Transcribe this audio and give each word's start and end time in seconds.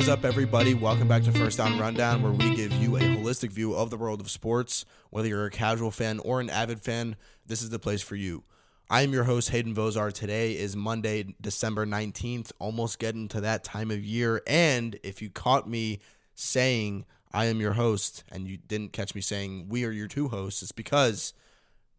is 0.00 0.08
up, 0.08 0.24
everybody? 0.24 0.72
Welcome 0.72 1.08
back 1.08 1.24
to 1.24 1.32
First 1.32 1.58
Down 1.58 1.78
Rundown, 1.78 2.22
where 2.22 2.32
we 2.32 2.56
give 2.56 2.72
you 2.72 2.96
a 2.96 3.00
holistic 3.00 3.52
view 3.52 3.74
of 3.74 3.90
the 3.90 3.98
world 3.98 4.22
of 4.22 4.30
sports. 4.30 4.86
Whether 5.10 5.28
you're 5.28 5.44
a 5.44 5.50
casual 5.50 5.90
fan 5.90 6.20
or 6.20 6.40
an 6.40 6.48
avid 6.48 6.80
fan, 6.80 7.16
this 7.44 7.60
is 7.60 7.68
the 7.68 7.78
place 7.78 8.00
for 8.00 8.16
you. 8.16 8.44
I 8.88 9.02
am 9.02 9.12
your 9.12 9.24
host, 9.24 9.50
Hayden 9.50 9.74
Vozar. 9.74 10.10
Today 10.10 10.52
is 10.56 10.74
Monday, 10.74 11.34
December 11.38 11.84
19th, 11.84 12.50
almost 12.58 12.98
getting 12.98 13.28
to 13.28 13.42
that 13.42 13.62
time 13.62 13.90
of 13.90 14.02
year. 14.02 14.40
And 14.46 14.98
if 15.02 15.20
you 15.20 15.28
caught 15.28 15.68
me 15.68 15.98
saying 16.34 17.04
I 17.30 17.44
am 17.44 17.60
your 17.60 17.74
host 17.74 18.24
and 18.32 18.48
you 18.48 18.56
didn't 18.56 18.94
catch 18.94 19.14
me 19.14 19.20
saying 19.20 19.66
we 19.68 19.84
are 19.84 19.90
your 19.90 20.08
two 20.08 20.28
hosts, 20.28 20.62
it's 20.62 20.72
because 20.72 21.34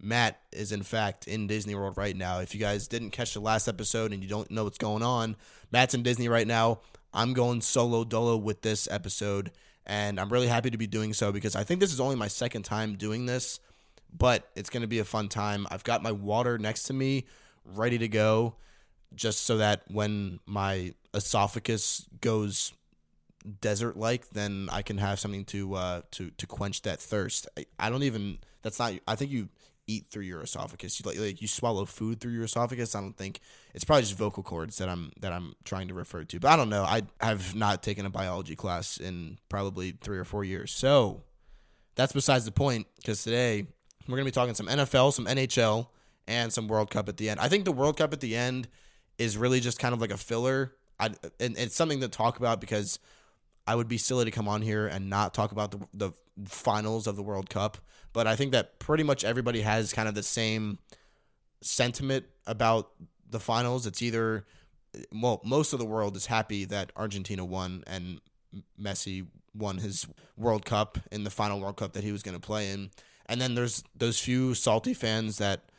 Matt 0.01 0.41
is 0.51 0.71
in 0.71 0.81
fact 0.81 1.27
in 1.27 1.45
Disney 1.45 1.75
World 1.75 1.97
right 1.97 2.15
now. 2.15 2.39
If 2.39 2.55
you 2.55 2.59
guys 2.59 2.87
didn't 2.87 3.11
catch 3.11 3.35
the 3.35 3.41
last 3.41 3.67
episode 3.67 4.11
and 4.11 4.23
you 4.23 4.29
don't 4.29 4.49
know 4.49 4.63
what's 4.63 4.79
going 4.79 5.03
on, 5.03 5.35
Matt's 5.71 5.93
in 5.93 6.01
Disney 6.01 6.29
right 6.29 6.47
now. 6.47 6.79
I'm 7.13 7.33
going 7.33 7.61
solo 7.61 8.03
dolo 8.03 8.37
with 8.37 8.61
this 8.61 8.87
episode, 8.89 9.51
and 9.85 10.19
I'm 10.19 10.29
really 10.29 10.47
happy 10.47 10.69
to 10.69 10.77
be 10.77 10.87
doing 10.87 11.13
so 11.13 11.31
because 11.31 11.55
I 11.55 11.63
think 11.63 11.79
this 11.79 11.93
is 11.93 11.99
only 11.99 12.15
my 12.15 12.27
second 12.27 12.63
time 12.63 12.95
doing 12.95 13.25
this, 13.25 13.59
but 14.17 14.49
it's 14.55 14.69
going 14.69 14.81
to 14.81 14.87
be 14.87 14.99
a 14.99 15.05
fun 15.05 15.27
time. 15.27 15.67
I've 15.69 15.83
got 15.83 16.03
my 16.03 16.11
water 16.11 16.57
next 16.57 16.83
to 16.83 16.93
me, 16.93 17.25
ready 17.65 17.97
to 17.97 18.07
go, 18.07 18.55
just 19.13 19.41
so 19.41 19.57
that 19.57 19.83
when 19.87 20.39
my 20.45 20.93
esophagus 21.13 22.07
goes 22.21 22.73
desert 23.59 23.97
like, 23.97 24.29
then 24.29 24.69
I 24.71 24.81
can 24.81 24.97
have 24.97 25.19
something 25.19 25.45
to 25.45 25.73
uh, 25.75 26.01
to 26.11 26.31
to 26.31 26.47
quench 26.47 26.83
that 26.83 26.99
thirst. 26.99 27.47
I, 27.57 27.65
I 27.79 27.89
don't 27.89 28.03
even. 28.03 28.37
That's 28.61 28.79
not. 28.79 28.93
I 29.07 29.15
think 29.15 29.31
you 29.31 29.49
eat 29.87 30.05
through 30.09 30.23
your 30.23 30.41
esophagus. 30.41 30.99
You 30.99 31.09
like, 31.09 31.19
like 31.19 31.41
you 31.41 31.47
swallow 31.47 31.85
food 31.85 32.19
through 32.19 32.33
your 32.33 32.43
esophagus. 32.43 32.95
I 32.95 33.01
don't 33.01 33.17
think 33.17 33.39
it's 33.73 33.83
probably 33.83 34.03
just 34.03 34.17
vocal 34.17 34.43
cords 34.43 34.77
that 34.77 34.89
I'm 34.89 35.11
that 35.19 35.33
I'm 35.33 35.53
trying 35.63 35.87
to 35.89 35.93
refer 35.93 36.23
to. 36.23 36.39
But 36.39 36.51
I 36.51 36.55
don't 36.55 36.69
know. 36.69 36.83
I 36.83 37.03
have 37.19 37.55
not 37.55 37.83
taken 37.83 38.05
a 38.05 38.09
biology 38.09 38.55
class 38.55 38.97
in 38.97 39.37
probably 39.49 39.91
three 39.91 40.17
or 40.17 40.25
four 40.25 40.43
years. 40.43 40.71
So 40.71 41.23
that's 41.95 42.13
besides 42.13 42.45
the 42.45 42.51
point. 42.51 42.87
Because 42.97 43.23
today 43.23 43.67
we're 44.07 44.17
gonna 44.17 44.25
be 44.25 44.31
talking 44.31 44.55
some 44.55 44.67
NFL, 44.67 45.13
some 45.13 45.25
NHL, 45.25 45.87
and 46.27 46.51
some 46.51 46.67
World 46.67 46.89
Cup 46.89 47.09
at 47.09 47.17
the 47.17 47.29
end. 47.29 47.39
I 47.39 47.49
think 47.49 47.65
the 47.65 47.71
World 47.71 47.97
Cup 47.97 48.13
at 48.13 48.19
the 48.19 48.35
end 48.35 48.67
is 49.17 49.37
really 49.37 49.59
just 49.59 49.79
kind 49.79 49.93
of 49.93 50.01
like 50.01 50.11
a 50.11 50.17
filler. 50.17 50.73
I, 50.99 51.07
and 51.39 51.57
it's 51.57 51.75
something 51.75 52.01
to 52.01 52.07
talk 52.07 52.37
about 52.37 52.61
because 52.61 52.99
I 53.71 53.75
would 53.75 53.87
be 53.87 53.97
silly 53.97 54.25
to 54.25 54.31
come 54.31 54.49
on 54.49 54.61
here 54.61 54.85
and 54.85 55.09
not 55.09 55.33
talk 55.33 55.53
about 55.53 55.71
the 55.71 55.79
the 55.93 56.11
finals 56.45 57.07
of 57.07 57.15
the 57.15 57.23
World 57.23 57.49
Cup. 57.49 57.77
But 58.11 58.27
I 58.27 58.35
think 58.35 58.51
that 58.51 58.79
pretty 58.79 59.03
much 59.03 59.23
everybody 59.23 59.61
has 59.61 59.93
kind 59.93 60.09
of 60.09 60.13
the 60.13 60.23
same 60.23 60.77
sentiment 61.61 62.25
about 62.45 62.91
the 63.29 63.39
finals. 63.39 63.87
It's 63.87 64.01
either 64.01 64.45
well, 65.13 65.39
most 65.45 65.71
of 65.71 65.79
the 65.79 65.85
world 65.85 66.17
is 66.17 66.25
happy 66.25 66.65
that 66.65 66.91
Argentina 66.97 67.45
won 67.45 67.85
and 67.87 68.19
Messi 68.77 69.27
won 69.55 69.77
his 69.77 70.05
World 70.35 70.65
Cup 70.65 70.97
in 71.09 71.23
the 71.23 71.29
final 71.29 71.61
World 71.61 71.77
Cup 71.77 71.93
that 71.93 72.03
he 72.03 72.11
was 72.11 72.23
going 72.23 72.35
to 72.35 72.45
play 72.45 72.71
in. 72.71 72.91
And 73.27 73.39
then 73.39 73.55
there's 73.55 73.85
those 73.95 74.19
few 74.19 74.53
salty 74.53 74.93
fans 74.93 75.37
that 75.37 75.69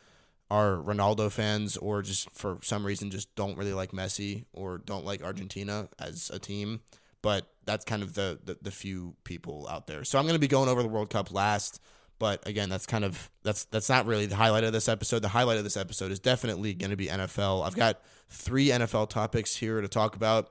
are 0.50 0.76
Ronaldo 0.76 1.30
fans 1.30 1.76
or 1.76 2.00
just 2.00 2.30
for 2.30 2.58
some 2.62 2.86
reason 2.86 3.10
just 3.10 3.34
don't 3.34 3.58
really 3.58 3.74
like 3.74 3.92
Messi 3.92 4.46
or 4.54 4.78
don't 4.78 5.04
like 5.04 5.22
Argentina 5.22 5.90
as 5.98 6.30
a 6.32 6.38
team 6.38 6.80
but 7.22 7.46
that's 7.64 7.84
kind 7.84 8.02
of 8.02 8.14
the, 8.14 8.38
the, 8.44 8.58
the 8.60 8.70
few 8.70 9.14
people 9.24 9.68
out 9.70 9.86
there. 9.86 10.04
So 10.04 10.18
I'm 10.18 10.24
going 10.24 10.34
to 10.34 10.40
be 10.40 10.48
going 10.48 10.68
over 10.68 10.82
the 10.82 10.88
World 10.88 11.10
Cup 11.10 11.32
last, 11.32 11.80
but 12.18 12.46
again, 12.46 12.68
that's 12.68 12.86
kind 12.86 13.04
of 13.04 13.30
that's 13.42 13.64
that's 13.66 13.88
not 13.88 14.06
really 14.06 14.26
the 14.26 14.36
highlight 14.36 14.64
of 14.64 14.72
this 14.72 14.88
episode. 14.88 15.22
The 15.22 15.28
highlight 15.28 15.58
of 15.58 15.64
this 15.64 15.76
episode 15.76 16.12
is 16.12 16.20
definitely 16.20 16.74
going 16.74 16.90
to 16.90 16.96
be 16.96 17.06
NFL. 17.06 17.66
I've 17.66 17.76
got 17.76 18.00
three 18.28 18.68
NFL 18.68 19.08
topics 19.08 19.56
here 19.56 19.80
to 19.80 19.88
talk 19.88 20.16
about. 20.16 20.50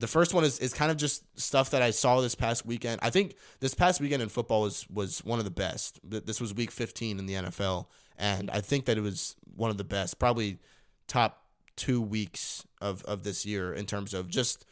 The 0.00 0.08
first 0.08 0.34
one 0.34 0.42
is, 0.42 0.58
is 0.58 0.74
kind 0.74 0.90
of 0.90 0.96
just 0.96 1.22
stuff 1.38 1.70
that 1.70 1.80
I 1.80 1.92
saw 1.92 2.20
this 2.20 2.34
past 2.34 2.66
weekend. 2.66 2.98
I 3.02 3.10
think 3.10 3.36
this 3.60 3.72
past 3.72 4.00
weekend 4.00 4.20
in 4.20 4.28
football 4.28 4.62
was 4.62 4.86
was 4.90 5.20
one 5.24 5.38
of 5.38 5.44
the 5.44 5.50
best. 5.50 6.00
This 6.02 6.40
was 6.40 6.52
week 6.52 6.70
15 6.70 7.18
in 7.18 7.26
the 7.26 7.34
NFL, 7.34 7.86
and 8.18 8.50
I 8.50 8.60
think 8.60 8.86
that 8.86 8.98
it 8.98 9.02
was 9.02 9.36
one 9.54 9.70
of 9.70 9.78
the 9.78 9.84
best, 9.84 10.18
probably 10.18 10.58
top 11.06 11.42
two 11.76 12.00
weeks 12.00 12.66
of, 12.80 13.02
of 13.04 13.24
this 13.24 13.46
year 13.46 13.72
in 13.72 13.86
terms 13.86 14.14
of 14.14 14.28
just 14.28 14.64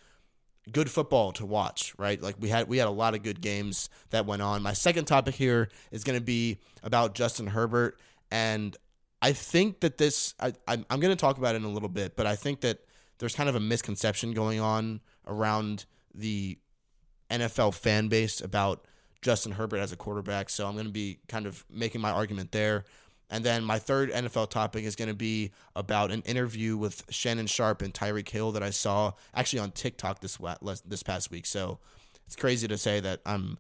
good 0.71 0.91
football 0.91 1.33
to 1.33 1.47
watch, 1.47 1.95
right? 1.99 2.21
Like 2.21 2.37
we 2.39 2.49
had 2.49 2.69
we 2.69 2.79
had 2.79 2.89
a 2.89 2.93
lot 2.93 3.15
of 3.15 3.23
good 3.23 3.41
games 3.41 3.89
that 4.11 4.27
went 4.27 4.43
on. 4.43 4.63
My 4.63 4.73
second 4.73 5.07
topic 5.07 5.35
here 5.35 5.69
is 5.91 6.05
going 6.05 6.19
to 6.19 6.25
be 6.25 6.59
about 6.83 7.15
Justin 7.15 7.49
Herbert, 7.49 7.99
and 8.31 8.77
I 9.23 9.33
think 9.33 9.81
that 9.81 9.99
this 9.99 10.35
I, 10.41 10.53
I'm, 10.67 10.85
I'm 10.91 11.01
going 11.01 11.15
to 11.15 11.21
talk 11.21 11.39
about 11.39 11.55
it 11.55 11.59
in 11.59 11.65
a 11.65 11.71
little 11.71 11.89
bit, 11.89 12.17
but 12.17 12.27
I 12.27 12.37
think 12.37 12.61
that 12.61 12.79
there's 13.19 13.35
kind 13.35 13.49
of 13.49 13.55
a 13.55 13.61
misconception 13.61 14.33
going 14.33 14.61
on 14.61 15.01
around 15.27 15.85
the 16.15 16.59
NFL 17.31 17.75
fan 17.75 18.09
base 18.09 18.41
about 18.41 18.85
Justin 19.23 19.53
Herbert 19.53 19.79
as 19.79 19.93
a 19.93 19.97
quarterback. 19.97 20.49
So 20.51 20.67
I'm 20.67 20.75
going 20.75 20.87
to 20.87 20.93
be 20.93 21.21
kind 21.29 21.47
of 21.47 21.65
making 21.71 22.01
my 22.01 22.11
argument 22.11 22.53
there. 22.53 22.85
And 23.31 23.45
then 23.45 23.65
my 23.65 23.79
third 23.79 24.11
NFL 24.11 24.51
topic 24.51 24.85
is 24.85 24.97
going 24.97 25.09
to 25.09 25.15
be 25.15 25.53
about 25.77 26.11
an 26.11 26.23
interview 26.23 26.77
with 26.77 27.05
Shannon 27.11 27.47
Sharpe 27.47 27.81
and 27.81 27.95
Tyreek 27.95 28.29
Hill 28.29 28.53
that 28.53 28.63
I 28.63 28.71
saw 28.71 29.13
actually 29.33 29.61
on 29.61 29.71
TikTok 29.71 30.21
this 30.21 30.39
this 30.85 31.03
past 31.03 31.31
week. 31.31 31.47
So 31.47 31.79
it's 32.27 32.37
crazy 32.37 32.67
to 32.69 32.77
say 32.77 33.01
that 33.01 33.21
I'm 33.25 33.59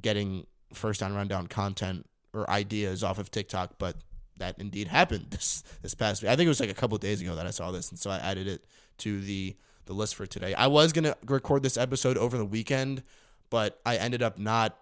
getting 0.00 0.46
first 0.72 1.00
down 1.00 1.14
rundown 1.14 1.48
content 1.48 2.06
or 2.32 2.48
ideas 2.48 3.02
off 3.02 3.18
of 3.18 3.30
TikTok, 3.30 3.74
but 3.78 3.96
that 4.38 4.58
indeed 4.58 4.88
happened 4.98 5.26
this 5.30 5.62
this 5.82 5.94
past 5.94 6.22
week. 6.22 6.30
I 6.30 6.36
think 6.36 6.46
it 6.46 6.50
was 6.50 6.60
like 6.60 6.70
a 6.70 6.74
couple 6.74 6.96
days 6.98 7.20
ago 7.20 7.34
that 7.34 7.46
I 7.46 7.50
saw 7.50 7.70
this, 7.70 7.90
and 7.90 7.98
so 7.98 8.10
I 8.10 8.18
added 8.18 8.46
it 8.46 8.64
to 8.98 9.20
the 9.20 9.56
the 9.86 9.94
list 9.94 10.14
for 10.14 10.26
today. 10.26 10.54
I 10.54 10.66
was 10.66 10.92
gonna 10.92 11.16
record 11.26 11.62
this 11.62 11.76
episode 11.76 12.16
over 12.16 12.36
the 12.36 12.44
weekend, 12.44 13.02
but 13.50 13.80
I 13.84 13.96
ended 13.96 14.22
up 14.22 14.38
not 14.38 14.78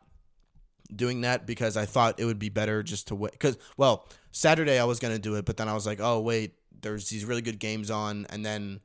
doing 0.95 1.23
that 1.23 1.47
because 1.47 1.77
I 1.77 1.87
thought 1.87 2.21
it 2.21 2.25
would 2.25 2.39
be 2.39 2.49
better 2.49 2.83
just 2.83 3.09
to 3.09 3.15
wait. 3.15 3.33
Because, 3.33 3.59
well, 3.77 4.09
Saturday 4.33 4.79
I 4.79 4.85
was 4.85 4.99
going 4.99 5.15
to 5.15 5.21
do 5.21 5.35
it, 5.37 5.45
but 5.45 5.57
then 5.57 5.69
I 5.69 5.75
was 5.75 5.87
like, 5.87 6.01
oh, 6.01 6.21
wait, 6.21 6.55
there's 6.81 7.09
these 7.09 7.25
really 7.25 7.43
good 7.43 7.59
games 7.59 7.91
on. 7.91 8.27
And 8.31 8.45
then 8.45 8.81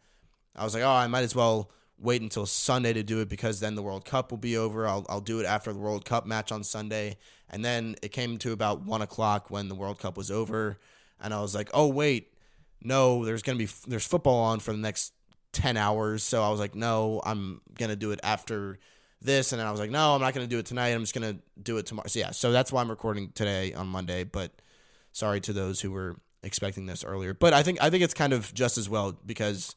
I 0.56 0.64
was 0.64 0.74
like, 0.74 0.84
oh, 0.84 0.90
I 0.90 1.08
might 1.08 1.24
as 1.24 1.36
well 1.36 1.72
wait 1.98 2.22
until 2.22 2.46
Sunday 2.46 2.94
to 2.94 3.04
do 3.04 3.20
it 3.20 3.30
because 3.30 3.60
then 3.60 3.76
the 3.76 3.84
World 3.84 4.06
Cup 4.06 4.32
will 4.32 4.38
be 4.38 4.58
over. 4.58 4.88
I'll, 4.88 5.06
I'll 5.08 5.22
do 5.22 5.40
it 5.40 5.46
after 5.46 5.72
the 5.72 5.80
World 5.80 6.06
Cup 6.06 6.26
match 6.26 6.52
on 6.52 6.64
Sunday. 6.64 7.18
And 7.50 7.64
then 7.64 7.96
it 8.02 8.10
came 8.10 8.38
to 8.40 8.52
about 8.52 8.82
one 8.82 9.02
o'clock 9.02 9.52
when 9.52 9.70
the 9.70 9.76
World 9.76 10.00
Cup 10.00 10.18
was 10.18 10.32
over. 10.32 10.80
And 11.20 11.34
I 11.34 11.42
was 11.42 11.54
like, 11.54 11.70
oh, 11.74 11.88
wait, 11.88 12.34
no, 12.82 13.24
there's 13.24 13.44
going 13.44 13.58
to 13.58 13.66
be, 13.66 13.72
there's 13.88 14.06
football 14.06 14.40
on 14.40 14.60
for 14.60 14.72
the 14.72 14.80
next 14.80 15.14
10 15.54 15.78
hours. 15.78 16.24
So 16.24 16.42
I 16.44 16.50
was 16.50 16.60
like, 16.60 16.76
no, 16.76 17.22
I'm 17.24 17.62
going 17.76 17.90
to 17.90 17.96
do 17.96 18.12
it 18.12 18.20
after 18.24 18.80
this, 19.22 19.52
and 19.52 19.60
then 19.60 19.68
I 19.68 19.72
was 19.72 19.80
like, 19.80 19.92
no, 19.92 20.16
I'm 20.16 20.22
not 20.22 20.34
going 20.34 20.46
to 20.46 20.50
do 20.50 20.60
it 20.60 20.66
tonight. 20.66 20.90
I'm 20.90 21.02
just 21.02 21.14
going 21.14 21.36
to 21.36 21.40
do 21.62 21.78
it 21.78 21.86
tomorrow. 21.86 22.08
So 22.08 22.20
yeah, 22.20 22.32
so 22.32 22.52
that's 22.52 22.72
why 22.72 22.82
I'm 22.82 22.90
recording 22.90 23.32
today 23.34 23.74
on 23.74 23.88
Monday. 23.88 24.24
But 24.24 24.52
sorry 25.12 25.40
to 25.42 25.54
those 25.54 25.82
who 25.82 25.92
were 25.92 26.18
expecting 26.44 26.86
this 26.86 27.04
earlier. 27.04 27.34
But 27.34 27.54
I 27.54 27.64
think 27.64 27.82
I 27.82 27.90
think 27.90 28.04
it's 28.04 28.14
kind 28.14 28.34
of 28.34 28.54
just 28.54 28.78
as 28.78 28.90
well 28.90 29.18
because 29.26 29.76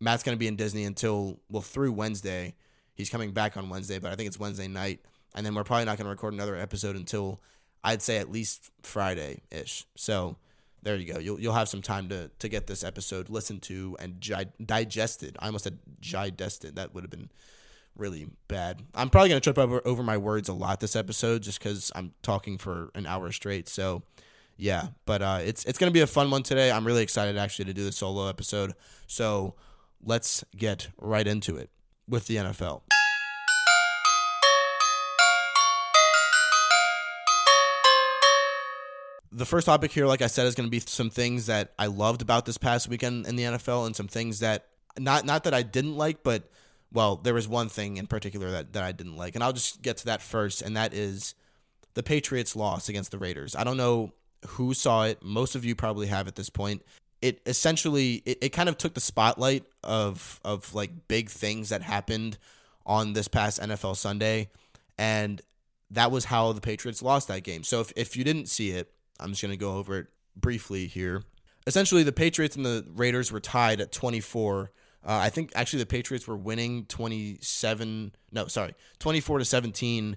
Matt's 0.00 0.22
going 0.22 0.36
to 0.36 0.38
be 0.38 0.46
in 0.46 0.56
Disney 0.56 0.84
until 0.84 1.40
well 1.50 1.62
through 1.62 1.92
Wednesday. 1.92 2.54
He's 2.94 3.10
coming 3.10 3.32
back 3.32 3.56
on 3.56 3.68
Wednesday, 3.68 3.98
but 3.98 4.12
I 4.12 4.16
think 4.16 4.26
it's 4.26 4.38
Wednesday 4.38 4.68
night, 4.68 5.00
and 5.34 5.44
then 5.44 5.54
we're 5.54 5.64
probably 5.64 5.86
not 5.86 5.96
going 5.96 6.04
to 6.04 6.10
record 6.10 6.34
another 6.34 6.56
episode 6.56 6.96
until 6.96 7.40
I'd 7.82 8.02
say 8.02 8.18
at 8.18 8.30
least 8.30 8.70
Friday 8.82 9.42
ish. 9.50 9.86
So 9.96 10.36
there 10.82 10.96
you 10.96 11.12
go. 11.12 11.18
You'll 11.18 11.40
you'll 11.40 11.54
have 11.54 11.68
some 11.68 11.82
time 11.82 12.08
to 12.08 12.30
to 12.38 12.48
get 12.48 12.66
this 12.66 12.82
episode 12.82 13.28
listened 13.28 13.62
to 13.62 13.96
and 14.00 14.20
gi- 14.20 14.52
digested. 14.64 15.36
I 15.38 15.46
almost 15.46 15.64
said 15.64 15.78
digested. 16.00 16.76
That 16.76 16.94
would 16.94 17.04
have 17.04 17.10
been 17.10 17.30
really 17.96 18.28
bad. 18.48 18.82
I'm 18.94 19.10
probably 19.10 19.30
going 19.30 19.40
to 19.40 19.44
trip 19.44 19.58
over, 19.58 19.80
over 19.86 20.02
my 20.02 20.16
words 20.16 20.48
a 20.48 20.52
lot 20.52 20.80
this 20.80 20.96
episode 20.96 21.42
just 21.42 21.58
because 21.58 21.92
I'm 21.94 22.12
talking 22.22 22.58
for 22.58 22.90
an 22.94 23.06
hour 23.06 23.30
straight. 23.32 23.68
So, 23.68 24.02
yeah, 24.56 24.88
but 25.06 25.22
uh, 25.22 25.38
it's 25.42 25.64
it's 25.64 25.78
going 25.78 25.90
to 25.90 25.94
be 25.94 26.00
a 26.00 26.06
fun 26.06 26.30
one 26.30 26.42
today. 26.42 26.70
I'm 26.70 26.86
really 26.86 27.02
excited 27.02 27.36
actually 27.36 27.66
to 27.66 27.74
do 27.74 27.84
the 27.84 27.92
solo 27.92 28.28
episode. 28.28 28.74
So, 29.06 29.54
let's 30.02 30.44
get 30.56 30.88
right 30.98 31.26
into 31.26 31.56
it 31.56 31.70
with 32.08 32.26
the 32.26 32.36
NFL. 32.36 32.82
The 39.32 39.46
first 39.46 39.66
topic 39.66 39.92
here, 39.92 40.06
like 40.06 40.22
I 40.22 40.26
said, 40.26 40.46
is 40.46 40.56
going 40.56 40.66
to 40.66 40.70
be 40.70 40.80
some 40.80 41.08
things 41.08 41.46
that 41.46 41.72
I 41.78 41.86
loved 41.86 42.20
about 42.20 42.46
this 42.46 42.58
past 42.58 42.88
weekend 42.88 43.26
in 43.26 43.36
the 43.36 43.44
NFL 43.44 43.86
and 43.86 43.94
some 43.94 44.08
things 44.08 44.40
that 44.40 44.66
not 44.98 45.24
not 45.24 45.44
that 45.44 45.54
I 45.54 45.62
didn't 45.62 45.96
like, 45.96 46.24
but 46.24 46.50
well, 46.92 47.16
there 47.16 47.34
was 47.34 47.46
one 47.46 47.68
thing 47.68 47.96
in 47.96 48.06
particular 48.06 48.50
that, 48.50 48.72
that 48.72 48.82
I 48.82 48.92
didn't 48.92 49.16
like, 49.16 49.34
and 49.34 49.44
I'll 49.44 49.52
just 49.52 49.82
get 49.82 49.98
to 49.98 50.06
that 50.06 50.22
first, 50.22 50.62
and 50.62 50.76
that 50.76 50.92
is 50.92 51.34
the 51.94 52.02
Patriots' 52.02 52.56
loss 52.56 52.88
against 52.88 53.10
the 53.10 53.18
Raiders. 53.18 53.54
I 53.54 53.64
don't 53.64 53.76
know 53.76 54.12
who 54.46 54.74
saw 54.74 55.04
it. 55.04 55.22
Most 55.22 55.54
of 55.54 55.64
you 55.64 55.74
probably 55.74 56.06
have 56.06 56.28
at 56.28 56.36
this 56.36 56.50
point. 56.50 56.82
It 57.22 57.40
essentially 57.46 58.22
it, 58.24 58.38
it 58.40 58.48
kind 58.50 58.68
of 58.68 58.78
took 58.78 58.94
the 58.94 59.00
spotlight 59.00 59.64
of 59.84 60.40
of 60.44 60.74
like 60.74 61.08
big 61.08 61.28
things 61.28 61.68
that 61.68 61.82
happened 61.82 62.38
on 62.86 63.12
this 63.12 63.28
past 63.28 63.60
NFL 63.60 63.96
Sunday, 63.96 64.48
and 64.98 65.40
that 65.90 66.10
was 66.10 66.24
how 66.24 66.52
the 66.52 66.60
Patriots 66.60 67.02
lost 67.02 67.28
that 67.28 67.42
game. 67.42 67.62
So 67.62 67.80
if, 67.80 67.92
if 67.96 68.16
you 68.16 68.24
didn't 68.24 68.48
see 68.48 68.70
it, 68.70 68.92
I'm 69.18 69.30
just 69.30 69.42
gonna 69.42 69.56
go 69.56 69.76
over 69.76 69.98
it 69.98 70.06
briefly 70.34 70.86
here. 70.86 71.22
Essentially, 71.66 72.02
the 72.02 72.12
Patriots 72.12 72.56
and 72.56 72.64
the 72.64 72.86
Raiders 72.88 73.30
were 73.30 73.40
tied 73.40 73.80
at 73.80 73.92
24 73.92 74.70
Uh, 75.04 75.18
I 75.22 75.30
think 75.30 75.52
actually 75.54 75.80
the 75.80 75.86
Patriots 75.86 76.28
were 76.28 76.36
winning 76.36 76.84
27, 76.86 78.12
no, 78.32 78.46
sorry, 78.48 78.74
24 78.98 79.38
to 79.38 79.44
17 79.44 80.16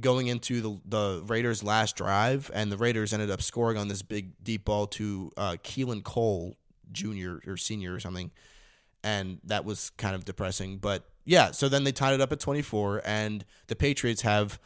going 0.00 0.26
into 0.26 0.60
the 0.60 0.80
the 0.84 1.22
Raiders' 1.26 1.62
last 1.62 1.96
drive, 1.96 2.50
and 2.54 2.70
the 2.70 2.76
Raiders 2.76 3.12
ended 3.12 3.30
up 3.30 3.42
scoring 3.42 3.76
on 3.78 3.88
this 3.88 4.02
big 4.02 4.32
deep 4.42 4.64
ball 4.64 4.86
to 4.88 5.30
uh, 5.36 5.56
Keelan 5.62 6.02
Cole 6.02 6.56
Jr. 6.92 7.36
or 7.46 7.56
senior 7.56 7.94
or 7.94 8.00
something, 8.00 8.30
and 9.02 9.40
that 9.44 9.64
was 9.64 9.90
kind 9.90 10.14
of 10.14 10.24
depressing. 10.24 10.78
But 10.78 11.04
yeah, 11.24 11.50
so 11.50 11.68
then 11.68 11.84
they 11.84 11.92
tied 11.92 12.14
it 12.14 12.20
up 12.20 12.32
at 12.32 12.40
24, 12.40 13.02
and 13.04 13.44
the 13.66 13.76
Patriots 13.76 14.22
have 14.22 14.60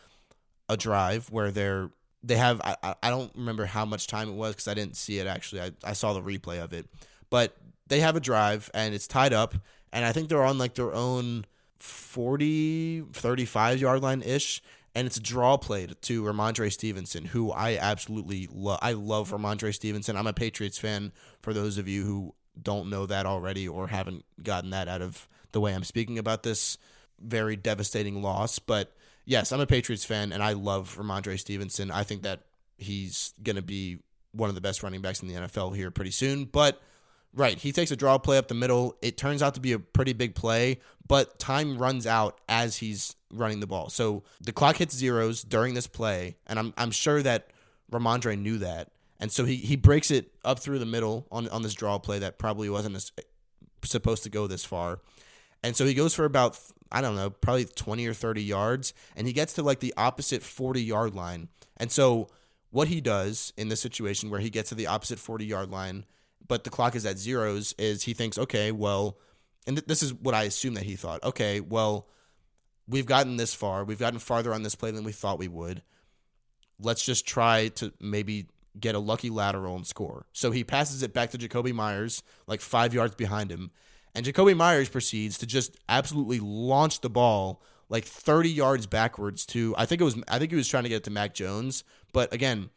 a 0.69 0.77
drive 0.77 1.31
where 1.31 1.51
they're 1.51 1.91
they 2.23 2.37
have 2.37 2.61
I, 2.63 2.95
I 3.03 3.11
don't 3.11 3.35
remember 3.35 3.65
how 3.65 3.85
much 3.85 4.07
time 4.07 4.29
it 4.29 4.35
was 4.35 4.55
because 4.55 4.69
I 4.69 4.75
didn't 4.75 4.97
see 4.97 5.19
it 5.19 5.27
actually. 5.27 5.63
I, 5.63 5.71
I 5.83 5.93
saw 5.95 6.13
the 6.13 6.23
replay 6.23 6.63
of 6.63 6.73
it. 6.73 6.87
But 7.31 7.57
they 7.91 8.01
have 8.01 8.17
a 8.17 8.21
drive 8.21 8.71
and 8.73 8.95
it's 8.95 9.07
tied 9.07 9.35
up 9.35 9.55
and 9.93 10.05
I 10.05 10.13
think 10.13 10.29
they're 10.29 10.45
on 10.45 10.57
like 10.57 10.75
their 10.75 10.95
own 10.95 11.45
40 11.79 13.03
35 13.13 13.81
yard 13.81 14.03
line 14.03 14.23
ish 14.23 14.63
and 14.95 15.07
it's 15.07 15.17
a 15.17 15.23
draw 15.23 15.57
play 15.57 15.87
to 15.87 16.23
Rhamondre 16.23 16.73
Stevenson, 16.73 17.25
who 17.27 17.53
I 17.53 17.77
absolutely 17.77 18.49
love. 18.51 18.81
I 18.83 18.93
love 18.93 19.31
mm-hmm. 19.31 19.45
Rhamondre 19.45 19.75
Stevenson. 19.75 20.17
I'm 20.17 20.27
a 20.27 20.33
Patriots 20.33 20.79
fan. 20.79 21.13
For 21.43 21.53
those 21.53 21.79
of 21.79 21.87
you 21.87 22.05
who 22.05 22.35
don't 22.61 22.91
know 22.91 23.07
that 23.07 23.27
already 23.27 23.69
or 23.69 23.87
haven't 23.87 24.25
gotten 24.43 24.71
that 24.71 24.89
out 24.89 25.03
of 25.03 25.29
the 25.53 25.61
way 25.61 25.75
I'm 25.75 25.85
speaking 25.85 26.19
about 26.19 26.43
this 26.43 26.77
very 27.21 27.57
devastating 27.57 28.23
loss, 28.23 28.59
but 28.59 28.93
yes, 29.25 29.53
I'm 29.53 29.61
a 29.61 29.67
Patriots 29.67 30.05
fan 30.05 30.33
and 30.33 30.43
I 30.43 30.55
love 30.55 30.97
Rhamondre 30.99 31.39
Stevenson. 31.39 31.91
I 31.91 32.03
think 32.03 32.23
that 32.23 32.41
he's 32.77 33.33
going 33.43 33.57
to 33.57 33.63
be 33.63 33.99
one 34.33 34.49
of 34.49 34.55
the 34.55 34.61
best 34.61 34.83
running 34.83 35.03
backs 35.03 35.23
in 35.23 35.29
the 35.29 35.35
NFL 35.35 35.77
here 35.77 35.91
pretty 35.91 36.11
soon. 36.11 36.45
But 36.47 36.81
right, 37.35 37.59
he 37.59 37.73
takes 37.73 37.91
a 37.91 37.97
draw 37.97 38.19
play 38.19 38.39
up 38.39 38.49
the 38.49 38.55
middle. 38.55 38.97
It 39.03 39.17
turns 39.17 39.43
out 39.43 39.55
to 39.55 39.61
be 39.61 39.73
a 39.73 39.79
pretty 39.79 40.13
big 40.13 40.35
play, 40.35 40.81
but 41.07 41.39
time 41.39 41.79
runs 41.79 42.07
out 42.07 42.41
as 42.49 42.79
he's 42.79 43.15
running 43.33 43.61
the 43.61 43.67
ball. 43.67 43.89
So 43.89 44.23
the 44.41 44.53
clock 44.53 44.77
hits 44.77 44.95
zeros 44.95 45.43
during 45.43 45.75
this 45.75 45.87
play, 45.87 46.37
and 46.47 46.59
I'm 46.59 46.75
I'm 46.77 46.91
sure 46.91 47.23
that 47.23 47.51
Rhamondre 47.91 48.39
knew 48.39 48.59
that. 48.59 48.89
And 49.19 49.31
so 49.31 49.45
he, 49.45 49.57
he 49.57 49.77
breaks 49.77 50.11
it 50.11 50.33
up 50.45 50.61
through 50.61 50.79
the 50.79 50.87
middle 50.87 51.27
on, 51.31 51.47
on 51.51 51.61
this 51.61 51.75
draw 51.75 51.99
play 51.99 52.21
that 52.21 52.39
probably 52.39 52.71
wasn't 52.71 53.13
supposed 53.85 54.23
to 54.23 54.31
go 54.31 54.47
this 54.47 54.65
far. 54.65 55.01
And 55.63 55.77
so 55.77 55.85
he 55.85 55.93
goes 55.93 56.15
for 56.15 56.25
about 56.25 56.59
I 56.93 57.01
don't 57.01 57.17
know, 57.17 57.31
probably 57.31 57.67
20 57.67 58.07
or 58.07 58.15
30 58.15 58.43
yards, 58.43 58.95
and 59.15 59.27
he 59.27 59.33
gets 59.33 59.53
to 59.55 59.63
like 59.63 59.81
the 59.81 59.95
opposite 59.97 60.43
40 60.43 60.83
yard 60.83 61.15
line. 61.15 61.49
And 61.77 61.91
so, 61.91 62.29
what 62.71 62.89
he 62.89 63.01
does 63.01 63.53
in 63.57 63.69
this 63.69 63.81
situation 63.81 64.31
where 64.31 64.41
he 64.41 64.51
gets 64.51 64.69
to 64.69 64.75
the 64.75 64.87
opposite 64.87 65.19
40 65.19 65.45
yard 65.45 65.71
line, 65.71 66.05
but 66.51 66.65
the 66.65 66.71
clock 66.71 66.97
is 66.97 67.07
at 67.07 67.17
zeros, 67.17 67.77
is 67.79 68.03
he 68.03 68.13
thinks, 68.13 68.37
okay, 68.37 68.73
well, 68.73 69.17
and 69.69 69.77
th- 69.77 69.87
this 69.87 70.03
is 70.03 70.13
what 70.13 70.35
I 70.35 70.43
assume 70.43 70.75
that 70.75 70.83
he 70.83 70.97
thought, 70.97 71.23
okay, 71.23 71.61
well, 71.61 72.09
we've 72.89 73.07
gotten 73.07 73.37
this 73.37 73.55
far, 73.55 73.85
we've 73.85 74.01
gotten 74.01 74.19
farther 74.19 74.53
on 74.53 74.65
this 74.65 74.75
play 74.75 74.91
than 74.91 75.05
we 75.05 75.13
thought 75.13 75.39
we 75.39 75.47
would. 75.47 75.83
Let's 76.81 77.05
just 77.05 77.25
try 77.25 77.69
to 77.77 77.93
maybe 78.01 78.49
get 78.79 78.97
a 78.97 78.99
lucky 78.99 79.31
lateral 79.31 79.77
and 79.77 79.87
score. 79.87 80.27
So 80.33 80.51
he 80.51 80.65
passes 80.65 81.05
it 81.05 81.15
back 81.15 81.31
to 81.31 81.39
Jakobi 81.39 81.73
Meyers, 81.73 82.25
like 82.49 82.61
five 82.61 82.93
yards 82.93 83.15
behind 83.15 83.53
him, 83.53 83.71
and 84.13 84.27
Jakobi 84.27 84.57
Meyers 84.57 84.89
proceeds 84.89 85.39
to 85.39 85.47
just 85.47 85.77
absolutely 85.89 86.41
launch 86.41 87.01
the 87.01 87.11
ball 87.11 87.63
like 87.89 88.05
30 88.05 88.51
yards 88.51 88.87
backwards 88.89 89.47
to 89.47 89.75
I 89.79 89.87
think 89.87 90.01
it 90.01 90.05
was 90.05 90.21
I 90.27 90.41
think 90.41 90.51
he 90.51 90.57
was 90.57 90.69
trying 90.69 90.83
to 90.83 90.89
get 90.89 90.97
it 90.97 91.05
to 91.05 91.11
Mac 91.11 91.33
Jones, 91.33 91.85
but 92.13 92.33
again, 92.35 92.71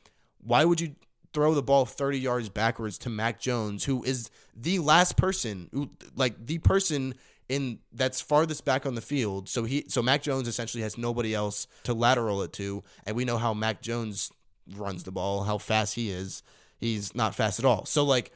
why 0.44 0.64
would 0.64 0.80
you 0.80 0.96
throw 1.34 1.54
the 1.54 1.64
ball 1.64 1.86
30 1.86 2.20
yards 2.20 2.50
backwards 2.50 2.98
to 3.00 3.10
Mac 3.10 3.40
Jones, 3.40 3.84
who 3.86 4.04
is 4.04 4.30
the 4.56 4.80
last 4.80 5.18
person, 5.18 5.90
like 6.16 6.46
the 6.46 6.60
person 6.60 7.16
in 7.50 7.80
that's 7.92 8.22
farthest 8.22 8.66
back 8.66 8.86
on 8.86 8.96
the 8.96 9.02
field. 9.02 9.50
So 9.50 9.64
he 9.64 9.86
so 9.88 10.02
Mac 10.02 10.22
Jones 10.24 10.48
essentially 10.48 10.84
has 10.84 10.98
nobody 10.98 11.34
else 11.36 11.68
to 11.84 11.94
lateral 11.94 12.42
it 12.44 12.54
to, 12.54 12.84
and 13.06 13.16
we 13.16 13.26
know 13.26 13.38
how 13.38 13.54
Mac 13.54 13.82
Jones 13.82 14.32
runs 14.76 15.04
the 15.04 15.12
ball, 15.12 15.44
how 15.44 15.58
fast 15.58 15.96
he 15.96 16.10
is. 16.10 16.44
He's 16.78 17.16
not 17.16 17.36
fast 17.36 17.60
at 17.60 17.66
all. 17.66 17.86
So 17.86 18.04
like 18.04 18.32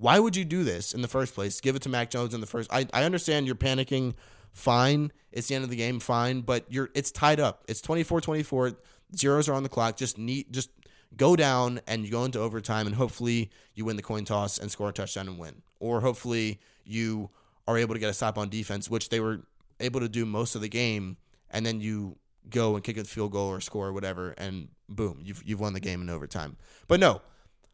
why 0.00 0.18
would 0.18 0.34
you 0.34 0.46
do 0.46 0.64
this 0.64 0.94
in 0.94 1.02
the 1.02 1.08
first 1.08 1.34
place? 1.34 1.60
Give 1.60 1.76
it 1.76 1.82
to 1.82 1.90
Mac 1.90 2.08
Jones 2.08 2.32
in 2.32 2.40
the 2.40 2.46
first. 2.46 2.72
I, 2.72 2.86
I 2.92 3.04
understand 3.04 3.46
you're 3.46 3.54
panicking. 3.54 4.14
Fine. 4.50 5.12
It's 5.30 5.48
the 5.48 5.54
end 5.54 5.64
of 5.64 5.68
the 5.68 5.76
game. 5.76 6.00
Fine. 6.00 6.40
But 6.40 6.64
you're 6.70 6.88
it's 6.94 7.10
tied 7.10 7.38
up. 7.38 7.64
It's 7.68 7.82
24-24. 7.82 8.76
Zeros 9.14 9.48
are 9.48 9.52
on 9.52 9.62
the 9.62 9.68
clock. 9.68 9.96
Just 9.96 10.16
need 10.16 10.50
just 10.52 10.70
go 11.16 11.36
down 11.36 11.80
and 11.86 12.04
you 12.04 12.10
go 12.10 12.24
into 12.24 12.38
overtime 12.38 12.86
and 12.86 12.94
hopefully 12.94 13.50
you 13.74 13.84
win 13.84 13.96
the 13.96 14.02
coin 14.02 14.24
toss 14.24 14.58
and 14.58 14.70
score 14.70 14.88
a 14.88 14.92
touchdown 14.92 15.28
and 15.28 15.38
win. 15.38 15.62
Or 15.78 16.00
hopefully 16.00 16.60
you 16.84 17.30
are 17.66 17.76
able 17.76 17.94
to 17.94 18.00
get 18.00 18.10
a 18.10 18.14
stop 18.14 18.38
on 18.38 18.48
defense, 18.48 18.90
which 18.90 19.08
they 19.08 19.20
were 19.20 19.40
able 19.80 20.00
to 20.00 20.08
do 20.08 20.24
most 20.24 20.54
of 20.54 20.60
the 20.60 20.68
game, 20.68 21.16
and 21.50 21.64
then 21.64 21.80
you 21.80 22.16
go 22.48 22.74
and 22.74 22.84
kick 22.84 22.96
a 22.96 23.04
field 23.04 23.32
goal 23.32 23.48
or 23.48 23.60
score 23.60 23.88
or 23.88 23.92
whatever, 23.92 24.34
and 24.38 24.68
boom, 24.88 25.20
you've 25.22 25.42
you've 25.44 25.60
won 25.60 25.72
the 25.72 25.80
game 25.80 26.02
in 26.02 26.10
overtime. 26.10 26.56
But 26.88 27.00
no, 27.00 27.22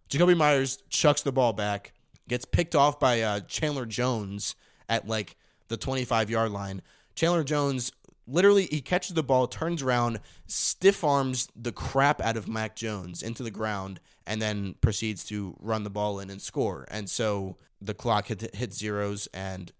Jakobi 0.08 0.36
Meyers 0.36 0.78
chucks 0.88 1.22
the 1.22 1.32
ball 1.32 1.52
back 1.52 1.92
gets 2.28 2.44
picked 2.44 2.74
off 2.74 2.98
by 2.98 3.20
uh, 3.20 3.40
Chandler 3.40 3.86
Jones 3.86 4.56
at 4.88 5.06
like 5.06 5.36
the 5.68 5.76
25 5.76 6.30
yard 6.30 6.50
line. 6.50 6.82
Chandler 7.14 7.44
Jones 7.44 7.92
literally 8.26 8.66
he 8.66 8.80
catches 8.80 9.14
the 9.14 9.22
ball, 9.22 9.46
turns 9.46 9.82
around, 9.82 10.20
stiff 10.46 11.04
arms 11.04 11.48
the 11.54 11.72
crap 11.72 12.20
out 12.20 12.36
of 12.36 12.48
Mac 12.48 12.76
Jones 12.76 13.22
into 13.22 13.42
the 13.42 13.50
ground, 13.50 14.00
and 14.26 14.40
then 14.42 14.74
proceeds 14.80 15.24
to 15.26 15.56
run 15.60 15.84
the 15.84 15.90
ball 15.90 16.18
in 16.18 16.30
and 16.30 16.42
score. 16.42 16.86
And 16.90 17.08
so 17.08 17.56
the 17.80 17.94
clock 17.94 18.26
hit, 18.26 18.54
hit 18.54 18.72
zeros 18.72 19.28
and 19.32 19.72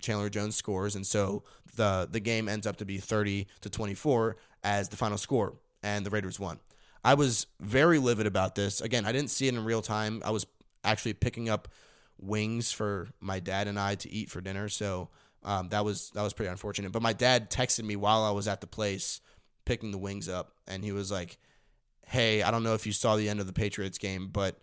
Chandler 0.00 0.28
Jones 0.28 0.54
scores, 0.54 0.94
and 0.94 1.06
so 1.06 1.42
the 1.74 2.08
the 2.10 2.20
game 2.20 2.48
ends 2.48 2.66
up 2.66 2.76
to 2.76 2.84
be 2.84 2.98
30 2.98 3.46
to 3.62 3.70
24 3.70 4.36
as 4.62 4.88
the 4.88 4.96
final 4.96 5.18
score, 5.18 5.54
and 5.82 6.06
the 6.06 6.10
Raiders 6.10 6.38
won. 6.38 6.58
I 7.04 7.14
was 7.14 7.46
very 7.60 7.98
livid 7.98 8.26
about 8.26 8.54
this. 8.54 8.80
Again, 8.80 9.06
I 9.06 9.12
didn't 9.12 9.30
see 9.30 9.48
it 9.48 9.54
in 9.54 9.64
real 9.64 9.82
time. 9.82 10.22
I 10.24 10.30
was 10.30 10.46
actually 10.84 11.14
picking 11.14 11.48
up 11.48 11.68
wings 12.20 12.72
for 12.72 13.08
my 13.20 13.40
dad 13.40 13.68
and 13.68 13.78
I 13.78 13.94
to 13.96 14.10
eat 14.10 14.30
for 14.30 14.40
dinner. 14.40 14.68
So 14.68 15.08
um, 15.48 15.70
that 15.70 15.82
was 15.82 16.10
that 16.10 16.22
was 16.22 16.34
pretty 16.34 16.50
unfortunate. 16.50 16.92
But 16.92 17.00
my 17.00 17.14
dad 17.14 17.50
texted 17.50 17.82
me 17.82 17.96
while 17.96 18.22
I 18.22 18.30
was 18.32 18.46
at 18.46 18.60
the 18.60 18.66
place 18.66 19.22
picking 19.64 19.92
the 19.92 19.98
wings 19.98 20.28
up, 20.28 20.52
and 20.66 20.84
he 20.84 20.92
was 20.92 21.10
like, 21.10 21.38
"Hey, 22.06 22.42
I 22.42 22.50
don't 22.50 22.62
know 22.62 22.74
if 22.74 22.84
you 22.84 22.92
saw 22.92 23.16
the 23.16 23.30
end 23.30 23.40
of 23.40 23.46
the 23.46 23.54
Patriots 23.54 23.96
game, 23.96 24.28
but 24.28 24.60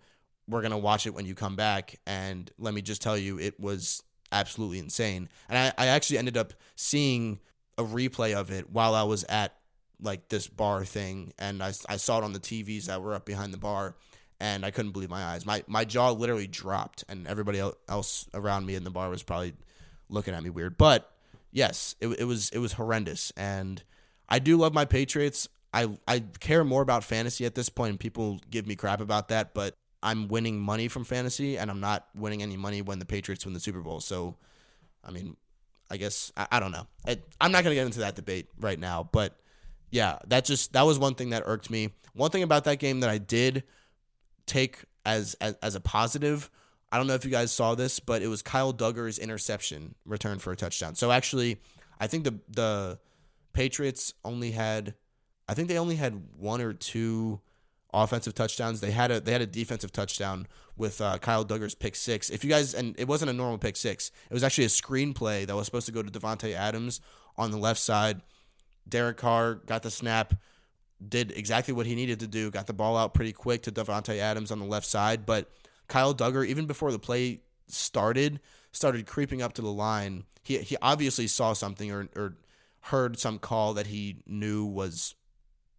we're 0.47 0.61
gonna 0.61 0.77
watch 0.77 1.07
it 1.07 1.15
when 1.15 1.25
you 1.25 1.33
come 1.33 1.55
back." 1.55 1.99
And 2.05 2.51
let 2.59 2.75
me 2.75 2.83
just 2.83 3.01
tell 3.01 3.17
you, 3.17 3.39
it 3.39 3.59
was 3.59 4.03
absolutely 4.31 4.77
insane. 4.77 5.27
And 5.49 5.57
I, 5.57 5.85
I 5.85 5.87
actually 5.87 6.19
ended 6.19 6.37
up 6.37 6.53
seeing 6.75 7.39
a 7.79 7.83
replay 7.83 8.35
of 8.35 8.51
it 8.51 8.69
while 8.69 8.93
I 8.93 9.03
was 9.03 9.23
at 9.23 9.55
like 9.99 10.29
this 10.29 10.47
bar 10.47 10.85
thing, 10.85 11.33
and 11.39 11.63
I, 11.63 11.73
I 11.89 11.97
saw 11.97 12.19
it 12.19 12.23
on 12.23 12.33
the 12.33 12.39
TVs 12.39 12.85
that 12.85 13.01
were 13.01 13.15
up 13.15 13.25
behind 13.25 13.53
the 13.53 13.57
bar 13.57 13.95
and 14.39 14.65
I 14.65 14.69
couldn't 14.69 14.91
believe 14.91 15.09
my 15.09 15.23
eyes. 15.23 15.45
My 15.45 15.63
my 15.65 15.85
jaw 15.85 16.11
literally 16.11 16.45
dropped, 16.45 17.05
and 17.09 17.25
everybody 17.25 17.59
else 17.87 18.27
around 18.33 18.65
me 18.65 18.75
in 18.75 18.83
the 18.83 18.89
bar 18.91 19.09
was 19.09 19.23
probably 19.23 19.53
looking 20.09 20.33
at 20.33 20.43
me 20.43 20.49
weird. 20.49 20.77
But 20.77 21.11
yes, 21.51 21.95
it, 21.99 22.07
it 22.19 22.25
was 22.25 22.49
it 22.49 22.59
was 22.59 22.73
horrendous, 22.73 23.31
and 23.35 23.83
I 24.27 24.39
do 24.39 24.57
love 24.57 24.73
my 24.73 24.85
Patriots. 24.85 25.47
I 25.73 25.89
I 26.07 26.23
care 26.39 26.63
more 26.63 26.81
about 26.81 27.03
fantasy 27.03 27.45
at 27.45 27.55
this 27.55 27.69
point, 27.69 27.91
and 27.91 27.99
people 27.99 28.39
give 28.49 28.67
me 28.67 28.75
crap 28.75 29.01
about 29.01 29.29
that, 29.29 29.53
but 29.53 29.75
I'm 30.03 30.27
winning 30.27 30.59
money 30.59 30.87
from 30.87 31.03
fantasy, 31.03 31.57
and 31.57 31.71
I'm 31.71 31.79
not 31.79 32.07
winning 32.15 32.43
any 32.43 32.57
money 32.57 32.81
when 32.81 32.99
the 32.99 33.05
Patriots 33.05 33.45
win 33.45 33.53
the 33.53 33.59
Super 33.59 33.81
Bowl. 33.81 33.99
So, 33.99 34.35
I 35.03 35.11
mean, 35.11 35.35
I 35.89 35.97
guess 35.97 36.31
I, 36.37 36.47
I 36.51 36.59
don't 36.59 36.71
know. 36.71 36.87
I, 37.07 37.17
I'm 37.41 37.51
not 37.51 37.63
gonna 37.63 37.75
get 37.75 37.85
into 37.85 37.99
that 37.99 38.15
debate 38.15 38.47
right 38.59 38.79
now, 38.79 39.09
but 39.11 39.37
yeah, 39.91 40.19
that 40.27 40.45
just 40.45 40.73
that 40.73 40.83
was 40.83 40.99
one 40.99 41.15
thing 41.15 41.31
that 41.31 41.43
irked 41.45 41.69
me. 41.69 41.93
One 42.13 42.31
thing 42.31 42.43
about 42.43 42.65
that 42.65 42.79
game 42.79 43.01
that 43.01 43.09
I 43.09 43.17
did 43.17 43.63
take 44.45 44.83
as, 45.05 45.35
as 45.41 45.55
as 45.61 45.75
a 45.75 45.79
positive. 45.79 46.49
I 46.91 46.97
don't 46.97 47.07
know 47.07 47.15
if 47.15 47.25
you 47.25 47.31
guys 47.31 47.51
saw 47.51 47.75
this, 47.75 47.99
but 47.99 48.21
it 48.21 48.27
was 48.27 48.41
Kyle 48.41 48.73
Dugger's 48.73 49.17
interception 49.17 49.95
return 50.05 50.39
for 50.39 50.51
a 50.51 50.55
touchdown. 50.55 50.95
So 50.95 51.11
actually, 51.11 51.57
I 51.99 52.07
think 52.07 52.23
the 52.23 52.39
the 52.49 52.99
Patriots 53.53 54.13
only 54.23 54.51
had 54.51 54.95
I 55.47 55.53
think 55.53 55.67
they 55.67 55.77
only 55.77 55.95
had 55.95 56.21
one 56.37 56.61
or 56.61 56.73
two 56.73 57.41
offensive 57.93 58.33
touchdowns. 58.33 58.81
They 58.81 58.91
had 58.91 59.11
a 59.11 59.19
they 59.19 59.31
had 59.31 59.41
a 59.41 59.47
defensive 59.47 59.91
touchdown 59.91 60.47
with 60.77 60.99
uh, 60.99 61.17
Kyle 61.19 61.45
Dugger's 61.45 61.75
pick 61.75 61.95
six. 61.95 62.29
If 62.29 62.43
you 62.43 62.49
guys 62.49 62.73
and 62.73 62.95
it 62.99 63.07
wasn't 63.07 63.31
a 63.31 63.33
normal 63.33 63.57
pick 63.57 63.77
six. 63.77 64.11
It 64.29 64.33
was 64.33 64.43
actually 64.43 64.65
a 64.65 64.69
screenplay 64.69 65.47
that 65.47 65.55
was 65.55 65.65
supposed 65.65 65.85
to 65.85 65.91
go 65.91 66.03
to 66.03 66.11
Davante 66.11 66.53
Adams 66.53 67.01
on 67.37 67.51
the 67.51 67.57
left 67.57 67.79
side. 67.79 68.21
Derek 68.87 69.17
Carr 69.17 69.55
got 69.55 69.81
the 69.81 69.89
snap, 69.89 70.35
did 71.07 71.31
exactly 71.31 71.73
what 71.73 71.85
he 71.85 71.95
needed 71.95 72.19
to 72.19 72.27
do, 72.27 72.51
got 72.51 72.67
the 72.67 72.73
ball 72.73 72.97
out 72.97 73.13
pretty 73.13 73.33
quick 73.33 73.63
to 73.63 73.71
Davante 73.71 74.17
Adams 74.19 74.51
on 74.51 74.59
the 74.59 74.65
left 74.65 74.85
side. 74.85 75.25
But 75.25 75.49
Kyle 75.87 76.13
Dugger, 76.13 76.45
even 76.45 76.65
before 76.65 76.91
the 76.91 76.99
play 76.99 77.41
started, 77.67 78.39
started 78.71 79.05
creeping 79.05 79.41
up 79.41 79.53
to 79.53 79.61
the 79.61 79.71
line. 79.71 80.23
He 80.43 80.57
he 80.59 80.77
obviously 80.81 81.27
saw 81.27 81.53
something 81.53 81.91
or, 81.91 82.07
or 82.15 82.35
heard 82.81 83.17
some 83.17 83.39
call 83.39 83.73
that 83.75 83.87
he 83.87 84.17
knew 84.27 84.65
was 84.65 85.15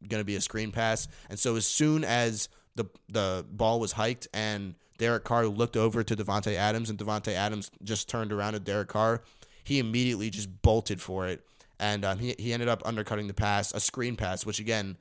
going 0.06 0.20
to 0.20 0.24
be 0.24 0.36
a 0.36 0.40
screen 0.40 0.72
pass. 0.72 1.08
And 1.30 1.38
so 1.38 1.56
as 1.56 1.66
soon 1.66 2.04
as 2.04 2.48
the 2.74 2.86
the 3.08 3.44
ball 3.50 3.80
was 3.80 3.92
hiked 3.92 4.28
and 4.34 4.74
Derek 4.98 5.24
Carr 5.24 5.46
looked 5.46 5.76
over 5.76 6.02
to 6.02 6.16
Davante 6.16 6.54
Adams 6.54 6.90
and 6.90 6.98
Davante 6.98 7.32
Adams 7.32 7.70
just 7.82 8.08
turned 8.08 8.32
around 8.32 8.54
at 8.54 8.64
Derek 8.64 8.88
Carr, 8.88 9.22
he 9.62 9.78
immediately 9.78 10.30
just 10.30 10.62
bolted 10.62 11.00
for 11.00 11.26
it, 11.26 11.44
and 11.78 12.04
um, 12.04 12.18
he 12.18 12.34
he 12.38 12.52
ended 12.52 12.68
up 12.68 12.82
undercutting 12.84 13.26
the 13.26 13.34
pass, 13.34 13.72
a 13.72 13.80
screen 13.80 14.16
pass, 14.16 14.46
which 14.46 14.58
again 14.58 14.96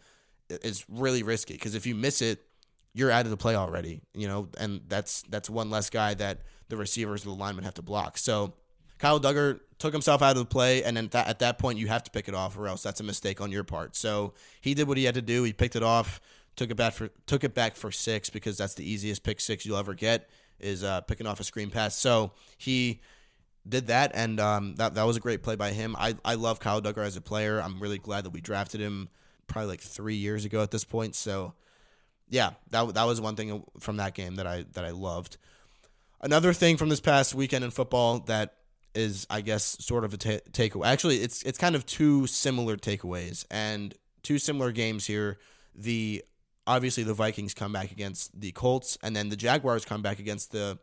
is 0.50 0.86
really 0.90 1.24
risky 1.24 1.54
because 1.54 1.76
if 1.76 1.86
you 1.86 1.96
miss 1.96 2.22
it, 2.22 2.46
you're 2.96 3.12
out 3.12 3.26
of 3.26 3.30
the 3.30 3.38
play 3.38 3.56
already. 3.56 4.02
You 4.16 4.28
know, 4.28 4.50
and 4.58 4.82
that's 4.88 5.22
that's 5.30 5.50
one 5.50 5.70
less 5.70 5.92
guy 5.92 6.16
that 6.16 6.40
the 6.70 6.78
receivers 6.78 7.24
or 7.24 7.30
the 7.30 7.36
linemen 7.36 7.66
have 7.66 7.76
to 7.76 7.84
block. 7.84 8.18
So 8.18 8.54
Kyle 8.98 9.20
Dugger 9.20 9.60
took 9.78 9.94
himself 9.94 10.22
out 10.22 10.32
of 10.32 10.38
the 10.38 10.46
play, 10.46 10.84
and 10.84 10.96
then 10.96 11.10
th- 11.10 11.28
at 11.28 11.40
that 11.40 11.60
point, 11.60 11.78
you 11.78 11.88
have 11.88 12.04
to 12.06 12.12
pick 12.12 12.28
it 12.28 12.34
off, 12.34 12.58
or 12.58 12.68
else 12.68 12.82
that's 12.82 13.02
a 13.02 13.04
mistake 13.04 13.42
on 13.42 13.52
your 13.52 13.66
part. 13.66 13.96
So 13.96 14.34
he 14.62 14.74
did 14.74 14.88
what 14.88 14.98
he 14.98 15.04
had 15.04 15.16
to 15.16 15.22
do. 15.22 15.44
He 15.44 15.54
picked 15.54 15.76
it 15.76 15.84
off, 15.84 16.22
took 16.56 16.72
it 16.72 16.76
back 16.76 16.94
for 16.94 17.10
took 17.28 17.44
it 17.44 17.54
back 17.54 17.76
for 17.76 17.92
six 17.92 18.30
because 18.30 18.58
that's 18.58 18.74
the 18.74 18.90
easiest 18.90 19.24
pick 19.24 19.40
six 19.40 19.66
you'll 19.66 19.78
ever 19.78 19.94
get 19.94 20.30
is 20.58 20.84
uh, 20.84 21.02
picking 21.02 21.28
off 21.28 21.42
a 21.42 21.44
screen 21.44 21.70
pass. 21.70 21.98
So 21.98 22.32
he 22.58 23.02
did 23.68 23.88
that, 23.88 24.12
and 24.16 24.40
um, 24.40 24.76
that 24.76 24.96
that 24.96 25.04
was 25.04 25.18
a 25.18 25.20
great 25.20 25.44
play 25.44 25.56
by 25.56 25.72
him. 25.72 25.96
I 26.00 26.16
I 26.24 26.36
love 26.36 26.62
Kyle 26.62 26.82
Dugger 26.82 27.06
as 27.06 27.18
a 27.18 27.22
player. 27.22 27.60
I'm 27.60 27.82
really 27.82 27.98
glad 27.98 28.24
that 28.24 28.30
we 28.30 28.40
drafted 28.40 28.80
him 28.80 29.10
probably 29.48 29.68
like 29.68 29.82
three 29.82 30.16
years 30.16 30.46
ago 30.46 30.62
at 30.62 30.72
this 30.72 30.86
point. 30.86 31.16
So 31.16 31.54
yeah, 32.30 32.52
that 32.72 32.94
that 32.94 33.04
was 33.04 33.22
one 33.22 33.36
thing 33.36 33.64
from 33.80 33.98
that 33.98 34.14
game 34.14 34.36
that 34.36 34.48
I 34.48 34.66
that 34.74 34.86
I 34.86 34.92
loved. 34.92 35.38
Another 36.22 36.54
thing 36.54 36.78
from 36.78 36.90
this 36.90 37.02
past 37.02 37.36
weekend 37.36 37.64
in 37.64 37.72
football 37.72 38.20
that 38.22 38.56
is, 38.96 39.28
I 39.30 39.42
guess, 39.42 39.78
sort 39.80 40.04
of 40.04 40.14
a 40.14 40.18
ta- 40.18 40.46
takeaway. 40.52 40.88
Actually, 40.88 41.18
it's 41.18 41.44
it's 41.44 41.58
kind 41.58 41.76
of 41.76 41.86
two 41.86 42.26
similar 42.28 42.78
takeaways 42.78 43.46
and 43.52 43.94
two 44.24 44.40
similar 44.40 44.72
games 44.72 45.06
here. 45.06 45.38
The 45.76 46.24
obviously 46.66 47.04
the 47.04 47.14
Vikings 47.14 47.54
come 47.54 47.74
back 47.74 47.92
against 47.92 48.40
the 48.40 48.52
Colts, 48.54 48.98
and 49.04 49.16
then 49.16 49.30
the 49.30 49.36
Jaguars 49.36 49.86
come 49.86 50.02
back 50.02 50.20
against 50.20 50.52
the 50.52 50.80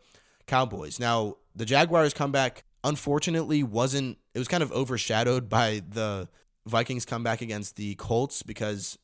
Cowboys. 0.46 1.00
Now, 1.00 1.36
the 1.56 1.64
Jaguars 1.64 2.14
comeback 2.14 2.64
unfortunately 2.84 3.62
wasn't. 3.62 4.18
It 4.34 4.38
was 4.38 4.48
kind 4.48 4.62
of 4.62 4.70
overshadowed 4.72 5.48
by 5.48 5.82
the 5.88 6.28
Vikings 6.66 7.04
comeback 7.04 7.40
against 7.40 7.76
the 7.76 7.94
Colts 7.96 8.42
because 8.42 8.98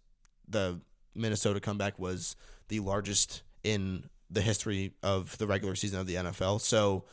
the 0.48 0.80
Minnesota 1.18 1.60
comeback 1.60 1.98
was 1.98 2.36
the 2.68 2.80
largest 2.80 3.42
in 3.64 4.08
the 4.30 4.40
history 4.40 4.92
of 5.02 5.36
the 5.38 5.46
regular 5.46 5.74
season 5.74 6.00
of 6.00 6.06
the 6.06 6.16
NFL. 6.16 6.60
So 6.60 7.04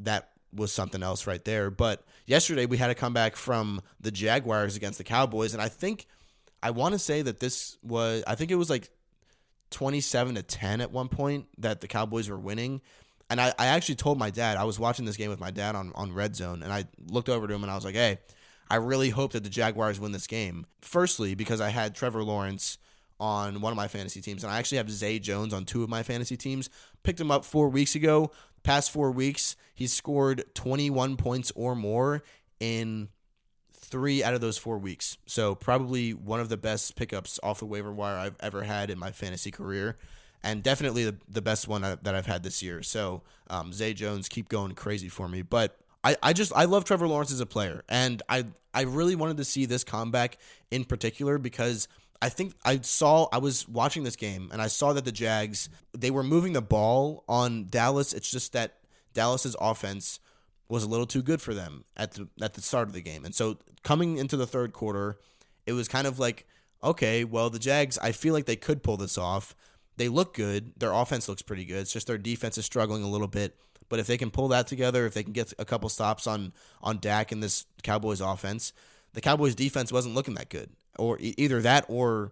that 0.00 0.30
was 0.52 0.72
something 0.72 1.02
else 1.02 1.26
right 1.26 1.44
there. 1.44 1.70
But 1.70 2.04
yesterday 2.26 2.66
we 2.66 2.76
had 2.76 2.90
a 2.90 2.94
comeback 2.94 3.36
from 3.36 3.80
the 4.00 4.10
Jaguars 4.10 4.76
against 4.76 4.98
the 4.98 5.04
Cowboys, 5.04 5.52
and 5.54 5.62
I 5.62 5.68
think 5.68 6.06
I 6.62 6.70
want 6.70 6.92
to 6.94 6.98
say 6.98 7.22
that 7.22 7.40
this 7.40 7.76
was 7.82 8.22
I 8.26 8.34
think 8.34 8.50
it 8.50 8.56
was 8.56 8.70
like 8.70 8.90
27 9.70 10.36
to 10.36 10.42
10 10.42 10.80
at 10.80 10.90
one 10.90 11.08
point 11.08 11.46
that 11.58 11.80
the 11.80 11.88
Cowboys 11.88 12.28
were 12.28 12.38
winning. 12.38 12.80
And 13.30 13.40
I, 13.40 13.52
I 13.58 13.66
actually 13.66 13.96
told 13.96 14.18
my 14.18 14.30
dad, 14.30 14.56
I 14.56 14.64
was 14.64 14.78
watching 14.78 15.04
this 15.04 15.18
game 15.18 15.28
with 15.28 15.40
my 15.40 15.50
dad 15.50 15.74
on, 15.74 15.92
on 15.94 16.14
Red 16.14 16.34
Zone, 16.34 16.62
and 16.62 16.72
I 16.72 16.86
looked 17.06 17.28
over 17.28 17.46
to 17.46 17.54
him 17.54 17.62
and 17.62 17.70
I 17.70 17.74
was 17.74 17.84
like, 17.84 17.94
hey, 17.94 18.18
I 18.70 18.76
really 18.76 19.10
hope 19.10 19.32
that 19.32 19.44
the 19.44 19.50
Jaguars 19.50 20.00
win 20.00 20.12
this 20.12 20.26
game. 20.26 20.66
Firstly, 20.80 21.34
because 21.34 21.60
I 21.60 21.68
had 21.68 21.94
Trevor 21.94 22.22
Lawrence 22.22 22.78
on 23.20 23.60
one 23.60 23.72
of 23.72 23.76
my 23.76 23.88
fantasy 23.88 24.20
teams, 24.20 24.44
and 24.44 24.52
I 24.52 24.58
actually 24.58 24.78
have 24.78 24.90
Zay 24.90 25.18
Jones 25.18 25.52
on 25.52 25.64
two 25.64 25.82
of 25.82 25.88
my 25.88 26.02
fantasy 26.02 26.36
teams. 26.36 26.70
Picked 27.02 27.20
him 27.20 27.30
up 27.30 27.44
four 27.44 27.68
weeks 27.68 27.94
ago. 27.94 28.30
Past 28.62 28.90
four 28.90 29.10
weeks, 29.10 29.56
he's 29.74 29.92
scored 29.92 30.44
21 30.54 31.16
points 31.16 31.52
or 31.54 31.74
more 31.74 32.22
in 32.60 33.08
three 33.72 34.22
out 34.22 34.34
of 34.34 34.40
those 34.40 34.58
four 34.58 34.78
weeks. 34.78 35.16
So 35.26 35.54
probably 35.54 36.12
one 36.12 36.40
of 36.40 36.48
the 36.48 36.56
best 36.56 36.96
pickups 36.96 37.40
off 37.42 37.60
the 37.60 37.66
waiver 37.66 37.92
wire 37.92 38.18
I've 38.18 38.36
ever 38.40 38.62
had 38.64 38.90
in 38.90 38.98
my 38.98 39.10
fantasy 39.10 39.50
career, 39.50 39.96
and 40.42 40.62
definitely 40.62 41.04
the, 41.04 41.16
the 41.28 41.42
best 41.42 41.68
one 41.68 41.82
that 41.82 42.14
I've 42.14 42.26
had 42.26 42.42
this 42.42 42.62
year. 42.62 42.82
So 42.82 43.22
um, 43.48 43.72
Zay 43.72 43.94
Jones, 43.94 44.28
keep 44.28 44.48
going 44.48 44.72
crazy 44.72 45.08
for 45.08 45.28
me. 45.28 45.42
But 45.42 45.78
I, 46.04 46.16
I 46.22 46.32
just 46.32 46.52
I 46.54 46.64
love 46.64 46.84
Trevor 46.84 47.08
Lawrence 47.08 47.32
as 47.32 47.40
a 47.40 47.46
player, 47.46 47.82
and 47.88 48.22
I 48.28 48.44
I 48.72 48.82
really 48.82 49.16
wanted 49.16 49.38
to 49.38 49.44
see 49.44 49.66
this 49.66 49.84
comeback 49.84 50.38
in 50.70 50.84
particular 50.84 51.38
because 51.38 51.88
I 52.20 52.28
think 52.28 52.54
I 52.64 52.80
saw 52.80 53.28
I 53.32 53.38
was 53.38 53.68
watching 53.68 54.04
this 54.04 54.16
game 54.16 54.50
and 54.52 54.60
I 54.60 54.66
saw 54.66 54.92
that 54.92 55.04
the 55.04 55.12
Jags 55.12 55.68
they 55.96 56.10
were 56.10 56.22
moving 56.22 56.52
the 56.52 56.62
ball 56.62 57.24
on 57.28 57.66
Dallas. 57.68 58.12
It's 58.12 58.30
just 58.30 58.52
that 58.54 58.78
Dallas's 59.14 59.56
offense 59.60 60.20
was 60.68 60.82
a 60.82 60.88
little 60.88 61.06
too 61.06 61.22
good 61.22 61.40
for 61.40 61.54
them 61.54 61.84
at 61.96 62.12
the 62.12 62.28
at 62.40 62.54
the 62.54 62.62
start 62.62 62.88
of 62.88 62.94
the 62.94 63.02
game. 63.02 63.24
And 63.24 63.34
so 63.34 63.58
coming 63.82 64.16
into 64.18 64.36
the 64.36 64.46
third 64.46 64.72
quarter, 64.72 65.18
it 65.66 65.72
was 65.72 65.86
kind 65.86 66.06
of 66.06 66.18
like, 66.18 66.46
okay, 66.82 67.24
well 67.24 67.50
the 67.50 67.58
Jags, 67.58 67.98
I 67.98 68.12
feel 68.12 68.34
like 68.34 68.46
they 68.46 68.56
could 68.56 68.82
pull 68.82 68.96
this 68.96 69.16
off. 69.16 69.54
They 69.96 70.08
look 70.08 70.34
good. 70.34 70.72
Their 70.76 70.92
offense 70.92 71.28
looks 71.28 71.42
pretty 71.42 71.64
good. 71.64 71.78
It's 71.78 71.92
just 71.92 72.06
their 72.06 72.18
defense 72.18 72.58
is 72.58 72.64
struggling 72.64 73.02
a 73.02 73.08
little 73.08 73.26
bit. 73.28 73.56
But 73.88 74.00
if 74.00 74.06
they 74.06 74.18
can 74.18 74.30
pull 74.30 74.48
that 74.48 74.66
together, 74.66 75.06
if 75.06 75.14
they 75.14 75.22
can 75.22 75.32
get 75.32 75.52
a 75.58 75.64
couple 75.64 75.88
stops 75.88 76.26
on 76.26 76.52
on 76.82 76.98
Dak 76.98 77.32
in 77.32 77.40
this 77.40 77.66
Cowboys 77.82 78.20
offense, 78.20 78.72
the 79.18 79.22
Cowboys 79.22 79.56
defense 79.56 79.90
wasn't 79.90 80.14
looking 80.14 80.34
that 80.34 80.48
good 80.48 80.70
or 80.96 81.18
either 81.18 81.60
that 81.62 81.84
or 81.88 82.30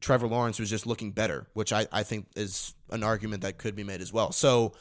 Trevor 0.00 0.26
Lawrence 0.26 0.58
was 0.58 0.70
just 0.70 0.86
looking 0.86 1.12
better, 1.12 1.46
which 1.52 1.70
I, 1.70 1.86
I 1.92 2.02
think 2.02 2.28
is 2.34 2.72
an 2.88 3.02
argument 3.02 3.42
that 3.42 3.58
could 3.58 3.76
be 3.76 3.84
made 3.84 4.00
as 4.00 4.10
well. 4.10 4.32
So 4.32 4.72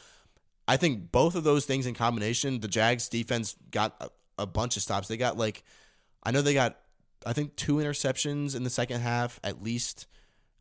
I 0.69 0.77
think 0.77 1.11
both 1.11 1.35
of 1.35 1.43
those 1.43 1.65
things 1.65 1.85
in 1.85 1.95
combination, 1.95 2.61
the 2.61 2.69
Jags 2.69 3.09
defense 3.09 3.57
got 3.71 3.93
a, 3.99 4.09
a 4.43 4.45
bunch 4.45 4.77
of 4.77 4.83
stops. 4.83 5.09
They 5.09 5.17
got 5.17 5.37
like, 5.37 5.65
I 6.23 6.31
know 6.31 6.41
they 6.41 6.53
got, 6.53 6.77
I 7.25 7.33
think 7.33 7.57
two 7.57 7.75
interceptions 7.75 8.55
in 8.55 8.63
the 8.63 8.69
second 8.69 9.01
half 9.01 9.37
at 9.43 9.61
least. 9.61 10.07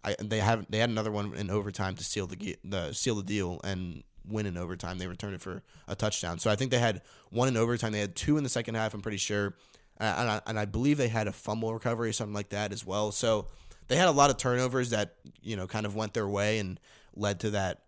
I, 0.02 0.16
they 0.18 0.40
have 0.40 0.66
they 0.68 0.78
had 0.78 0.90
another 0.90 1.12
one 1.12 1.32
in 1.34 1.48
overtime 1.48 1.94
to 1.94 2.02
seal 2.02 2.26
the 2.26 2.56
the 2.64 2.92
seal 2.92 3.14
the 3.14 3.22
deal 3.22 3.60
and 3.62 4.02
win 4.26 4.46
in 4.46 4.56
overtime. 4.56 4.98
They 4.98 5.06
returned 5.06 5.36
it 5.36 5.40
for 5.40 5.62
a 5.86 5.94
touchdown. 5.94 6.40
So 6.40 6.50
I 6.50 6.56
think 6.56 6.72
they 6.72 6.80
had 6.80 7.02
one 7.30 7.46
in 7.46 7.56
overtime. 7.56 7.92
They 7.92 8.00
had 8.00 8.16
two 8.16 8.36
in 8.36 8.42
the 8.42 8.50
second 8.50 8.74
half. 8.74 8.94
I'm 8.94 9.00
pretty 9.00 9.18
sure 9.18 9.54
Uh, 10.00 10.14
and 10.18 10.30
I, 10.30 10.40
and 10.46 10.58
I 10.58 10.64
believe 10.64 10.98
they 10.98 11.08
had 11.08 11.26
a 11.26 11.32
fumble 11.32 11.72
recovery 11.72 12.10
or 12.10 12.12
something 12.12 12.34
like 12.34 12.50
that 12.50 12.72
as 12.72 12.84
well. 12.84 13.12
So 13.12 13.46
they 13.88 13.96
had 13.96 14.08
a 14.08 14.12
lot 14.12 14.30
of 14.30 14.36
turnovers 14.36 14.90
that 14.90 15.14
you 15.42 15.56
know 15.56 15.66
kind 15.66 15.86
of 15.86 15.94
went 15.94 16.14
their 16.14 16.28
way 16.28 16.58
and 16.58 16.78
led 17.14 17.40
to 17.40 17.50
that 17.50 17.82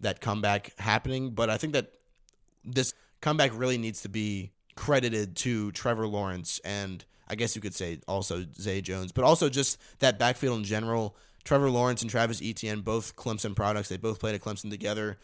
that 0.00 0.20
comeback 0.20 0.72
happening. 0.78 1.30
But 1.30 1.50
I 1.50 1.56
think 1.56 1.72
that 1.72 1.92
this 2.64 2.94
comeback 3.20 3.50
really 3.54 3.78
needs 3.78 4.02
to 4.02 4.08
be 4.08 4.52
credited 4.76 5.36
to 5.36 5.70
Trevor 5.72 6.06
Lawrence 6.06 6.60
and 6.64 7.04
I 7.28 7.36
guess 7.36 7.56
you 7.56 7.62
could 7.62 7.74
say 7.74 8.00
also 8.06 8.44
Zay 8.60 8.80
Jones, 8.80 9.12
but 9.12 9.24
also 9.24 9.48
just 9.48 9.78
that 10.00 10.18
backfield 10.18 10.58
in 10.58 10.64
general. 10.64 11.16
Trevor 11.42 11.70
Lawrence 11.70 12.02
and 12.02 12.10
Travis 12.10 12.40
Etienne, 12.42 12.80
both 12.80 13.16
Clemson 13.16 13.54
products. 13.54 13.88
They 13.88 13.96
both 13.96 14.18
played 14.18 14.34
at 14.34 14.40
Clemson 14.40 14.70
together. 14.70 15.18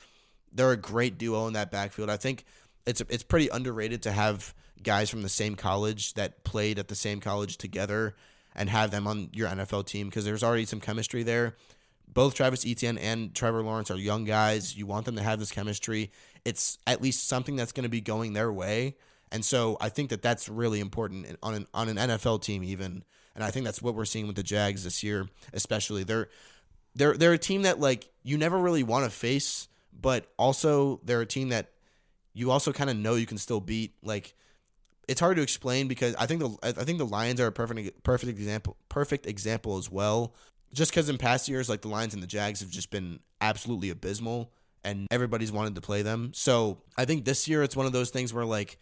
They're 0.53 0.73
a 0.73 0.77
great 0.77 1.19
duo 1.19 1.47
in 1.47 1.55
that 1.55 1.71
backfield. 1.71 2.11
I 2.11 2.17
think 2.17 2.45
it's 2.87 3.01
it's 3.03 3.23
pretty 3.23 3.49
underrated 3.49 4.03
to 4.03 4.13
have 4.13 4.55
guys 4.83 5.11
from 5.11 5.23
the 5.23 5.29
same 5.29 5.55
college 5.55 6.15
that 6.15 6.45
played 6.45 6.79
at 6.79 6.89
the 6.89 6.95
same 6.95 7.21
college 7.21 7.59
together 7.59 8.15
and 8.55 8.69
have 8.69 8.91
them 8.91 9.07
on 9.07 9.29
your 9.33 9.49
NFL 9.49 9.87
team 9.87 10.09
because 10.09 10.25
there's 10.25 10.43
already 10.43 10.65
some 10.65 10.81
chemistry 10.81 11.23
there. 11.23 11.57
Both 12.13 12.35
Travis 12.35 12.67
Etienne 12.67 12.99
and 12.99 13.35
Trevor 13.35 13.63
Lawrence 13.63 13.91
are 13.91 13.97
young 13.97 14.25
guys. 14.25 14.77
You 14.77 14.87
want 14.87 15.07
them 15.07 15.17
to 15.17 15.23
have 15.23 15.39
this 15.39 15.53
chemistry. 15.53 16.11
It's 16.45 16.79
at 16.87 17.01
least 17.01 17.29
something 17.29 17.55
that's 17.55 17.73
going 17.73 17.85
to 17.85 17.91
be 17.91 18.01
going 18.01 18.33
their 18.33 18.53
way. 18.53 18.97
And 19.31 19.45
so 19.45 19.77
I 19.81 19.91
think 19.91 20.11
that 20.11 20.23
that's 20.23 20.49
really 20.49 20.81
important 20.81 21.37
on 21.43 21.55
an 21.55 21.67
on 21.73 21.89
an 21.89 21.97
NFL 21.97 22.43
team 22.43 22.65
even. 22.65 23.05
And 23.35 23.45
I 23.45 23.51
think 23.53 23.65
that's 23.65 23.81
what 23.81 23.95
we're 23.95 24.05
seeing 24.07 24.27
with 24.27 24.37
the 24.37 24.43
Jags 24.43 24.83
this 24.83 25.05
year, 25.05 25.29
especially. 25.53 26.03
They're 26.03 26.29
they're 26.97 27.17
they're 27.17 27.33
a 27.33 27.39
team 27.39 27.63
that 27.63 27.79
like 27.79 28.09
you 28.25 28.37
never 28.37 28.59
really 28.59 28.83
want 28.83 29.05
to 29.05 29.11
face, 29.11 29.69
but 29.99 30.27
also 30.37 31.01
they're 31.05 31.21
a 31.21 31.27
team 31.27 31.51
that 31.51 31.71
you 32.33 32.51
also 32.51 32.73
kind 32.73 32.91
of 32.91 32.97
know 32.97 33.15
you 33.15 33.27
can 33.27 33.39
still 33.39 33.61
beat. 33.61 33.95
Like 34.03 34.35
it's 35.09 35.21
hard 35.21 35.37
to 35.37 35.43
explain 35.43 35.89
because 35.89 36.15
I 36.17 36.27
think 36.27 36.41
the 36.41 36.57
I 36.63 36.85
think 36.85 36.99
the 36.99 37.07
Lions 37.07 37.41
are 37.41 37.47
a 37.47 37.53
perfect 37.53 38.03
perfect 38.03 38.31
example 38.31 38.77
perfect 38.89 39.27
example 39.27 39.79
as 39.79 39.91
well. 39.91 40.35
Just 40.73 40.93
because 40.93 41.09
in 41.09 41.19
past 41.19 41.49
years, 41.49 41.69
like 41.69 41.83
the 41.83 41.89
Lions 41.89 42.15
and 42.15 42.23
the 42.23 42.29
Jags 42.29 42.61
have 42.61 42.71
just 42.71 42.91
been 42.91 43.19
absolutely 43.41 43.91
abysmal, 43.91 44.53
and 44.85 45.09
everybody's 45.11 45.51
wanted 45.51 45.75
to 45.75 45.81
play 45.81 46.03
them. 46.03 46.31
So 46.33 46.79
I 46.97 47.05
think 47.05 47.25
this 47.25 47.49
year 47.49 47.65
it's 47.65 47.75
one 47.75 47.87
of 47.87 47.93
those 47.93 48.11
things 48.11 48.33
where 48.33 48.45
like 48.45 48.79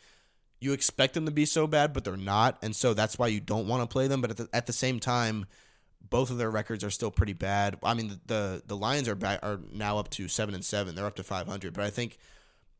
you 0.60 0.72
expect 0.72 1.14
them 1.14 1.24
to 1.24 1.30
be 1.32 1.46
so 1.46 1.66
bad, 1.66 1.92
but 1.92 2.04
they're 2.04 2.16
not, 2.16 2.58
and 2.62 2.74
so 2.74 2.92
that's 2.92 3.18
why 3.18 3.28
you 3.28 3.40
don't 3.40 3.68
want 3.68 3.82
to 3.82 3.86
play 3.86 4.08
them. 4.08 4.20
But 4.20 4.30
at 4.32 4.36
the, 4.36 4.48
at 4.52 4.66
the 4.66 4.72
same 4.72 5.00
time, 5.00 5.46
both 6.10 6.30
of 6.30 6.36
their 6.36 6.50
records 6.50 6.84
are 6.84 6.90
still 6.90 7.10
pretty 7.10 7.32
bad. 7.32 7.78
I 7.82 7.94
mean, 7.94 8.08
the 8.08 8.20
the, 8.26 8.62
the 8.66 8.76
Lions 8.76 9.08
are 9.08 9.14
back, 9.14 9.40
are 9.42 9.60
now 9.72 9.98
up 9.98 10.10
to 10.10 10.28
seven 10.28 10.54
and 10.54 10.64
seven. 10.64 10.94
They're 10.94 11.06
up 11.06 11.16
to 11.16 11.22
five 11.22 11.46
hundred, 11.46 11.72
but 11.72 11.84
I 11.84 11.90
think 11.90 12.18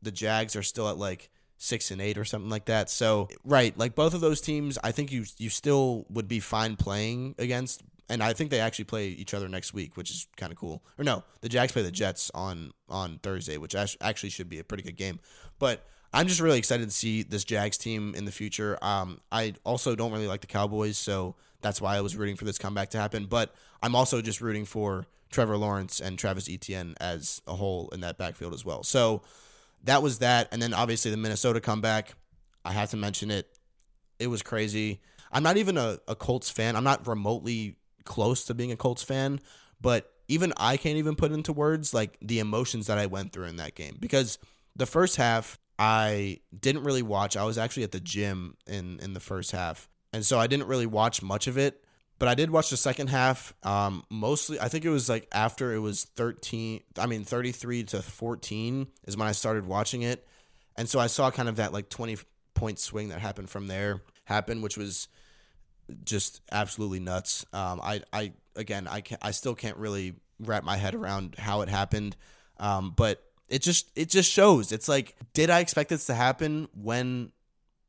the 0.01 0.11
Jags 0.11 0.55
are 0.55 0.63
still 0.63 0.89
at 0.89 0.97
like 0.97 1.29
six 1.57 1.91
and 1.91 2.01
eight 2.01 2.17
or 2.17 2.25
something 2.25 2.49
like 2.49 2.65
that. 2.65 2.89
So 2.89 3.27
right, 3.43 3.77
like 3.77 3.95
both 3.95 4.13
of 4.13 4.21
those 4.21 4.41
teams, 4.41 4.77
I 4.83 4.91
think 4.91 5.11
you 5.11 5.25
you 5.37 5.49
still 5.49 6.05
would 6.09 6.27
be 6.27 6.39
fine 6.39 6.75
playing 6.75 7.35
against. 7.37 7.83
And 8.11 8.23
I 8.23 8.33
think 8.33 8.49
they 8.49 8.59
actually 8.59 8.85
play 8.85 9.09
each 9.09 9.35
other 9.35 9.47
next 9.47 9.71
week, 9.71 9.95
which 9.95 10.09
is 10.09 10.25
kind 10.35 10.51
of 10.51 10.57
cool. 10.57 10.83
Or 10.97 11.03
no, 11.03 11.23
the 11.41 11.49
Jags 11.49 11.73
play 11.73 11.83
the 11.83 11.91
Jets 11.91 12.31
on 12.33 12.71
on 12.89 13.19
Thursday, 13.21 13.57
which 13.57 13.75
actually 13.75 14.31
should 14.31 14.49
be 14.49 14.57
a 14.57 14.63
pretty 14.63 14.81
good 14.81 14.97
game. 14.97 15.19
But 15.59 15.85
I'm 16.11 16.27
just 16.27 16.39
really 16.39 16.57
excited 16.57 16.85
to 16.89 16.95
see 16.95 17.21
this 17.21 17.43
Jags 17.43 17.77
team 17.77 18.15
in 18.15 18.25
the 18.25 18.31
future. 18.31 18.79
Um, 18.81 19.19
I 19.31 19.53
also 19.63 19.95
don't 19.95 20.11
really 20.11 20.27
like 20.27 20.41
the 20.41 20.47
Cowboys, 20.47 20.97
so 20.97 21.35
that's 21.61 21.81
why 21.81 21.97
I 21.97 22.01
was 22.01 22.15
rooting 22.15 22.35
for 22.35 22.45
this 22.45 22.57
comeback 22.57 22.89
to 22.91 22.97
happen. 22.97 23.25
But 23.25 23.53
I'm 23.83 23.95
also 23.95 24.21
just 24.21 24.41
rooting 24.41 24.65
for 24.65 25.05
Trevor 25.29 25.57
Lawrence 25.57 25.99
and 25.99 26.17
Travis 26.17 26.49
Etienne 26.49 26.95
as 26.99 27.43
a 27.45 27.55
whole 27.55 27.89
in 27.89 28.01
that 28.01 28.17
backfield 28.17 28.55
as 28.55 28.65
well. 28.65 28.81
So 28.81 29.21
that 29.83 30.01
was 30.01 30.19
that. 30.19 30.49
And 30.51 30.61
then 30.61 30.73
obviously 30.73 31.11
the 31.11 31.17
Minnesota 31.17 31.59
comeback. 31.61 32.13
I 32.65 32.71
have 32.73 32.89
to 32.91 32.97
mention 32.97 33.31
it. 33.31 33.47
It 34.19 34.27
was 34.27 34.41
crazy. 34.41 35.01
I'm 35.31 35.43
not 35.43 35.57
even 35.57 35.77
a, 35.77 35.99
a 36.07 36.15
Colts 36.15 36.49
fan. 36.49 36.75
I'm 36.75 36.83
not 36.83 37.07
remotely 37.07 37.77
close 38.03 38.45
to 38.45 38.53
being 38.53 38.71
a 38.71 38.75
Colts 38.75 39.03
fan, 39.03 39.39
but 39.79 40.11
even 40.27 40.53
I 40.57 40.77
can't 40.77 40.97
even 40.97 41.15
put 41.15 41.31
into 41.31 41.53
words 41.53 41.93
like 41.93 42.17
the 42.21 42.39
emotions 42.39 42.87
that 42.87 42.97
I 42.97 43.05
went 43.05 43.33
through 43.33 43.45
in 43.45 43.57
that 43.57 43.75
game 43.75 43.97
because 43.99 44.37
the 44.75 44.85
first 44.85 45.15
half 45.15 45.59
I 45.77 46.39
didn't 46.57 46.83
really 46.83 47.01
watch. 47.01 47.37
I 47.37 47.45
was 47.45 47.57
actually 47.57 47.83
at 47.83 47.91
the 47.93 48.01
gym 48.01 48.55
in 48.67 48.99
in 48.99 49.13
the 49.13 49.21
first 49.21 49.51
half, 49.51 49.87
and 50.11 50.25
so 50.25 50.37
I 50.37 50.47
didn't 50.47 50.67
really 50.67 50.85
watch 50.85 51.21
much 51.21 51.47
of 51.47 51.57
it. 51.57 51.83
But 52.19 52.27
I 52.27 52.35
did 52.35 52.51
watch 52.51 52.69
the 52.69 52.77
second 52.77 53.07
half. 53.07 53.53
Um, 53.63 54.03
mostly, 54.09 54.59
I 54.59 54.67
think 54.67 54.85
it 54.85 54.89
was 54.89 55.09
like 55.09 55.27
after 55.31 55.73
it 55.73 55.79
was 55.79 56.03
thirteen. 56.03 56.81
I 56.97 57.05
mean, 57.05 57.23
thirty 57.23 57.51
three 57.51 57.83
to 57.85 58.01
fourteen 58.01 58.87
is 59.07 59.17
when 59.17 59.27
I 59.27 59.31
started 59.31 59.65
watching 59.65 60.01
it, 60.01 60.27
and 60.75 60.87
so 60.87 60.99
I 60.99 61.07
saw 61.07 61.31
kind 61.31 61.49
of 61.49 61.55
that 61.55 61.73
like 61.73 61.89
twenty 61.89 62.17
point 62.53 62.77
swing 62.77 63.09
that 63.09 63.19
happened 63.19 63.49
from 63.49 63.67
there 63.67 64.01
happen, 64.25 64.61
which 64.61 64.77
was 64.77 65.07
just 66.03 66.41
absolutely 66.51 66.99
nuts. 66.99 67.45
Um, 67.53 67.79
I, 67.81 68.01
I 68.11 68.33
again, 68.55 68.87
I 68.87 69.01
can 69.01 69.17
I 69.21 69.31
still 69.31 69.55
can't 69.55 69.77
really 69.77 70.15
wrap 70.39 70.63
my 70.63 70.77
head 70.77 70.95
around 70.95 71.35
how 71.37 71.61
it 71.61 71.69
happened, 71.69 72.15
um, 72.59 72.93
but 72.95 73.23
it 73.47 73.61
just 73.61 73.89
it 73.95 74.09
just 74.09 74.31
shows. 74.31 74.71
It's 74.71 74.87
like, 74.87 75.15
did 75.33 75.49
I 75.49 75.59
expect 75.59 75.89
this 75.89 76.05
to 76.07 76.13
happen 76.13 76.67
when 76.73 77.31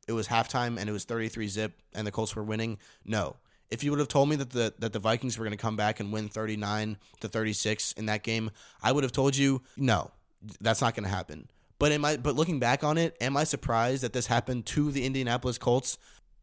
it 0.07 0.13
was 0.13 0.27
halftime 0.27 0.79
and 0.79 0.89
it 0.89 0.93
was 0.93 1.05
33 1.05 1.47
zip 1.47 1.73
and 1.93 2.05
the 2.05 2.11
Colts 2.11 2.35
were 2.35 2.43
winning? 2.43 2.79
No. 3.05 3.35
If 3.71 3.83
you 3.83 3.91
would 3.91 3.99
have 3.99 4.09
told 4.09 4.29
me 4.29 4.35
that 4.35 4.51
the 4.51 4.73
that 4.79 4.93
the 4.93 4.99
Vikings 4.99 5.37
were 5.37 5.45
going 5.45 5.57
to 5.57 5.61
come 5.61 5.75
back 5.75 5.99
and 5.99 6.11
win 6.11 6.29
39 6.29 6.97
to 7.21 7.27
36 7.27 7.93
in 7.93 8.05
that 8.07 8.23
game, 8.23 8.51
I 8.83 8.91
would 8.91 9.03
have 9.03 9.13
told 9.13 9.35
you, 9.35 9.61
no, 9.77 10.11
that's 10.59 10.81
not 10.81 10.93
going 10.93 11.05
to 11.05 11.09
happen. 11.09 11.47
But 11.79 11.91
am 11.91 12.05
I 12.05 12.17
but 12.17 12.35
looking 12.35 12.59
back 12.59 12.83
on 12.83 12.97
it, 12.97 13.17
am 13.21 13.35
I 13.35 13.43
surprised 13.43 14.03
that 14.03 14.13
this 14.13 14.27
happened 14.27 14.65
to 14.67 14.91
the 14.91 15.05
Indianapolis 15.05 15.57
Colts? 15.57 15.97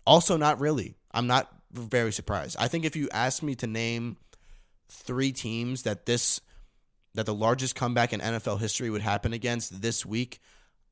Also 0.06 0.36
not 0.36 0.58
really. 0.58 0.96
I'm 1.12 1.26
not 1.26 1.52
very 1.70 2.12
surprised. 2.12 2.56
I 2.58 2.68
think 2.68 2.84
if 2.84 2.96
you 2.96 3.08
asked 3.12 3.42
me 3.42 3.54
to 3.56 3.66
name 3.66 4.16
three 4.88 5.32
teams 5.32 5.82
that 5.82 6.06
this 6.06 6.40
that 7.14 7.26
the 7.26 7.34
largest 7.34 7.74
comeback 7.74 8.12
in 8.12 8.20
NFL 8.20 8.60
history 8.60 8.90
would 8.90 9.02
happen 9.02 9.32
against 9.32 9.80
this 9.80 10.06
week, 10.06 10.40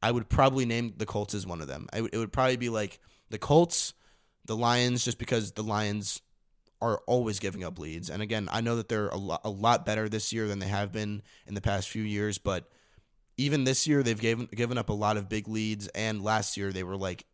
I 0.03 0.11
would 0.11 0.29
probably 0.29 0.65
name 0.65 0.95
the 0.97 1.07
Colts 1.07 1.35
as 1.35 1.47
one 1.47 1.61
of 1.61 1.69
them. 1.69 1.89
it 1.93 2.17
would 2.17 2.33
probably 2.33 2.57
be 2.57 2.69
like 2.69 3.01
the 3.31 3.39
Colts, 3.39 3.95
the 4.45 4.57
Lions, 4.57 5.05
just 5.05 5.19
because 5.19 5.53
the 5.53 5.63
Lions 5.63 6.23
are 6.81 6.99
always 7.07 7.39
giving 7.39 7.65
up 7.65 7.79
leads. 7.79 8.11
And 8.11 8.23
again, 8.23 8.49
I 8.53 8.61
know 8.61 8.77
that 8.77 8.89
they're 8.89 9.09
a 9.09 9.17
lot, 9.17 9.41
a 9.45 9.51
lot 9.51 9.87
better 9.87 10.09
this 10.09 10.33
year 10.33 10.47
than 10.47 10.59
they 10.59 10.69
have 10.69 10.93
been 10.93 11.23
in 11.47 11.55
the 11.55 11.61
past 11.61 11.89
few 11.89 12.03
years, 12.03 12.39
but 12.39 12.71
even 13.37 13.65
this 13.65 13.87
year 13.87 14.03
they've 14.03 14.21
given 14.21 14.49
given 14.55 14.79
up 14.79 14.89
a 14.89 14.95
lot 14.95 15.17
of 15.17 15.29
big 15.29 15.49
leads. 15.49 15.89
And 15.89 16.23
last 16.23 16.57
year 16.57 16.73
they 16.73 16.83
were 16.83 16.97
like 16.97 17.25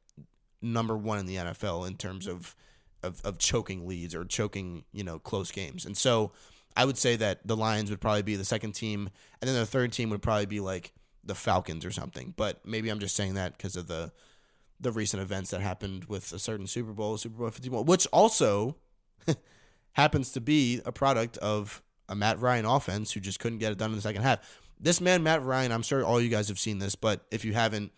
number 0.60 0.96
one 0.96 1.18
in 1.18 1.26
the 1.26 1.36
NFL 1.36 1.86
in 1.86 1.96
terms 1.96 2.26
of 2.26 2.54
of, 3.02 3.20
of 3.24 3.38
choking 3.38 3.86
leads 3.88 4.14
or 4.14 4.24
choking, 4.24 4.84
you 4.92 5.02
know, 5.02 5.18
close 5.18 5.50
games. 5.50 5.84
And 5.84 5.96
so 5.96 6.32
I 6.76 6.84
would 6.84 6.96
say 6.96 7.16
that 7.16 7.46
the 7.46 7.56
Lions 7.56 7.90
would 7.90 8.00
probably 8.00 8.22
be 8.22 8.36
the 8.36 8.44
second 8.44 8.72
team, 8.72 9.10
and 9.40 9.48
then 9.48 9.56
the 9.56 9.66
third 9.66 9.92
team 9.92 10.10
would 10.10 10.22
probably 10.22 10.46
be 10.46 10.60
like 10.60 10.92
the 11.24 11.34
Falcons 11.34 11.84
or 11.84 11.90
something. 11.90 12.32
But 12.36 12.64
maybe 12.64 12.88
I'm 12.88 13.00
just 13.00 13.16
saying 13.16 13.34
that 13.34 13.56
because 13.56 13.76
of 13.76 13.88
the 13.88 14.12
the 14.80 14.92
recent 14.92 15.22
events 15.22 15.50
that 15.50 15.60
happened 15.60 16.06
with 16.06 16.32
a 16.32 16.38
certain 16.38 16.66
Super 16.66 16.92
Bowl, 16.92 17.16
Super 17.16 17.38
Bowl 17.38 17.50
51, 17.50 17.86
which 17.86 18.06
also 18.08 18.76
happens 19.92 20.32
to 20.32 20.40
be 20.40 20.80
a 20.84 20.92
product 20.92 21.38
of 21.38 21.82
a 22.08 22.14
Matt 22.14 22.40
Ryan 22.40 22.64
offense 22.64 23.12
who 23.12 23.20
just 23.20 23.40
couldn't 23.40 23.58
get 23.58 23.72
it 23.72 23.78
done 23.78 23.90
in 23.90 23.96
the 23.96 24.02
second 24.02 24.22
half. 24.22 24.60
This 24.78 25.00
man, 25.00 25.22
Matt 25.22 25.42
Ryan, 25.44 25.72
I'm 25.72 25.82
sure 25.82 26.04
all 26.04 26.20
you 26.20 26.28
guys 26.28 26.48
have 26.48 26.58
seen 26.58 26.78
this, 26.78 26.94
but 26.94 27.24
if 27.30 27.44
you 27.44 27.52
haven't, 27.52 27.92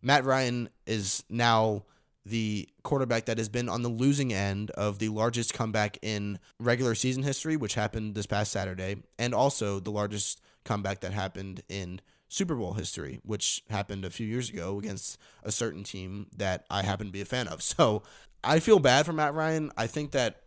Matt 0.00 0.24
Ryan 0.24 0.68
is 0.86 1.24
now 1.28 1.84
the 2.24 2.68
quarterback 2.82 3.26
that 3.26 3.38
has 3.38 3.48
been 3.48 3.68
on 3.68 3.82
the 3.82 3.88
losing 3.88 4.32
end 4.32 4.70
of 4.72 4.98
the 4.98 5.08
largest 5.08 5.54
comeback 5.54 5.98
in 6.02 6.38
regular 6.58 6.94
season 6.94 7.22
history, 7.22 7.56
which 7.56 7.74
happened 7.74 8.14
this 8.14 8.26
past 8.26 8.52
Saturday, 8.52 8.96
and 9.18 9.34
also 9.34 9.80
the 9.80 9.90
largest 9.90 10.40
comeback 10.64 11.00
that 11.00 11.12
happened 11.12 11.62
in 11.68 12.00
Super 12.28 12.54
Bowl 12.54 12.74
history, 12.74 13.20
which 13.24 13.62
happened 13.68 14.04
a 14.04 14.10
few 14.10 14.26
years 14.26 14.48
ago 14.48 14.78
against 14.78 15.18
a 15.42 15.52
certain 15.52 15.82
team 15.82 16.28
that 16.36 16.64
I 16.70 16.82
happen 16.82 17.06
to 17.06 17.12
be 17.12 17.20
a 17.20 17.26
fan 17.26 17.48
of. 17.48 17.62
So 17.72 18.02
I 18.44 18.58
feel 18.58 18.78
bad 18.78 19.06
for 19.06 19.12
Matt 19.12 19.34
Ryan. 19.34 19.70
I 19.76 19.86
think 19.86 20.12
that 20.12 20.40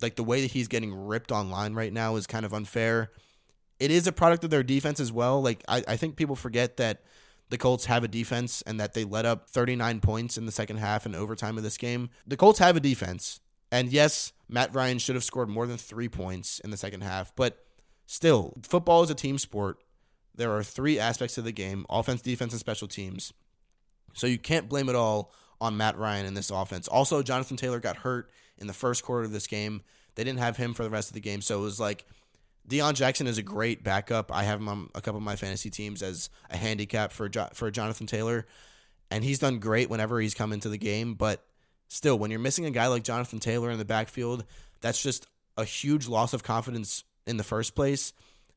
like 0.00 0.16
the 0.16 0.24
way 0.24 0.40
that 0.42 0.50
he's 0.52 0.68
getting 0.68 0.94
ripped 0.94 1.32
online 1.32 1.74
right 1.74 1.92
now 1.92 2.16
is 2.16 2.26
kind 2.26 2.44
of 2.44 2.54
unfair. 2.54 3.10
It 3.78 3.90
is 3.90 4.06
a 4.06 4.12
product 4.12 4.44
of 4.44 4.50
their 4.50 4.62
defense 4.62 5.00
as 5.00 5.10
well. 5.10 5.42
Like 5.42 5.64
I, 5.68 5.82
I 5.88 5.96
think 5.96 6.16
people 6.16 6.36
forget 6.36 6.76
that 6.76 7.02
the 7.48 7.58
Colts 7.58 7.86
have 7.86 8.04
a 8.04 8.08
defense 8.08 8.62
and 8.62 8.78
that 8.78 8.94
they 8.94 9.04
let 9.04 9.26
up 9.26 9.50
39 9.50 10.00
points 10.00 10.38
in 10.38 10.46
the 10.46 10.52
second 10.52 10.76
half 10.76 11.04
and 11.04 11.16
overtime 11.16 11.56
of 11.56 11.64
this 11.64 11.76
game. 11.76 12.10
The 12.26 12.36
Colts 12.36 12.60
have 12.60 12.76
a 12.76 12.80
defense. 12.80 13.40
And 13.72 13.92
yes, 13.92 14.32
Matt 14.48 14.74
Ryan 14.74 14.98
should 14.98 15.14
have 15.14 15.24
scored 15.24 15.48
more 15.48 15.66
than 15.66 15.76
three 15.76 16.08
points 16.08 16.60
in 16.60 16.70
the 16.70 16.76
second 16.76 17.02
half, 17.02 17.34
but 17.36 17.64
still, 18.06 18.54
football 18.62 19.02
is 19.02 19.10
a 19.10 19.14
team 19.14 19.38
sport. 19.38 19.78
There 20.34 20.52
are 20.52 20.62
three 20.62 20.98
aspects 20.98 21.34
to 21.36 21.42
the 21.42 21.52
game 21.52 21.86
offense, 21.88 22.22
defense, 22.22 22.52
and 22.52 22.60
special 22.60 22.88
teams. 22.88 23.32
So 24.14 24.26
you 24.26 24.38
can't 24.38 24.68
blame 24.68 24.88
it 24.88 24.96
all 24.96 25.32
on 25.60 25.76
Matt 25.76 25.98
Ryan 25.98 26.26
in 26.26 26.34
this 26.34 26.50
offense. 26.50 26.88
Also, 26.88 27.22
Jonathan 27.22 27.56
Taylor 27.56 27.80
got 27.80 27.98
hurt 27.98 28.30
in 28.60 28.66
the 28.66 28.72
first 28.72 29.02
quarter 29.02 29.24
of 29.24 29.32
this 29.32 29.46
game. 29.46 29.82
They 30.14 30.24
didn't 30.24 30.40
have 30.40 30.56
him 30.56 30.74
for 30.74 30.82
the 30.82 30.90
rest 30.90 31.08
of 31.08 31.14
the 31.14 31.20
game. 31.20 31.40
So 31.40 31.58
it 31.58 31.62
was 31.62 31.80
like 31.80 32.04
Deon 32.68 32.94
Jackson 32.94 33.26
is 33.26 33.38
a 33.38 33.42
great 33.42 33.82
backup. 33.82 34.32
I 34.32 34.44
have 34.44 34.60
him 34.60 34.68
on 34.68 34.90
a 34.94 35.00
couple 35.00 35.18
of 35.18 35.24
my 35.24 35.36
fantasy 35.36 35.70
teams 35.70 36.02
as 36.02 36.30
a 36.50 36.56
handicap 36.56 37.12
for 37.12 37.28
jo- 37.28 37.48
for 37.52 37.70
Jonathan 37.70 38.06
Taylor, 38.06 38.46
and 39.10 39.24
he's 39.24 39.38
done 39.38 39.58
great 39.58 39.90
whenever 39.90 40.20
he's 40.20 40.34
come 40.34 40.52
into 40.52 40.68
the 40.68 40.78
game. 40.78 41.14
But 41.14 41.44
still, 41.88 42.18
when 42.18 42.30
you're 42.30 42.40
missing 42.40 42.66
a 42.66 42.70
guy 42.70 42.86
like 42.86 43.02
Jonathan 43.02 43.40
Taylor 43.40 43.70
in 43.70 43.78
the 43.78 43.84
backfield, 43.84 44.44
that's 44.80 45.02
just 45.02 45.26
a 45.56 45.64
huge 45.64 46.06
loss 46.06 46.32
of 46.32 46.42
confidence 46.42 47.04
in 47.26 47.36
the 47.36 47.44
first 47.44 47.74
place. 47.74 48.12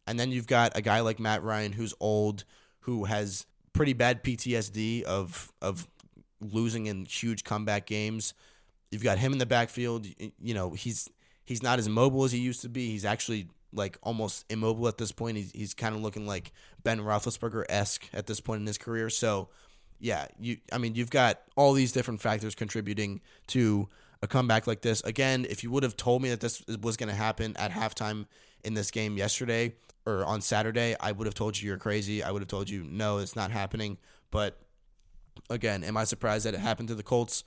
And 0.05 0.19
then 0.19 0.31
you've 0.31 0.47
got 0.47 0.77
a 0.77 0.81
guy 0.81 0.99
like 0.99 1.19
Matt 1.19 1.43
Ryan 1.43 1.71
who's 1.71 1.93
old, 1.99 2.43
who 2.81 3.05
has 3.05 3.45
pretty 3.71 3.93
bad 3.93 4.23
PTSD 4.23 5.03
of 5.03 5.51
of 5.61 5.87
losing 6.39 6.85
in 6.85 7.05
huge 7.05 7.43
comeback 7.43 7.85
games. 7.85 8.33
You've 8.93 9.03
got 9.03 9.17
him 9.17 9.34
in 9.34 9.39
the 9.39 9.45
backfield. 9.45 10.08
You 10.39 10.53
know 10.53 10.71
he's 10.71 11.10
he's 11.43 11.63
not 11.63 11.79
as 11.79 11.89
mobile 11.89 12.23
as 12.23 12.32
he 12.32 12.39
used 12.39 12.62
to 12.62 12.69
be. 12.69 12.89
He's 12.89 13.06
actually 13.06 13.47
like 13.73 13.97
almost 14.03 14.45
immobile 14.49 14.88
at 14.88 14.97
this 14.97 15.12
point. 15.12 15.38
He's, 15.38 15.51
he's 15.51 15.73
kind 15.73 15.95
of 15.95 16.01
looking 16.01 16.27
like 16.27 16.51
Ben 16.84 16.99
Roethlisberger 16.99 17.65
esque 17.69 18.08
at 18.13 18.27
this 18.27 18.39
point 18.39 18.62
in 18.62 18.67
his 18.67 18.77
career. 18.77 19.10
So, 19.10 19.49
yeah, 19.99 20.27
you. 20.39 20.58
I 20.71 20.77
mean, 20.77 20.95
you've 20.95 21.10
got 21.10 21.41
all 21.56 21.73
these 21.73 21.91
different 21.91 22.21
factors 22.21 22.56
contributing 22.56 23.21
to 23.47 23.89
a 24.21 24.27
comeback 24.27 24.67
like 24.67 24.82
this. 24.82 25.01
Again, 25.01 25.45
if 25.49 25.63
you 25.63 25.71
would 25.71 25.84
have 25.84 25.97
told 25.97 26.21
me 26.21 26.29
that 26.29 26.39
this 26.39 26.63
was 26.82 26.97
going 26.97 27.10
to 27.10 27.15
happen 27.15 27.56
at 27.58 27.71
halftime 27.71 28.25
in 28.63 28.73
this 28.73 28.91
game 28.91 29.17
yesterday 29.17 29.73
or 30.06 30.23
on 30.23 30.41
Saturday, 30.41 30.95
I 30.99 31.12
would 31.12 31.27
have 31.27 31.36
told 31.36 31.60
you 31.60 31.67
you're 31.67 31.77
crazy. 31.77 32.23
I 32.23 32.32
would 32.32 32.41
have 32.41 32.49
told 32.49 32.69
you 32.69 32.84
no, 32.84 33.17
it's 33.17 33.36
not 33.36 33.51
happening. 33.51 33.97
But 34.32 34.60
again, 35.49 35.84
am 35.84 35.97
I 35.97 36.03
surprised 36.03 36.45
that 36.45 36.53
it 36.53 36.60
happened 36.60 36.89
to 36.89 36.95
the 36.95 37.03
Colts? 37.03 37.43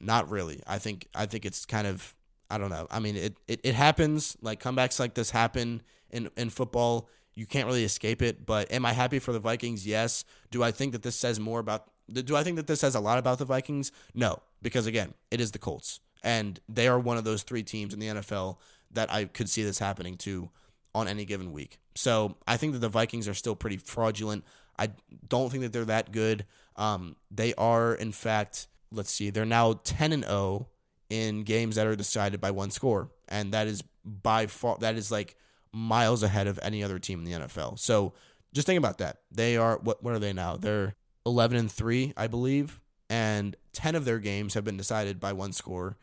Not 0.00 0.30
really. 0.30 0.62
I 0.66 0.78
think 0.78 1.08
I 1.14 1.26
think 1.26 1.44
it's 1.44 1.64
kind 1.64 1.86
of 1.86 2.14
I 2.50 2.58
don't 2.58 2.70
know. 2.70 2.86
I 2.90 3.00
mean, 3.00 3.16
it, 3.16 3.36
it, 3.48 3.60
it 3.64 3.74
happens. 3.74 4.36
Like 4.40 4.62
comebacks 4.62 5.00
like 5.00 5.14
this 5.14 5.30
happen 5.30 5.82
in, 6.10 6.30
in 6.36 6.50
football. 6.50 7.08
You 7.34 7.46
can't 7.46 7.66
really 7.66 7.84
escape 7.84 8.22
it. 8.22 8.46
But 8.46 8.70
am 8.70 8.86
I 8.86 8.92
happy 8.92 9.18
for 9.18 9.32
the 9.32 9.40
Vikings? 9.40 9.86
Yes. 9.86 10.24
Do 10.50 10.62
I 10.62 10.70
think 10.70 10.92
that 10.92 11.02
this 11.02 11.16
says 11.16 11.40
more 11.40 11.58
about? 11.58 11.90
Do 12.12 12.36
I 12.36 12.44
think 12.44 12.56
that 12.56 12.66
this 12.66 12.80
says 12.80 12.94
a 12.94 13.00
lot 13.00 13.18
about 13.18 13.38
the 13.38 13.44
Vikings? 13.44 13.90
No, 14.14 14.42
because 14.62 14.86
again, 14.86 15.14
it 15.30 15.40
is 15.40 15.52
the 15.52 15.58
Colts, 15.58 16.00
and 16.22 16.60
they 16.68 16.86
are 16.86 16.98
one 16.98 17.16
of 17.16 17.24
those 17.24 17.42
three 17.42 17.62
teams 17.62 17.94
in 17.94 17.98
the 17.98 18.08
NFL 18.08 18.58
that 18.92 19.12
I 19.12 19.24
could 19.24 19.48
see 19.48 19.64
this 19.64 19.78
happening 19.78 20.16
to 20.18 20.50
on 20.94 21.08
any 21.08 21.24
given 21.24 21.50
week. 21.52 21.78
So 21.94 22.36
I 22.46 22.56
think 22.56 22.74
that 22.74 22.80
the 22.80 22.88
Vikings 22.88 23.26
are 23.26 23.34
still 23.34 23.56
pretty 23.56 23.78
fraudulent. 23.78 24.44
I 24.78 24.90
don't 25.28 25.50
think 25.50 25.62
that 25.62 25.72
they're 25.72 25.84
that 25.86 26.12
good. 26.12 26.44
Um, 26.76 27.16
they 27.30 27.54
are, 27.54 27.94
in 27.94 28.12
fact, 28.12 28.68
let's 28.94 29.10
see, 29.10 29.30
they're 29.30 29.44
now 29.44 29.80
ten 29.84 30.12
and 30.12 30.24
0 30.24 30.68
in 31.10 31.42
games 31.42 31.76
that 31.76 31.86
are 31.86 31.96
decided 31.96 32.40
by 32.40 32.50
one 32.50 32.70
score, 32.70 33.10
and 33.28 33.52
that 33.52 33.66
is 33.66 33.82
by 34.04 34.46
far 34.46 34.78
that 34.78 34.96
is 34.96 35.10
like 35.10 35.36
miles 35.72 36.22
ahead 36.22 36.46
of 36.46 36.58
any 36.62 36.82
other 36.82 36.98
team 36.98 37.18
in 37.20 37.24
the 37.24 37.46
NFL. 37.46 37.78
So 37.78 38.14
just 38.52 38.66
think 38.66 38.78
about 38.78 38.98
that. 38.98 39.18
They 39.30 39.56
are 39.56 39.78
what 39.78 40.02
what 40.02 40.14
are 40.14 40.18
they 40.18 40.32
now? 40.32 40.56
They're 40.56 40.94
11 41.26 41.56
and 41.56 41.72
3, 41.72 42.12
I 42.16 42.26
believe, 42.26 42.80
and 43.08 43.56
10 43.72 43.94
of 43.94 44.04
their 44.04 44.18
games 44.18 44.54
have 44.54 44.64
been 44.64 44.76
decided 44.76 45.18
by 45.20 45.32
one 45.32 45.52
score 45.52 45.96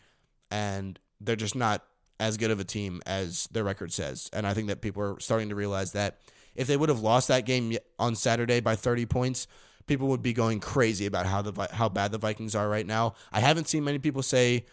and 0.49 0.99
they're 1.19 1.35
just 1.35 1.55
not 1.55 1.83
as 2.19 2.37
good 2.37 2.51
of 2.51 2.59
a 2.59 2.63
team 2.63 3.01
as 3.05 3.47
their 3.51 3.63
record 3.63 3.91
says. 3.91 4.29
And 4.33 4.45
I 4.45 4.53
think 4.53 4.67
that 4.67 4.81
people 4.81 5.01
are 5.01 5.19
starting 5.19 5.49
to 5.49 5.55
realize 5.55 5.93
that 5.93 6.19
if 6.55 6.67
they 6.67 6.77
would 6.77 6.89
have 6.89 6.99
lost 6.99 7.29
that 7.29 7.45
game 7.45 7.77
on 7.97 8.15
Saturday 8.15 8.59
by 8.59 8.75
30 8.75 9.05
points, 9.05 9.47
people 9.87 10.07
would 10.09 10.21
be 10.21 10.33
going 10.33 10.59
crazy 10.59 11.05
about 11.05 11.25
how 11.25 11.41
the 11.41 11.67
how 11.71 11.89
bad 11.89 12.11
the 12.11 12.17
Vikings 12.17 12.55
are 12.55 12.69
right 12.69 12.85
now. 12.85 13.13
I 13.31 13.39
haven't 13.39 13.67
seen 13.67 13.83
many 13.83 13.99
people 13.99 14.23
say 14.23 14.65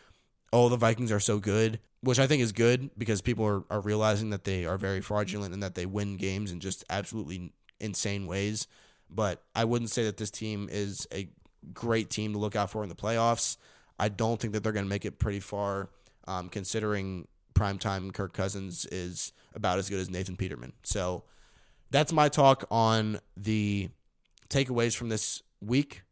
oh, 0.53 0.69
the 0.69 0.77
Vikings 0.77 1.13
are 1.13 1.21
so 1.21 1.39
good, 1.39 1.79
which 2.01 2.19
I 2.19 2.27
think 2.27 2.43
is 2.43 2.53
good 2.53 2.91
because 2.97 3.21
people 3.21 3.45
are, 3.45 3.65
are 3.71 3.81
realizing 3.81 4.31
that 4.31 4.45
they 4.45 4.65
are 4.65 4.79
very 4.79 5.01
fraudulent 5.01 5.53
and 5.53 5.63
that 5.63 5.75
they 5.75 5.87
win 5.87 6.17
games 6.17 6.53
in 6.53 6.61
just 6.61 6.85
absolutely 6.89 7.53
insane 7.81 8.27
ways. 8.27 8.67
But 9.11 9.43
I 9.55 9.65
wouldn't 9.65 9.91
say 9.91 10.05
that 10.05 10.17
this 10.17 10.31
team 10.31 10.69
is 10.71 11.07
a 11.13 11.29
great 11.73 12.11
team 12.11 12.33
to 12.33 12.39
look 12.39 12.57
out 12.57 12.71
for 12.71 12.83
in 12.83 12.89
the 12.89 12.95
playoffs. 12.95 13.57
I 13.99 14.09
don't 14.09 14.41
think 14.41 14.53
that 14.53 14.63
they're 14.63 14.73
going 14.73 14.85
to 14.85 14.91
make 14.91 15.05
it 15.05 15.19
pretty 15.19 15.41
far, 15.41 15.91
um, 16.27 16.49
considering 16.49 17.27
primetime 17.55 18.13
Kirk 18.13 18.33
Cousins 18.33 18.87
is 18.87 19.33
about 19.55 19.79
as 19.79 19.91
good 19.91 19.99
as 19.99 20.09
Nathan 20.09 20.37
Peterman. 20.37 20.73
So 20.85 21.25
that's 21.91 22.13
my 22.13 22.29
talk 22.29 22.65
on 22.71 23.19
the 23.37 23.89
takeaways 24.51 24.97
from 24.97 25.09
this 25.09 25.43
week. 25.61 26.03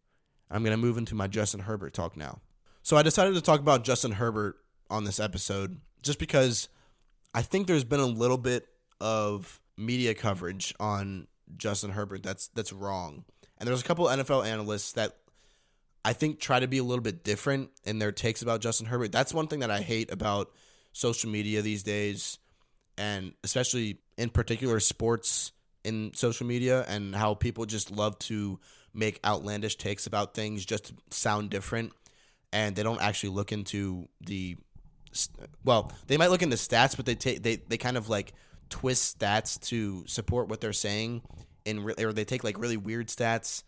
I'm 0.51 0.62
going 0.62 0.77
to 0.77 0.83
move 0.83 0.99
into 0.99 1.14
my 1.14 1.27
Justin 1.27 1.61
Herbert 1.61 1.94
talk 1.94 2.16
now. 2.16 2.40
So 2.83 2.96
I 2.96 3.03
decided 3.03 3.35
to 3.35 3.40
talk 3.40 3.61
about 3.61 3.85
Justin 3.85 4.12
Herbert 4.12 4.57
on 4.88 5.05
this 5.05 5.18
episode 5.18 5.81
just 6.03 6.18
because 6.18 6.68
I 7.35 7.42
think 7.42 7.66
there's 7.66 7.85
been 7.85 8.01
a 8.01 8.07
little 8.07 8.38
bit 8.38 8.66
of 9.01 9.61
media 9.77 10.14
coverage 10.14 10.75
on 10.79 11.27
Justin 11.57 11.90
Herbert 11.90 12.22
that's 12.22 12.49
that's 12.49 12.72
wrong. 12.72 13.25
And 13.59 13.68
there's 13.68 13.81
a 13.81 13.85
couple 13.85 14.07
NFL 14.07 14.46
analysts 14.46 14.92
that 14.92 15.16
I 16.05 16.12
think 16.12 16.38
try 16.38 16.61
to 16.61 16.68
be 16.68 16.79
a 16.79 16.85
little 16.85 17.03
bit 17.03 17.25
different 17.25 17.70
in 17.85 17.99
their 17.99 18.12
takes 18.12 18.42
about 18.42 18.61
Justin 18.61 18.87
Herbert. 18.87 19.11
That's 19.11 19.35
one 19.35 19.49
thing 19.49 19.61
that 19.61 19.70
I 19.70 19.81
hate 19.81 20.12
about 20.12 20.53
social 20.92 21.31
media 21.31 21.62
these 21.62 21.83
days 21.83 22.38
and 22.96 23.33
especially 23.44 23.99
in 24.16 24.31
particular 24.31 24.81
sports 24.81 25.53
in 25.87 26.12
social 26.14 26.46
media 26.46 26.85
and 26.88 27.14
how 27.14 27.35
people 27.35 27.64
just 27.64 27.90
love 27.90 28.18
to 28.18 28.59
make 28.92 29.20
outlandish 29.25 29.77
takes 29.77 30.07
about 30.07 30.35
things 30.35 30.64
just 30.66 30.87
to 30.87 30.94
sound 31.11 31.49
different. 31.49 31.92
And 32.53 32.75
they 32.75 32.83
don't 32.83 33.01
actually 33.01 33.31
look 33.31 33.53
into 33.53 34.09
the 34.20 34.57
well 35.64 35.90
they 36.09 36.18
might 36.18 36.29
look 36.29 36.42
into 36.42 36.57
stats 36.57 36.94
but 36.94 37.07
they 37.07 37.14
take 37.14 37.42
they, 37.42 37.57
they 37.57 37.79
kind 37.79 37.96
of 37.96 38.11
like 38.11 38.35
twist 38.68 39.18
stats 39.18 39.59
to 39.61 40.05
support 40.07 40.49
what 40.49 40.61
they're 40.61 40.75
saying 40.75 41.22
in 41.64 41.85
re- 41.85 41.94
or 41.99 42.12
they 42.12 42.25
take 42.25 42.44
like 42.44 42.59
really 42.59 42.77
weird 42.77 43.07
stats. 43.09 43.62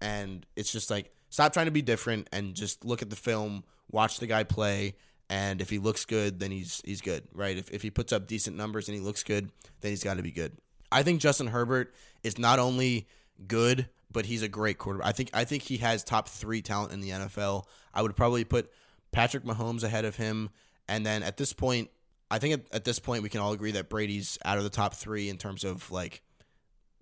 And 0.00 0.44
it's 0.56 0.70
just 0.70 0.90
like 0.90 1.12
stop 1.30 1.52
trying 1.52 1.66
to 1.66 1.72
be 1.72 1.82
different 1.82 2.28
and 2.32 2.54
just 2.54 2.84
look 2.84 3.00
at 3.02 3.08
the 3.08 3.16
film 3.16 3.64
watch 3.90 4.18
the 4.18 4.26
guy 4.26 4.42
play 4.42 4.94
and 5.30 5.60
if 5.60 5.70
he 5.70 5.78
looks 5.78 6.04
good 6.04 6.38
then 6.38 6.50
he's 6.50 6.82
he's 6.84 7.00
good 7.00 7.22
right? 7.32 7.56
If, 7.56 7.70
if 7.70 7.82
he 7.82 7.90
puts 7.90 8.12
up 8.12 8.26
decent 8.26 8.56
numbers 8.56 8.88
and 8.88 8.94
he 8.96 9.02
looks 9.02 9.22
good 9.22 9.50
then 9.80 9.90
he's 9.90 10.04
got 10.04 10.18
to 10.18 10.22
be 10.22 10.32
good 10.32 10.52
i 10.92 11.02
think 11.02 11.20
justin 11.20 11.48
herbert 11.48 11.94
is 12.22 12.38
not 12.38 12.58
only 12.58 13.06
good 13.46 13.88
but 14.10 14.26
he's 14.26 14.42
a 14.42 14.48
great 14.48 14.78
quarterback 14.78 15.08
i 15.08 15.12
think 15.12 15.30
i 15.32 15.44
think 15.44 15.62
he 15.62 15.78
has 15.78 16.04
top 16.04 16.28
three 16.28 16.62
talent 16.62 16.92
in 16.92 17.00
the 17.00 17.10
nfl 17.10 17.64
i 17.94 18.02
would 18.02 18.14
probably 18.16 18.44
put 18.44 18.70
patrick 19.10 19.44
mahomes 19.44 19.82
ahead 19.82 20.04
of 20.04 20.16
him 20.16 20.50
and 20.88 21.04
then 21.04 21.22
at 21.22 21.36
this 21.36 21.52
point 21.52 21.90
I 22.32 22.38
think 22.38 22.54
at, 22.54 22.60
at, 22.72 22.84
this 22.84 22.98
point 22.98 23.22
we 23.22 23.28
can 23.28 23.42
all 23.42 23.52
agree 23.52 23.72
that 23.72 23.90
Brady's 23.90 24.38
out 24.42 24.56
of 24.56 24.64
the 24.64 24.70
top 24.70 24.94
three 24.94 25.28
in 25.28 25.36
terms 25.36 25.64
of 25.64 25.90
like 25.90 26.22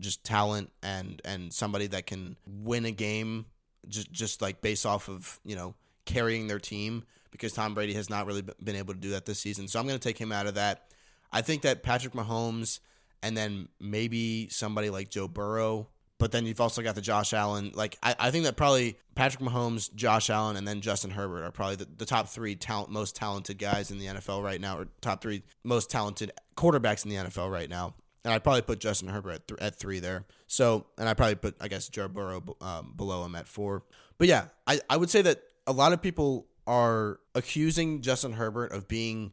just 0.01 0.25
talent 0.25 0.73
and 0.83 1.23
and 1.25 1.53
somebody 1.53 1.87
that 1.87 2.07
can 2.07 2.37
win 2.47 2.85
a 2.85 2.91
game 2.91 3.47
just 3.87 4.11
just 4.11 4.43
like 4.43 4.61
based 4.61 4.85
off 4.85 5.09
of 5.09 5.39
you 5.45 5.55
know 5.55 5.75
carrying 6.05 6.49
their 6.49 6.59
team 6.59 7.05
because 7.31 7.53
Tom 7.53 7.75
Brady 7.75 7.95
has 7.95 8.11
not 8.11 8.27
really 8.27 8.43
been 8.43 8.75
able 8.75 8.93
to 8.93 8.99
do 8.99 9.11
that 9.11 9.25
this 9.25 9.39
season. 9.39 9.69
So 9.69 9.79
I'm 9.79 9.87
going 9.87 9.99
to 9.99 10.03
take 10.03 10.19
him 10.19 10.33
out 10.33 10.49
of 10.49 10.55
that. 10.55 10.91
I 11.33 11.43
think 11.43 11.63
that 11.63 11.85
Patrick 11.85 12.13
Mahomes 12.13 12.81
and 13.23 13.37
then 13.37 13.69
maybe 13.81 14.49
somebody 14.49 14.91
like 14.91 15.11
Joe 15.11 15.29
Burrow 15.29 15.89
but 16.21 16.33
then 16.33 16.45
you've 16.45 16.61
also 16.61 16.83
got 16.83 16.95
the 16.95 17.01
Josh 17.01 17.33
Allen. 17.33 17.73
Like 17.75 17.99
I, 18.03 18.15
I 18.19 18.31
think 18.31 18.45
that 18.45 18.55
probably 18.55 18.99
Patrick 19.15 19.43
Mahomes, 19.43 19.93
Josh 19.95 20.29
Allen, 20.29 20.57
and 20.57 20.69
then 20.69 20.83
Justin 20.83 21.11
Herbert 21.11 21.43
are 21.43 21.51
probably 21.51 21.77
the, 21.77 21.89
the 21.97 22.05
top 22.05 22.29
three 22.29 22.55
talent, 22.55 22.91
most 22.91 23.17
talented 23.17 23.59
guys 23.59 23.91
in 23.91 23.99
the 23.99 24.05
NFL 24.05 24.45
right 24.45 24.61
now, 24.61 24.79
or 24.79 24.89
top 25.01 25.23
three 25.23 25.43
most 25.65 25.91
talented 25.91 26.31
quarterbacks 26.57 27.05
in 27.05 27.11
the 27.11 27.17
NFL 27.17 27.51
right 27.51 27.71
now. 27.71 27.95
And 28.23 28.35
I'd 28.35 28.45
probably 28.45 28.61
put 28.61 28.81
Justin 28.81 29.09
Herbert 29.09 29.31
at, 29.31 29.49
th- 29.49 29.61
at 29.61 29.77
three 29.77 29.99
there. 29.99 30.27
So, 30.47 30.85
and 30.99 31.09
I 31.09 31.15
probably 31.15 31.37
put 31.37 31.57
I 31.59 31.69
guess 31.69 31.89
Joe 31.89 32.07
Burrow 32.07 32.45
um, 32.61 32.93
below 32.95 33.25
him 33.25 33.35
at 33.35 33.49
four. 33.49 33.83
But 34.19 34.29
yeah, 34.29 34.45
I, 34.67 34.79
I 34.91 34.99
would 34.99 35.09
say 35.09 35.23
that 35.23 35.43
a 35.67 35.73
lot 35.73 35.95
of 35.95 36.03
people 36.03 36.49
are 36.67 37.19
accusing 37.35 38.03
Justin 38.03 38.35
Herbert 38.35 38.73
of 38.73 38.89
being 38.89 39.33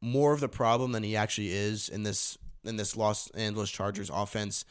more 0.00 0.32
of 0.32 0.40
the 0.40 0.48
problem 0.48 0.92
than 0.92 1.02
he 1.02 1.16
actually 1.16 1.50
is 1.50 1.90
in 1.90 2.02
this 2.02 2.38
in 2.64 2.76
this 2.76 2.96
Los 2.96 3.30
Angeles 3.30 3.70
Chargers 3.70 4.10
offense 4.12 4.64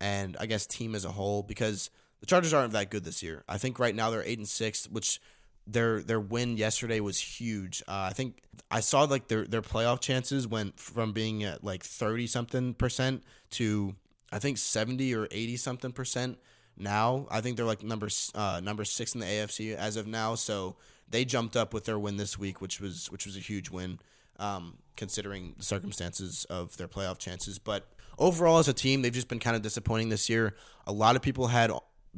and 0.00 0.36
I 0.40 0.46
guess 0.46 0.66
team 0.66 0.94
as 0.94 1.04
a 1.04 1.10
whole 1.10 1.42
because 1.42 1.90
the 2.20 2.26
Chargers 2.26 2.52
aren't 2.52 2.72
that 2.72 2.90
good 2.90 3.04
this 3.04 3.22
year. 3.22 3.44
I 3.48 3.58
think 3.58 3.78
right 3.78 3.94
now 3.94 4.10
they're 4.10 4.22
eight 4.24 4.38
and 4.38 4.48
six, 4.48 4.88
which 4.88 5.20
their 5.66 6.02
their 6.02 6.20
win 6.20 6.56
yesterday 6.56 7.00
was 7.00 7.18
huge. 7.18 7.82
Uh, 7.86 8.08
I 8.10 8.12
think 8.12 8.42
I 8.70 8.80
saw 8.80 9.02
like 9.04 9.28
their 9.28 9.44
their 9.44 9.62
playoff 9.62 10.00
chances 10.00 10.46
went 10.46 10.78
from 10.78 11.12
being 11.12 11.44
at 11.44 11.62
like 11.62 11.84
thirty 11.84 12.26
something 12.26 12.74
percent 12.74 13.22
to 13.50 13.94
I 14.32 14.38
think 14.40 14.58
seventy 14.58 15.14
or 15.14 15.28
eighty 15.30 15.56
something 15.56 15.92
percent 15.92 16.38
now. 16.76 17.26
I 17.30 17.40
think 17.40 17.56
they're 17.56 17.66
like 17.66 17.82
number 17.82 18.08
uh, 18.34 18.60
number 18.62 18.84
six 18.84 19.14
in 19.14 19.20
the 19.20 19.26
AFC 19.26 19.74
as 19.76 19.96
of 19.96 20.06
now. 20.06 20.34
So 20.34 20.76
they 21.08 21.24
jumped 21.24 21.56
up 21.56 21.72
with 21.72 21.84
their 21.84 21.98
win 21.98 22.16
this 22.16 22.38
week, 22.38 22.60
which 22.60 22.80
was 22.80 23.10
which 23.10 23.24
was 23.24 23.36
a 23.36 23.40
huge 23.40 23.70
win 23.70 24.00
um, 24.42 24.78
considering 24.96 25.54
the 25.56 25.64
circumstances 25.64 26.44
of 26.50 26.76
their 26.76 26.88
playoff 26.88 27.18
chances. 27.18 27.58
But 27.58 27.86
overall, 28.18 28.58
as 28.58 28.68
a 28.68 28.72
team, 28.74 29.02
they've 29.02 29.12
just 29.12 29.28
been 29.28 29.38
kind 29.38 29.56
of 29.56 29.62
disappointing 29.62 30.08
this 30.08 30.28
year. 30.28 30.54
A 30.86 30.92
lot 30.92 31.16
of 31.16 31.22
people 31.22 31.46
had 31.46 31.70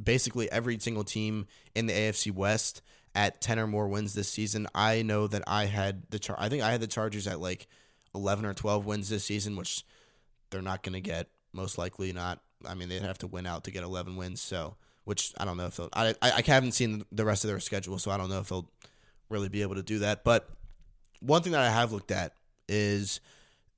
basically 0.03 0.51
every 0.51 0.79
single 0.81 1.05
team 1.05 1.47
in 1.75 1.87
the 1.87 1.93
AFC 1.93 2.33
West 2.33 2.83
at 3.15 3.41
10 3.41 3.59
or 3.59 3.67
more 3.67 3.87
wins 3.87 4.15
this 4.15 4.29
season. 4.29 4.67
I 4.75 5.03
know 5.03 5.27
that 5.29 5.43
I 5.47 5.67
had 5.67 6.11
the 6.11 6.19
char- 6.19 6.39
I 6.39 6.49
think 6.49 6.63
I 6.63 6.73
had 6.73 6.81
the 6.81 6.87
Chargers 6.87 7.29
at 7.29 7.39
like 7.39 7.69
11 8.15 8.45
or 8.45 8.55
12 8.55 8.87
wins 8.87 9.09
this 9.09 9.25
season, 9.25 9.55
which 9.55 9.85
they're 10.51 10.63
not 10.63 10.83
going 10.83 10.95
to 10.95 11.01
get 11.01 11.29
most 11.53 11.79
likely 11.79 12.13
not. 12.13 12.41
I 12.67 12.75
mean, 12.75 12.89
they'd 12.89 13.03
have 13.03 13.19
to 13.19 13.27
win 13.27 13.47
out 13.47 13.65
to 13.65 13.71
get 13.71 13.85
11 13.85 14.17
wins, 14.17 14.41
so 14.41 14.77
which 15.05 15.33
I 15.39 15.45
don't 15.45 15.59
know 15.59 15.67
if 15.67 15.77
they'll 15.77 15.91
I 15.93 16.15
I, 16.23 16.33
I 16.33 16.43
haven't 16.45 16.73
seen 16.73 17.05
the 17.13 17.25
rest 17.25 17.45
of 17.45 17.51
their 17.51 17.61
schedule, 17.61 17.99
so 17.99 18.11
I 18.11 18.17
don't 18.17 18.31
know 18.31 18.41
if 18.41 18.49
they'll 18.49 18.69
really 19.29 19.49
be 19.49 19.63
able 19.63 19.75
to 19.75 19.83
do 19.83 20.01
that, 20.01 20.25
but 20.25 20.49
one 21.25 21.43
thing 21.43 21.53
that 21.53 21.63
I 21.63 21.71
have 21.71 21.93
looked 21.93 22.11
at 22.11 22.33
is 22.69 23.21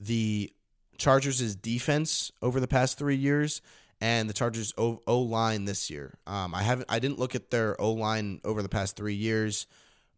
the 0.00 0.52
Chargers' 0.98 1.54
defense 1.54 2.32
over 2.42 2.60
the 2.60 2.68
past 2.68 2.98
three 2.98 3.16
years 3.16 3.62
and 4.00 4.28
the 4.28 4.34
Chargers 4.34 4.74
O 4.76 5.00
line 5.06 5.64
this 5.64 5.90
year. 5.90 6.18
Um, 6.26 6.54
I 6.54 6.62
haven't 6.62 6.86
I 6.90 6.98
didn't 6.98 7.18
look 7.18 7.34
at 7.34 7.50
their 7.50 7.80
O 7.80 7.92
line 7.92 8.40
over 8.44 8.62
the 8.62 8.68
past 8.68 8.96
three 8.96 9.14
years, 9.14 9.66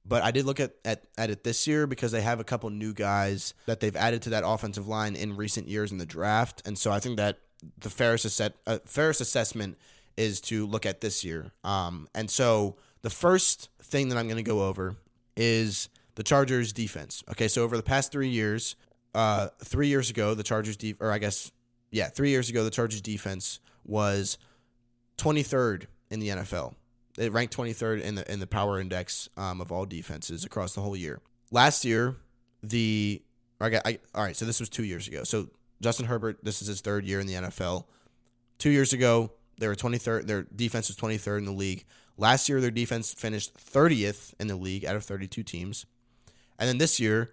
but 0.05 0.23
I 0.23 0.31
did 0.31 0.47
look 0.47 0.61
at, 0.61 0.73
at, 0.85 1.05
at 1.17 1.31
it 1.31 1.45
this 1.45 1.67
year 1.67 1.87
because 1.87 2.13
they 2.13 2.23
have 2.23 2.41
a 2.41 2.45
couple 2.45 2.71
new 2.71 2.93
guys 2.93 3.55
that 3.67 3.81
they've 3.81 3.95
added 3.95 4.23
to 4.23 4.31
that 4.31 4.45
offensive 4.47 4.89
line 4.89 5.15
in 5.15 5.37
recent 5.37 5.69
years 5.69 5.93
in 5.93 5.99
the 5.99 6.07
draft, 6.07 6.63
and 6.67 6.79
so 6.79 6.91
I 6.91 6.99
think 6.99 7.19
that 7.19 7.39
the 7.79 7.91
fairest 7.91 8.25
asset, 8.25 8.55
uh, 8.67 8.79
assessment 8.97 9.79
is 10.17 10.41
to 10.41 10.67
look 10.67 10.87
at 10.87 11.01
this 11.01 11.25
year. 11.25 11.53
Um, 11.65 12.09
and 12.15 12.31
so 12.31 12.77
the 13.03 13.11
first 13.11 13.69
thing 13.81 14.09
that 14.09 14.19
I'm 14.19 14.27
going 14.27 14.37
to 14.37 14.43
go 14.43 14.63
over 14.67 14.97
is 15.37 15.89
the 16.19 16.25
Chargers 16.25 16.73
defense. 16.73 17.23
Okay, 17.31 17.47
so 17.47 17.63
over 17.63 17.77
the 17.77 17.83
past 17.83 18.11
three 18.11 18.29
years, 18.29 18.75
uh, 19.15 19.51
three 19.63 19.87
years 19.87 20.11
ago, 20.11 20.35
the 20.35 20.43
Chargers 20.43 20.77
de- 20.77 20.97
or 20.99 21.13
I 21.13 21.19
guess 21.19 21.53
yeah, 21.93 22.09
three 22.09 22.31
years 22.31 22.51
ago, 22.51 22.65
the 22.65 22.71
Chargers 22.71 23.01
defense 23.01 23.61
was 23.85 24.37
23rd 25.19 25.87
in 26.11 26.19
the 26.19 26.31
NFL. 26.31 26.75
It 27.17 27.33
ranked 27.33 27.57
23rd 27.57 28.03
in 28.03 28.17
the 28.17 28.33
in 28.33 28.41
the 28.41 28.49
power 28.49 28.81
index 28.81 29.29
um, 29.37 29.61
of 29.61 29.71
all 29.71 29.87
defenses 29.87 30.45
across 30.45 30.75
the 30.75 30.81
whole 30.81 30.97
year. 30.97 31.21
Last 31.53 31.85
year, 31.85 32.17
the 32.65 33.23
I 33.61 33.71
got 33.71 33.87
I, 33.87 34.01
all 34.13 34.25
right. 34.25 34.35
So 34.35 34.45
this 34.45 34.59
was 34.59 34.69
two 34.69 34.85
years 34.85 35.07
ago. 35.07 35.23
So 35.23 35.51
Justin 35.81 36.07
Herbert, 36.07 36.45
this 36.45 36.63
is 36.63 36.67
his 36.67 36.81
third 36.81 37.05
year 37.05 37.21
in 37.21 37.29
the 37.29 37.35
NFL. 37.35 37.85
Two 38.59 38.71
years 38.71 38.93
ago, 38.93 39.31
they 39.57 39.69
were 39.69 39.77
23rd. 39.77 40.27
Their 40.27 40.43
defense 40.43 40.89
was 40.89 40.97
23rd 40.97 41.39
in 41.39 41.45
the 41.45 41.53
league. 41.53 41.85
Last 42.17 42.49
year, 42.49 42.61
their 42.61 42.73
defense 42.73 43.15
finished 43.15 43.55
30th 43.55 44.35
in 44.41 44.49
the 44.49 44.57
league 44.57 44.85
out 44.85 44.97
of 44.97 45.05
32 45.05 45.45
teams. 45.45 45.87
And 46.59 46.69
then 46.69 46.79
this 46.79 46.99
year, 46.99 47.33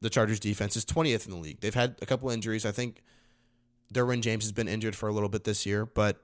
the 0.00 0.10
Chargers 0.10 0.40
defense 0.40 0.76
is 0.76 0.84
20th 0.84 1.26
in 1.26 1.32
the 1.32 1.38
league. 1.38 1.60
They've 1.60 1.74
had 1.74 1.96
a 2.02 2.06
couple 2.06 2.30
injuries. 2.30 2.66
I 2.66 2.72
think 2.72 3.02
Derwin 3.92 4.20
James 4.20 4.44
has 4.44 4.52
been 4.52 4.68
injured 4.68 4.96
for 4.96 5.08
a 5.08 5.12
little 5.12 5.28
bit 5.28 5.44
this 5.44 5.66
year, 5.66 5.86
but 5.86 6.20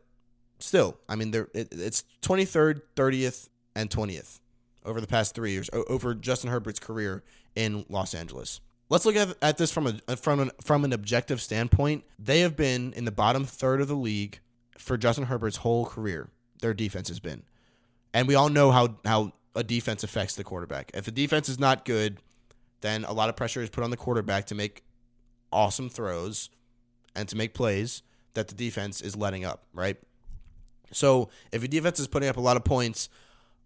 still, 0.59 0.97
I 1.09 1.17
mean, 1.17 1.31
they're, 1.31 1.49
it, 1.55 1.69
it's 1.71 2.05
23rd, 2.23 2.83
30th, 2.97 3.49
and 3.75 3.91
20th 3.91 4.41
over 4.85 5.01
the 5.01 5.07
past 5.07 5.35
three 5.35 5.53
years, 5.53 5.71
over 5.73 6.15
Justin 6.15 6.51
Herbert's 6.51 6.81
career 6.81 7.23
in 7.55 7.85
Los 7.89 8.15
Angeles. 8.15 8.61
Let's 8.91 9.05
look 9.05 9.17
at, 9.17 9.37
at 9.43 9.59
this 9.59 9.71
from 9.71 10.01
a 10.09 10.17
from 10.17 10.41
an, 10.41 10.51
from 10.63 10.85
an 10.85 10.93
objective 10.93 11.43
standpoint. 11.43 12.05
They 12.19 12.41
have 12.41 12.57
been 12.57 12.95
in 12.95 13.05
the 13.05 13.13
bottom 13.13 13.45
third 13.45 13.81
of 13.83 13.89
the 13.89 13.95
league 13.95 14.41
for 14.79 14.97
Justin 14.97 15.27
Herbert's 15.27 15.59
whole 15.59 15.85
career. 15.85 16.31
Their 16.63 16.73
defense 16.73 17.09
has 17.09 17.21
been, 17.21 17.43
and 18.15 18.27
we 18.27 18.35
all 18.35 18.49
know 18.49 18.71
how 18.71 18.97
how 19.05 19.33
a 19.55 19.63
defense 19.63 20.03
affects 20.05 20.37
the 20.37 20.45
quarterback. 20.45 20.91
If 20.95 21.05
the 21.05 21.11
defense 21.11 21.51
is 21.51 21.59
not 21.59 21.85
good, 21.85 22.19
then 22.81 23.05
a 23.05 23.13
lot 23.13 23.29
of 23.29 23.37
pressure 23.37 23.63
is 23.63 23.71
put 23.71 23.85
on 23.85 23.91
the 23.91 23.97
quarterback 23.97 24.47
to 24.47 24.55
make 24.55 24.83
awesome 25.53 25.89
throws 25.89 26.51
and 27.15 27.29
to 27.29 27.37
make 27.37 27.55
plays 27.55 28.03
that 28.35 28.49
the 28.49 28.55
defense 28.55 29.01
is 29.01 29.17
letting 29.17 29.45
up, 29.45 29.65
right? 29.73 29.97
So 30.93 31.31
if 31.53 31.63
a 31.63 31.69
defense 31.69 31.99
is 31.99 32.07
putting 32.07 32.29
up 32.29 32.37
a 32.37 32.41
lot 32.41 32.57
of 32.57 32.65
points, 32.65 33.09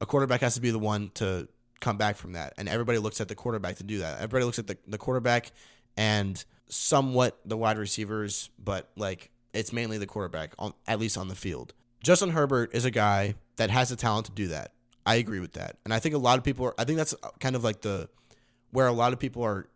a 0.01 0.07
quarterback 0.07 0.41
has 0.41 0.55
to 0.55 0.61
be 0.61 0.71
the 0.71 0.79
one 0.79 1.11
to 1.15 1.49
come 1.81 1.97
back 1.97 2.17
from 2.17 2.33
that. 2.33 2.55
And 2.57 2.69
everybody 2.69 2.99
looks 2.99 3.21
at 3.21 3.29
the 3.29 3.35
quarterback 3.35 3.77
to 3.77 3.85
do 3.85 3.99
that. 3.99 4.17
Everybody 4.17 4.45
looks 4.45 4.59
at 4.59 4.67
the, 4.67 4.77
the 4.87 4.99
quarterback 4.99 5.53
and 5.97 6.43
somewhat 6.69 7.39
the 7.45 7.57
wide 7.57 7.79
receivers, 7.79 8.51
but 8.59 8.89
like 8.97 9.31
it's 9.53 9.73
mainly 9.73 9.99
the 9.99 10.07
quarterback, 10.07 10.55
on, 10.59 10.73
at 10.87 10.99
least 10.99 11.19
on 11.19 11.29
the 11.29 11.35
field. 11.35 11.75
Justin 12.03 12.31
Herbert 12.31 12.71
is 12.73 12.85
a 12.85 12.91
guy 12.91 13.35
that 13.57 13.71
has 13.71 13.91
the 13.91 13.97
talent 13.97 14.27
to 14.27 14.33
do 14.33 14.49
that. 14.49 14.73
I 15.05 15.17
agree 15.17 15.41
with 15.41 15.53
that. 15.55 15.77
And 15.85 15.93
I 15.93 15.99
think 15.99 16.15
a 16.15 16.19
lot 16.19 16.39
of 16.39 16.45
people 16.45 16.67
are, 16.67 16.75
I 16.79 16.85
think 16.85 16.97
that's 16.97 17.15
kind 17.41 17.55
of 17.55 17.63
like 17.63 17.83
the, 17.83 18.09
where 18.73 18.87
a 18.87 18.93
lot 18.93 19.13
of 19.13 19.19
people 19.19 19.43
are 19.43 19.69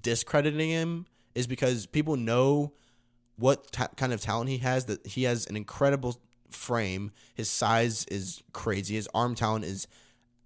discrediting 0.00 0.70
him 0.70 1.06
is 1.34 1.46
because 1.46 1.86
people 1.86 2.16
know 2.16 2.72
what 3.36 3.72
ta- 3.72 3.88
kind 3.96 4.12
of 4.12 4.20
talent 4.20 4.50
he 4.50 4.58
has, 4.58 4.84
that 4.84 5.04
he 5.06 5.24
has 5.24 5.46
an 5.46 5.56
incredible 5.56 6.20
frame. 6.50 7.10
His 7.34 7.50
size 7.50 8.04
is 8.06 8.42
crazy. 8.52 8.94
His 8.94 9.08
arm 9.14 9.34
talent 9.34 9.64
is 9.64 9.88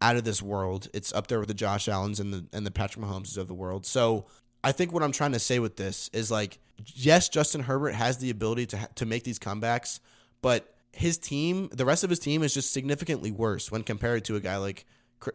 out 0.01 0.17
of 0.17 0.25
this 0.25 0.41
world. 0.43 0.89
It's 0.95 1.13
up 1.13 1.27
there 1.27 1.39
with 1.39 1.49
the 1.49 1.55
Josh 1.55 1.89
Allens 1.89 2.21
and 2.21 2.33
the 2.33 2.47
and 2.53 2.67
the 2.67 2.71
Patrick 2.71 3.05
Mahomes 3.05 3.37
of 3.37 3.49
the 3.49 3.55
world. 3.55 3.85
So 3.87 4.27
I 4.63 4.73
think 4.73 4.93
what 4.93 5.03
I'm 5.03 5.13
trying 5.13 5.33
to 5.33 5.39
say 5.39 5.59
with 5.59 5.77
this 5.77 6.11
is 6.13 6.31
like, 6.31 6.59
yes, 6.95 7.29
Justin 7.29 7.63
Herbert 7.63 7.95
has 7.95 8.19
the 8.19 8.31
ability 8.31 8.67
to 8.67 8.89
to 8.95 9.07
make 9.07 9.25
these 9.25 9.39
comebacks, 9.39 10.01
but 10.43 10.75
his 10.93 11.19
team, 11.19 11.69
the 11.73 11.85
rest 11.85 12.05
of 12.05 12.11
his 12.11 12.19
team, 12.19 12.43
is 12.43 12.55
just 12.55 12.73
significantly 12.73 13.31
worse 13.31 13.71
when 13.71 13.83
compared 13.83 14.25
to 14.25 14.37
a 14.37 14.41
guy 14.41 14.57
like 14.57 14.87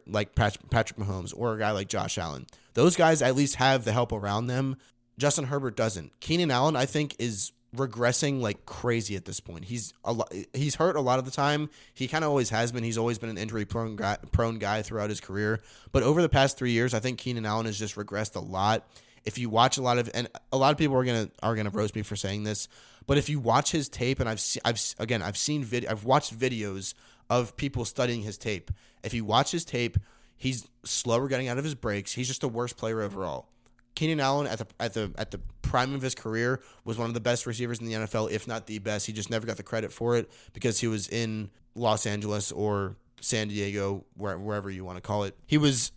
like 0.07 0.35
Patrick 0.35 0.99
Mahomes 0.99 1.33
or 1.35 1.53
a 1.53 1.59
guy 1.59 1.71
like 1.71 1.87
Josh 1.87 2.17
Allen. 2.17 2.45
Those 2.73 2.95
guys 2.95 3.21
at 3.21 3.35
least 3.35 3.55
have 3.55 3.85
the 3.85 3.91
help 3.91 4.11
around 4.11 4.47
them. 4.47 4.77
Justin 5.17 5.45
Herbert 5.45 5.75
doesn't. 5.75 6.19
Keenan 6.19 6.51
Allen, 6.51 6.75
I 6.75 6.85
think, 6.85 7.15
is 7.19 7.51
regressing 7.75 8.41
like 8.41 8.65
crazy 8.65 9.15
at 9.15 9.25
this 9.25 9.39
point. 9.39 9.65
He's 9.65 9.93
a 10.03 10.13
lot, 10.13 10.33
he's 10.53 10.75
hurt 10.75 10.95
a 10.95 11.01
lot 11.01 11.19
of 11.19 11.25
the 11.25 11.31
time. 11.31 11.69
He 11.93 12.07
kind 12.07 12.23
of 12.23 12.29
always 12.29 12.49
has 12.49 12.71
been. 12.71 12.83
He's 12.83 12.97
always 12.97 13.17
been 13.17 13.29
an 13.29 13.37
injury 13.37 13.65
prone 13.65 13.95
guy, 13.95 14.17
prone 14.31 14.59
guy 14.59 14.81
throughout 14.81 15.09
his 15.09 15.21
career. 15.21 15.61
But 15.91 16.03
over 16.03 16.21
the 16.21 16.29
past 16.29 16.57
three 16.57 16.71
years, 16.71 16.93
I 16.93 16.99
think 16.99 17.19
Keenan 17.19 17.45
Allen 17.45 17.65
has 17.65 17.79
just 17.79 17.95
regressed 17.95 18.35
a 18.35 18.39
lot. 18.39 18.87
If 19.23 19.37
you 19.37 19.49
watch 19.49 19.77
a 19.77 19.81
lot 19.81 19.99
of 19.99 20.09
and 20.13 20.27
a 20.51 20.57
lot 20.57 20.71
of 20.71 20.77
people 20.77 20.97
are 20.97 21.05
gonna 21.05 21.29
are 21.43 21.55
gonna 21.55 21.69
roast 21.69 21.95
me 21.95 22.01
for 22.01 22.15
saying 22.15 22.43
this, 22.43 22.67
but 23.05 23.17
if 23.17 23.29
you 23.29 23.39
watch 23.39 23.71
his 23.71 23.87
tape 23.87 24.19
and 24.19 24.27
I've 24.27 24.39
seen 24.39 24.61
I've 24.65 24.81
again 24.97 25.21
I've 25.21 25.37
seen 25.37 25.63
vid 25.63 25.85
I've 25.85 26.03
watched 26.03 26.37
videos 26.37 26.95
of 27.31 27.55
people 27.55 27.85
studying 27.85 28.21
his 28.21 28.37
tape. 28.37 28.69
If 29.03 29.13
you 29.13 29.23
watch 29.23 29.51
his 29.51 29.63
tape, 29.63 29.97
he's 30.35 30.67
slower 30.83 31.29
getting 31.29 31.47
out 31.47 31.57
of 31.57 31.63
his 31.63 31.75
breaks. 31.75 32.11
He's 32.11 32.27
just 32.27 32.43
a 32.43 32.47
worse 32.47 32.73
player 32.73 33.01
overall. 33.01 33.47
Keenan 33.95 34.19
Allen 34.19 34.47
at 34.47 34.59
the 34.59 34.67
at 34.79 34.93
the 34.93 35.11
at 35.17 35.31
the 35.31 35.39
prime 35.61 35.93
of 35.93 36.01
his 36.01 36.13
career 36.13 36.61
was 36.83 36.97
one 36.97 37.07
of 37.07 37.13
the 37.13 37.21
best 37.21 37.45
receivers 37.45 37.79
in 37.79 37.85
the 37.85 37.93
NFL, 37.93 38.31
if 38.31 38.47
not 38.47 38.67
the 38.67 38.79
best. 38.79 39.07
He 39.07 39.13
just 39.13 39.29
never 39.29 39.47
got 39.47 39.55
the 39.55 39.63
credit 39.63 39.93
for 39.93 40.17
it 40.17 40.29
because 40.51 40.79
he 40.79 40.87
was 40.87 41.07
in 41.07 41.49
Los 41.73 42.05
Angeles 42.05 42.51
or 42.51 42.97
San 43.21 43.47
Diego, 43.47 44.03
where, 44.15 44.37
wherever 44.37 44.69
you 44.69 44.83
want 44.83 44.97
to 44.97 45.01
call 45.01 45.23
it. 45.23 45.35
He 45.47 45.57
was 45.57 45.93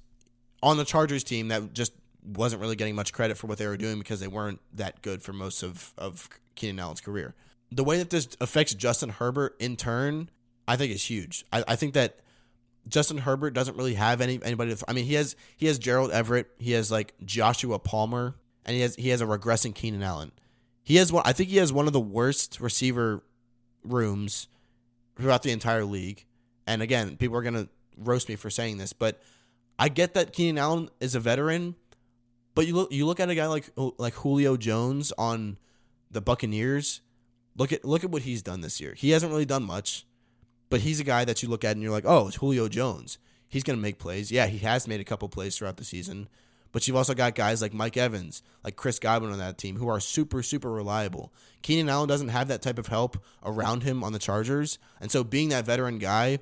on 0.63 0.77
the 0.77 0.85
Chargers 0.85 1.25
team 1.25 1.49
that 1.49 1.73
just 1.73 1.93
wasn't 2.25 2.63
really 2.63 2.77
getting 2.77 2.95
much 2.95 3.13
credit 3.13 3.37
for 3.37 3.49
what 3.49 3.59
they 3.59 3.67
were 3.67 3.77
doing 3.77 3.99
because 3.99 4.21
they 4.21 4.29
weren't 4.29 4.61
that 4.73 5.03
good 5.03 5.21
for 5.23 5.33
most 5.33 5.63
of, 5.65 5.93
of 5.99 6.29
Keenan 6.55 6.79
Allen's 6.79 7.01
career. 7.01 7.35
The 7.73 7.85
way 7.85 7.99
that 7.99 8.11
this 8.11 8.29
affects 8.41 8.73
Justin 8.75 9.09
Herbert 9.09 9.57
in 9.59 9.77
turn, 9.77 10.31
I 10.67 10.77
think 10.77 10.93
is 10.93 11.05
huge. 11.05 11.45
I, 11.53 11.65
I 11.69 11.77
think 11.77 11.95
that 11.95 12.21
Justin 12.89 13.19
Herbert 13.19 13.55
doesn't 13.55 13.77
really 13.77 13.95
have 13.95 14.21
any 14.21 14.41
anybody. 14.43 14.75
To, 14.75 14.85
I 14.89 14.93
mean, 14.93 15.05
he 15.05 15.15
has 15.15 15.37
he 15.57 15.67
has 15.67 15.79
Gerald 15.79 16.11
Everett, 16.11 16.51
he 16.59 16.73
has 16.73 16.91
like 16.91 17.15
Joshua 17.25 17.79
Palmer, 17.79 18.35
and 18.65 18.75
he 18.75 18.83
has 18.83 18.95
he 18.97 19.09
has 19.11 19.21
a 19.21 19.27
regressing 19.27 19.75
Keenan 19.75 20.03
Allen. 20.03 20.33
He 20.83 20.97
has 20.97 21.13
one. 21.13 21.23
I 21.25 21.33
think 21.33 21.49
he 21.49 21.57
has 21.57 21.73
one 21.73 21.87
of 21.87 21.93
the 21.93 22.01
worst 22.01 22.61
receiver 22.61 23.23
rooms 23.83 24.49
throughout 25.17 25.43
the 25.43 25.51
entire 25.51 25.85
league. 25.85 26.25
And 26.67 26.83
again, 26.83 27.17
people 27.17 27.37
are 27.37 27.43
gonna 27.43 27.69
roast 27.97 28.29
me 28.29 28.37
for 28.37 28.51
saying 28.51 28.79
this, 28.79 28.93
but 28.93 29.21
I 29.79 29.89
get 29.89 30.15
that 30.15 30.33
Keenan 30.33 30.59
Allen 30.59 30.89
is 31.01 31.15
a 31.15 31.21
veteran, 31.21 31.75
but 32.55 32.67
you 32.67 32.75
look 32.75 32.93
you 32.93 33.07
look 33.07 33.21
at 33.21 33.31
a 33.31 33.35
guy 33.35 33.47
like 33.47 33.71
like 33.77 34.15
Julio 34.15 34.57
Jones 34.57 35.13
on 35.17 35.59
the 36.11 36.21
Buccaneers. 36.21 37.01
Look 37.57 37.73
at 37.73 37.85
look 37.85 38.05
at 38.05 38.11
what 38.11 38.23
he's 38.23 38.43
done 38.43 38.61
this 38.61 38.81
year. 38.81 38.95
He 38.95 39.11
hasn't 39.11 39.31
really 39.31 39.45
done 39.45 39.63
much, 39.63 40.07
but 40.75 40.81
he's 40.81 40.99
a 40.99 41.05
guy 41.05 41.25
that 41.25 41.41
you 41.41 41.49
look 41.49 41.63
at 41.63 41.77
and 41.77 41.83
you're 41.85 41.93
like, 41.93 42.05
oh, 42.05 42.27
it's 42.27 42.39
Julio 42.39 42.69
Jones. 42.69 43.19
He's 43.49 43.63
gonna 43.63 43.79
make 43.79 44.01
plays. 44.01 44.33
Yeah, 44.33 44.47
he 44.47 44.59
has 44.59 44.89
made 44.89 45.01
a 45.01 45.05
couple 45.05 45.29
plays 45.29 45.57
throughout 45.57 45.77
the 45.77 45.85
season. 45.85 46.27
But 46.73 46.89
you've 46.89 46.97
also 46.97 47.15
got 47.15 47.37
guys 47.37 47.63
like 47.63 47.73
Mike 47.73 47.97
Evans, 47.97 48.43
like 48.65 48.75
Chris 48.75 48.99
Godwin 48.99 49.31
on 49.31 49.39
that 49.39 49.57
team, 49.57 49.77
who 49.77 49.87
are 49.87 50.01
super, 50.01 50.43
super 50.43 50.73
reliable. 50.73 51.33
Keenan 51.63 51.89
Allen 51.89 52.09
doesn't 52.09 52.31
have 52.31 52.49
that 52.49 52.61
type 52.61 52.81
of 52.81 52.89
help 52.89 53.23
around 53.45 53.85
him 53.85 54.03
on 54.03 54.13
the 54.13 54.19
Chargers. 54.19 54.81
And 55.01 55.13
so 55.13 55.23
being 55.23 55.51
that 55.51 55.65
veteran 55.65 55.99
guy, 55.99 56.41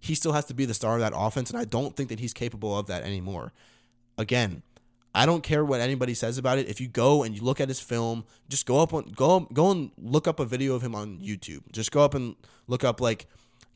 he 0.00 0.14
still 0.14 0.32
has 0.32 0.46
to 0.46 0.54
be 0.54 0.64
the 0.64 0.72
star 0.72 0.94
of 0.94 1.00
that 1.00 1.12
offense. 1.14 1.50
And 1.50 1.58
I 1.58 1.66
don't 1.66 1.94
think 1.94 2.08
that 2.08 2.20
he's 2.20 2.32
capable 2.32 2.78
of 2.78 2.86
that 2.86 3.02
anymore. 3.02 3.52
Again, 4.16 4.62
I 5.14 5.26
don't 5.26 5.42
care 5.42 5.64
what 5.64 5.82
anybody 5.82 6.14
says 6.14 6.38
about 6.38 6.56
it. 6.56 6.68
If 6.68 6.80
you 6.80 6.88
go 6.88 7.22
and 7.22 7.36
you 7.36 7.42
look 7.42 7.60
at 7.60 7.68
his 7.68 7.80
film, 7.80 8.24
just 8.48 8.64
go 8.64 8.80
up 8.80 8.94
on 8.94 9.12
go 9.14 9.40
go 9.52 9.70
and 9.70 9.90
look 9.98 10.26
up 10.26 10.40
a 10.40 10.44
video 10.44 10.74
of 10.74 10.82
him 10.82 10.94
on 10.94 11.18
YouTube. 11.18 11.70
Just 11.70 11.92
go 11.92 12.02
up 12.02 12.14
and 12.14 12.34
look 12.66 12.82
up 12.82 13.00
like 13.00 13.26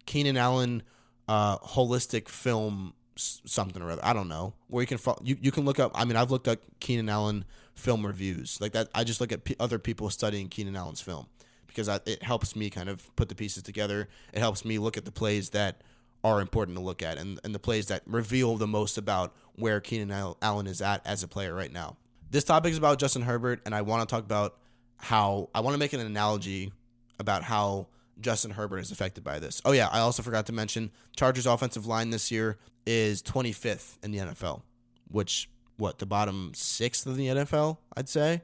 Keenan 0.08 0.38
Allen 0.38 0.82
uh, 1.28 1.58
holistic 1.58 2.28
film 2.28 2.94
something 3.14 3.82
or 3.82 3.90
other. 3.90 4.00
I 4.02 4.14
don't 4.14 4.28
know 4.28 4.54
where 4.68 4.82
you 4.82 4.86
can 4.86 4.98
you 5.22 5.36
you 5.38 5.52
can 5.52 5.66
look 5.66 5.78
up. 5.78 5.92
I 5.94 6.06
mean, 6.06 6.16
I've 6.16 6.30
looked 6.30 6.48
up 6.48 6.60
Keenan 6.80 7.10
Allen 7.10 7.44
film 7.74 8.06
reviews 8.06 8.58
like 8.58 8.72
that. 8.72 8.88
I 8.94 9.04
just 9.04 9.20
look 9.20 9.32
at 9.32 9.44
p- 9.44 9.54
other 9.60 9.78
people 9.78 10.08
studying 10.08 10.48
Keenan 10.48 10.76
Allen's 10.76 11.02
film 11.02 11.26
because 11.66 11.90
I, 11.90 12.00
it 12.06 12.22
helps 12.22 12.56
me 12.56 12.70
kind 12.70 12.88
of 12.88 13.14
put 13.16 13.28
the 13.28 13.34
pieces 13.34 13.62
together. 13.62 14.08
It 14.32 14.38
helps 14.38 14.64
me 14.64 14.78
look 14.78 14.96
at 14.96 15.04
the 15.04 15.12
plays 15.12 15.50
that 15.50 15.82
are 16.24 16.40
important 16.40 16.78
to 16.78 16.82
look 16.82 17.02
at 17.02 17.18
and, 17.18 17.38
and 17.44 17.54
the 17.54 17.58
plays 17.58 17.88
that 17.88 18.02
reveal 18.06 18.56
the 18.56 18.66
most 18.66 18.96
about 18.96 19.36
where 19.56 19.78
Keenan 19.78 20.34
Allen 20.40 20.66
is 20.66 20.80
at 20.80 21.06
as 21.06 21.22
a 21.22 21.28
player 21.28 21.54
right 21.54 21.72
now. 21.72 21.98
This 22.30 22.44
topic 22.44 22.72
is 22.72 22.78
about 22.78 22.98
Justin 22.98 23.22
Herbert, 23.22 23.60
and 23.66 23.74
I 23.74 23.82
want 23.82 24.08
to 24.08 24.12
talk 24.12 24.24
about 24.24 24.56
how 24.96 25.50
I 25.54 25.60
want 25.60 25.74
to 25.74 25.78
make 25.78 25.92
an 25.92 26.00
analogy 26.00 26.72
about 27.18 27.42
how 27.42 27.88
Justin 28.20 28.52
Herbert 28.52 28.78
is 28.78 28.90
affected 28.90 29.24
by 29.24 29.38
this. 29.38 29.62
Oh, 29.64 29.72
yeah, 29.72 29.88
I 29.92 30.00
also 30.00 30.22
forgot 30.22 30.46
to 30.46 30.52
mention 30.52 30.90
Chargers 31.16 31.46
offensive 31.46 31.86
line 31.86 32.10
this 32.10 32.30
year 32.30 32.58
is 32.86 33.22
25th 33.22 33.98
in 34.02 34.10
the 34.10 34.18
NFL, 34.18 34.62
which, 35.10 35.48
what, 35.76 35.98
the 35.98 36.06
bottom 36.06 36.52
sixth 36.54 37.06
of 37.06 37.16
the 37.16 37.28
NFL, 37.28 37.78
I'd 37.96 38.08
say? 38.08 38.42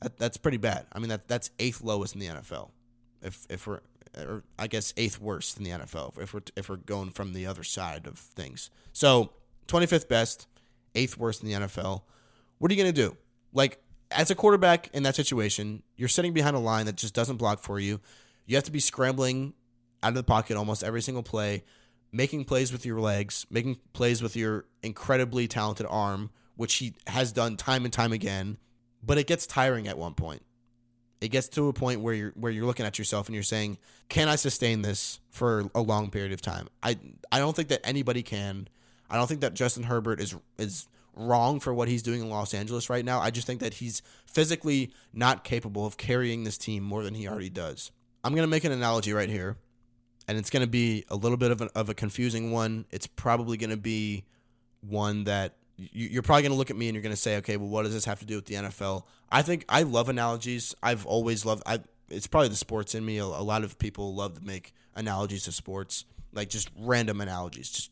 That, 0.00 0.18
that's 0.18 0.36
pretty 0.36 0.58
bad. 0.58 0.86
I 0.92 0.98
mean, 0.98 1.08
that 1.08 1.26
that's 1.28 1.50
eighth 1.58 1.82
lowest 1.82 2.14
in 2.14 2.20
the 2.20 2.26
NFL. 2.26 2.70
If, 3.22 3.46
if 3.48 3.66
we're 3.66 3.80
or 4.16 4.44
I 4.58 4.66
guess 4.66 4.94
eighth 4.96 5.20
worst 5.20 5.58
in 5.58 5.64
the 5.64 5.70
NFL 5.70 6.18
if 6.20 6.32
we're 6.32 6.40
if 6.56 6.68
we're 6.68 6.76
going 6.76 7.10
from 7.10 7.32
the 7.32 7.46
other 7.46 7.62
side 7.62 8.06
of 8.06 8.18
things. 8.18 8.70
So 8.92 9.32
25th 9.68 10.08
best, 10.08 10.46
eighth 10.94 11.18
worst 11.18 11.42
in 11.42 11.48
the 11.48 11.54
NFL. 11.54 12.02
What 12.58 12.70
are 12.70 12.74
you 12.74 12.82
gonna 12.82 12.92
do? 12.92 13.16
Like 13.52 13.82
as 14.10 14.30
a 14.30 14.34
quarterback 14.34 14.88
in 14.94 15.02
that 15.02 15.16
situation, 15.16 15.82
you're 15.96 16.08
sitting 16.08 16.32
behind 16.32 16.56
a 16.56 16.60
line 16.60 16.86
that 16.86 16.96
just 16.96 17.14
doesn't 17.14 17.36
block 17.36 17.60
for 17.60 17.78
you. 17.78 18.00
You 18.46 18.56
have 18.56 18.64
to 18.64 18.72
be 18.72 18.80
scrambling 18.80 19.54
out 20.02 20.10
of 20.10 20.14
the 20.14 20.22
pocket 20.22 20.56
almost 20.56 20.84
every 20.84 21.02
single 21.02 21.22
play, 21.22 21.64
making 22.12 22.44
plays 22.44 22.72
with 22.72 22.86
your 22.86 23.00
legs, 23.00 23.46
making 23.50 23.78
plays 23.92 24.22
with 24.22 24.36
your 24.36 24.66
incredibly 24.82 25.48
talented 25.48 25.86
arm, 25.88 26.30
which 26.54 26.74
he 26.74 26.94
has 27.06 27.32
done 27.32 27.56
time 27.56 27.84
and 27.84 27.92
time 27.92 28.12
again. 28.12 28.58
But 29.02 29.18
it 29.18 29.26
gets 29.26 29.46
tiring 29.46 29.88
at 29.88 29.98
one 29.98 30.14
point 30.14 30.42
it 31.20 31.28
gets 31.28 31.48
to 31.48 31.68
a 31.68 31.72
point 31.72 32.00
where 32.00 32.14
you're 32.14 32.32
where 32.32 32.52
you're 32.52 32.66
looking 32.66 32.86
at 32.86 32.98
yourself 32.98 33.26
and 33.26 33.34
you're 33.34 33.42
saying, 33.42 33.78
"Can 34.08 34.28
I 34.28 34.36
sustain 34.36 34.82
this 34.82 35.20
for 35.30 35.70
a 35.74 35.80
long 35.80 36.10
period 36.10 36.32
of 36.32 36.42
time?" 36.42 36.68
I 36.82 36.98
I 37.32 37.38
don't 37.38 37.56
think 37.56 37.68
that 37.68 37.80
anybody 37.84 38.22
can. 38.22 38.68
I 39.08 39.16
don't 39.16 39.26
think 39.26 39.40
that 39.40 39.54
Justin 39.54 39.84
Herbert 39.84 40.20
is 40.20 40.34
is 40.58 40.88
wrong 41.14 41.60
for 41.60 41.72
what 41.72 41.88
he's 41.88 42.02
doing 42.02 42.20
in 42.20 42.28
Los 42.28 42.52
Angeles 42.52 42.90
right 42.90 43.04
now. 43.04 43.20
I 43.20 43.30
just 43.30 43.46
think 43.46 43.60
that 43.60 43.74
he's 43.74 44.02
physically 44.26 44.92
not 45.14 45.44
capable 45.44 45.86
of 45.86 45.96
carrying 45.96 46.44
this 46.44 46.58
team 46.58 46.82
more 46.82 47.02
than 47.02 47.14
he 47.14 47.26
already 47.26 47.48
does. 47.48 47.90
I'm 48.26 48.34
going 48.34 48.42
to 48.42 48.50
make 48.50 48.64
an 48.64 48.72
analogy 48.72 49.12
right 49.12 49.28
here, 49.28 49.56
and 50.26 50.36
it's 50.36 50.50
going 50.50 50.62
to 50.62 50.66
be 50.68 51.04
a 51.08 51.14
little 51.14 51.36
bit 51.36 51.52
of, 51.52 51.60
an, 51.60 51.68
of 51.76 51.88
a 51.88 51.94
confusing 51.94 52.50
one. 52.50 52.84
It's 52.90 53.06
probably 53.06 53.56
going 53.56 53.70
to 53.70 53.76
be 53.76 54.24
one 54.80 55.24
that 55.24 55.54
you're 55.76 56.24
probably 56.24 56.42
going 56.42 56.50
to 56.50 56.58
look 56.58 56.70
at 56.70 56.76
me 56.76 56.88
and 56.88 56.96
you're 56.96 57.04
going 57.04 57.14
to 57.14 57.20
say, 57.20 57.36
okay, 57.36 57.56
well, 57.56 57.68
what 57.68 57.84
does 57.84 57.94
this 57.94 58.04
have 58.06 58.18
to 58.18 58.26
do 58.26 58.34
with 58.34 58.46
the 58.46 58.54
NFL? 58.54 59.04
I 59.30 59.42
think 59.42 59.64
I 59.68 59.82
love 59.82 60.08
analogies. 60.08 60.74
I've 60.82 61.06
always 61.06 61.44
loved. 61.44 61.62
I 61.66 61.78
it's 62.08 62.26
probably 62.26 62.48
the 62.48 62.56
sports 62.56 62.96
in 62.96 63.04
me. 63.04 63.18
A, 63.18 63.24
a 63.24 63.24
lot 63.24 63.62
of 63.62 63.78
people 63.78 64.12
love 64.12 64.34
to 64.34 64.44
make 64.44 64.74
analogies 64.96 65.44
to 65.44 65.52
sports, 65.52 66.04
like 66.32 66.48
just 66.48 66.68
random 66.76 67.20
analogies, 67.20 67.70
just 67.70 67.90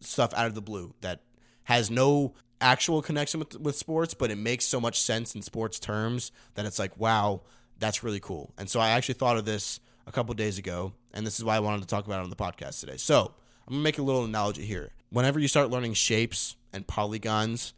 stuff 0.00 0.34
out 0.34 0.46
of 0.46 0.56
the 0.56 0.62
blue 0.62 0.92
that 1.02 1.20
has 1.64 1.88
no 1.88 2.34
actual 2.60 3.00
connection 3.00 3.38
with 3.38 3.60
with 3.60 3.76
sports, 3.76 4.12
but 4.12 4.32
it 4.32 4.38
makes 4.38 4.64
so 4.64 4.80
much 4.80 5.00
sense 5.00 5.36
in 5.36 5.42
sports 5.42 5.78
terms 5.78 6.32
that 6.54 6.66
it's 6.66 6.80
like, 6.80 6.98
wow, 6.98 7.42
that's 7.82 8.04
really 8.04 8.20
cool. 8.20 8.54
And 8.56 8.70
so 8.70 8.78
I 8.78 8.90
actually 8.90 9.14
thought 9.14 9.36
of 9.36 9.44
this 9.44 9.80
a 10.06 10.12
couple 10.12 10.32
days 10.34 10.56
ago, 10.56 10.92
and 11.12 11.26
this 11.26 11.38
is 11.38 11.44
why 11.44 11.56
I 11.56 11.60
wanted 11.60 11.80
to 11.80 11.88
talk 11.88 12.06
about 12.06 12.20
it 12.20 12.24
on 12.24 12.30
the 12.30 12.36
podcast 12.36 12.78
today. 12.78 12.96
So 12.96 13.34
I'm 13.66 13.74
gonna 13.74 13.82
make 13.82 13.98
a 13.98 14.02
little 14.02 14.24
analogy 14.24 14.64
here. 14.64 14.92
Whenever 15.10 15.40
you 15.40 15.48
start 15.48 15.68
learning 15.68 15.94
shapes 15.94 16.54
and 16.72 16.86
polygons, 16.86 17.74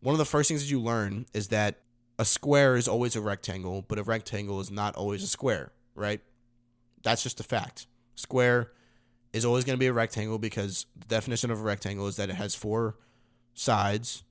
one 0.00 0.12
of 0.12 0.18
the 0.18 0.26
first 0.26 0.48
things 0.48 0.62
that 0.62 0.70
you 0.70 0.80
learn 0.80 1.24
is 1.32 1.48
that 1.48 1.80
a 2.18 2.26
square 2.26 2.76
is 2.76 2.86
always 2.86 3.16
a 3.16 3.22
rectangle, 3.22 3.82
but 3.88 3.98
a 3.98 4.02
rectangle 4.02 4.60
is 4.60 4.70
not 4.70 4.94
always 4.96 5.22
a 5.22 5.26
square, 5.26 5.72
right? 5.94 6.20
That's 7.02 7.22
just 7.22 7.40
a 7.40 7.44
fact. 7.44 7.86
Square 8.16 8.70
is 9.32 9.46
always 9.46 9.64
going 9.64 9.76
to 9.76 9.80
be 9.80 9.86
a 9.86 9.94
rectangle 9.94 10.38
because 10.38 10.84
the 10.94 11.06
definition 11.06 11.50
of 11.50 11.58
a 11.58 11.62
rectangle 11.62 12.06
is 12.06 12.16
that 12.16 12.28
it 12.28 12.34
has 12.34 12.54
four 12.54 12.96
sides 13.54 14.24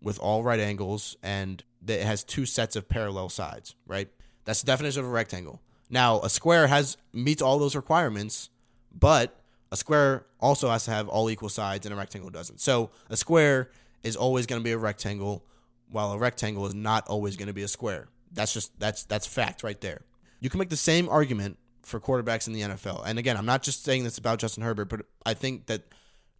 with 0.00 0.18
all 0.18 0.42
right 0.42 0.60
angles 0.60 1.14
and 1.22 1.62
that 1.82 2.00
it 2.00 2.06
has 2.06 2.24
two 2.24 2.46
sets 2.46 2.74
of 2.74 2.88
parallel 2.88 3.28
sides, 3.28 3.74
right? 3.86 4.08
That's 4.46 4.62
the 4.62 4.66
definition 4.66 5.00
of 5.00 5.06
a 5.06 5.10
rectangle. 5.10 5.60
Now, 5.90 6.20
a 6.22 6.30
square 6.30 6.66
has 6.68 6.96
meets 7.12 7.42
all 7.42 7.58
those 7.58 7.76
requirements, 7.76 8.48
but 8.92 9.38
A 9.72 9.76
square 9.76 10.26
also 10.40 10.70
has 10.70 10.84
to 10.84 10.92
have 10.92 11.08
all 11.08 11.28
equal 11.28 11.48
sides, 11.48 11.86
and 11.86 11.92
a 11.92 11.96
rectangle 11.98 12.30
doesn't. 12.30 12.60
So 12.60 12.90
a 13.10 13.16
square 13.16 13.70
is 14.02 14.14
always 14.16 14.46
going 14.46 14.60
to 14.60 14.64
be 14.64 14.72
a 14.72 14.78
rectangle, 14.78 15.44
while 15.90 16.12
a 16.12 16.18
rectangle 16.18 16.66
is 16.66 16.74
not 16.74 17.06
always 17.08 17.36
going 17.36 17.48
to 17.48 17.52
be 17.52 17.62
a 17.62 17.68
square. 17.68 18.08
That's 18.32 18.52
just 18.52 18.78
that's 18.78 19.04
that's 19.04 19.26
fact 19.26 19.62
right 19.62 19.80
there. 19.80 20.02
You 20.40 20.50
can 20.50 20.58
make 20.58 20.70
the 20.70 20.76
same 20.76 21.08
argument 21.08 21.58
for 21.82 21.98
quarterbacks 22.00 22.46
in 22.46 22.52
the 22.52 22.60
NFL. 22.60 23.02
And 23.06 23.18
again, 23.18 23.36
I'm 23.36 23.46
not 23.46 23.62
just 23.62 23.84
saying 23.84 24.04
this 24.04 24.18
about 24.18 24.38
Justin 24.38 24.62
Herbert, 24.62 24.86
but 24.86 25.02
I 25.24 25.34
think 25.34 25.66
that 25.66 25.82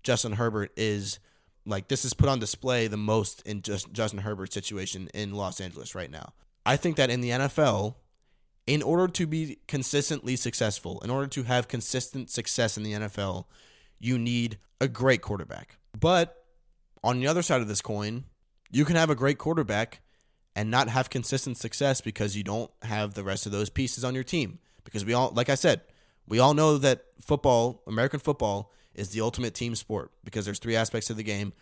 Justin 0.03 0.33
Herbert 0.33 0.73
is 0.77 1.19
like 1.65 1.89
this 1.89 2.05
is 2.05 2.15
put 2.15 2.29
on 2.29 2.39
display 2.39 2.87
the 2.87 2.97
most 2.97 3.43
in 3.43 3.63
just 3.63 3.93
Justin 3.93 4.21
Herbert's 4.21 4.55
situation 4.55 5.09
in 5.15 5.33
Los 5.35 5.61
Angeles 5.61 5.95
right 5.95 6.11
now. 6.11 6.33
I 6.67 6.77
think 6.77 6.97
that 6.97 7.11
in 7.11 7.21
the 7.21 7.31
NFL, 7.31 7.95
in 8.67 8.83
order 8.83 9.07
to 9.07 9.27
be 9.27 9.59
consistently 9.69 10.35
successful, 10.35 11.01
in 11.01 11.11
order 11.11 11.29
to 11.29 11.45
have 11.45 11.69
consistent 11.69 12.29
success 12.29 12.77
in 12.77 12.83
the 12.83 12.93
NFL, 12.93 13.45
you 14.01 14.19
need 14.19 14.59
a 14.81 14.89
great 14.89 15.23
quarterback. 15.23 15.79
But 15.99 16.45
on 17.05 17.21
the 17.21 17.29
other 17.29 17.43
side 17.43 17.61
of 17.61 17.69
this 17.69 17.81
coin, 17.81 18.25
you 18.71 18.85
can 18.85 18.97
have 18.97 19.11
a 19.11 19.15
great 19.15 19.39
quarterback 19.39 20.01
and 20.57 20.69
not 20.69 20.89
have 20.89 21.09
consistent 21.09 21.57
success 21.57 22.01
because 22.01 22.37
you 22.37 22.43
don't 22.43 22.71
have 22.83 23.15
the 23.15 23.23
rest 23.23 23.47
of 23.47 23.53
those 23.53 23.71
pieces 23.71 24.05
on 24.05 24.15
your 24.15 24.25
team. 24.25 24.59
Because 24.83 25.05
we 25.05 25.15
all, 25.15 25.31
like 25.35 25.49
I 25.49 25.55
said, 25.55 25.83
we 26.27 26.41
all 26.41 26.55
know 26.55 26.79
that 26.79 27.05
football, 27.21 27.83
American 27.87 28.19
football, 28.19 28.73
is 28.95 29.11
the 29.11 29.21
ultimate 29.21 29.55
team 29.55 29.77
sport 29.77 30.11
because 30.25 30.45
there's 30.45 30.59
three 30.59 30.75
aspects 30.75 31.11
of 31.11 31.17
the 31.17 31.23
game 31.23 31.53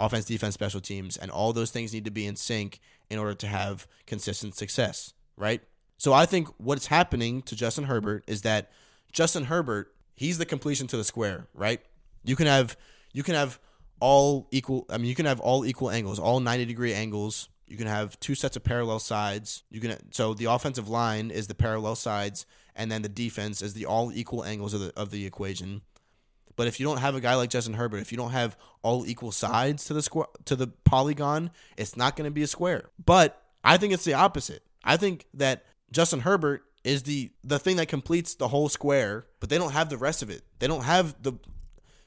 offense, 0.00 0.24
defense, 0.24 0.54
special 0.54 0.80
teams, 0.80 1.16
and 1.16 1.30
all 1.30 1.52
those 1.52 1.70
things 1.70 1.92
need 1.92 2.04
to 2.06 2.10
be 2.10 2.26
in 2.26 2.36
sync 2.36 2.80
in 3.08 3.18
order 3.18 3.34
to 3.34 3.46
have 3.46 3.86
consistent 4.06 4.54
success, 4.56 5.12
right? 5.36 5.60
So 5.98 6.12
I 6.12 6.24
think 6.24 6.48
what's 6.56 6.86
happening 6.86 7.42
to 7.42 7.54
Justin 7.54 7.84
Herbert 7.84 8.24
is 8.26 8.42
that 8.42 8.70
Justin 9.12 9.44
Herbert, 9.44 9.94
he's 10.16 10.38
the 10.38 10.46
completion 10.46 10.86
to 10.88 10.96
the 10.96 11.04
square, 11.04 11.46
right? 11.52 11.80
You 12.24 12.36
can 12.36 12.46
have 12.46 12.76
you 13.12 13.22
can 13.22 13.34
have 13.34 13.60
all 14.00 14.48
equal 14.50 14.86
I 14.88 14.96
mean 14.96 15.06
you 15.06 15.14
can 15.14 15.26
have 15.26 15.40
all 15.40 15.66
equal 15.66 15.90
angles, 15.90 16.18
all 16.18 16.40
90 16.40 16.64
degree 16.64 16.94
angles. 16.94 17.48
You 17.66 17.76
can 17.76 17.86
have 17.86 18.18
two 18.18 18.34
sets 18.34 18.56
of 18.56 18.64
parallel 18.64 18.98
sides. 18.98 19.62
You 19.70 19.80
can 19.80 19.96
so 20.10 20.32
the 20.32 20.46
offensive 20.46 20.88
line 20.88 21.30
is 21.30 21.48
the 21.48 21.54
parallel 21.54 21.96
sides 21.96 22.46
and 22.74 22.90
then 22.90 23.02
the 23.02 23.08
defense 23.08 23.60
is 23.60 23.74
the 23.74 23.84
all 23.84 24.10
equal 24.10 24.42
angles 24.42 24.72
of 24.72 24.80
the 24.80 24.92
of 24.96 25.10
the 25.10 25.26
equation. 25.26 25.82
But 26.56 26.66
if 26.66 26.78
you 26.78 26.86
don't 26.86 26.98
have 26.98 27.14
a 27.14 27.20
guy 27.20 27.34
like 27.34 27.50
Justin 27.50 27.74
Herbert, 27.74 27.98
if 27.98 28.12
you 28.12 28.18
don't 28.18 28.32
have 28.32 28.56
all 28.82 29.06
equal 29.06 29.32
sides 29.32 29.84
to 29.86 29.94
the 29.94 30.02
square 30.02 30.26
to 30.44 30.56
the 30.56 30.68
polygon, 30.68 31.50
it's 31.76 31.96
not 31.96 32.16
going 32.16 32.28
to 32.28 32.30
be 32.30 32.42
a 32.42 32.46
square. 32.46 32.90
But 33.04 33.42
I 33.64 33.76
think 33.76 33.92
it's 33.92 34.04
the 34.04 34.14
opposite. 34.14 34.62
I 34.84 34.96
think 34.96 35.26
that 35.34 35.64
Justin 35.90 36.20
Herbert 36.20 36.62
is 36.84 37.02
the 37.02 37.30
the 37.44 37.58
thing 37.58 37.76
that 37.76 37.88
completes 37.88 38.34
the 38.34 38.48
whole 38.48 38.68
square, 38.68 39.26
but 39.38 39.48
they 39.48 39.58
don't 39.58 39.72
have 39.72 39.90
the 39.90 39.98
rest 39.98 40.22
of 40.22 40.30
it. 40.30 40.42
They 40.58 40.66
don't 40.66 40.84
have 40.84 41.22
the 41.22 41.34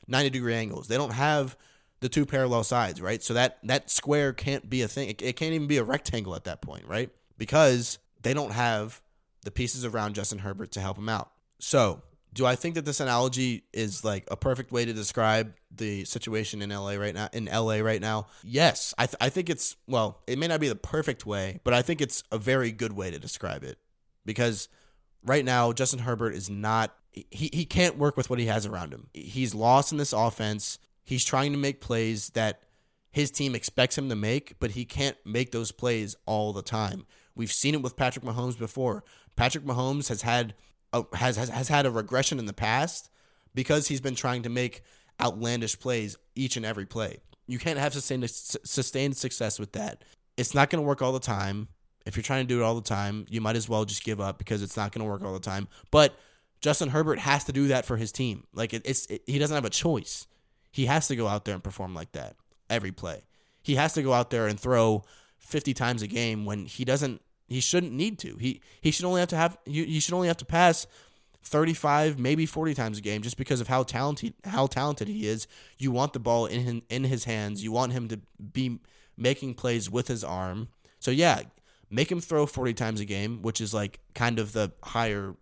90 0.07 0.29
degree 0.29 0.55
angles. 0.55 0.87
They 0.87 0.97
don't 0.97 1.13
have 1.13 1.55
the 1.99 2.09
two 2.09 2.25
parallel 2.25 2.63
sides, 2.63 3.01
right? 3.01 3.23
So 3.23 3.33
that 3.33 3.59
that 3.63 3.89
square 3.89 4.33
can't 4.33 4.69
be 4.69 4.81
a 4.81 4.87
thing. 4.87 5.09
It, 5.09 5.21
it 5.21 5.35
can't 5.35 5.53
even 5.53 5.67
be 5.67 5.77
a 5.77 5.83
rectangle 5.83 6.35
at 6.35 6.43
that 6.45 6.61
point, 6.61 6.85
right? 6.85 7.09
Because 7.37 7.99
they 8.21 8.33
don't 8.33 8.51
have 8.51 9.01
the 9.43 9.51
pieces 9.51 9.85
around 9.85 10.15
Justin 10.15 10.39
Herbert 10.39 10.71
to 10.73 10.79
help 10.79 10.97
him 10.97 11.09
out. 11.09 11.31
So 11.59 12.01
do 12.33 12.45
I 12.45 12.55
think 12.55 12.75
that 12.75 12.85
this 12.85 12.99
analogy 12.99 13.63
is 13.71 14.03
like 14.03 14.27
a 14.31 14.35
perfect 14.35 14.71
way 14.71 14.85
to 14.85 14.93
describe 14.93 15.53
the 15.69 16.03
situation 16.05 16.61
in 16.61 16.71
LA 16.71 16.93
right 16.93 17.13
now? 17.13 17.29
In 17.31 17.45
LA 17.45 17.77
right 17.77 18.01
now, 18.01 18.27
yes, 18.43 18.93
I 18.97 19.05
th- 19.05 19.17
I 19.21 19.29
think 19.29 19.49
it's 19.49 19.75
well, 19.87 20.21
it 20.25 20.39
may 20.39 20.47
not 20.47 20.59
be 20.59 20.67
the 20.67 20.75
perfect 20.75 21.25
way, 21.25 21.59
but 21.63 21.73
I 21.73 21.81
think 21.81 22.01
it's 22.01 22.23
a 22.31 22.37
very 22.37 22.71
good 22.71 22.93
way 22.93 23.11
to 23.11 23.19
describe 23.19 23.63
it 23.63 23.77
because 24.25 24.67
right 25.23 25.45
now 25.45 25.71
Justin 25.73 25.99
Herbert 25.99 26.33
is 26.33 26.49
not 26.49 26.95
he 27.11 27.49
he 27.53 27.65
can't 27.65 27.97
work 27.97 28.17
with 28.17 28.29
what 28.29 28.39
he 28.39 28.47
has 28.47 28.65
around 28.65 28.93
him. 28.93 29.07
He's 29.13 29.53
lost 29.53 29.91
in 29.91 29.97
this 29.97 30.13
offense. 30.13 30.79
He's 31.03 31.25
trying 31.25 31.51
to 31.51 31.57
make 31.57 31.81
plays 31.81 32.29
that 32.31 32.61
his 33.11 33.29
team 33.29 33.53
expects 33.53 33.97
him 33.97 34.09
to 34.09 34.15
make, 34.15 34.59
but 34.59 34.71
he 34.71 34.85
can't 34.85 35.17
make 35.23 35.51
those 35.51 35.71
plays 35.71 36.15
all 36.25 36.51
the 36.51 36.63
time. 36.63 37.05
We've 37.35 37.51
seen 37.51 37.75
it 37.75 37.81
with 37.81 37.95
Patrick 37.95 38.25
Mahomes 38.25 38.57
before. 38.57 39.03
Patrick 39.35 39.65
Mahomes 39.65 40.09
has 40.09 40.23
had 40.23 40.55
has, 41.13 41.37
has 41.37 41.49
has 41.49 41.67
had 41.67 41.85
a 41.85 41.91
regression 41.91 42.39
in 42.39 42.45
the 42.45 42.53
past 42.53 43.09
because 43.53 43.87
he's 43.87 44.01
been 44.01 44.15
trying 44.15 44.43
to 44.43 44.49
make 44.49 44.83
outlandish 45.21 45.79
plays 45.79 46.17
each 46.35 46.57
and 46.57 46.65
every 46.65 46.85
play. 46.85 47.19
You 47.47 47.59
can't 47.59 47.79
have 47.79 47.93
sustained 47.93 48.29
sustained 48.29 49.17
success 49.17 49.59
with 49.59 49.73
that. 49.73 50.03
It's 50.37 50.55
not 50.55 50.69
going 50.69 50.81
to 50.81 50.87
work 50.87 51.01
all 51.01 51.11
the 51.11 51.19
time. 51.19 51.67
If 52.05 52.15
you're 52.15 52.23
trying 52.23 52.45
to 52.45 52.47
do 52.47 52.61
it 52.61 52.63
all 52.63 52.75
the 52.75 52.81
time, 52.81 53.25
you 53.29 53.39
might 53.39 53.55
as 53.55 53.69
well 53.69 53.85
just 53.85 54.03
give 54.03 54.19
up 54.19 54.37
because 54.37 54.61
it's 54.61 54.75
not 54.75 54.91
going 54.91 55.05
to 55.05 55.09
work 55.09 55.23
all 55.23 55.33
the 55.33 55.39
time. 55.39 55.67
But 55.91 56.15
Justin 56.59 56.89
Herbert 56.89 57.19
has 57.19 57.43
to 57.45 57.51
do 57.53 57.67
that 57.67 57.85
for 57.85 57.97
his 57.97 58.11
team. 58.11 58.45
Like 58.53 58.73
it, 58.73 58.81
it's 58.85 59.05
it, 59.07 59.23
he 59.25 59.39
doesn't 59.39 59.55
have 59.55 59.65
a 59.65 59.69
choice. 59.69 60.27
He 60.71 60.85
has 60.87 61.07
to 61.07 61.15
go 61.15 61.27
out 61.27 61.45
there 61.45 61.53
and 61.53 61.63
perform 61.63 61.93
like 61.93 62.11
that 62.13 62.35
every 62.69 62.91
play. 62.91 63.23
He 63.61 63.75
has 63.75 63.93
to 63.93 64.01
go 64.01 64.13
out 64.13 64.29
there 64.29 64.47
and 64.47 64.59
throw 64.59 65.03
50 65.39 65.73
times 65.73 66.01
a 66.01 66.07
game 66.07 66.45
when 66.45 66.65
he 66.65 66.83
doesn't 66.83 67.21
he 67.53 67.61
shouldn't 67.61 67.93
need 67.93 68.19
to. 68.19 68.37
He 68.37 68.61
he 68.81 68.91
should 68.91 69.05
only 69.05 69.19
have 69.19 69.29
to 69.29 69.37
have 69.37 69.57
you 69.65 69.99
should 69.99 70.13
only 70.13 70.27
have 70.27 70.37
to 70.37 70.45
pass 70.45 70.87
35 71.45 72.17
maybe 72.17 72.45
40 72.45 72.73
times 72.73 72.97
a 72.97 73.01
game 73.01 73.21
just 73.21 73.37
because 73.37 73.59
of 73.59 73.67
how 73.67 73.83
talented 73.83 74.33
how 74.45 74.67
talented 74.67 75.07
he 75.07 75.27
is. 75.27 75.47
You 75.77 75.91
want 75.91 76.13
the 76.13 76.19
ball 76.19 76.45
in 76.45 76.61
his, 76.61 76.81
in 76.89 77.03
his 77.03 77.25
hands. 77.25 77.63
You 77.63 77.71
want 77.71 77.93
him 77.93 78.07
to 78.09 78.19
be 78.51 78.79
making 79.17 79.55
plays 79.55 79.89
with 79.89 80.07
his 80.07 80.23
arm. 80.23 80.69
So 80.99 81.11
yeah, 81.11 81.41
make 81.89 82.11
him 82.11 82.21
throw 82.21 82.45
40 82.45 82.73
times 82.73 82.99
a 82.99 83.05
game, 83.05 83.41
which 83.41 83.61
is 83.61 83.73
like 83.73 83.99
kind 84.15 84.39
of 84.39 84.53
the 84.53 84.71
higher 84.83 85.35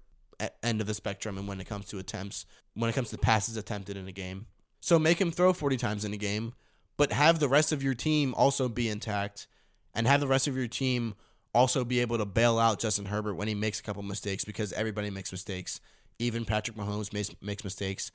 end 0.63 0.81
of 0.81 0.87
the 0.87 0.93
spectrum 0.93 1.37
and 1.37 1.47
when 1.47 1.61
it 1.61 1.67
comes 1.67 1.85
to 1.87 1.99
attempts, 1.99 2.45
when 2.73 2.89
it 2.89 2.93
comes 2.93 3.09
to 3.11 3.17
passes 3.17 3.57
attempted 3.57 3.95
in 3.95 4.07
a 4.07 4.11
game. 4.11 4.47
So 4.79 4.97
make 4.97 5.21
him 5.21 5.31
throw 5.31 5.53
40 5.53 5.77
times 5.77 6.03
in 6.03 6.13
a 6.13 6.17
game, 6.17 6.53
but 6.97 7.11
have 7.11 7.39
the 7.39 7.47
rest 7.47 7.71
of 7.71 7.83
your 7.83 7.93
team 7.93 8.33
also 8.35 8.67
be 8.67 8.89
intact 8.89 9.47
and 9.93 10.07
have 10.07 10.19
the 10.19 10.27
rest 10.27 10.47
of 10.47 10.57
your 10.57 10.67
team 10.67 11.13
also 11.53 11.83
be 11.83 11.99
able 11.99 12.17
to 12.17 12.25
bail 12.25 12.59
out 12.59 12.79
Justin 12.79 13.05
Herbert 13.05 13.35
when 13.35 13.47
he 13.47 13.55
makes 13.55 13.79
a 13.79 13.83
couple 13.83 14.03
mistakes 14.03 14.43
because 14.45 14.71
everybody 14.73 15.09
makes 15.09 15.31
mistakes. 15.31 15.81
Even 16.19 16.45
Patrick 16.45 16.77
Mahomes 16.77 17.11
makes, 17.13 17.31
makes 17.41 17.63
mistakes. 17.63 18.11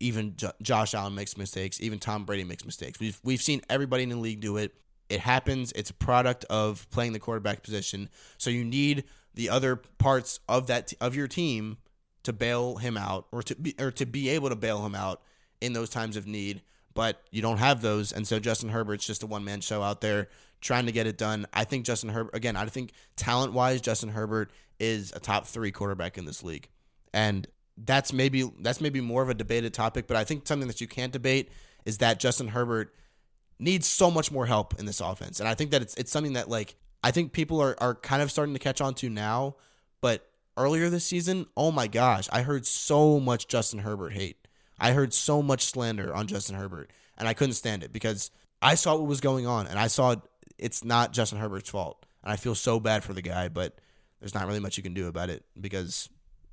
Even 0.00 0.36
J- 0.36 0.52
Josh 0.62 0.94
Allen 0.94 1.14
makes 1.14 1.36
mistakes. 1.36 1.80
Even 1.80 1.98
Tom 1.98 2.24
Brady 2.24 2.44
makes 2.44 2.64
mistakes. 2.64 2.98
We've 3.00 3.20
we've 3.22 3.42
seen 3.42 3.60
everybody 3.68 4.02
in 4.02 4.08
the 4.08 4.16
league 4.16 4.40
do 4.40 4.56
it. 4.56 4.74
It 5.08 5.20
happens. 5.20 5.72
It's 5.72 5.90
a 5.90 5.94
product 5.94 6.44
of 6.46 6.88
playing 6.90 7.12
the 7.12 7.18
quarterback 7.18 7.62
position. 7.62 8.08
So 8.38 8.50
you 8.50 8.64
need 8.64 9.04
the 9.34 9.50
other 9.50 9.76
parts 9.76 10.40
of 10.48 10.66
that 10.68 10.88
t- 10.88 10.96
of 11.00 11.14
your 11.14 11.28
team 11.28 11.78
to 12.22 12.32
bail 12.32 12.76
him 12.76 12.96
out 12.96 13.26
or 13.30 13.42
to 13.42 13.54
be 13.54 13.74
or 13.78 13.90
to 13.92 14.06
be 14.06 14.30
able 14.30 14.48
to 14.48 14.56
bail 14.56 14.84
him 14.84 14.94
out 14.94 15.22
in 15.60 15.72
those 15.72 15.90
times 15.90 16.16
of 16.16 16.26
need. 16.26 16.62
But 16.94 17.20
you 17.30 17.42
don't 17.42 17.58
have 17.58 17.82
those, 17.82 18.12
and 18.12 18.26
so 18.26 18.38
Justin 18.38 18.68
Herbert's 18.68 19.06
just 19.06 19.22
a 19.22 19.26
one 19.26 19.44
man 19.44 19.60
show 19.60 19.82
out 19.82 20.00
there 20.00 20.28
trying 20.60 20.86
to 20.86 20.92
get 20.92 21.06
it 21.06 21.18
done. 21.18 21.46
I 21.52 21.64
think 21.64 21.84
Justin 21.84 22.10
Herbert 22.10 22.34
again. 22.34 22.56
I 22.56 22.66
think 22.66 22.92
talent 23.16 23.52
wise, 23.52 23.80
Justin 23.80 24.10
Herbert 24.10 24.52
is 24.78 25.12
a 25.14 25.20
top 25.20 25.46
three 25.46 25.72
quarterback 25.72 26.18
in 26.18 26.24
this 26.24 26.42
league, 26.42 26.68
and 27.12 27.46
that's 27.76 28.12
maybe 28.12 28.50
that's 28.60 28.80
maybe 28.80 29.00
more 29.00 29.22
of 29.22 29.28
a 29.28 29.34
debated 29.34 29.74
topic. 29.74 30.06
But 30.06 30.16
I 30.16 30.24
think 30.24 30.46
something 30.46 30.68
that 30.68 30.80
you 30.80 30.86
can't 30.86 31.12
debate 31.12 31.50
is 31.84 31.98
that 31.98 32.20
Justin 32.20 32.48
Herbert 32.48 32.94
needs 33.58 33.86
so 33.86 34.10
much 34.10 34.30
more 34.30 34.46
help 34.46 34.78
in 34.78 34.86
this 34.86 35.00
offense, 35.00 35.40
and 35.40 35.48
I 35.48 35.54
think 35.54 35.72
that 35.72 35.82
it's 35.82 35.94
it's 35.96 36.12
something 36.12 36.34
that 36.34 36.48
like 36.48 36.76
I 37.02 37.10
think 37.10 37.32
people 37.32 37.60
are 37.60 37.76
are 37.80 37.94
kind 37.94 38.22
of 38.22 38.30
starting 38.30 38.54
to 38.54 38.60
catch 38.60 38.80
on 38.80 38.94
to 38.94 39.10
now, 39.10 39.56
but 40.00 40.30
earlier 40.56 40.88
this 40.88 41.04
season, 41.04 41.46
oh 41.56 41.70
my 41.70 41.86
gosh, 41.86 42.28
I 42.32 42.42
heard 42.42 42.66
so 42.66 43.20
much 43.20 43.48
Justin 43.48 43.80
Herbert 43.80 44.12
hate. 44.12 44.43
I 44.84 44.92
heard 44.92 45.14
so 45.14 45.40
much 45.40 45.64
slander 45.64 46.12
on 46.12 46.26
Justin 46.26 46.56
Herbert, 46.56 46.90
and 47.16 47.26
I 47.26 47.32
couldn't 47.32 47.54
stand 47.54 47.82
it 47.82 47.90
because 47.90 48.30
I 48.60 48.74
saw 48.74 48.96
what 48.96 49.06
was 49.06 49.22
going 49.22 49.46
on, 49.46 49.66
and 49.66 49.78
I 49.78 49.86
saw 49.86 50.16
it's 50.58 50.84
not 50.84 51.14
Justin 51.14 51.38
Herbert's 51.38 51.70
fault. 51.70 52.04
And 52.22 52.30
I 52.30 52.36
feel 52.36 52.54
so 52.54 52.78
bad 52.78 53.02
for 53.02 53.14
the 53.14 53.22
guy, 53.22 53.48
but 53.48 53.78
there's 54.20 54.34
not 54.34 54.46
really 54.46 54.60
much 54.60 54.76
you 54.76 54.82
can 54.82 54.92
do 54.92 55.08
about 55.08 55.30
it 55.30 55.42
because 55.58 56.10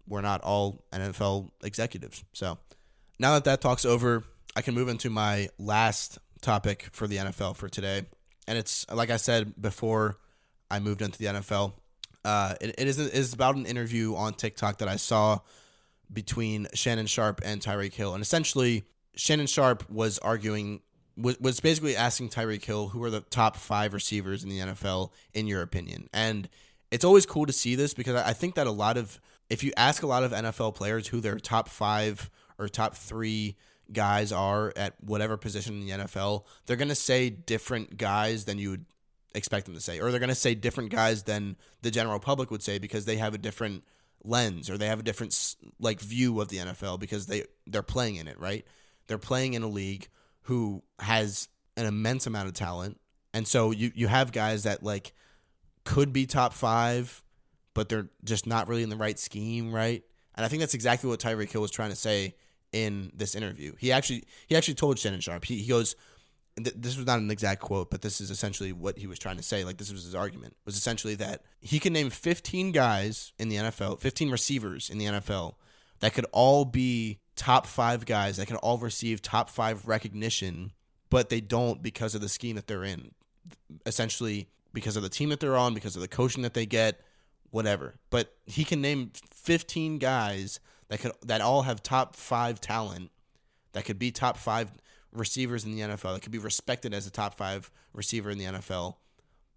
we're 0.07 0.21
not 0.21 0.39
all 0.43 0.81
NFL 0.93 1.51
executives. 1.61 2.23
So 2.31 2.57
now 3.19 3.33
that 3.33 3.43
that 3.43 3.59
talk's 3.59 3.83
over, 3.83 4.23
I 4.55 4.61
can 4.61 4.75
move 4.75 4.87
into 4.87 5.09
my 5.09 5.49
last 5.59 6.17
topic 6.39 6.87
for 6.93 7.07
the 7.07 7.17
NFL 7.17 7.57
for 7.57 7.67
today. 7.67 8.05
And 8.47 8.57
it's 8.57 8.85
like 8.89 9.09
I 9.09 9.17
said 9.17 9.61
before 9.61 10.15
I 10.69 10.79
moved 10.79 11.01
into 11.01 11.19
the 11.19 11.25
NFL. 11.25 11.73
Uh, 12.23 12.55
it, 12.61 12.75
it 12.77 12.87
is 12.87 12.97
it 12.97 13.13
is 13.13 13.33
about 13.33 13.57
an 13.57 13.65
interview 13.65 14.15
on 14.15 14.35
TikTok 14.35 14.77
that 14.77 14.87
I 14.87 14.95
saw 14.95 15.39
between 16.11 16.67
Shannon 16.73 17.07
Sharpe 17.07 17.41
and 17.43 17.61
Tyreek 17.61 17.93
Hill, 17.93 18.13
and 18.13 18.21
essentially 18.21 18.83
Shannon 19.15 19.47
Sharpe 19.47 19.89
was 19.89 20.17
arguing 20.19 20.81
was 21.17 21.59
basically 21.59 21.95
asking 21.95 22.29
Tyreek 22.29 22.63
Hill 22.63 22.89
who 22.89 23.03
are 23.03 23.09
the 23.09 23.21
top 23.21 23.57
five 23.57 23.93
receivers 23.93 24.43
in 24.43 24.49
the 24.49 24.59
NFL 24.59 25.11
in 25.33 25.45
your 25.45 25.61
opinion. 25.61 26.09
And 26.13 26.49
it's 26.89 27.05
always 27.05 27.25
cool 27.25 27.45
to 27.45 27.53
see 27.53 27.75
this 27.75 27.93
because 27.93 28.15
I 28.15 28.33
think 28.33 28.55
that 28.55 28.65
a 28.65 28.71
lot 28.71 28.97
of 28.97 29.19
if 29.49 29.63
you 29.63 29.71
ask 29.75 30.03
a 30.03 30.07
lot 30.07 30.23
of 30.23 30.31
NFL 30.31 30.75
players 30.75 31.07
who 31.07 31.19
their 31.19 31.37
top 31.37 31.67
five 31.67 32.29
or 32.57 32.69
top 32.69 32.95
three 32.95 33.57
guys 33.91 34.31
are 34.31 34.71
at 34.77 34.93
whatever 35.03 35.35
position 35.35 35.81
in 35.81 35.85
the 35.85 36.05
NFL, 36.05 36.45
they're 36.65 36.77
gonna 36.77 36.95
say 36.95 37.29
different 37.29 37.97
guys 37.97 38.45
than 38.45 38.57
you 38.57 38.71
would 38.71 38.85
expect 39.35 39.65
them 39.65 39.75
to 39.75 39.81
say, 39.81 39.99
or 39.99 40.11
they're 40.11 40.19
gonna 40.19 40.33
say 40.33 40.55
different 40.55 40.89
guys 40.89 41.23
than 41.23 41.57
the 41.81 41.91
general 41.91 42.19
public 42.19 42.49
would 42.51 42.63
say 42.63 42.79
because 42.79 43.05
they 43.05 43.17
have 43.17 43.33
a 43.33 43.37
different 43.37 43.83
lens 44.23 44.69
or 44.69 44.77
they 44.77 44.87
have 44.87 44.99
a 44.99 45.03
different 45.03 45.55
like 45.79 45.99
view 45.99 46.39
of 46.41 46.49
the 46.49 46.57
NFL 46.57 46.99
because 46.99 47.27
they 47.27 47.45
they're 47.67 47.81
playing 47.81 48.15
in 48.15 48.27
it, 48.27 48.39
right? 48.39 48.65
They're 49.07 49.17
playing 49.17 49.53
in 49.53 49.63
a 49.63 49.67
league 49.67 50.07
who 50.43 50.83
has 50.99 51.47
an 51.77 51.85
immense 51.85 52.27
amount 52.27 52.47
of 52.47 52.53
talent. 52.53 52.99
And 53.33 53.47
so 53.47 53.71
you 53.71 53.91
you 53.95 54.07
have 54.07 54.31
guys 54.31 54.63
that 54.63 54.83
like 54.83 55.13
could 55.83 56.13
be 56.13 56.25
top 56.25 56.53
5 56.53 57.23
but 57.73 57.89
they're 57.89 58.09
just 58.23 58.45
not 58.45 58.67
really 58.67 58.83
in 58.83 58.89
the 58.89 58.97
right 58.97 59.17
scheme, 59.17 59.71
right? 59.71 60.03
And 60.35 60.45
I 60.45 60.49
think 60.49 60.59
that's 60.59 60.73
exactly 60.73 61.09
what 61.09 61.19
Tyreek 61.19 61.51
Hill 61.51 61.61
was 61.61 61.71
trying 61.71 61.89
to 61.89 61.95
say 61.95 62.35
in 62.71 63.11
this 63.13 63.35
interview. 63.35 63.75
He 63.77 63.91
actually 63.91 64.23
he 64.47 64.55
actually 64.55 64.75
told 64.75 64.99
Shannon 64.99 65.21
Sharpe. 65.21 65.45
He, 65.45 65.57
he 65.57 65.69
goes 65.69 65.95
this 66.57 66.97
was 66.97 67.05
not 67.05 67.19
an 67.19 67.31
exact 67.31 67.61
quote, 67.61 67.89
but 67.89 68.01
this 68.01 68.19
is 68.19 68.29
essentially 68.29 68.73
what 68.73 68.97
he 68.97 69.07
was 69.07 69.19
trying 69.19 69.37
to 69.37 69.43
say. 69.43 69.63
Like 69.63 69.77
this 69.77 69.91
was 69.91 70.03
his 70.03 70.15
argument 70.15 70.55
was 70.65 70.75
essentially 70.75 71.15
that 71.15 71.43
he 71.61 71.79
can 71.79 71.93
name 71.93 72.09
15 72.09 72.71
guys 72.71 73.33
in 73.39 73.49
the 73.49 73.55
NFL, 73.57 73.99
15 73.99 74.29
receivers 74.29 74.89
in 74.89 74.97
the 74.97 75.05
NFL 75.05 75.55
that 75.99 76.13
could 76.13 76.25
all 76.31 76.65
be 76.65 77.19
top 77.35 77.65
5 77.65 78.05
guys 78.05 78.37
that 78.37 78.47
can 78.47 78.57
all 78.57 78.77
receive 78.77 79.21
top 79.21 79.49
5 79.49 79.87
recognition, 79.87 80.73
but 81.09 81.29
they 81.29 81.41
don't 81.41 81.81
because 81.81 82.15
of 82.15 82.21
the 82.21 82.29
scheme 82.29 82.55
that 82.55 82.67
they're 82.67 82.83
in. 82.83 83.11
Essentially 83.85 84.49
because 84.73 84.95
of 84.95 85.03
the 85.03 85.09
team 85.09 85.29
that 85.29 85.39
they're 85.39 85.57
on, 85.57 85.73
because 85.73 85.95
of 85.95 86.01
the 86.01 86.07
coaching 86.07 86.43
that 86.43 86.53
they 86.53 86.65
get, 86.65 87.01
whatever. 87.49 87.95
But 88.09 88.33
he 88.45 88.63
can 88.63 88.81
name 88.81 89.11
15 89.31 89.99
guys 89.99 90.59
that 90.89 90.99
could 90.99 91.13
that 91.25 91.41
all 91.41 91.63
have 91.63 91.81
top 91.81 92.15
5 92.15 92.59
talent 92.59 93.11
that 93.73 93.85
could 93.85 93.99
be 93.99 94.11
top 94.11 94.37
5 94.37 94.71
receivers 95.13 95.65
in 95.65 95.71
the 95.71 95.81
NFL 95.81 96.13
that 96.13 96.21
could 96.21 96.31
be 96.31 96.37
respected 96.37 96.93
as 96.93 97.05
a 97.07 97.11
top 97.11 97.35
five 97.35 97.71
receiver 97.93 98.29
in 98.29 98.37
the 98.37 98.45
NFL, 98.45 98.95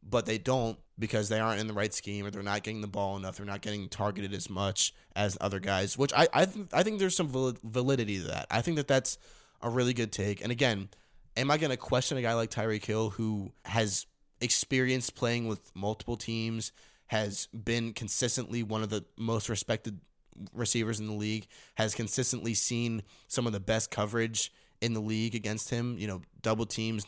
but 0.03 0.27
they 0.27 0.39
don't 0.39 0.79
because 0.99 1.29
they 1.29 1.41
aren't 1.41 1.61
in 1.61 1.67
the 1.67 1.73
right 1.73 1.93
scheme 1.93 2.27
or 2.27 2.31
they're 2.31 2.43
not 2.43 2.63
getting 2.63 2.81
the 2.81 2.87
ball 2.87 3.17
enough. 3.17 3.37
They're 3.37 3.47
not 3.47 3.63
getting 3.63 3.89
targeted 3.89 4.33
as 4.33 4.49
much 4.49 4.95
as 5.17 5.37
other 5.41 5.61
guys, 5.61 5.99
which 5.99 6.13
I 6.15 6.29
I, 6.33 6.45
th- 6.47 6.67
I 6.73 6.83
think 6.83 6.99
there's 6.99 7.17
some 7.17 7.29
validity 7.29 8.19
to 8.19 8.29
that. 8.29 8.47
I 8.51 8.61
think 8.61 8.77
that 8.77 8.89
that's 8.89 9.19
a 9.63 9.71
really 9.71 9.95
good 9.95 10.13
take. 10.13 10.43
And 10.43 10.53
again, 10.53 10.89
am 11.37 11.51
I 11.51 11.59
going 11.59 11.71
to 11.71 11.77
question 11.77 12.19
a 12.19 12.23
guy 12.23 12.35
like 12.35 12.51
Tyreek 12.51 12.85
Hill 12.85 13.11
who 13.11 13.53
has 13.65 14.07
experience 14.41 15.11
playing 15.11 15.49
with 15.49 15.75
multiple 15.75 16.17
teams, 16.17 16.73
has 17.07 17.47
been 17.47 17.93
consistently 17.93 18.63
one 18.63 18.83
of 18.83 18.91
the 18.91 19.05
most 19.17 19.49
respected 19.49 20.01
receivers 20.53 21.01
in 21.01 21.07
the 21.07 21.15
league, 21.15 21.47
has 21.77 21.95
consistently 21.95 22.55
seen 22.55 23.03
some 23.29 23.47
of 23.47 23.53
the 23.53 23.61
best 23.61 23.91
coverage 23.91 24.53
in 24.85 24.93
the 24.93 25.01
league 25.01 25.35
against 25.35 25.71
him, 25.71 25.97
you 25.99 26.07
know, 26.07 26.21
double 26.43 26.67
teams, 26.67 27.07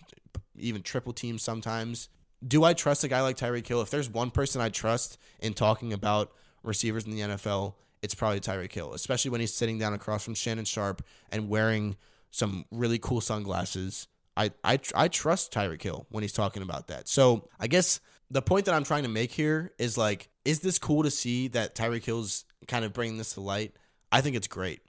even 0.57 0.83
triple 0.83 1.13
teams 1.13 1.43
sometimes. 1.43 2.09
Do 2.47 2.65
I 2.65 2.73
trust 2.73 3.05
a 3.05 3.09
guy 3.09 3.21
like 3.21 3.37
Tyreek 3.37 3.67
Hill? 3.67 3.83
If 3.83 3.91
there's 3.91 4.09
one 4.09 4.31
person 4.31 4.61
I 4.61 4.71
trust 4.71 5.19
in 5.41 5.53
talking 5.53 5.93
about 5.93 6.33
receivers 6.63 7.05
in 7.05 7.11
the 7.11 7.21
NFL, 7.21 7.75
it's 8.03 8.15
probably 8.15 8.41
Tyreek 8.41 8.73
Hill, 8.73 8.95
especially 8.95 9.31
when 9.31 9.41
he's 9.41 9.53
sitting 9.53 9.79
down 9.79 9.93
across 9.93 10.25
from 10.25 10.35
Shannon 10.35 10.65
Sharpe 10.65 11.05
and 11.31 11.49
wearing 11.49 11.97
some 12.31 12.65
really 12.71 12.99
cool 12.99 13.21
sunglasses. 13.21 14.09
I, 14.37 14.53
I, 14.65 14.79
I 14.95 15.09
trust 15.09 15.53
Tyreek 15.53 15.83
Hill 15.83 16.07
when 16.11 16.23
he's 16.23 16.33
talking 16.33 16.63
about 16.63 16.89
that. 16.89 17.09
So 17.09 17.49
I 17.61 17.67
guess 17.67 18.01
the 18.31 18.43
point 18.43 18.67
that 18.67 18.75
I'm 18.75 18.85
trying 18.85 19.03
to 19.03 19.09
make 19.09 19.33
here 19.33 19.73
is 19.79 19.99
like, 19.99 20.29
is 20.45 20.61
this 20.61 20.79
cool 20.79 21.03
to 21.03 21.11
see 21.11 21.49
that 21.49 21.75
Tyreek 21.75 22.05
Hill's 22.05 22.45
kind 22.69 22.85
of 22.85 22.93
bringing 22.93 23.19
this 23.19 23.35
to 23.35 23.41
light? 23.41 23.75
I 24.11 24.21
think 24.21 24.37
it's 24.37 24.49
great. 24.49 24.81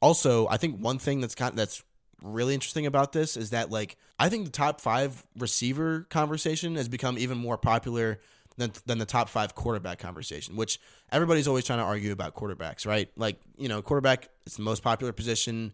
Also, 0.00 0.46
I 0.48 0.56
think 0.56 0.78
one 0.78 0.98
thing 0.98 1.20
that's 1.20 1.34
kind 1.34 1.50
of, 1.50 1.56
that's 1.56 1.82
really 2.22 2.54
interesting 2.54 2.86
about 2.86 3.12
this 3.12 3.36
is 3.36 3.50
that 3.50 3.70
like 3.70 3.96
I 4.18 4.28
think 4.28 4.44
the 4.44 4.50
top 4.50 4.80
five 4.80 5.24
receiver 5.36 6.06
conversation 6.10 6.74
has 6.76 6.88
become 6.88 7.18
even 7.18 7.38
more 7.38 7.56
popular 7.58 8.20
than 8.56 8.72
than 8.86 8.98
the 8.98 9.06
top 9.06 9.28
five 9.28 9.54
quarterback 9.54 9.98
conversation, 9.98 10.56
which 10.56 10.80
everybody's 11.10 11.48
always 11.48 11.64
trying 11.64 11.78
to 11.78 11.84
argue 11.84 12.12
about 12.12 12.34
quarterbacks, 12.34 12.86
right? 12.86 13.08
Like 13.16 13.40
you 13.56 13.68
know, 13.68 13.80
quarterback 13.82 14.28
is 14.46 14.56
the 14.56 14.62
most 14.62 14.82
popular 14.82 15.12
position 15.12 15.72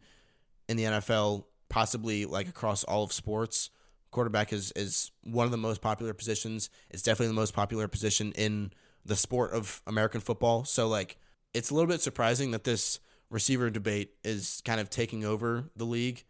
in 0.68 0.76
the 0.76 0.84
NFL, 0.84 1.44
possibly 1.68 2.26
like 2.26 2.48
across 2.48 2.84
all 2.84 3.04
of 3.04 3.12
sports. 3.12 3.70
Quarterback 4.10 4.52
is 4.52 4.70
is 4.72 5.10
one 5.22 5.44
of 5.44 5.50
the 5.50 5.56
most 5.56 5.80
popular 5.80 6.12
positions. 6.14 6.70
It's 6.90 7.02
definitely 7.02 7.28
the 7.28 7.40
most 7.40 7.54
popular 7.54 7.88
position 7.88 8.32
in 8.32 8.72
the 9.04 9.16
sport 9.16 9.52
of 9.52 9.82
American 9.86 10.20
football. 10.20 10.64
So 10.64 10.88
like, 10.88 11.18
it's 11.52 11.70
a 11.70 11.74
little 11.74 11.88
bit 11.88 12.00
surprising 12.00 12.52
that 12.52 12.64
this 12.64 13.00
receiver 13.28 13.70
debate 13.70 14.12
is 14.22 14.62
kind 14.64 14.80
of 14.80 14.88
taking 14.88 15.24
over 15.24 15.70
the 15.74 15.84
league 15.84 16.24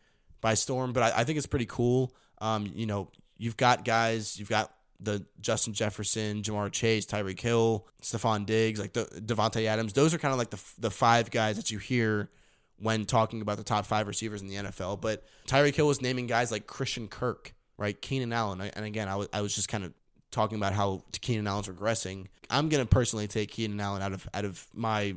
by 0.44 0.52
storm. 0.52 0.92
But 0.92 1.02
I, 1.02 1.20
I 1.20 1.24
think 1.24 1.38
it's 1.38 1.46
pretty 1.46 1.64
cool. 1.64 2.14
Um, 2.38 2.70
you 2.74 2.84
know, 2.84 3.08
you've 3.38 3.56
got 3.56 3.82
guys, 3.82 4.38
you've 4.38 4.50
got 4.50 4.70
the 5.00 5.24
Justin 5.40 5.72
Jefferson, 5.72 6.42
Ja'Marr 6.42 6.70
Chase, 6.70 7.06
Tyreek 7.06 7.40
Hill, 7.40 7.86
Stefon 8.02 8.44
Diggs, 8.44 8.78
like 8.78 8.92
the 8.92 9.06
Davante 9.06 9.64
Adams. 9.64 9.94
Those 9.94 10.12
are 10.12 10.18
kind 10.18 10.32
of 10.32 10.38
like 10.38 10.50
the 10.50 10.62
the 10.78 10.90
five 10.90 11.30
guys 11.30 11.56
that 11.56 11.70
you 11.70 11.78
hear 11.78 12.30
when 12.78 13.06
talking 13.06 13.40
about 13.40 13.56
the 13.56 13.64
top 13.64 13.86
five 13.86 14.06
receivers 14.06 14.42
in 14.42 14.48
the 14.48 14.56
NFL. 14.56 15.00
But 15.00 15.24
Tyreek 15.48 15.74
Hill 15.74 15.86
was 15.86 16.02
naming 16.02 16.26
guys 16.26 16.52
like 16.52 16.66
Christian 16.66 17.08
Kirk, 17.08 17.54
right? 17.78 18.00
Keenan 18.00 18.32
Allen, 18.32 18.60
and 18.60 18.84
again, 18.84 19.08
I 19.08 19.16
was 19.16 19.28
I 19.32 19.40
was 19.40 19.54
just 19.54 19.68
kind 19.68 19.82
of 19.82 19.94
talking 20.30 20.58
about 20.58 20.74
how 20.74 21.02
Keenan 21.22 21.46
Allen's 21.46 21.68
regressing. 21.68 22.26
I'm 22.50 22.68
gonna 22.68 22.86
personally 22.86 23.28
take 23.28 23.50
Keenan 23.50 23.80
Allen 23.80 24.02
out 24.02 24.12
of 24.12 24.28
out 24.34 24.44
of 24.44 24.66
my 24.74 25.16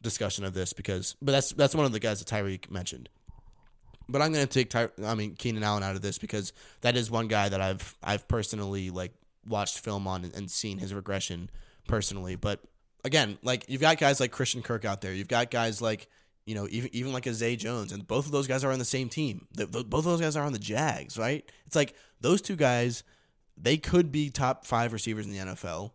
discussion 0.00 0.44
of 0.44 0.54
this 0.54 0.72
because, 0.72 1.16
but 1.20 1.32
that's 1.32 1.50
that's 1.52 1.74
one 1.74 1.86
of 1.86 1.92
the 1.92 2.00
guys 2.00 2.24
that 2.24 2.32
Tyreek 2.32 2.70
mentioned. 2.70 3.08
But 4.10 4.22
I'm 4.22 4.32
going 4.32 4.46
to 4.46 4.52
take 4.52 4.70
Ty- 4.70 4.90
I 5.04 5.14
mean 5.14 5.34
Keenan 5.34 5.62
Allen 5.62 5.82
out 5.82 5.96
of 5.96 6.02
this 6.02 6.18
because 6.18 6.52
that 6.80 6.96
is 6.96 7.10
one 7.10 7.28
guy 7.28 7.48
that 7.48 7.60
I've 7.60 7.96
I've 8.02 8.26
personally 8.28 8.90
like 8.90 9.12
watched 9.46 9.78
film 9.78 10.06
on 10.06 10.24
and 10.34 10.50
seen 10.50 10.78
his 10.78 10.92
regression 10.92 11.50
personally. 11.86 12.36
But 12.36 12.60
again, 13.04 13.38
like 13.42 13.64
you've 13.68 13.80
got 13.80 13.98
guys 13.98 14.20
like 14.20 14.32
Christian 14.32 14.62
Kirk 14.62 14.84
out 14.84 15.00
there. 15.00 15.12
You've 15.12 15.28
got 15.28 15.50
guys 15.50 15.80
like 15.80 16.08
you 16.46 16.54
know 16.54 16.66
even 16.70 16.90
even 16.92 17.12
like 17.12 17.26
a 17.26 17.34
Zay 17.34 17.56
Jones, 17.56 17.92
and 17.92 18.06
both 18.06 18.26
of 18.26 18.32
those 18.32 18.46
guys 18.46 18.64
are 18.64 18.72
on 18.72 18.78
the 18.78 18.84
same 18.84 19.08
team. 19.08 19.46
The, 19.52 19.66
the, 19.66 19.84
both 19.84 20.00
of 20.00 20.12
those 20.12 20.20
guys 20.20 20.36
are 20.36 20.44
on 20.44 20.52
the 20.52 20.58
Jags, 20.58 21.18
right? 21.18 21.48
It's 21.66 21.76
like 21.76 21.94
those 22.20 22.42
two 22.42 22.56
guys, 22.56 23.02
they 23.56 23.76
could 23.76 24.12
be 24.12 24.30
top 24.30 24.66
five 24.66 24.92
receivers 24.92 25.26
in 25.26 25.32
the 25.32 25.38
NFL, 25.38 25.92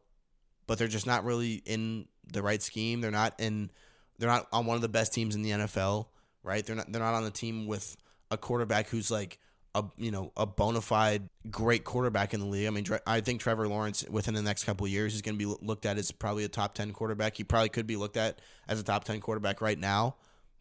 but 0.68 0.78
they're 0.78 0.88
just 0.88 1.08
not 1.08 1.24
really 1.24 1.62
in 1.66 2.08
the 2.32 2.42
right 2.42 2.62
scheme. 2.62 3.02
They're 3.02 3.12
not 3.12 3.34
in. 3.40 3.72
They're 4.18 4.30
not 4.30 4.48
on 4.52 4.66
one 4.66 4.76
of 4.76 4.82
the 4.82 4.90
best 4.90 5.14
teams 5.14 5.36
in 5.36 5.42
the 5.42 5.52
NFL, 5.52 6.08
right? 6.44 6.66
They're 6.66 6.76
not. 6.76 6.92
They're 6.92 7.02
not 7.02 7.14
on 7.14 7.24
the 7.24 7.32
team 7.32 7.68
with 7.68 7.98
a 8.32 8.38
quarterback 8.38 8.90
who's 8.90 9.12
like 9.12 9.40
a 9.76 9.84
you 9.98 10.10
know 10.10 10.32
a 10.38 10.46
bona 10.46 10.82
fide 10.82 11.30
great 11.52 11.84
quarterback 11.84 12.34
in 12.34 12.40
the 12.40 12.46
league. 12.46 12.68
I 12.68 12.70
mean, 12.70 12.86
I 13.06 13.22
think 13.22 13.42
Trevor 13.42 13.68
Lawrence 13.68 14.06
within 14.10 14.34
the 14.34 14.42
next 14.42 14.64
couple 14.64 14.88
years 14.88 15.14
is 15.14 15.22
going 15.22 15.38
to 15.38 15.40
be 15.40 15.54
looked 15.62 15.86
at 15.86 15.98
as 15.98 16.12
probably 16.12 16.46
a 16.46 16.48
top 16.50 16.74
ten 16.74 16.92
quarterback. 16.92 17.36
He 17.36 17.44
probably 17.44 17.70
could 17.70 17.86
be 17.86 17.98
looked 17.98 18.18
at 18.18 18.40
as 18.68 18.80
a 18.80 18.84
top 18.84 19.04
ten 19.04 19.20
quarterback 19.20 19.62
right 19.62 19.78
now, 19.78 20.16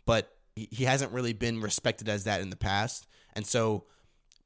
but 0.05 0.35
he 0.57 0.85
hasn't 0.85 1.13
really 1.13 1.33
been 1.33 1.61
respected 1.61 2.09
as 2.09 2.25
that 2.25 2.41
in 2.41 2.51
the 2.51 2.57
past, 2.57 3.07
and 3.35 3.47
so 3.47 3.85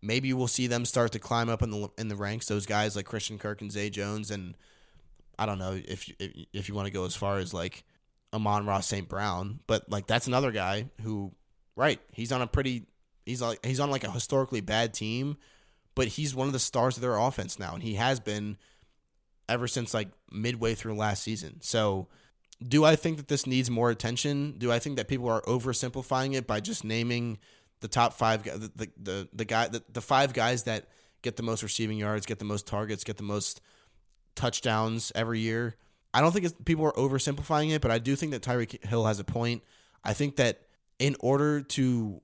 maybe 0.02 0.32
we'll 0.32 0.46
see 0.46 0.66
them 0.66 0.84
start 0.84 1.12
to 1.12 1.18
climb 1.18 1.48
up 1.48 1.62
in 1.62 1.70
the 1.70 1.88
in 1.98 2.08
the 2.08 2.16
ranks. 2.16 2.46
Those 2.46 2.66
guys 2.66 2.94
like 2.94 3.06
Christian 3.06 3.38
Kirk 3.38 3.62
and 3.62 3.72
Zay 3.72 3.90
Jones, 3.90 4.30
and 4.30 4.54
I 5.38 5.46
don't 5.46 5.58
know 5.58 5.72
if 5.72 6.10
if, 6.18 6.32
if 6.52 6.68
you 6.68 6.74
want 6.74 6.86
to 6.86 6.92
go 6.92 7.04
as 7.04 7.16
far 7.16 7.38
as 7.38 7.54
like 7.54 7.84
Amon-Ra 8.34 8.80
St. 8.80 9.08
Brown, 9.08 9.60
but 9.66 9.90
like 9.90 10.06
that's 10.06 10.26
another 10.26 10.52
guy 10.52 10.90
who, 11.02 11.32
right? 11.74 12.00
He's 12.12 12.32
on 12.32 12.42
a 12.42 12.46
pretty 12.46 12.86
He's 13.28 13.42
like 13.42 13.64
he's 13.64 13.80
on 13.80 13.90
like 13.90 14.04
a 14.04 14.10
historically 14.10 14.60
bad 14.62 14.94
team, 14.94 15.36
but 15.94 16.08
he's 16.08 16.34
one 16.34 16.46
of 16.46 16.52
the 16.52 16.58
stars 16.58 16.96
of 16.96 17.02
their 17.02 17.16
offense 17.16 17.58
now, 17.58 17.74
and 17.74 17.82
he 17.82 17.94
has 17.94 18.20
been 18.20 18.56
ever 19.48 19.68
since 19.68 19.92
like 19.92 20.08
midway 20.32 20.74
through 20.74 20.94
last 20.94 21.22
season. 21.22 21.60
So, 21.60 22.08
do 22.66 22.84
I 22.84 22.96
think 22.96 23.18
that 23.18 23.28
this 23.28 23.46
needs 23.46 23.70
more 23.70 23.90
attention? 23.90 24.54
Do 24.56 24.72
I 24.72 24.78
think 24.78 24.96
that 24.96 25.08
people 25.08 25.28
are 25.28 25.42
oversimplifying 25.42 26.34
it 26.34 26.46
by 26.46 26.60
just 26.60 26.84
naming 26.84 27.38
the 27.80 27.88
top 27.88 28.14
five, 28.14 28.44
the 28.44 28.70
the 28.74 28.88
the, 28.96 29.28
the 29.32 29.44
guy, 29.44 29.68
the, 29.68 29.82
the 29.92 30.00
five 30.00 30.32
guys 30.32 30.62
that 30.64 30.86
get 31.20 31.36
the 31.36 31.42
most 31.42 31.62
receiving 31.62 31.98
yards, 31.98 32.24
get 32.24 32.38
the 32.38 32.46
most 32.46 32.66
targets, 32.66 33.04
get 33.04 33.18
the 33.18 33.22
most 33.22 33.60
touchdowns 34.34 35.12
every 35.14 35.40
year? 35.40 35.76
I 36.14 36.22
don't 36.22 36.32
think 36.32 36.64
people 36.64 36.86
are 36.86 36.92
oversimplifying 36.92 37.72
it, 37.72 37.82
but 37.82 37.90
I 37.90 37.98
do 37.98 38.16
think 38.16 38.32
that 38.32 38.42
Tyreek 38.42 38.82
Hill 38.84 39.04
has 39.04 39.20
a 39.20 39.24
point. 39.24 39.62
I 40.02 40.14
think 40.14 40.36
that 40.36 40.62
in 40.98 41.16
order 41.20 41.60
to 41.60 42.22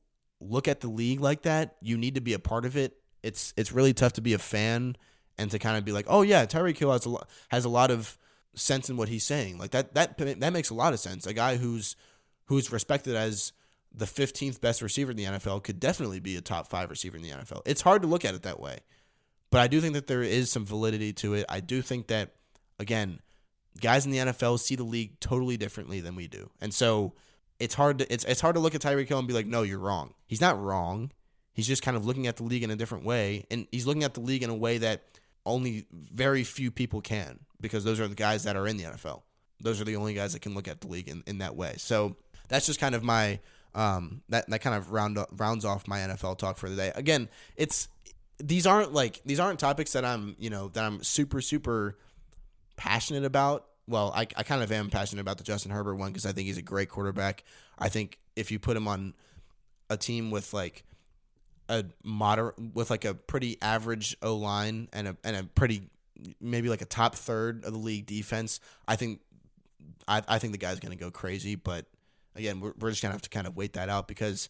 look 0.48 0.68
at 0.68 0.80
the 0.80 0.88
league 0.88 1.20
like 1.20 1.42
that, 1.42 1.76
you 1.80 1.96
need 1.96 2.14
to 2.14 2.20
be 2.20 2.34
a 2.34 2.38
part 2.38 2.64
of 2.64 2.76
it. 2.76 2.96
It's 3.22 3.54
it's 3.56 3.72
really 3.72 3.94
tough 3.94 4.14
to 4.14 4.20
be 4.20 4.34
a 4.34 4.38
fan 4.38 4.96
and 5.38 5.50
to 5.50 5.58
kind 5.58 5.76
of 5.76 5.84
be 5.84 5.92
like, 5.92 6.06
oh 6.08 6.22
yeah, 6.22 6.44
Tyreek 6.46 6.76
Hill 6.76 6.92
has 6.92 7.06
a 7.06 7.10
lot, 7.10 7.28
has 7.48 7.64
a 7.64 7.68
lot 7.68 7.90
of 7.90 8.18
sense 8.54 8.88
in 8.88 8.96
what 8.96 9.08
he's 9.08 9.24
saying. 9.24 9.58
Like 9.58 9.70
that 9.72 9.94
that 9.94 10.18
that 10.18 10.52
makes 10.52 10.70
a 10.70 10.74
lot 10.74 10.92
of 10.92 11.00
sense. 11.00 11.26
A 11.26 11.32
guy 11.32 11.56
who's 11.56 11.96
who's 12.46 12.72
respected 12.72 13.16
as 13.16 13.52
the 13.92 14.04
15th 14.04 14.60
best 14.60 14.82
receiver 14.82 15.12
in 15.12 15.16
the 15.16 15.24
NFL 15.24 15.62
could 15.62 15.78
definitely 15.78 16.18
be 16.18 16.36
a 16.36 16.40
top 16.40 16.68
5 16.68 16.90
receiver 16.90 17.16
in 17.16 17.22
the 17.22 17.30
NFL. 17.30 17.62
It's 17.64 17.80
hard 17.80 18.02
to 18.02 18.08
look 18.08 18.24
at 18.24 18.34
it 18.34 18.42
that 18.42 18.58
way. 18.58 18.80
But 19.50 19.60
I 19.60 19.68
do 19.68 19.80
think 19.80 19.94
that 19.94 20.08
there 20.08 20.22
is 20.22 20.50
some 20.50 20.64
validity 20.64 21.12
to 21.14 21.34
it. 21.34 21.46
I 21.48 21.60
do 21.60 21.80
think 21.80 22.08
that 22.08 22.34
again, 22.78 23.20
guys 23.80 24.04
in 24.04 24.12
the 24.12 24.18
NFL 24.18 24.58
see 24.60 24.76
the 24.76 24.84
league 24.84 25.20
totally 25.20 25.56
differently 25.56 26.00
than 26.00 26.16
we 26.16 26.26
do. 26.26 26.50
And 26.60 26.74
so 26.74 27.14
it's 27.64 27.74
hard 27.74 27.98
to 27.98 28.12
it's 28.12 28.24
it's 28.24 28.42
hard 28.42 28.56
to 28.56 28.60
look 28.60 28.74
at 28.74 28.82
Tyreek 28.82 29.08
Hill 29.08 29.18
and 29.18 29.26
be 29.26 29.32
like, 29.32 29.46
no, 29.46 29.62
you're 29.62 29.78
wrong. 29.78 30.12
He's 30.26 30.40
not 30.40 30.60
wrong. 30.60 31.10
He's 31.54 31.66
just 31.66 31.82
kind 31.82 31.96
of 31.96 32.04
looking 32.04 32.26
at 32.26 32.36
the 32.36 32.42
league 32.42 32.62
in 32.62 32.70
a 32.70 32.76
different 32.76 33.04
way, 33.04 33.46
and 33.50 33.66
he's 33.72 33.86
looking 33.86 34.04
at 34.04 34.12
the 34.12 34.20
league 34.20 34.42
in 34.42 34.50
a 34.50 34.54
way 34.54 34.78
that 34.78 35.04
only 35.46 35.86
very 35.90 36.44
few 36.44 36.70
people 36.70 37.00
can 37.00 37.40
because 37.60 37.84
those 37.84 38.00
are 38.00 38.08
the 38.08 38.14
guys 38.14 38.44
that 38.44 38.56
are 38.56 38.66
in 38.66 38.76
the 38.76 38.84
NFL. 38.84 39.22
Those 39.60 39.80
are 39.80 39.84
the 39.84 39.96
only 39.96 40.12
guys 40.12 40.34
that 40.34 40.42
can 40.42 40.54
look 40.54 40.68
at 40.68 40.82
the 40.82 40.88
league 40.88 41.08
in, 41.08 41.22
in 41.26 41.38
that 41.38 41.56
way. 41.56 41.74
So 41.78 42.16
that's 42.48 42.66
just 42.66 42.80
kind 42.80 42.94
of 42.94 43.02
my 43.02 43.40
um 43.74 44.20
that 44.28 44.48
that 44.50 44.60
kind 44.60 44.76
of 44.76 44.92
round 44.92 45.18
rounds 45.32 45.64
off 45.64 45.88
my 45.88 46.00
NFL 46.00 46.36
talk 46.36 46.58
for 46.58 46.68
the 46.68 46.76
day. 46.76 46.92
Again, 46.94 47.30
it's 47.56 47.88
these 48.38 48.66
aren't 48.66 48.92
like 48.92 49.22
these 49.24 49.40
aren't 49.40 49.58
topics 49.58 49.92
that 49.92 50.04
I'm 50.04 50.36
you 50.38 50.50
know 50.50 50.68
that 50.68 50.84
I'm 50.84 51.02
super 51.02 51.40
super 51.40 51.96
passionate 52.76 53.24
about. 53.24 53.66
Well, 53.86 54.12
I, 54.14 54.22
I 54.36 54.42
kind 54.42 54.62
of 54.62 54.72
am 54.72 54.88
passionate 54.90 55.20
about 55.20 55.38
the 55.38 55.44
Justin 55.44 55.70
Herbert 55.70 55.96
one 55.96 56.10
because 56.10 56.26
I 56.26 56.32
think 56.32 56.46
he's 56.46 56.58
a 56.58 56.62
great 56.62 56.88
quarterback. 56.88 57.44
I 57.78 57.88
think 57.88 58.18
if 58.34 58.50
you 58.50 58.58
put 58.58 58.76
him 58.76 58.88
on 58.88 59.14
a 59.90 59.96
team 59.96 60.30
with 60.30 60.54
like 60.54 60.84
a 61.68 61.84
moderate 62.02 62.58
with 62.74 62.90
like 62.90 63.04
a 63.04 63.14
pretty 63.14 63.58
average 63.60 64.16
O 64.22 64.36
line 64.36 64.88
and 64.92 65.08
a 65.08 65.16
and 65.24 65.36
a 65.36 65.44
pretty 65.44 65.90
maybe 66.40 66.68
like 66.68 66.82
a 66.82 66.86
top 66.86 67.14
third 67.14 67.64
of 67.64 67.72
the 67.72 67.78
league 67.78 68.06
defense, 68.06 68.60
I 68.88 68.96
think 68.96 69.20
I, 70.08 70.22
I 70.26 70.38
think 70.38 70.52
the 70.52 70.58
guy's 70.58 70.80
gonna 70.80 70.96
go 70.96 71.10
crazy. 71.10 71.54
But 71.54 71.86
again, 72.34 72.60
we're, 72.60 72.72
we're 72.78 72.90
just 72.90 73.02
gonna 73.02 73.12
have 73.12 73.22
to 73.22 73.30
kind 73.30 73.46
of 73.46 73.56
wait 73.56 73.74
that 73.74 73.88
out 73.88 74.08
because 74.08 74.48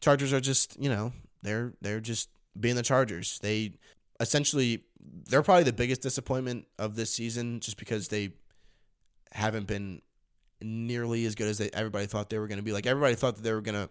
Chargers 0.00 0.32
are 0.32 0.40
just 0.40 0.80
you 0.80 0.88
know 0.88 1.12
they're 1.42 1.74
they're 1.80 2.00
just 2.00 2.30
being 2.58 2.76
the 2.76 2.82
Chargers. 2.82 3.38
They 3.40 3.72
essentially 4.20 4.84
they're 5.28 5.42
probably 5.42 5.64
the 5.64 5.72
biggest 5.72 6.02
disappointment 6.02 6.66
of 6.78 6.96
this 6.96 7.12
season 7.12 7.60
just 7.60 7.76
because 7.76 8.08
they 8.08 8.32
haven't 9.32 9.66
been 9.66 10.02
nearly 10.60 11.24
as 11.26 11.34
good 11.34 11.48
as 11.48 11.58
they 11.58 11.70
everybody 11.72 12.06
thought 12.06 12.30
they 12.30 12.38
were 12.38 12.48
going 12.48 12.58
to 12.58 12.64
be. 12.64 12.72
Like 12.72 12.86
everybody 12.86 13.14
thought 13.14 13.36
that 13.36 13.42
they 13.42 13.52
were 13.52 13.60
going 13.60 13.74
to 13.74 13.90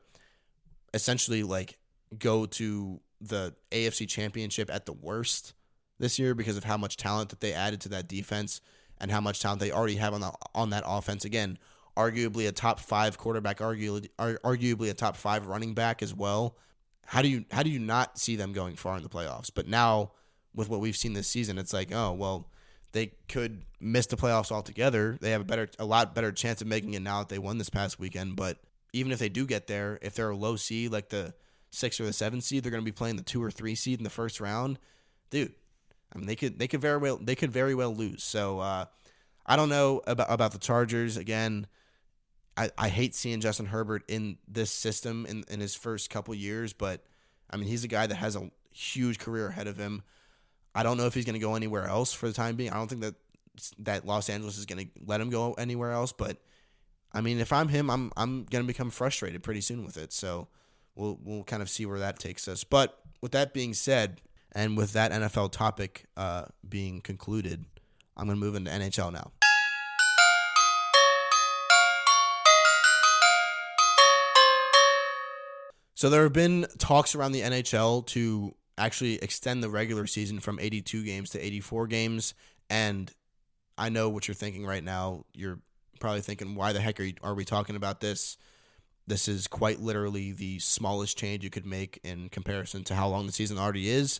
essentially 0.93 1.43
like 1.43 1.77
go 2.17 2.45
to 2.45 2.99
the 3.19 3.53
AFC 3.71 4.07
Championship 4.07 4.69
at 4.73 4.85
the 4.85 4.93
worst 4.93 5.53
this 5.99 6.17
year 6.17 6.33
because 6.33 6.57
of 6.57 6.63
how 6.63 6.77
much 6.77 6.97
talent 6.97 7.29
that 7.29 7.39
they 7.39 7.53
added 7.53 7.81
to 7.81 7.89
that 7.89 8.07
defense 8.07 8.61
and 8.99 9.11
how 9.11 9.21
much 9.21 9.39
talent 9.39 9.59
they 9.59 9.71
already 9.71 9.95
have 9.95 10.13
on 10.13 10.21
the, 10.21 10.31
on 10.53 10.71
that 10.71 10.83
offense. 10.85 11.25
Again, 11.25 11.57
arguably 11.95 12.47
a 12.47 12.51
top 12.51 12.79
5 12.79 13.17
quarterback, 13.17 13.59
arguably 13.59 14.09
arguably 14.17 14.89
a 14.89 14.93
top 14.93 15.15
5 15.15 15.47
running 15.47 15.73
back 15.73 16.01
as 16.01 16.13
well. 16.13 16.57
How 17.05 17.21
do 17.21 17.27
you 17.27 17.45
how 17.51 17.63
do 17.63 17.69
you 17.69 17.79
not 17.79 18.17
see 18.17 18.35
them 18.35 18.53
going 18.53 18.75
far 18.75 18.95
in 18.97 19.03
the 19.03 19.09
playoffs? 19.09 19.51
But 19.53 19.67
now 19.67 20.11
with 20.55 20.69
what 20.69 20.79
we've 20.79 20.95
seen 20.95 21.13
this 21.13 21.27
season, 21.27 21.57
it's 21.57 21.73
like, 21.73 21.93
oh, 21.93 22.13
well, 22.13 22.49
they 22.91 23.13
could 23.27 23.63
miss 23.79 24.07
the 24.07 24.17
playoffs 24.17 24.51
altogether. 24.51 25.17
They 25.21 25.31
have 25.31 25.41
a 25.41 25.45
better 25.45 25.69
a 25.79 25.85
lot 25.85 26.13
better 26.13 26.31
chance 26.31 26.61
of 26.61 26.67
making 26.67 26.93
it 26.93 27.01
now 27.01 27.19
that 27.19 27.29
they 27.29 27.39
won 27.39 27.57
this 27.57 27.69
past 27.69 27.99
weekend, 27.99 28.35
but 28.35 28.57
even 28.93 29.11
if 29.11 29.19
they 29.19 29.29
do 29.29 29.45
get 29.45 29.67
there, 29.67 29.99
if 30.01 30.15
they're 30.15 30.29
a 30.29 30.35
low 30.35 30.55
seed 30.55 30.91
like 30.91 31.09
the 31.09 31.33
six 31.69 31.99
or 31.99 32.05
the 32.05 32.13
seven 32.13 32.41
seed, 32.41 32.63
they're 32.63 32.71
going 32.71 32.83
to 32.83 32.85
be 32.85 32.91
playing 32.91 33.15
the 33.15 33.23
two 33.23 33.41
or 33.41 33.49
three 33.49 33.75
seed 33.75 33.99
in 33.99 34.03
the 34.03 34.09
first 34.09 34.39
round. 34.39 34.77
Dude, 35.29 35.53
I 36.13 36.17
mean 36.17 36.27
they 36.27 36.35
could 36.35 36.59
they 36.59 36.67
could 36.67 36.81
very 36.81 36.97
well 36.97 37.17
they 37.21 37.35
could 37.35 37.51
very 37.51 37.75
well 37.75 37.95
lose. 37.95 38.23
So 38.23 38.59
uh, 38.59 38.85
I 39.45 39.55
don't 39.55 39.69
know 39.69 40.01
about 40.05 40.27
about 40.29 40.51
the 40.51 40.59
Chargers 40.59 41.17
again. 41.17 41.67
I, 42.57 42.69
I 42.77 42.89
hate 42.89 43.15
seeing 43.15 43.39
Justin 43.39 43.67
Herbert 43.67 44.03
in 44.09 44.37
this 44.45 44.71
system 44.71 45.25
in, 45.25 45.45
in 45.49 45.61
his 45.61 45.73
first 45.73 46.09
couple 46.09 46.35
years, 46.35 46.73
but 46.73 47.05
I 47.49 47.55
mean 47.55 47.67
he's 47.67 47.85
a 47.85 47.87
guy 47.87 48.07
that 48.07 48.15
has 48.15 48.35
a 48.35 48.51
huge 48.71 49.19
career 49.19 49.47
ahead 49.47 49.67
of 49.67 49.77
him. 49.77 50.03
I 50.73 50.83
don't 50.83 50.97
know 50.97 51.05
if 51.05 51.13
he's 51.13 51.25
going 51.25 51.33
to 51.33 51.39
go 51.39 51.55
anywhere 51.55 51.85
else 51.85 52.13
for 52.13 52.27
the 52.27 52.33
time 52.33 52.55
being. 52.55 52.71
I 52.71 52.75
don't 52.75 52.87
think 52.87 53.01
that 53.01 53.15
that 53.79 54.05
Los 54.05 54.29
Angeles 54.29 54.57
is 54.57 54.65
going 54.65 54.85
to 54.85 54.91
let 55.05 55.19
him 55.19 55.29
go 55.29 55.53
anywhere 55.53 55.91
else, 55.91 56.13
but 56.13 56.37
I 57.13 57.21
mean, 57.21 57.39
if 57.39 57.51
I'm 57.51 57.67
him, 57.67 57.89
I'm 57.89 58.11
I'm 58.15 58.45
gonna 58.45 58.63
become 58.63 58.89
frustrated 58.89 59.43
pretty 59.43 59.61
soon 59.61 59.83
with 59.83 59.97
it. 59.97 60.13
So 60.13 60.47
we'll 60.95 61.19
we'll 61.21 61.43
kind 61.43 61.61
of 61.61 61.69
see 61.69 61.85
where 61.85 61.99
that 61.99 62.19
takes 62.19 62.47
us. 62.47 62.63
But 62.63 62.97
with 63.21 63.33
that 63.33 63.53
being 63.53 63.73
said, 63.73 64.21
and 64.53 64.77
with 64.77 64.93
that 64.93 65.11
NFL 65.11 65.51
topic 65.51 66.05
uh, 66.15 66.45
being 66.67 67.01
concluded, 67.01 67.65
I'm 68.15 68.27
gonna 68.27 68.39
move 68.39 68.55
into 68.55 68.71
NHL 68.71 69.11
now. 69.11 69.31
So 75.95 76.09
there 76.09 76.23
have 76.23 76.33
been 76.33 76.65
talks 76.79 77.13
around 77.13 77.33
the 77.33 77.41
NHL 77.41 78.07
to 78.07 78.55
actually 78.85 79.15
extend 79.15 79.63
the 79.63 79.69
regular 79.69 80.07
season 80.07 80.39
from 80.39 80.59
82 80.59 81.03
games 81.03 81.29
to 81.31 81.45
84 81.45 81.87
games, 81.87 82.33
and 82.69 83.11
I 83.77 83.89
know 83.89 84.09
what 84.09 84.27
you're 84.27 84.35
thinking 84.35 84.65
right 84.65 84.83
now. 84.83 85.25
You're 85.33 85.59
probably 85.99 86.21
thinking, 86.21 86.55
why 86.55 86.73
the 86.73 86.81
heck 86.81 86.99
are, 86.99 87.03
you, 87.03 87.13
are 87.23 87.33
we 87.33 87.45
talking 87.45 87.75
about 87.75 88.01
this? 88.01 88.37
This 89.07 89.27
is 89.27 89.47
quite 89.47 89.79
literally 89.79 90.31
the 90.31 90.59
smallest 90.59 91.17
change 91.17 91.43
you 91.43 91.49
could 91.49 91.65
make 91.65 91.99
in 92.03 92.29
comparison 92.29 92.83
to 92.85 92.95
how 92.95 93.07
long 93.07 93.25
the 93.25 93.31
season 93.31 93.57
already 93.57 93.89
is. 93.89 94.19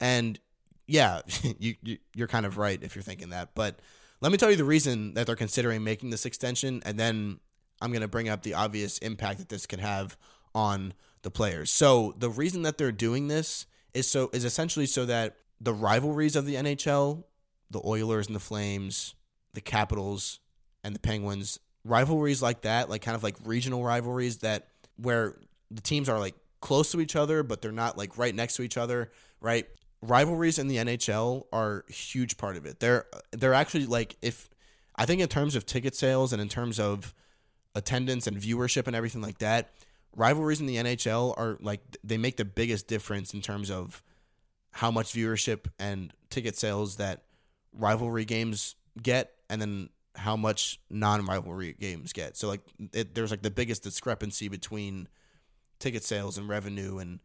And 0.00 0.38
yeah, 0.86 1.22
you, 1.58 1.74
you 1.82 1.98
you're 2.14 2.28
kind 2.28 2.46
of 2.46 2.58
right 2.58 2.82
if 2.82 2.94
you're 2.94 3.02
thinking 3.02 3.30
that. 3.30 3.50
But 3.54 3.78
let 4.20 4.32
me 4.32 4.38
tell 4.38 4.50
you 4.50 4.56
the 4.56 4.64
reason 4.64 5.14
that 5.14 5.26
they're 5.26 5.36
considering 5.36 5.84
making 5.84 6.10
this 6.10 6.26
extension, 6.26 6.82
and 6.84 6.98
then 6.98 7.40
I'm 7.80 7.90
going 7.90 8.02
to 8.02 8.08
bring 8.08 8.28
up 8.28 8.42
the 8.42 8.54
obvious 8.54 8.98
impact 8.98 9.38
that 9.38 9.48
this 9.48 9.66
could 9.66 9.80
have 9.80 10.16
on 10.54 10.94
the 11.22 11.30
players. 11.30 11.70
So 11.70 12.14
the 12.18 12.30
reason 12.30 12.62
that 12.62 12.78
they're 12.78 12.92
doing 12.92 13.28
this 13.28 13.66
is 13.94 14.10
so 14.10 14.30
is 14.32 14.44
essentially 14.44 14.86
so 14.86 15.04
that 15.06 15.36
the 15.60 15.72
rivalries 15.72 16.36
of 16.36 16.46
the 16.46 16.54
NHL, 16.54 17.24
the 17.70 17.80
Oilers 17.84 18.26
and 18.26 18.36
the 18.36 18.40
Flames, 18.40 19.14
the 19.54 19.60
Capitals, 19.60 20.40
and 20.84 20.94
the 20.94 21.00
Penguins. 21.00 21.58
Rivalries 21.84 22.42
like 22.42 22.62
that, 22.62 22.90
like 22.90 23.02
kind 23.02 23.14
of 23.14 23.22
like 23.22 23.36
regional 23.44 23.82
rivalries 23.82 24.38
that 24.38 24.68
where 24.96 25.36
the 25.70 25.80
teams 25.80 26.08
are 26.08 26.18
like 26.18 26.34
close 26.60 26.92
to 26.92 27.00
each 27.00 27.16
other, 27.16 27.42
but 27.42 27.62
they're 27.62 27.72
not 27.72 27.96
like 27.96 28.18
right 28.18 28.34
next 28.34 28.56
to 28.56 28.62
each 28.62 28.76
other, 28.76 29.10
right? 29.40 29.66
Rivalries 30.02 30.58
in 30.58 30.68
the 30.68 30.76
NHL 30.76 31.46
are 31.52 31.84
a 31.88 31.92
huge 31.92 32.36
part 32.36 32.56
of 32.56 32.66
it. 32.66 32.80
They're 32.80 33.06
they're 33.32 33.54
actually 33.54 33.86
like 33.86 34.16
if 34.22 34.48
I 34.96 35.06
think 35.06 35.20
in 35.20 35.28
terms 35.28 35.54
of 35.54 35.66
ticket 35.66 35.94
sales 35.94 36.32
and 36.32 36.42
in 36.42 36.48
terms 36.48 36.78
of 36.78 37.14
attendance 37.74 38.26
and 38.26 38.36
viewership 38.36 38.86
and 38.86 38.94
everything 38.94 39.22
like 39.22 39.38
that, 39.38 39.70
rivalries 40.16 40.60
in 40.60 40.66
the 40.66 40.76
NHL 40.76 41.34
are 41.36 41.58
like 41.60 41.80
they 42.02 42.18
make 42.18 42.36
the 42.36 42.44
biggest 42.44 42.88
difference 42.88 43.34
in 43.34 43.40
terms 43.40 43.70
of 43.70 44.02
how 44.72 44.90
much 44.90 45.12
viewership 45.12 45.66
and 45.78 46.12
ticket 46.30 46.56
sales 46.56 46.96
that 46.96 47.22
rivalry 47.72 48.24
games 48.24 48.74
get 49.02 49.32
and 49.48 49.60
then 49.60 49.88
how 50.14 50.36
much 50.36 50.80
non-rivalry 50.90 51.74
games 51.78 52.12
get. 52.12 52.36
So 52.36 52.48
like 52.48 52.60
it, 52.92 53.14
there's 53.14 53.30
like 53.30 53.42
the 53.42 53.50
biggest 53.50 53.82
discrepancy 53.82 54.48
between 54.48 55.08
ticket 55.78 56.02
sales 56.02 56.38
and 56.38 56.48
revenue 56.48 56.98
and 56.98 57.20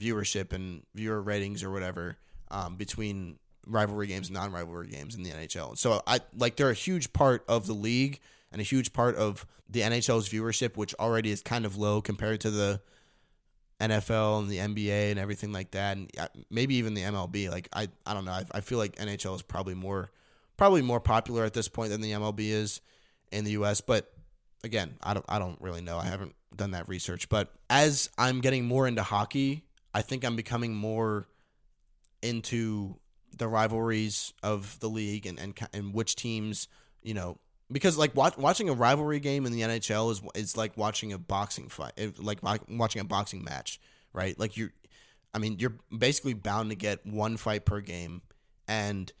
viewership 0.00 0.52
and 0.52 0.84
viewer 0.94 1.20
ratings 1.20 1.62
or 1.62 1.70
whatever 1.70 2.16
um, 2.50 2.76
between 2.76 3.38
rivalry 3.66 4.06
games 4.06 4.28
and 4.28 4.34
non-rivalry 4.34 4.88
games 4.88 5.14
in 5.14 5.22
the 5.22 5.30
NHL. 5.30 5.76
So 5.76 6.02
I 6.06 6.20
like 6.36 6.56
they're 6.56 6.70
a 6.70 6.74
huge 6.74 7.12
part 7.12 7.44
of 7.48 7.66
the 7.66 7.72
league 7.74 8.20
and 8.52 8.60
a 8.60 8.64
huge 8.64 8.92
part 8.92 9.16
of 9.16 9.46
the 9.68 9.80
NHL's 9.80 10.28
viewership, 10.28 10.76
which 10.76 10.94
already 10.94 11.30
is 11.30 11.42
kind 11.42 11.64
of 11.64 11.76
low 11.76 12.00
compared 12.00 12.40
to 12.40 12.50
the 12.50 12.80
NFL 13.80 14.40
and 14.40 14.48
the 14.50 14.58
NBA 14.58 15.10
and 15.10 15.18
everything 15.18 15.52
like 15.52 15.70
that, 15.70 15.96
and 15.96 16.10
uh, 16.18 16.28
maybe 16.50 16.74
even 16.76 16.94
the 16.94 17.02
MLB. 17.02 17.50
Like 17.50 17.68
I, 17.72 17.88
I 18.04 18.14
don't 18.14 18.24
know. 18.24 18.32
I, 18.32 18.44
I 18.52 18.60
feel 18.60 18.78
like 18.78 18.96
NHL 18.96 19.34
is 19.34 19.42
probably 19.42 19.74
more 19.74 20.10
probably 20.56 20.82
more 20.82 21.00
popular 21.00 21.44
at 21.44 21.54
this 21.54 21.68
point 21.68 21.90
than 21.90 22.02
the 22.02 22.12
MLB 22.12 22.40
is 22.40 22.82
in 23.32 23.44
the 23.44 23.52
US, 23.52 23.80
but 23.80 24.12
again, 24.62 24.96
I 25.02 25.14
don't 25.14 25.24
I 25.28 25.38
don't 25.38 25.60
really 25.60 25.80
know. 25.80 25.98
I 25.98 26.04
haven't 26.04 26.34
done 26.54 26.72
that 26.72 26.88
research, 26.88 27.28
but 27.28 27.52
as 27.70 28.10
I'm 28.18 28.40
getting 28.40 28.66
more 28.66 28.86
into 28.86 29.02
hockey, 29.02 29.64
I 29.94 30.02
think 30.02 30.24
I'm 30.24 30.36
becoming 30.36 30.74
more 30.74 31.28
into 32.22 32.96
the 33.36 33.48
rivalries 33.48 34.34
of 34.42 34.78
the 34.80 34.88
league 34.88 35.26
and 35.26 35.38
and, 35.38 35.58
and 35.72 35.94
which 35.94 36.16
teams, 36.16 36.68
you 37.02 37.14
know, 37.14 37.38
because 37.70 37.96
like 37.96 38.14
watch, 38.14 38.36
watching 38.36 38.68
a 38.68 38.74
rivalry 38.74 39.20
game 39.20 39.46
in 39.46 39.52
the 39.52 39.62
NHL 39.62 40.10
is 40.10 40.22
is 40.34 40.56
like 40.56 40.76
watching 40.76 41.12
a 41.12 41.18
boxing 41.18 41.68
fight, 41.68 41.92
eh, 41.96 42.10
like 42.18 42.40
watching 42.68 43.00
a 43.00 43.04
boxing 43.04 43.44
match, 43.44 43.80
right? 44.12 44.38
Like 44.38 44.56
you're 44.56 44.72
I 45.32 45.38
mean, 45.38 45.58
you're 45.58 45.74
basically 45.96 46.34
bound 46.34 46.70
to 46.70 46.76
get 46.76 47.06
one 47.06 47.36
fight 47.36 47.64
per 47.64 47.80
game 47.80 48.22
and 48.66 49.12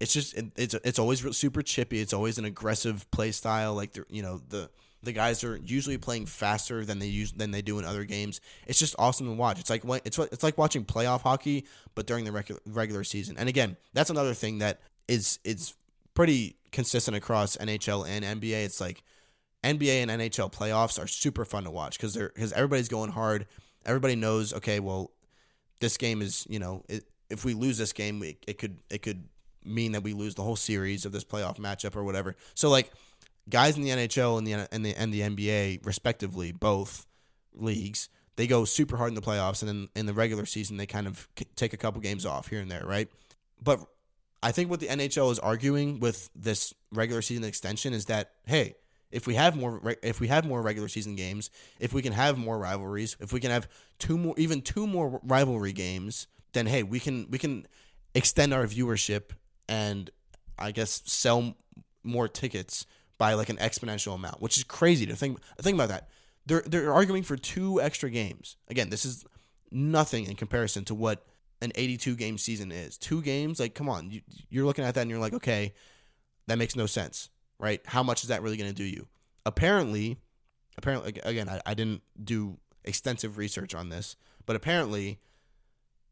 it's 0.00 0.12
just 0.12 0.34
it, 0.34 0.46
it's 0.56 0.74
it's 0.74 0.98
always 0.98 1.36
super 1.36 1.62
chippy. 1.62 2.00
It's 2.00 2.14
always 2.14 2.38
an 2.38 2.44
aggressive 2.44 3.08
play 3.10 3.32
style. 3.32 3.74
Like 3.74 3.96
you 4.08 4.22
know 4.22 4.40
the 4.48 4.70
the 5.02 5.12
guys 5.12 5.44
are 5.44 5.56
usually 5.56 5.98
playing 5.98 6.26
faster 6.26 6.84
than 6.84 6.98
they 6.98 7.06
use 7.06 7.32
than 7.32 7.50
they 7.50 7.62
do 7.62 7.78
in 7.78 7.84
other 7.84 8.04
games. 8.04 8.40
It's 8.66 8.78
just 8.78 8.94
awesome 8.98 9.26
to 9.26 9.34
watch. 9.34 9.60
It's 9.60 9.70
like 9.70 9.82
it's 10.04 10.18
it's 10.18 10.42
like 10.42 10.56
watching 10.56 10.84
playoff 10.84 11.20
hockey, 11.20 11.66
but 11.94 12.06
during 12.06 12.24
the 12.24 12.32
regular 12.32 12.60
regular 12.66 13.04
season. 13.04 13.36
And 13.38 13.48
again, 13.48 13.76
that's 13.92 14.10
another 14.10 14.34
thing 14.34 14.58
that 14.58 14.80
is 15.06 15.38
it's 15.44 15.74
pretty 16.20 16.54
consistent 16.70 17.16
across 17.16 17.56
NHL 17.56 18.06
and 18.06 18.42
NBA. 18.42 18.66
It's 18.66 18.78
like 18.78 19.02
NBA 19.64 20.02
and 20.02 20.10
NHL 20.10 20.52
playoffs 20.52 21.02
are 21.02 21.06
super 21.06 21.46
fun 21.46 21.64
to 21.64 21.70
watch 21.70 21.96
because 21.96 22.12
they're 22.12 22.28
because 22.34 22.52
everybody's 22.52 22.90
going 22.90 23.10
hard. 23.10 23.46
Everybody 23.86 24.16
knows 24.16 24.52
okay, 24.52 24.80
well, 24.80 25.12
this 25.80 25.96
game 25.96 26.20
is 26.20 26.46
you 26.50 26.58
know 26.58 26.84
it, 26.90 27.04
if 27.30 27.46
we 27.46 27.54
lose 27.54 27.78
this 27.78 27.94
game, 27.94 28.22
it, 28.22 28.36
it 28.46 28.58
could 28.58 28.80
it 28.90 29.00
could 29.00 29.30
mean 29.64 29.92
that 29.92 30.02
we 30.02 30.12
lose 30.12 30.34
the 30.34 30.42
whole 30.42 30.56
series 30.56 31.06
of 31.06 31.12
this 31.12 31.24
playoff 31.24 31.56
matchup 31.56 31.96
or 31.96 32.04
whatever. 32.04 32.36
So 32.54 32.68
like 32.68 32.92
guys 33.48 33.78
in 33.78 33.82
the 33.82 33.88
NHL 33.88 34.36
and 34.36 34.46
the 34.46 34.68
and 34.70 34.84
the 34.84 34.94
and 34.94 35.14
the 35.14 35.22
NBA 35.22 35.86
respectively, 35.86 36.52
both 36.52 37.06
leagues, 37.54 38.10
they 38.36 38.46
go 38.46 38.66
super 38.66 38.98
hard 38.98 39.08
in 39.08 39.14
the 39.14 39.22
playoffs 39.22 39.62
and 39.62 39.70
then 39.70 39.88
in 39.96 40.04
the 40.04 40.12
regular 40.12 40.44
season 40.44 40.76
they 40.76 40.84
kind 40.84 41.06
of 41.06 41.30
take 41.56 41.72
a 41.72 41.78
couple 41.78 41.98
games 42.02 42.26
off 42.26 42.48
here 42.48 42.60
and 42.60 42.70
there, 42.70 42.84
right? 42.84 43.08
But 43.62 43.80
I 44.42 44.52
think 44.52 44.70
what 44.70 44.80
the 44.80 44.86
NHL 44.86 45.30
is 45.30 45.38
arguing 45.38 46.00
with 46.00 46.30
this 46.34 46.72
regular 46.92 47.22
season 47.22 47.44
extension 47.44 47.92
is 47.92 48.06
that 48.06 48.32
hey, 48.46 48.74
if 49.10 49.26
we 49.26 49.34
have 49.34 49.56
more 49.56 49.96
if 50.02 50.20
we 50.20 50.28
have 50.28 50.46
more 50.46 50.62
regular 50.62 50.88
season 50.88 51.16
games, 51.16 51.50
if 51.78 51.92
we 51.92 52.02
can 52.02 52.12
have 52.12 52.38
more 52.38 52.58
rivalries, 52.58 53.16
if 53.20 53.32
we 53.32 53.40
can 53.40 53.50
have 53.50 53.68
two 53.98 54.16
more 54.16 54.34
even 54.38 54.62
two 54.62 54.86
more 54.86 55.20
rivalry 55.22 55.72
games, 55.72 56.26
then 56.52 56.66
hey, 56.66 56.82
we 56.82 57.00
can 57.00 57.26
we 57.30 57.38
can 57.38 57.66
extend 58.14 58.54
our 58.54 58.64
viewership 58.66 59.30
and 59.68 60.10
I 60.58 60.72
guess 60.72 61.02
sell 61.04 61.54
more 62.02 62.28
tickets 62.28 62.86
by 63.18 63.34
like 63.34 63.50
an 63.50 63.56
exponential 63.56 64.14
amount, 64.14 64.40
which 64.40 64.56
is 64.56 64.64
crazy 64.64 65.06
to 65.06 65.16
think 65.16 65.38
think 65.60 65.74
about 65.74 65.88
that. 65.88 66.08
They're 66.46 66.62
they're 66.66 66.92
arguing 66.92 67.22
for 67.22 67.36
two 67.36 67.80
extra 67.80 68.10
games. 68.10 68.56
Again, 68.68 68.90
this 68.90 69.04
is 69.04 69.24
nothing 69.70 70.26
in 70.26 70.36
comparison 70.36 70.84
to 70.86 70.94
what 70.94 71.26
an 71.62 71.72
82 71.74 72.16
game 72.16 72.38
season 72.38 72.72
is. 72.72 72.96
Two 72.96 73.22
games, 73.22 73.60
like 73.60 73.74
come 73.74 73.88
on, 73.88 74.10
you, 74.10 74.20
you're 74.48 74.64
looking 74.64 74.84
at 74.84 74.94
that 74.94 75.02
and 75.02 75.10
you're 75.10 75.20
like, 75.20 75.34
okay, 75.34 75.74
that 76.46 76.58
makes 76.58 76.76
no 76.76 76.86
sense, 76.86 77.28
right? 77.58 77.80
How 77.86 78.02
much 78.02 78.22
is 78.22 78.28
that 78.28 78.42
really 78.42 78.56
going 78.56 78.70
to 78.70 78.76
do 78.76 78.84
you? 78.84 79.06
Apparently, 79.46 80.18
apparently, 80.76 81.20
again, 81.24 81.48
I, 81.48 81.60
I 81.64 81.74
didn't 81.74 82.02
do 82.22 82.58
extensive 82.84 83.38
research 83.38 83.74
on 83.74 83.88
this, 83.88 84.16
but 84.46 84.56
apparently, 84.56 85.20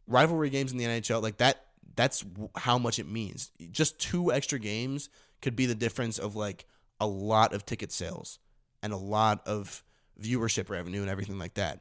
rivalry 0.07 0.51
games 0.51 0.73
in 0.73 0.79
the 0.79 0.85
NHL, 0.85 1.23
like 1.23 1.39
that, 1.39 1.67
that's 1.97 2.25
how 2.57 2.79
much 2.79 2.99
it 2.99 3.09
means. 3.09 3.51
Just 3.71 3.99
two 3.99 4.33
extra 4.33 4.59
games 4.59 5.09
could 5.43 5.57
be 5.57 5.67
the 5.67 5.75
difference 5.75 6.19
of 6.19 6.37
like 6.37 6.67
a 7.01 7.07
lot 7.07 7.53
of 7.53 7.65
ticket 7.65 7.93
sales 7.93 8.39
and 8.83 8.93
a 8.93 8.97
lot 8.97 9.47
of 9.47 9.83
viewership 10.21 10.69
revenue 10.71 11.01
and 11.01 11.11
everything 11.11 11.39
like 11.39 11.55
that. 11.55 11.81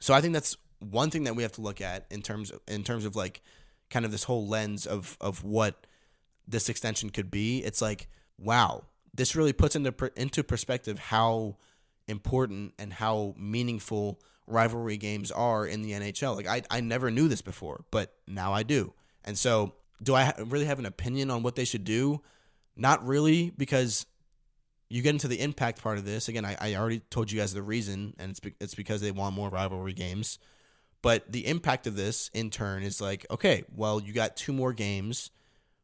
So 0.00 0.14
I 0.14 0.20
think 0.20 0.34
that's 0.34 0.56
one 0.90 1.10
thing 1.10 1.24
that 1.24 1.36
we 1.36 1.42
have 1.42 1.52
to 1.52 1.60
look 1.60 1.80
at 1.80 2.06
in 2.10 2.22
terms 2.22 2.50
of 2.50 2.60
in 2.68 2.84
terms 2.84 3.04
of 3.04 3.16
like 3.16 3.42
kind 3.90 4.04
of 4.04 4.12
this 4.12 4.24
whole 4.24 4.46
lens 4.46 4.86
of 4.86 5.16
of 5.20 5.44
what 5.44 5.86
this 6.46 6.68
extension 6.68 7.10
could 7.10 7.30
be. 7.30 7.58
It's 7.58 7.80
like, 7.80 8.08
wow, 8.38 8.84
this 9.14 9.36
really 9.36 9.52
puts 9.52 9.76
into 9.76 9.94
into 10.16 10.42
perspective 10.42 10.98
how 10.98 11.56
important 12.08 12.74
and 12.78 12.92
how 12.92 13.34
meaningful 13.38 14.20
rivalry 14.46 14.96
games 14.96 15.30
are 15.30 15.66
in 15.66 15.82
the 15.82 15.92
NHL. 15.92 16.36
Like 16.36 16.48
I 16.48 16.62
I 16.70 16.80
never 16.80 17.10
knew 17.10 17.28
this 17.28 17.42
before, 17.42 17.84
but 17.90 18.14
now 18.26 18.52
I 18.52 18.62
do. 18.62 18.92
And 19.24 19.38
so, 19.38 19.74
do 20.02 20.14
I 20.14 20.32
really 20.46 20.64
have 20.64 20.78
an 20.78 20.86
opinion 20.86 21.30
on 21.30 21.42
what 21.42 21.54
they 21.54 21.64
should 21.64 21.84
do? 21.84 22.22
Not 22.74 23.06
really, 23.06 23.50
because 23.56 24.06
you 24.88 25.00
get 25.00 25.10
into 25.10 25.28
the 25.28 25.40
impact 25.40 25.82
part 25.82 25.96
of 25.96 26.04
this. 26.04 26.28
Again, 26.28 26.44
I, 26.44 26.56
I 26.60 26.74
already 26.74 27.00
told 27.10 27.30
you 27.30 27.40
guys 27.40 27.54
the 27.54 27.62
reason, 27.62 28.14
and 28.18 28.30
it's 28.30 28.40
be, 28.40 28.54
it's 28.60 28.74
because 28.74 29.00
they 29.00 29.10
want 29.10 29.34
more 29.34 29.48
rivalry 29.48 29.92
games. 29.92 30.38
But 31.02 31.30
the 31.30 31.46
impact 31.46 31.86
of 31.86 31.96
this, 31.96 32.30
in 32.32 32.50
turn, 32.50 32.84
is 32.84 33.00
like, 33.00 33.26
okay, 33.30 33.64
well, 33.74 34.00
you 34.00 34.12
got 34.12 34.36
two 34.36 34.52
more 34.52 34.72
games, 34.72 35.30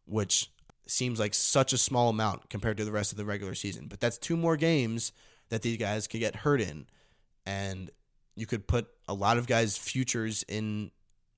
which 0.07 0.51
seems 0.87 1.19
like 1.19 1.35
such 1.35 1.73
a 1.73 1.79
small 1.79 2.09
amount 2.09 2.49
compared 2.49 2.77
to 2.79 2.85
the 2.85 2.93
rest 2.93 3.13
of 3.13 3.19
the 3.19 3.25
regular 3.25 3.55
season. 3.55 3.87
But 3.89 4.01
that's 4.01 4.17
two 4.17 4.37
more 4.37 4.57
games 4.57 5.13
that 5.49 5.63
these 5.63 5.77
guys 5.77 6.07
could 6.07 6.21
get 6.21 6.37
hurt 6.37 6.61
in, 6.61 6.87
and 7.45 7.91
you 8.37 8.47
could 8.47 8.69
put 8.69 8.87
a 9.09 9.15
lot 9.15 9.39
of 9.39 9.47
guys' 9.47 9.77
futures 9.77 10.45
in 10.47 10.93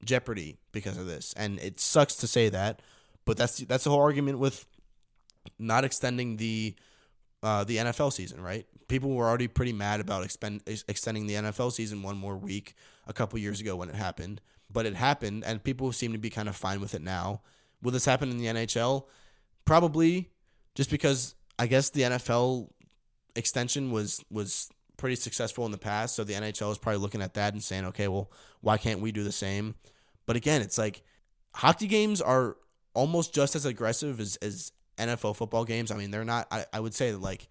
jeopardy 0.04 0.58
because 0.72 0.98
of 0.98 1.06
this. 1.06 1.32
And 1.36 1.58
it 1.58 1.80
sucks 1.80 2.16
to 2.16 2.26
say 2.26 2.50
that, 2.50 2.82
but 3.24 3.36
that's 3.36 3.58
that's 3.58 3.84
the 3.84 3.90
whole 3.90 4.00
argument 4.00 4.38
with 4.38 4.66
not 5.58 5.84
extending 5.84 6.36
the 6.36 6.74
uh, 7.42 7.64
the 7.64 7.78
NFL 7.78 8.12
season, 8.12 8.42
right? 8.42 8.66
People 8.88 9.14
were 9.14 9.26
already 9.26 9.48
pretty 9.48 9.72
mad 9.72 10.00
about 10.00 10.24
expend, 10.24 10.62
extending 10.66 11.26
the 11.26 11.34
NFL 11.34 11.72
season 11.72 12.02
one 12.02 12.16
more 12.16 12.36
week 12.36 12.74
a 13.10 13.12
couple 13.12 13.38
years 13.38 13.60
ago 13.60 13.76
when 13.76 13.90
it 13.90 13.96
happened, 13.96 14.40
but 14.72 14.86
it 14.86 14.94
happened, 14.94 15.44
and 15.44 15.62
people 15.62 15.92
seem 15.92 16.12
to 16.12 16.18
be 16.18 16.30
kind 16.30 16.48
of 16.48 16.56
fine 16.56 16.80
with 16.80 16.94
it 16.94 17.02
now. 17.02 17.42
Will 17.82 17.90
this 17.90 18.04
happen 18.04 18.30
in 18.30 18.38
the 18.38 18.46
NHL? 18.46 19.04
Probably, 19.64 20.30
just 20.76 20.90
because 20.90 21.34
I 21.58 21.66
guess 21.66 21.90
the 21.90 22.02
NFL 22.02 22.70
extension 23.34 23.90
was 23.90 24.24
was 24.30 24.70
pretty 24.96 25.16
successful 25.16 25.66
in 25.66 25.72
the 25.72 25.78
past, 25.78 26.14
so 26.14 26.22
the 26.22 26.34
NHL 26.34 26.70
is 26.70 26.78
probably 26.78 27.00
looking 27.00 27.20
at 27.20 27.34
that 27.34 27.52
and 27.52 27.62
saying, 27.62 27.84
okay, 27.86 28.06
well, 28.06 28.30
why 28.60 28.78
can't 28.78 29.00
we 29.00 29.10
do 29.10 29.24
the 29.24 29.32
same? 29.32 29.74
But 30.24 30.36
again, 30.36 30.62
it's 30.62 30.78
like 30.78 31.02
hockey 31.54 31.88
games 31.88 32.22
are 32.22 32.56
almost 32.94 33.34
just 33.34 33.56
as 33.56 33.64
aggressive 33.64 34.20
as, 34.20 34.36
as 34.36 34.70
NFL 34.98 35.34
football 35.34 35.64
games. 35.64 35.90
I 35.90 35.96
mean, 35.96 36.12
they're 36.12 36.24
not. 36.24 36.46
I, 36.52 36.64
I 36.72 36.78
would 36.78 36.94
say 36.94 37.10
that 37.10 37.20
like 37.20 37.48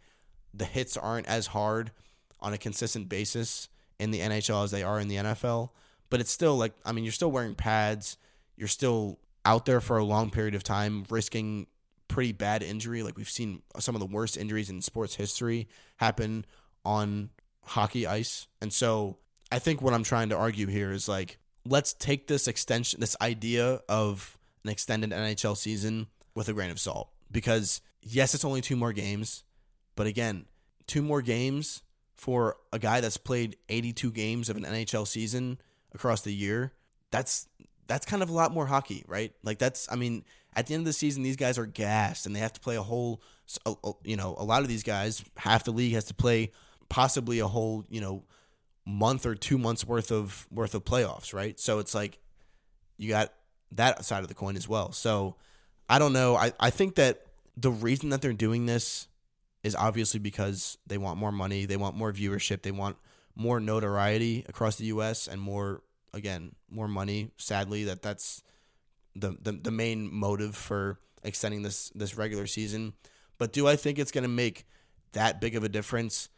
the 0.53 0.65
hits 0.65 0.95
aren't 0.95 1.27
as 1.27 1.47
hard 1.47 1.91
on 2.39 2.53
a 2.53 2.57
consistent 2.57 3.09
basis 3.09 3.67
in 3.99 4.11
the 4.11 4.19
NHL 4.19 4.63
as 4.63 4.71
they 4.71 4.83
are 4.83 4.99
in 4.99 5.07
the 5.07 5.17
NFL. 5.17 5.69
But 6.09 6.19
it's 6.19 6.31
still 6.31 6.57
like 6.57 6.73
I 6.85 6.91
mean, 6.91 7.03
you're 7.03 7.13
still 7.13 7.31
wearing 7.31 7.55
pads. 7.55 8.17
You're 8.55 8.67
still 8.67 9.19
out 9.45 9.65
there 9.65 9.81
for 9.81 9.97
a 9.97 10.03
long 10.03 10.31
period 10.31 10.55
of 10.55 10.63
time, 10.63 11.05
risking 11.09 11.67
pretty 12.07 12.31
bad 12.31 12.63
injury. 12.63 13.03
Like 13.03 13.17
we've 13.17 13.29
seen 13.29 13.61
some 13.79 13.95
of 13.95 13.99
the 13.99 14.07
worst 14.07 14.37
injuries 14.37 14.69
in 14.69 14.81
sports 14.81 15.15
history 15.15 15.67
happen 15.97 16.45
on 16.83 17.29
hockey 17.63 18.07
ice. 18.07 18.47
And 18.61 18.73
so 18.73 19.17
I 19.51 19.59
think 19.59 19.81
what 19.81 19.93
I'm 19.93 20.03
trying 20.03 20.29
to 20.29 20.37
argue 20.37 20.67
here 20.67 20.91
is 20.91 21.07
like 21.07 21.37
let's 21.65 21.93
take 21.93 22.27
this 22.27 22.47
extension, 22.47 22.99
this 22.99 23.15
idea 23.21 23.81
of 23.87 24.37
an 24.63 24.71
extended 24.71 25.11
NHL 25.11 25.55
season 25.55 26.07
with 26.35 26.49
a 26.49 26.53
grain 26.53 26.71
of 26.71 26.79
salt 26.79 27.09
because 27.31 27.81
yes, 28.01 28.33
it's 28.33 28.45
only 28.45 28.61
two 28.61 28.75
more 28.75 28.93
games, 28.93 29.43
but 29.95 30.07
again, 30.07 30.45
two 30.87 31.01
more 31.01 31.21
games 31.21 31.83
for 32.19 32.57
a 32.73 32.79
guy 32.79 32.99
that's 32.99 33.15
played 33.15 33.55
82 33.69 34.11
games 34.11 34.49
of 34.49 34.57
an 34.57 34.63
NHL 34.63 35.07
season 35.07 35.57
across 35.95 36.21
the 36.21 36.33
year. 36.33 36.73
That's 37.11 37.47
that's 37.87 38.05
kind 38.05 38.21
of 38.21 38.29
a 38.29 38.33
lot 38.33 38.51
more 38.51 38.65
hockey, 38.67 39.05
right? 39.07 39.33
Like 39.41 39.57
that's 39.57 39.89
I 39.89 39.95
mean, 39.95 40.25
at 40.53 40.67
the 40.67 40.73
end 40.73 40.81
of 40.81 40.85
the 40.85 40.93
season 40.93 41.23
these 41.23 41.37
guys 41.37 41.57
are 41.57 41.65
gassed 41.65 42.25
and 42.25 42.35
they 42.35 42.41
have 42.41 42.51
to 42.53 42.59
play 42.59 42.75
a 42.75 42.83
whole 42.83 43.21
you 44.03 44.17
know, 44.17 44.35
a 44.37 44.43
lot 44.43 44.61
of 44.61 44.67
these 44.67 44.83
guys, 44.83 45.23
half 45.37 45.63
the 45.63 45.71
league 45.71 45.93
has 45.93 46.03
to 46.05 46.13
play 46.13 46.51
possibly 46.89 47.39
a 47.39 47.47
whole, 47.47 47.85
you 47.89 48.01
know, 48.01 48.23
month 48.85 49.25
or 49.25 49.33
2 49.33 49.57
months 49.57 49.85
worth 49.85 50.11
of 50.11 50.45
worth 50.51 50.75
of 50.75 50.83
playoffs, 50.83 51.33
right? 51.33 51.57
So 51.57 51.79
it's 51.79 51.95
like 51.95 52.19
you 52.97 53.07
got 53.07 53.33
that 53.71 54.03
side 54.03 54.23
of 54.23 54.27
the 54.27 54.35
coin 54.35 54.57
as 54.57 54.67
well. 54.67 54.91
So 54.91 55.37
I 55.87 55.99
don't 55.99 56.13
know. 56.13 56.35
I, 56.35 56.51
I 56.59 56.69
think 56.69 56.95
that 56.95 57.25
the 57.55 57.71
reason 57.71 58.09
that 58.09 58.21
they're 58.21 58.33
doing 58.33 58.65
this 58.65 59.07
is 59.63 59.75
obviously 59.75 60.19
because 60.19 60.77
they 60.87 60.97
want 60.97 61.17
more 61.17 61.31
money, 61.31 61.65
they 61.65 61.77
want 61.77 61.95
more 61.95 62.13
viewership, 62.13 62.61
they 62.61 62.71
want 62.71 62.97
more 63.35 63.59
notoriety 63.59 64.45
across 64.47 64.75
the 64.75 64.85
US 64.85 65.27
and 65.27 65.41
more 65.41 65.81
again, 66.13 66.55
more 66.69 66.87
money. 66.87 67.31
Sadly, 67.37 67.83
that 67.85 68.01
that's 68.01 68.43
the 69.15 69.35
the, 69.41 69.51
the 69.51 69.71
main 69.71 70.13
motive 70.13 70.55
for 70.55 70.99
extending 71.23 71.61
this 71.61 71.89
this 71.95 72.17
regular 72.17 72.47
season. 72.47 72.93
But 73.37 73.53
do 73.53 73.67
I 73.67 73.75
think 73.75 73.99
it's 73.99 74.11
going 74.11 74.23
to 74.23 74.29
make 74.29 74.65
that 75.13 75.39
big 75.39 75.55
of 75.55 75.63
a 75.63 75.69
difference? 75.69 76.29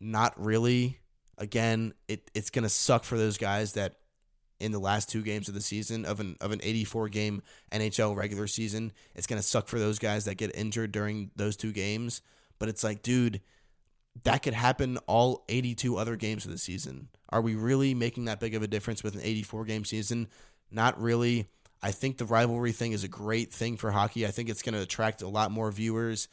Not 0.00 0.32
really. 0.42 1.00
Again, 1.38 1.92
it, 2.08 2.30
it's 2.34 2.48
going 2.50 2.62
to 2.62 2.68
suck 2.68 3.04
for 3.04 3.18
those 3.18 3.36
guys 3.36 3.74
that 3.74 3.96
in 4.58 4.72
the 4.72 4.78
last 4.78 5.10
two 5.10 5.22
games 5.22 5.48
of 5.48 5.54
the 5.54 5.60
season 5.60 6.04
of 6.06 6.20
an 6.20 6.36
of 6.40 6.50
an 6.52 6.60
84 6.62 7.08
game 7.08 7.42
NHL 7.72 8.16
regular 8.16 8.46
season. 8.46 8.92
It's 9.14 9.26
going 9.26 9.40
to 9.40 9.46
suck 9.46 9.68
for 9.68 9.78
those 9.78 9.98
guys 9.98 10.24
that 10.24 10.36
get 10.36 10.54
injured 10.56 10.92
during 10.92 11.30
those 11.36 11.56
two 11.56 11.72
games, 11.72 12.22
but 12.58 12.68
it's 12.68 12.84
like, 12.84 13.02
dude, 13.02 13.40
that 14.24 14.42
could 14.42 14.54
happen 14.54 14.98
all 15.06 15.44
82 15.48 15.96
other 15.96 16.16
games 16.16 16.44
of 16.44 16.50
the 16.50 16.58
season. 16.58 17.08
Are 17.30 17.40
we 17.40 17.54
really 17.54 17.94
making 17.94 18.26
that 18.26 18.40
big 18.40 18.54
of 18.54 18.62
a 18.62 18.68
difference 18.68 19.02
with 19.02 19.14
an 19.14 19.20
84 19.22 19.64
game 19.64 19.84
season? 19.84 20.28
Not 20.70 21.00
really. 21.00 21.48
I 21.82 21.92
think 21.92 22.16
the 22.16 22.24
rivalry 22.24 22.72
thing 22.72 22.92
is 22.92 23.04
a 23.04 23.08
great 23.08 23.52
thing 23.52 23.76
for 23.76 23.90
hockey. 23.90 24.26
I 24.26 24.30
think 24.30 24.48
it's 24.48 24.62
going 24.62 24.74
to 24.74 24.80
attract 24.80 25.22
a 25.22 25.28
lot 25.28 25.50
more 25.50 25.70
viewers. 25.70 26.28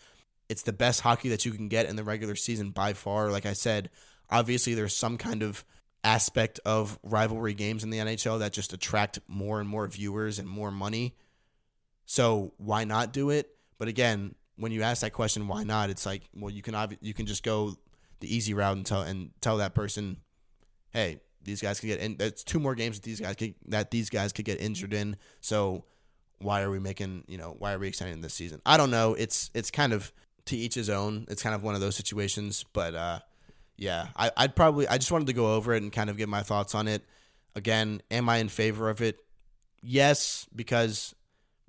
It's 0.49 0.63
the 0.63 0.73
best 0.73 1.01
hockey 1.01 1.29
that 1.29 1.45
you 1.45 1.51
can 1.51 1.67
get 1.67 1.87
in 1.87 1.95
the 1.95 2.03
regular 2.03 2.35
season 2.35 2.71
by 2.71 2.93
far. 2.93 3.29
Like 3.31 3.45
I 3.45 3.53
said, 3.53 3.89
obviously 4.29 4.73
there's 4.73 4.95
some 4.95 5.17
kind 5.17 5.43
of 5.43 5.65
aspect 6.03 6.59
of 6.65 6.99
rivalry 7.03 7.53
games 7.53 7.83
in 7.83 7.89
the 7.89 7.97
NHL 7.97 8.39
that 8.39 8.53
just 8.53 8.73
attract 8.73 9.19
more 9.27 9.59
and 9.59 9.69
more 9.69 9.87
viewers 9.87 10.39
and 10.39 10.47
more 10.47 10.71
money. 10.71 11.15
So 12.05 12.53
why 12.57 12.83
not 12.83 13.13
do 13.13 13.29
it? 13.29 13.49
But 13.77 13.87
again, 13.87 14.35
when 14.57 14.71
you 14.71 14.83
ask 14.83 15.01
that 15.01 15.13
question, 15.13 15.47
why 15.47 15.63
not? 15.63 15.89
It's 15.89 16.05
like, 16.05 16.23
well, 16.35 16.51
you 16.51 16.61
can 16.61 16.97
you 17.01 17.13
can 17.13 17.25
just 17.25 17.43
go 17.43 17.75
the 18.19 18.33
easy 18.33 18.53
route 18.53 18.77
and 18.77 18.85
tell 18.85 19.01
and 19.01 19.31
tell 19.41 19.57
that 19.57 19.73
person, 19.73 20.17
hey, 20.91 21.19
these 21.43 21.61
guys 21.61 21.79
can 21.79 21.89
get 21.89 21.99
in. 21.99 22.15
It's 22.19 22.43
two 22.43 22.59
more 22.59 22.75
games 22.75 22.99
that 22.99 23.03
these 23.03 23.19
guys 23.19 23.35
could, 23.35 23.55
that 23.67 23.91
these 23.91 24.09
guys 24.09 24.31
could 24.31 24.45
get 24.45 24.61
injured 24.61 24.93
in. 24.93 25.17
So 25.41 25.85
why 26.39 26.61
are 26.61 26.69
we 26.69 26.79
making 26.79 27.23
you 27.27 27.37
know 27.37 27.55
why 27.57 27.73
are 27.73 27.79
we 27.79 27.87
extending 27.87 28.21
this 28.21 28.33
season? 28.33 28.61
I 28.65 28.77
don't 28.77 28.91
know. 28.91 29.13
It's 29.13 29.49
it's 29.53 29.71
kind 29.71 29.93
of 29.93 30.11
to 30.45 30.57
each 30.57 30.75
his 30.75 30.89
own. 30.89 31.25
It's 31.29 31.41
kind 31.41 31.55
of 31.55 31.63
one 31.63 31.75
of 31.75 31.81
those 31.81 31.95
situations, 31.95 32.65
but 32.73 32.95
uh, 32.95 33.19
yeah, 33.77 34.07
I, 34.15 34.31
I'd 34.37 34.55
probably 34.55 34.87
I 34.87 34.97
just 34.97 35.11
wanted 35.11 35.27
to 35.27 35.33
go 35.33 35.55
over 35.55 35.73
it 35.73 35.81
and 35.81 35.91
kind 35.91 36.09
of 36.09 36.17
get 36.17 36.29
my 36.29 36.43
thoughts 36.43 36.75
on 36.75 36.87
it. 36.87 37.03
Again, 37.55 38.01
am 38.11 38.29
I 38.29 38.37
in 38.37 38.49
favor 38.49 38.89
of 38.89 39.01
it? 39.01 39.17
Yes, 39.81 40.47
because 40.55 41.13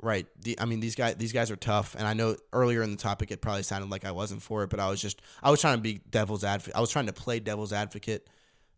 right. 0.01 0.27
The, 0.43 0.59
I 0.61 0.65
mean 0.65 0.81
these 0.81 0.95
guys 0.95 1.17
these 1.17 1.33
guys 1.33 1.51
are 1.51 1.57
tough, 1.57 1.95
and 1.97 2.07
I 2.07 2.15
know 2.15 2.37
earlier 2.53 2.83
in 2.83 2.91
the 2.91 2.97
topic 2.97 3.31
it 3.31 3.41
probably 3.41 3.63
sounded 3.63 3.91
like 3.91 4.05
I 4.05 4.13
wasn't 4.13 4.43
for 4.43 4.63
it, 4.63 4.71
but 4.71 4.81
I 4.81 4.89
was 4.89 5.01
just 5.01 5.23
I 5.43 5.51
was 5.51 5.61
trying 5.61 5.77
to 5.77 5.83
be 5.83 6.01
devil's 6.11 6.45
advocate. 6.45 6.77
I 6.77 6.81
was 6.81 6.91
trying 6.91 7.07
to 7.07 7.13
play 7.13 7.41
devil's 7.41 7.73
advocate 7.73 8.29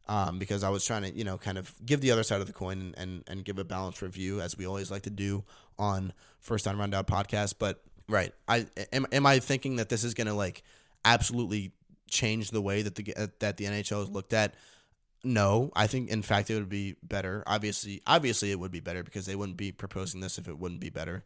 um, 0.08 0.38
because 0.38 0.62
I 0.62 0.68
was 0.68 0.84
trying 0.84 1.02
to, 1.02 1.12
you 1.12 1.24
know, 1.24 1.36
kind 1.36 1.58
of 1.58 1.74
give 1.84 2.00
the 2.00 2.10
other 2.12 2.22
side 2.22 2.40
of 2.40 2.46
the 2.46 2.52
coin 2.52 2.80
and, 2.80 2.98
and, 2.98 3.24
and 3.26 3.44
give 3.44 3.58
a 3.58 3.64
balanced 3.64 4.02
review 4.02 4.40
as 4.40 4.56
we 4.56 4.66
always 4.66 4.90
like 4.90 5.02
to 5.02 5.10
do 5.10 5.44
on 5.78 6.12
First 6.40 6.64
Down 6.64 6.78
Rundown 6.78 7.04
podcast. 7.04 7.54
But 7.58 7.82
right, 8.08 8.32
I 8.46 8.66
am, 8.92 9.06
am 9.10 9.26
I 9.26 9.40
thinking 9.40 9.76
that 9.76 9.88
this 9.88 10.04
is 10.04 10.14
going 10.14 10.28
to 10.28 10.34
like 10.34 10.62
absolutely 11.04 11.72
change 12.08 12.50
the 12.50 12.62
way 12.62 12.82
that 12.82 12.94
the 12.94 13.30
that 13.40 13.56
the 13.56 13.64
NHL 13.64 14.04
is 14.04 14.08
looked 14.08 14.32
at? 14.32 14.54
No, 15.27 15.72
I 15.74 15.89
think 15.89 16.09
in 16.09 16.22
fact 16.22 16.51
it 16.51 16.55
would 16.55 16.68
be 16.68 16.95
better. 17.03 17.43
Obviously, 17.49 18.01
obviously 18.07 18.53
it 18.53 18.61
would 18.61 18.70
be 18.70 18.79
better 18.79 19.03
because 19.03 19.27
they 19.27 19.35
wouldn't 19.35 19.57
be 19.57 19.72
proposing 19.72 20.20
this 20.20 20.39
if 20.39 20.47
it 20.47 20.57
wouldn't 20.57 20.81
be 20.81 20.89
better. 20.89 21.24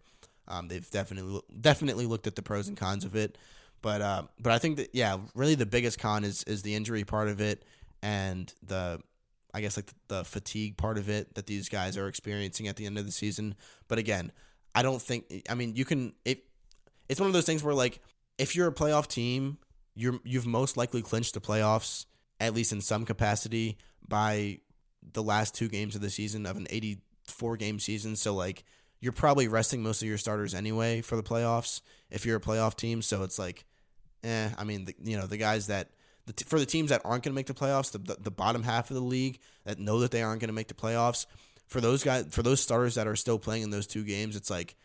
Um, 0.49 0.69
they've 0.69 0.89
definitely 0.91 1.43
definitely 1.61 2.07
looked 2.07 2.27
at 2.27 2.35
the 2.35 2.41
pros 2.41 2.67
and 2.67 2.79
cons 2.79 3.05
of 3.05 3.15
it, 3.15 3.37
but 3.83 4.01
uh, 4.01 4.23
but 4.41 4.55
I 4.55 4.59
think 4.59 4.79
that 4.79 4.95
yeah, 4.95 5.19
really 5.35 5.55
the 5.55 5.67
biggest 5.67 5.99
con 5.99 6.25
is 6.25 6.43
is 6.45 6.63
the 6.63 6.75
injury 6.75 7.05
part 7.05 7.29
of 7.29 7.43
it 7.43 7.63
and 8.03 8.53
the 8.67 9.03
I 9.53 9.61
guess 9.61 9.77
like 9.77 9.87
the, 9.87 9.95
the 10.09 10.25
fatigue 10.25 10.79
part 10.79 10.97
of 10.97 11.11
it 11.11 11.35
that 11.35 11.47
these 11.47 11.69
guys 11.69 11.99
are 11.99 12.09
experiencing 12.09 12.69
at 12.69 12.77
the 12.77 12.87
end 12.87 12.97
of 12.97 13.05
the 13.05 13.13
season. 13.13 13.55
But 13.87 13.99
again, 13.99 14.33
I 14.75 14.81
don't 14.81 15.03
think 15.03 15.45
I 15.51 15.55
mean 15.55 15.77
you 15.77 15.85
can 15.85 16.15
it. 16.25 16.45
It's 17.11 17.21
one 17.21 17.29
of 17.29 17.35
those 17.35 17.45
things 17.45 17.63
where 17.63 17.75
like 17.75 18.01
if 18.39 18.57
you're 18.57 18.69
a 18.69 18.73
playoff 18.73 19.09
team, 19.09 19.59
you're 19.95 20.21
you've 20.25 20.47
most 20.47 20.79
likely 20.79 21.03
clinched 21.03 21.35
the 21.35 21.41
playoffs 21.41 22.07
at 22.41 22.55
least 22.55 22.73
in 22.73 22.81
some 22.81 23.05
capacity 23.05 23.77
by 24.07 24.61
the 25.13 25.23
last 25.23 25.55
two 25.55 25.69
games 25.69 25.95
of 25.95 26.01
the 26.01 26.11
season 26.11 26.47
of 26.47 26.57
an 26.57 26.67
84 26.71 27.57
game 27.57 27.79
season. 27.79 28.17
So 28.17 28.35
like 28.35 28.65
you're 29.01 29.13
probably 29.13 29.49
resting 29.49 29.83
most 29.83 30.03
of 30.03 30.09
your 30.09 30.19
starters 30.19 30.55
anyway 30.55 31.01
for 31.01 31.17
the 31.17 31.23
playoffs 31.23 31.81
if 32.11 32.27
you're 32.27 32.37
a 32.37 32.41
playoff 32.41 32.77
team. 32.77 33.03
So 33.03 33.23
it's 33.23 33.39
like, 33.39 33.65
eh. 34.23 34.51
I 34.57 34.65
mean, 34.65 34.85
the, 34.85 34.95
you 35.03 35.17
know, 35.17 35.27
the 35.27 35.39
guys 35.39 35.69
that 35.69 35.91
the 36.27 36.33
t- 36.33 36.45
for 36.45 36.59
the 36.59 36.67
teams 36.67 36.91
that 36.91 37.01
aren't 37.05 37.25
going 37.25 37.33
to 37.33 37.37
make 37.37 37.47
the 37.47 37.55
playoffs, 37.55 37.93
the, 37.93 37.99
the 37.99 38.17
the 38.21 38.31
bottom 38.31 38.63
half 38.63 38.91
of 38.91 38.95
the 38.95 39.03
league 39.03 39.39
that 39.65 39.79
know 39.79 40.01
that 40.01 40.11
they 40.11 40.23
aren't 40.23 40.41
going 40.41 40.49
to 40.49 40.55
make 40.55 40.69
the 40.69 40.75
playoffs. 40.75 41.27
For 41.67 41.81
those 41.81 42.03
guys, 42.03 42.27
for 42.31 42.43
those 42.43 42.61
starters 42.61 42.97
that 42.97 43.07
are 43.07 43.17
still 43.17 43.39
playing 43.39 43.63
in 43.63 43.71
those 43.71 43.87
two 43.87 44.05
games, 44.05 44.37
it's 44.37 44.51
like, 44.51 44.77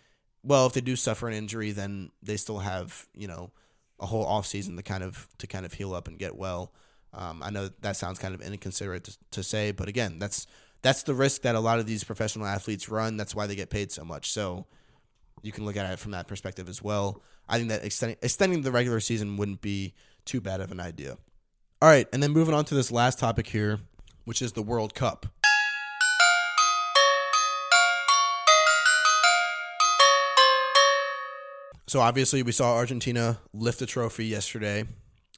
well, 0.44 0.68
if 0.68 0.74
they 0.74 0.82
do 0.82 0.96
suffer 0.96 1.28
an 1.28 1.34
injury, 1.34 1.72
then 1.72 2.12
they 2.22 2.38
still 2.38 2.60
have 2.60 3.08
you 3.14 3.28
know 3.28 3.52
a 4.00 4.06
whole 4.06 4.26
off 4.26 4.46
season 4.46 4.76
to 4.78 4.84
kind 4.84 5.04
of 5.04 5.28
to 5.40 5.48
kind 5.48 5.66
of 5.66 5.74
heal 5.74 5.94
up 5.94 6.08
and 6.08 6.20
get 6.20 6.36
well. 6.36 6.72
Um, 7.16 7.42
I 7.42 7.50
know 7.50 7.70
that 7.82 7.96
sounds 7.96 8.20
kind 8.20 8.36
of 8.36 8.42
inconsiderate 8.42 9.06
to, 9.06 9.18
to 9.32 9.44
say, 9.44 9.72
but 9.72 9.88
again, 9.88 10.20
that's 10.20 10.48
that's 10.82 11.04
the 11.04 11.16
risk 11.16 11.42
that 11.44 11.56
a 11.56 11.60
lot 11.60 11.80
of 11.80 11.88
these 11.88 12.04
professional 12.04 12.46
athletes 12.46 12.90
run. 12.90 13.18
That's 13.18 13.34
why 13.34 13.48
they 13.48 13.56
get 13.56 13.70
paid 13.70 13.92
so 13.92 14.04
much. 14.04 14.32
So 14.32 14.68
you 15.42 15.52
can 15.52 15.66
look 15.66 15.78
at 15.78 15.92
it 15.92 15.98
from 15.98 16.12
that 16.12 16.28
perspective 16.28 16.68
as 16.70 16.84
well. 16.84 17.22
I 17.48 17.58
think 17.58 17.70
that 17.70 17.84
extending 17.86 18.18
extending 18.22 18.62
the 18.62 18.72
regular 18.72 19.00
season 19.00 19.38
wouldn't 19.38 19.62
be 19.62 19.94
too 20.26 20.42
bad 20.42 20.60
of 20.60 20.72
an 20.72 20.80
idea. 20.80 21.18
All 21.82 21.90
right, 21.90 22.08
and 22.12 22.22
then 22.22 22.32
moving 22.32 22.54
on 22.54 22.66
to 22.66 22.76
this 22.76 22.92
last 22.92 23.20
topic 23.20 23.48
here, 23.48 23.80
which 24.26 24.42
is 24.42 24.54
the 24.54 24.62
World 24.62 24.94
Cup. 24.94 25.28
So 31.88 32.00
obviously, 32.02 32.44
we 32.44 32.52
saw 32.52 32.76
Argentina 32.76 33.40
lift 33.54 33.80
the 33.80 33.86
trophy 33.86 34.26
yesterday 34.26 34.86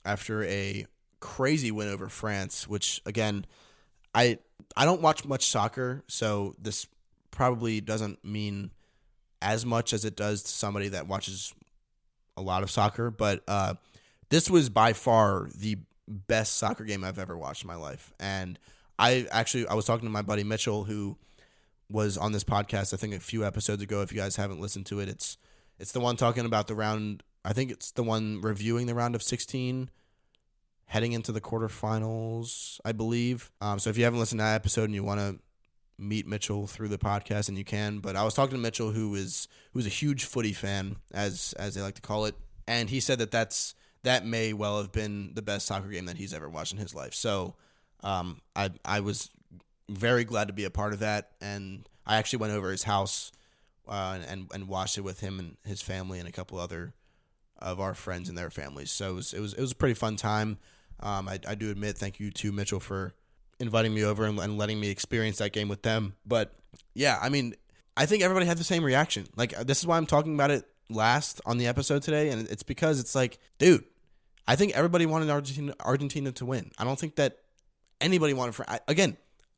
after 0.05 0.43
a 0.45 0.85
crazy 1.19 1.71
win 1.71 1.89
over 1.89 2.09
France. 2.09 2.67
Which 2.67 3.01
again, 3.05 3.45
I 4.13 4.39
I 4.75 4.85
don't 4.85 5.01
watch 5.01 5.25
much 5.25 5.45
soccer, 5.47 6.03
so 6.07 6.55
this 6.59 6.87
probably 7.31 7.81
doesn't 7.81 8.23
mean 8.23 8.71
as 9.41 9.65
much 9.65 9.93
as 9.93 10.05
it 10.05 10.15
does 10.15 10.43
to 10.43 10.49
somebody 10.49 10.89
that 10.89 11.07
watches 11.07 11.53
a 12.35 12.41
lot 12.41 12.63
of 12.63 12.71
soccer. 12.71 13.11
But 13.11 13.43
uh, 13.47 13.75
this 14.29 14.49
was 14.49 14.69
by 14.69 14.93
far 14.93 15.49
the 15.55 15.77
best 16.07 16.57
soccer 16.57 16.83
game 16.83 17.03
I've 17.03 17.19
ever 17.19 17.37
watched 17.37 17.63
in 17.63 17.67
my 17.67 17.75
life, 17.75 18.13
and 18.19 18.57
I 18.99 19.27
actually 19.31 19.67
I 19.67 19.73
was 19.73 19.85
talking 19.85 20.07
to 20.07 20.11
my 20.11 20.21
buddy 20.21 20.43
Mitchell 20.43 20.83
who 20.83 21.17
was 21.89 22.17
on 22.17 22.33
this 22.33 22.43
podcast 22.43 22.93
I 22.93 22.97
think 22.97 23.13
a 23.13 23.19
few 23.19 23.45
episodes 23.45 23.81
ago. 23.81 24.01
If 24.01 24.11
you 24.11 24.17
guys 24.17 24.35
haven't 24.35 24.59
listened 24.59 24.85
to 24.87 24.99
it, 24.99 25.09
it's 25.09 25.37
it's 25.79 25.91
the 25.91 25.99
one 25.99 26.15
talking 26.17 26.45
about 26.45 26.67
the 26.67 26.75
round. 26.75 27.23
I 27.45 27.53
think 27.53 27.71
it's 27.71 27.91
the 27.91 28.03
one 28.03 28.41
reviewing 28.41 28.87
the 28.87 28.95
round 28.95 29.15
of 29.15 29.23
16, 29.23 29.89
heading 30.87 31.11
into 31.13 31.31
the 31.31 31.41
quarterfinals, 31.41 32.79
I 32.83 32.91
believe. 32.93 33.51
Um, 33.61 33.77
so 33.79 33.89
if 33.89 33.97
you 33.97 34.03
haven't 34.05 34.19
listened 34.19 34.39
to 34.39 34.43
that 34.43 34.55
episode 34.55 34.85
and 34.85 34.95
you 34.95 35.03
want 35.03 35.19
to 35.19 35.39
meet 35.99 36.27
Mitchell 36.27 36.67
through 36.67 36.87
the 36.87 36.97
podcast, 36.97 37.49
and 37.49 37.57
you 37.57 37.63
can. 37.63 37.99
But 37.99 38.15
I 38.15 38.23
was 38.23 38.33
talking 38.33 38.55
to 38.55 38.61
Mitchell, 38.61 38.91
who 38.91 39.15
is 39.15 39.47
who's 39.73 39.85
a 39.85 39.89
huge 39.89 40.25
footy 40.25 40.53
fan, 40.53 40.97
as 41.13 41.53
as 41.57 41.75
they 41.75 41.81
like 41.81 41.95
to 41.95 42.01
call 42.01 42.25
it, 42.25 42.35
and 42.67 42.89
he 42.89 42.99
said 42.99 43.19
that 43.19 43.31
that's 43.31 43.75
that 44.03 44.25
may 44.25 44.53
well 44.53 44.77
have 44.77 44.91
been 44.91 45.31
the 45.33 45.41
best 45.41 45.65
soccer 45.65 45.89
game 45.89 46.05
that 46.05 46.17
he's 46.17 46.33
ever 46.33 46.49
watched 46.49 46.71
in 46.71 46.77
his 46.77 46.95
life. 46.95 47.13
So 47.13 47.55
um, 48.03 48.41
I 48.55 48.71
I 48.85 48.99
was 49.01 49.29
very 49.89 50.23
glad 50.23 50.47
to 50.47 50.53
be 50.53 50.65
a 50.65 50.69
part 50.69 50.93
of 50.93 50.99
that, 50.99 51.31
and 51.41 51.87
I 52.05 52.17
actually 52.17 52.39
went 52.39 52.53
over 52.53 52.71
his 52.71 52.83
house 52.83 53.31
uh, 53.87 54.19
and 54.27 54.47
and 54.53 54.67
watched 54.67 54.97
it 54.97 55.01
with 55.01 55.19
him 55.19 55.39
and 55.39 55.57
his 55.65 55.81
family 55.81 56.19
and 56.19 56.27
a 56.27 56.31
couple 56.31 56.59
other 56.59 56.93
of 57.59 57.79
our 57.79 57.95
friends 57.95 58.29
and 58.29 58.37
their 58.37 58.51
families. 58.51 58.91
So 58.91 59.11
it 59.11 59.15
was 59.15 59.33
it 59.33 59.39
was, 59.39 59.53
it 59.53 59.61
was 59.61 59.71
a 59.71 59.75
pretty 59.75 59.95
fun 59.95 60.15
time. 60.15 60.59
Um, 60.99 61.27
I, 61.27 61.39
I 61.47 61.55
do 61.55 61.69
admit, 61.69 61.97
thank 61.97 62.19
you 62.19 62.31
to 62.31 62.51
Mitchell 62.51 62.79
for 62.79 63.13
inviting 63.59 63.93
me 63.93 64.03
over 64.03 64.25
and, 64.25 64.39
and 64.39 64.57
letting 64.57 64.79
me 64.79 64.89
experience 64.89 65.37
that 65.37 65.51
game 65.51 65.67
with 65.67 65.83
them. 65.83 66.15
But 66.25 66.53
yeah, 66.93 67.17
I 67.21 67.29
mean, 67.29 67.55
I 67.95 68.05
think 68.05 68.23
everybody 68.23 68.45
had 68.45 68.57
the 68.57 68.63
same 68.63 68.83
reaction. 68.83 69.27
Like 69.35 69.57
this 69.65 69.79
is 69.79 69.87
why 69.87 69.97
I'm 69.97 70.05
talking 70.05 70.33
about 70.35 70.51
it 70.51 70.65
last 70.89 71.41
on 71.45 71.57
the 71.57 71.67
episode 71.67 72.03
today, 72.03 72.29
and 72.29 72.47
it's 72.47 72.63
because 72.63 72.99
it's 72.99 73.15
like, 73.15 73.39
dude, 73.57 73.83
I 74.47 74.55
think 74.55 74.73
everybody 74.73 75.05
wanted 75.05 75.29
Argentina 75.29 75.73
Argentina 75.79 76.31
to 76.33 76.45
win. 76.45 76.71
I 76.77 76.83
don't 76.83 76.99
think 76.99 77.15
that 77.15 77.39
anybody 77.99 78.33
wanted 78.33 78.55
for 78.55 78.65
again. 78.87 79.17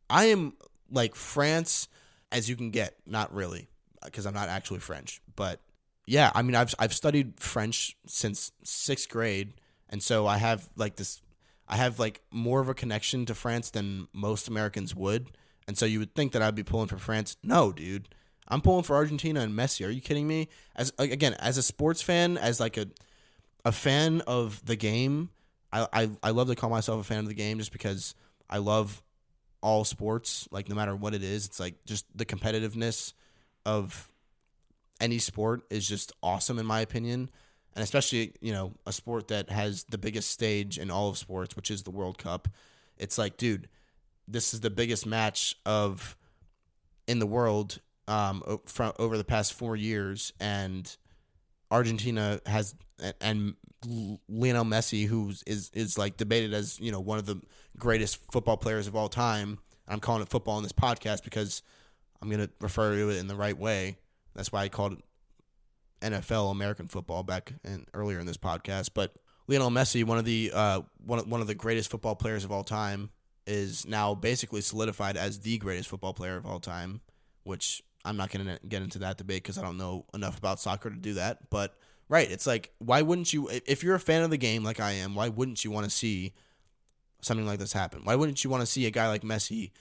I 0.09 0.25
am 0.25 0.53
like 0.91 1.15
France 1.15 1.87
as 2.31 2.49
you 2.49 2.55
can 2.55 2.71
get, 2.71 2.95
not 3.05 3.33
really, 3.33 3.69
because 4.03 4.25
I'm 4.25 4.33
not 4.33 4.49
actually 4.49 4.79
French, 4.79 5.21
but 5.35 5.59
yeah, 6.05 6.31
I 6.33 6.41
mean 6.41 6.55
I've 6.55 6.73
I've 6.79 6.93
studied 6.93 7.39
French 7.39 7.95
since 8.07 8.51
sixth 8.63 9.09
grade, 9.09 9.53
and 9.89 10.01
so 10.01 10.25
I 10.25 10.37
have 10.37 10.67
like 10.75 10.95
this. 10.95 11.21
I 11.69 11.77
have 11.77 11.99
like 11.99 12.21
more 12.31 12.59
of 12.59 12.67
a 12.67 12.73
connection 12.73 13.25
to 13.27 13.35
France 13.35 13.69
than 13.69 14.07
most 14.11 14.47
Americans 14.47 14.95
would, 14.95 15.27
and 15.67 15.77
so 15.77 15.85
you 15.85 15.99
would 15.99 16.15
think 16.15 16.31
that 16.31 16.41
I'd 16.41 16.55
be 16.55 16.63
pulling 16.63 16.87
for 16.87 16.97
France. 16.97 17.37
No, 17.43 17.71
dude. 17.71 18.09
I'm 18.47 18.61
pulling 18.61 18.83
for 18.83 18.95
Argentina 18.95 19.41
and 19.41 19.53
Messi. 19.53 19.85
Are 19.85 19.91
you 19.91 20.01
kidding 20.01 20.27
me? 20.27 20.49
As 20.75 20.91
again, 20.97 21.35
as 21.35 21.57
a 21.57 21.63
sports 21.63 22.01
fan, 22.01 22.37
as 22.37 22.59
like 22.59 22.77
a 22.77 22.87
a 23.63 23.71
fan 23.71 24.21
of 24.21 24.65
the 24.65 24.75
game. 24.75 25.29
I, 25.71 25.87
I 25.93 26.09
I 26.23 26.29
love 26.31 26.47
to 26.47 26.55
call 26.55 26.71
myself 26.71 26.99
a 26.99 27.03
fan 27.03 27.19
of 27.19 27.27
the 27.27 27.35
game 27.35 27.59
just 27.59 27.71
because 27.71 28.15
I 28.49 28.57
love 28.57 29.03
all 29.61 29.83
sports. 29.85 30.47
Like 30.51 30.67
no 30.67 30.75
matter 30.75 30.95
what 30.95 31.13
it 31.13 31.23
is, 31.23 31.45
it's 31.45 31.59
like 31.59 31.75
just 31.85 32.05
the 32.15 32.25
competitiveness 32.25 33.13
of 33.65 34.11
any 34.99 35.19
sport 35.19 35.61
is 35.69 35.87
just 35.87 36.11
awesome 36.23 36.57
in 36.57 36.65
my 36.65 36.81
opinion. 36.81 37.29
And 37.79 37.83
especially, 37.85 38.33
you 38.41 38.51
know, 38.51 38.73
a 38.85 38.91
sport 38.91 39.29
that 39.29 39.49
has 39.49 39.85
the 39.85 39.97
biggest 39.97 40.31
stage 40.31 40.77
in 40.77 40.91
all 40.91 41.07
of 41.07 41.17
sports, 41.17 41.55
which 41.55 41.71
is 41.71 41.83
the 41.83 41.91
World 41.91 42.17
Cup. 42.17 42.49
It's 42.97 43.17
like, 43.17 43.37
dude, 43.37 43.69
this 44.27 44.53
is 44.53 44.59
the 44.59 44.69
biggest 44.69 45.05
match 45.05 45.55
of 45.65 46.17
in 47.07 47.19
the 47.19 47.25
world 47.25 47.79
um, 48.09 48.59
from 48.65 48.91
over 48.99 49.17
the 49.17 49.23
past 49.23 49.53
four 49.53 49.77
years, 49.77 50.33
and 50.41 50.93
Argentina 51.71 52.41
has 52.45 52.75
and 53.21 53.53
Lionel 54.27 54.65
Messi, 54.65 55.07
who 55.07 55.29
is 55.47 55.71
is 55.73 55.97
like 55.97 56.17
debated 56.17 56.53
as 56.53 56.81
you 56.81 56.91
know 56.91 56.99
one 56.99 57.17
of 57.17 57.27
the 57.27 57.41
greatest 57.77 58.19
football 58.29 58.57
players 58.57 58.87
of 58.87 58.95
all 58.97 59.07
time. 59.07 59.57
I'm 59.87 60.01
calling 60.01 60.21
it 60.21 60.27
football 60.27 60.57
in 60.57 60.63
this 60.63 60.73
podcast 60.73 61.23
because 61.23 61.61
I'm 62.21 62.27
going 62.27 62.45
to 62.45 62.49
refer 62.59 62.93
to 62.97 63.09
it 63.09 63.19
in 63.19 63.27
the 63.27 63.37
right 63.37 63.57
way. 63.57 63.99
That's 64.35 64.51
why 64.51 64.63
I 64.63 64.67
called 64.67 64.91
it 64.91 65.03
NFL 66.01 66.51
American 66.51 66.87
football 66.87 67.23
back 67.23 67.53
in, 67.63 67.85
earlier 67.93 68.19
in 68.19 68.25
this 68.25 68.37
podcast. 68.37 68.91
But 68.93 69.15
Lionel 69.47 69.69
Messi, 69.69 70.03
one 70.03 70.17
of 70.17 70.25
the 70.25 70.51
uh, 70.53 70.81
one 71.05 71.27
one 71.29 71.41
of 71.41 71.47
the 71.47 71.55
greatest 71.55 71.89
football 71.89 72.15
players 72.15 72.43
of 72.43 72.51
all 72.51 72.63
time, 72.63 73.09
is 73.47 73.87
now 73.87 74.13
basically 74.13 74.61
solidified 74.61 75.17
as 75.17 75.39
the 75.39 75.57
greatest 75.57 75.89
football 75.89 76.13
player 76.13 76.37
of 76.37 76.45
all 76.45 76.59
time, 76.59 77.01
which 77.43 77.83
I'm 78.05 78.17
not 78.17 78.29
going 78.29 78.45
to 78.45 78.59
get 78.67 78.81
into 78.81 78.99
that 78.99 79.17
debate 79.17 79.43
because 79.43 79.57
I 79.57 79.61
don't 79.61 79.77
know 79.77 80.05
enough 80.13 80.37
about 80.37 80.59
soccer 80.59 80.89
to 80.89 80.95
do 80.95 81.15
that. 81.15 81.49
But 81.49 81.75
right, 82.07 82.29
it's 82.29 82.47
like 82.47 82.71
why 82.79 83.01
wouldn't 83.01 83.33
you? 83.33 83.49
If 83.49 83.83
you're 83.83 83.95
a 83.95 83.99
fan 83.99 84.23
of 84.23 84.29
the 84.29 84.37
game 84.37 84.63
like 84.63 84.79
I 84.79 84.91
am, 84.91 85.15
why 85.15 85.29
wouldn't 85.29 85.63
you 85.65 85.71
want 85.71 85.85
to 85.85 85.89
see 85.89 86.33
something 87.21 87.45
like 87.45 87.59
this 87.59 87.73
happen? 87.73 88.01
Why 88.03 88.15
wouldn't 88.15 88.43
you 88.43 88.49
want 88.49 88.61
to 88.61 88.67
see 88.67 88.85
a 88.85 88.91
guy 88.91 89.07
like 89.07 89.23
Messi 89.23 89.71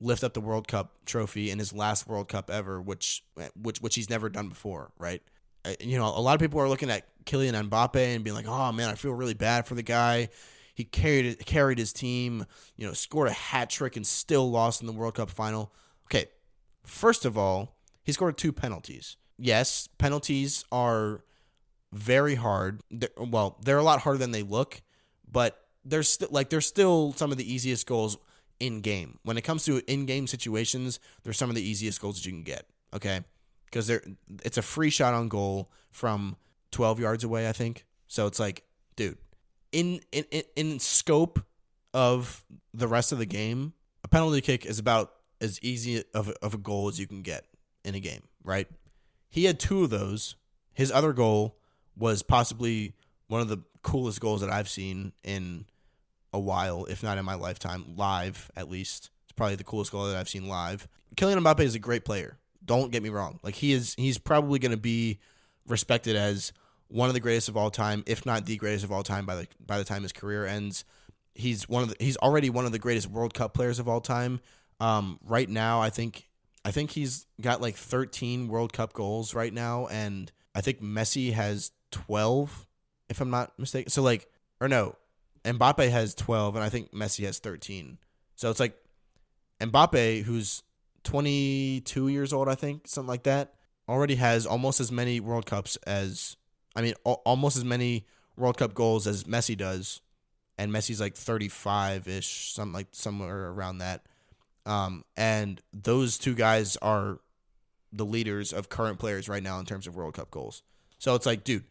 lift 0.00 0.24
up 0.24 0.34
the 0.34 0.40
World 0.40 0.66
Cup 0.66 1.04
trophy 1.04 1.50
in 1.50 1.58
his 1.58 1.72
last 1.72 2.06
World 2.06 2.28
Cup 2.28 2.50
ever, 2.50 2.80
which 2.80 3.22
which 3.54 3.80
which 3.80 3.94
he's 3.94 4.10
never 4.10 4.28
done 4.28 4.48
before, 4.48 4.92
right? 4.98 5.22
Uh, 5.64 5.74
you 5.80 5.98
know, 5.98 6.06
a 6.06 6.20
lot 6.20 6.34
of 6.34 6.40
people 6.40 6.60
are 6.60 6.68
looking 6.68 6.90
at 6.90 7.06
Kylian 7.24 7.68
Mbappe 7.68 7.96
and 7.96 8.24
being 8.24 8.36
like, 8.36 8.48
"Oh 8.48 8.72
man, 8.72 8.88
I 8.88 8.94
feel 8.94 9.12
really 9.12 9.34
bad 9.34 9.66
for 9.66 9.74
the 9.74 9.82
guy." 9.82 10.28
He 10.74 10.84
carried 10.84 11.44
carried 11.44 11.78
his 11.78 11.92
team, 11.92 12.46
you 12.76 12.86
know, 12.86 12.92
scored 12.94 13.28
a 13.28 13.32
hat 13.32 13.68
trick 13.70 13.96
and 13.96 14.06
still 14.06 14.50
lost 14.50 14.80
in 14.80 14.86
the 14.86 14.92
World 14.92 15.14
Cup 15.14 15.30
final. 15.30 15.72
Okay, 16.06 16.26
First 16.90 17.24
of 17.24 17.38
all, 17.38 17.76
he 18.02 18.12
scored 18.12 18.36
two 18.36 18.52
penalties. 18.52 19.16
Yes, 19.38 19.88
penalties 19.98 20.64
are 20.72 21.22
very 21.92 22.34
hard. 22.34 22.82
They're, 22.90 23.10
well, 23.16 23.58
they're 23.64 23.78
a 23.78 23.82
lot 23.82 24.00
harder 24.00 24.18
than 24.18 24.32
they 24.32 24.42
look, 24.42 24.82
but 25.30 25.56
there's 25.84 26.08
still 26.08 26.28
like 26.30 26.50
they're 26.50 26.60
still 26.60 27.12
some 27.12 27.32
of 27.32 27.38
the 27.38 27.50
easiest 27.50 27.86
goals 27.86 28.18
in 28.58 28.80
game. 28.80 29.18
When 29.22 29.38
it 29.38 29.42
comes 29.42 29.64
to 29.64 29.80
in 29.90 30.04
game 30.04 30.26
situations, 30.26 31.00
they're 31.22 31.32
some 31.32 31.48
of 31.48 31.56
the 31.56 31.62
easiest 31.62 32.00
goals 32.00 32.16
that 32.16 32.26
you 32.26 32.32
can 32.32 32.42
get. 32.42 32.66
Okay, 32.92 33.20
because 33.70 33.86
they're 33.86 34.02
it's 34.44 34.58
a 34.58 34.62
free 34.62 34.90
shot 34.90 35.14
on 35.14 35.28
goal 35.28 35.70
from 35.90 36.36
12 36.72 37.00
yards 37.00 37.24
away, 37.24 37.48
I 37.48 37.52
think. 37.52 37.86
So 38.08 38.26
it's 38.26 38.40
like, 38.40 38.64
dude, 38.96 39.18
in 39.72 40.00
in 40.12 40.24
in 40.56 40.78
scope 40.78 41.40
of 41.94 42.44
the 42.72 42.88
rest 42.88 43.12
of 43.12 43.18
the 43.18 43.26
game, 43.26 43.72
a 44.04 44.08
penalty 44.08 44.40
kick 44.40 44.66
is 44.66 44.78
about 44.78 45.12
as 45.40 45.62
easy 45.62 46.04
of 46.14 46.28
a, 46.28 46.34
of 46.44 46.54
a 46.54 46.58
goal 46.58 46.88
as 46.88 46.98
you 46.98 47.06
can 47.06 47.22
get 47.22 47.46
in 47.84 47.94
a 47.94 48.00
game, 48.00 48.22
right? 48.44 48.68
He 49.28 49.44
had 49.44 49.58
two 49.58 49.84
of 49.84 49.90
those. 49.90 50.36
His 50.74 50.90
other 50.90 51.12
goal 51.12 51.56
was 51.96 52.22
possibly 52.22 52.94
one 53.28 53.40
of 53.40 53.48
the 53.48 53.58
coolest 53.82 54.20
goals 54.20 54.40
that 54.40 54.50
I've 54.50 54.68
seen 54.68 55.12
in 55.22 55.66
a 56.32 56.38
while, 56.38 56.84
if 56.86 57.02
not 57.02 57.18
in 57.18 57.24
my 57.24 57.34
lifetime, 57.34 57.96
live 57.96 58.50
at 58.56 58.70
least. 58.70 59.10
It's 59.24 59.32
probably 59.32 59.56
the 59.56 59.64
coolest 59.64 59.92
goal 59.92 60.06
that 60.06 60.16
I've 60.16 60.28
seen 60.28 60.48
live. 60.48 60.88
Kylian 61.16 61.42
Mbappe 61.42 61.60
is 61.60 61.74
a 61.74 61.78
great 61.78 62.04
player. 62.04 62.38
Don't 62.64 62.90
get 62.90 63.02
me 63.02 63.08
wrong. 63.08 63.40
Like 63.42 63.54
he 63.54 63.72
is 63.72 63.94
he's 63.96 64.18
probably 64.18 64.58
going 64.58 64.70
to 64.72 64.76
be 64.76 65.18
respected 65.66 66.16
as 66.16 66.52
one 66.88 67.08
of 67.08 67.14
the 67.14 67.20
greatest 67.20 67.48
of 67.48 67.56
all 67.56 67.70
time, 67.70 68.02
if 68.06 68.26
not 68.26 68.46
the 68.46 68.56
greatest 68.56 68.84
of 68.84 68.92
all 68.92 69.02
time 69.02 69.26
by 69.26 69.36
the 69.36 69.48
by 69.64 69.78
the 69.78 69.84
time 69.84 70.02
his 70.02 70.12
career 70.12 70.46
ends. 70.46 70.84
He's 71.34 71.68
one 71.68 71.82
of 71.84 71.88
the, 71.90 71.96
he's 72.00 72.16
already 72.18 72.50
one 72.50 72.66
of 72.66 72.72
the 72.72 72.78
greatest 72.78 73.08
World 73.08 73.34
Cup 73.34 73.54
players 73.54 73.78
of 73.78 73.88
all 73.88 74.00
time. 74.00 74.40
Um, 74.80 75.18
right 75.24 75.48
now, 75.48 75.80
I 75.80 75.90
think 75.90 76.28
I 76.64 76.70
think 76.70 76.90
he's 76.90 77.26
got 77.40 77.60
like 77.60 77.76
13 77.76 78.48
World 78.48 78.72
Cup 78.72 78.92
goals 78.92 79.34
right 79.34 79.52
now, 79.52 79.86
and 79.86 80.30
I 80.54 80.60
think 80.60 80.82
Messi 80.82 81.32
has 81.32 81.70
12, 81.92 82.66
if 83.08 83.20
I'm 83.20 83.30
not 83.30 83.58
mistaken. 83.58 83.90
So 83.90 84.02
like, 84.02 84.28
or 84.60 84.68
no, 84.68 84.96
Mbappe 85.44 85.90
has 85.90 86.14
12, 86.14 86.56
and 86.56 86.64
I 86.64 86.68
think 86.68 86.92
Messi 86.92 87.24
has 87.24 87.38
13. 87.38 87.98
So 88.36 88.50
it's 88.50 88.60
like 88.60 88.76
Mbappe, 89.60 90.22
who's 90.24 90.62
22 91.04 92.08
years 92.08 92.32
old, 92.32 92.48
I 92.48 92.54
think, 92.54 92.86
something 92.86 93.08
like 93.08 93.24
that, 93.24 93.54
already 93.88 94.16
has 94.16 94.46
almost 94.46 94.80
as 94.80 94.92
many 94.92 95.20
World 95.20 95.46
Cups 95.46 95.76
as, 95.86 96.36
I 96.76 96.82
mean, 96.82 96.94
almost 97.04 97.56
as 97.56 97.64
many 97.64 98.06
World 98.36 98.58
Cup 98.58 98.74
goals 98.74 99.06
as 99.06 99.24
Messi 99.24 99.56
does, 99.56 100.00
and 100.58 100.72
Messi's 100.72 101.00
like 101.00 101.14
35 101.14 102.06
ish, 102.06 102.52
something 102.52 102.72
like 102.72 102.88
somewhere 102.92 103.50
around 103.50 103.78
that. 103.78 104.06
Um, 104.66 105.04
and 105.16 105.60
those 105.72 106.18
two 106.18 106.34
guys 106.34 106.76
are 106.78 107.18
the 107.92 108.04
leaders 108.04 108.52
of 108.52 108.68
current 108.68 108.98
players 108.98 109.28
right 109.28 109.42
now 109.42 109.58
in 109.58 109.66
terms 109.66 109.86
of 109.86 109.96
World 109.96 110.14
Cup 110.14 110.30
goals. 110.30 110.62
So 110.98 111.14
it's 111.14 111.26
like, 111.26 111.44
dude, 111.44 111.64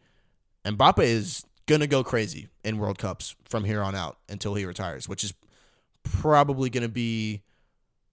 Mbappe 0.64 1.02
is 1.02 1.44
gonna 1.66 1.86
go 1.86 2.02
crazy 2.02 2.48
in 2.64 2.78
World 2.78 2.98
Cups 2.98 3.36
from 3.44 3.64
here 3.64 3.82
on 3.82 3.94
out 3.94 4.18
until 4.28 4.54
he 4.54 4.64
retires, 4.66 5.08
which 5.08 5.24
is 5.24 5.32
probably 6.02 6.68
gonna 6.68 6.88
be 6.88 7.42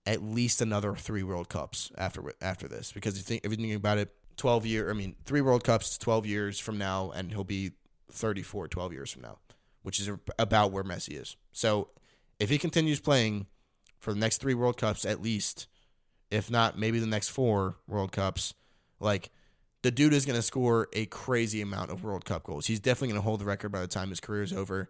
at 0.08 0.24
least 0.24 0.62
another 0.62 0.96
three 0.96 1.22
World 1.22 1.50
Cups 1.50 1.92
after 1.98 2.24
after 2.42 2.68
this. 2.68 2.92
Because 2.92 3.18
you 3.18 3.24
think 3.24 3.42
if 3.44 3.60
you 3.60 3.76
about 3.76 4.00
it, 4.00 4.16
twelve 4.38 4.66
year 4.66 4.90
I 4.90 4.94
mean, 4.94 5.16
three 5.26 5.42
World 5.42 5.64
Cups, 5.64 5.98
twelve 6.00 6.26
years 6.26 6.60
from 6.60 6.80
now, 6.80 7.12
and 7.12 7.32
he'll 7.32 7.44
be 7.44 7.74
34, 8.12 8.68
12 8.68 8.94
years 8.94 9.12
from 9.12 9.22
now, 9.22 9.38
which 9.84 10.00
is 10.00 10.10
about 10.40 10.72
where 10.72 10.84
Messi 10.84 11.20
is. 11.20 11.36
So 11.52 11.90
if 12.40 12.50
he 12.50 12.58
continues 12.58 13.00
playing 13.00 13.48
for 14.00 14.14
the 14.14 14.20
next 14.20 14.38
three 14.38 14.54
World 14.54 14.78
Cups 14.78 15.06
at 15.06 15.22
least, 15.22 15.68
if 16.32 16.50
not 16.50 16.78
maybe 16.78 17.00
the 17.00 17.08
next 17.08 17.30
four 17.30 17.78
World 17.88 18.12
Cups, 18.12 18.54
like 19.00 19.30
the 19.82 19.92
dude 19.92 20.14
is 20.14 20.26
going 20.26 20.36
to 20.36 20.42
score 20.42 20.88
a 20.94 21.06
crazy 21.08 21.62
amount 21.62 21.92
of 21.92 22.04
World 22.04 22.26
Cup 22.26 22.44
goals. 22.44 22.66
He's 22.66 22.80
definitely 22.80 23.10
going 23.10 23.22
to 23.22 23.26
hold 23.26 23.42
the 23.42 23.46
record 23.46 23.72
by 23.72 23.82
the 23.82 23.88
time 23.88 24.10
his 24.10 24.20
career 24.20 24.44
is 24.44 24.54
over. 24.54 24.90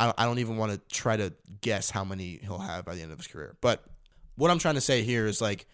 I 0.00 0.26
don't 0.26 0.38
even 0.38 0.56
want 0.56 0.70
to 0.70 0.78
try 0.94 1.16
to 1.16 1.32
guess 1.60 1.90
how 1.90 2.04
many 2.04 2.38
he'll 2.42 2.58
have 2.58 2.84
by 2.84 2.94
the 2.94 3.02
end 3.02 3.10
of 3.10 3.18
his 3.18 3.26
career. 3.26 3.56
But 3.60 3.84
what 4.38 4.50
I'm 4.50 4.58
trying 4.58 4.76
to 4.76 4.80
say 4.80 5.02
here 5.02 5.26
is 5.26 5.40
like, 5.40 5.66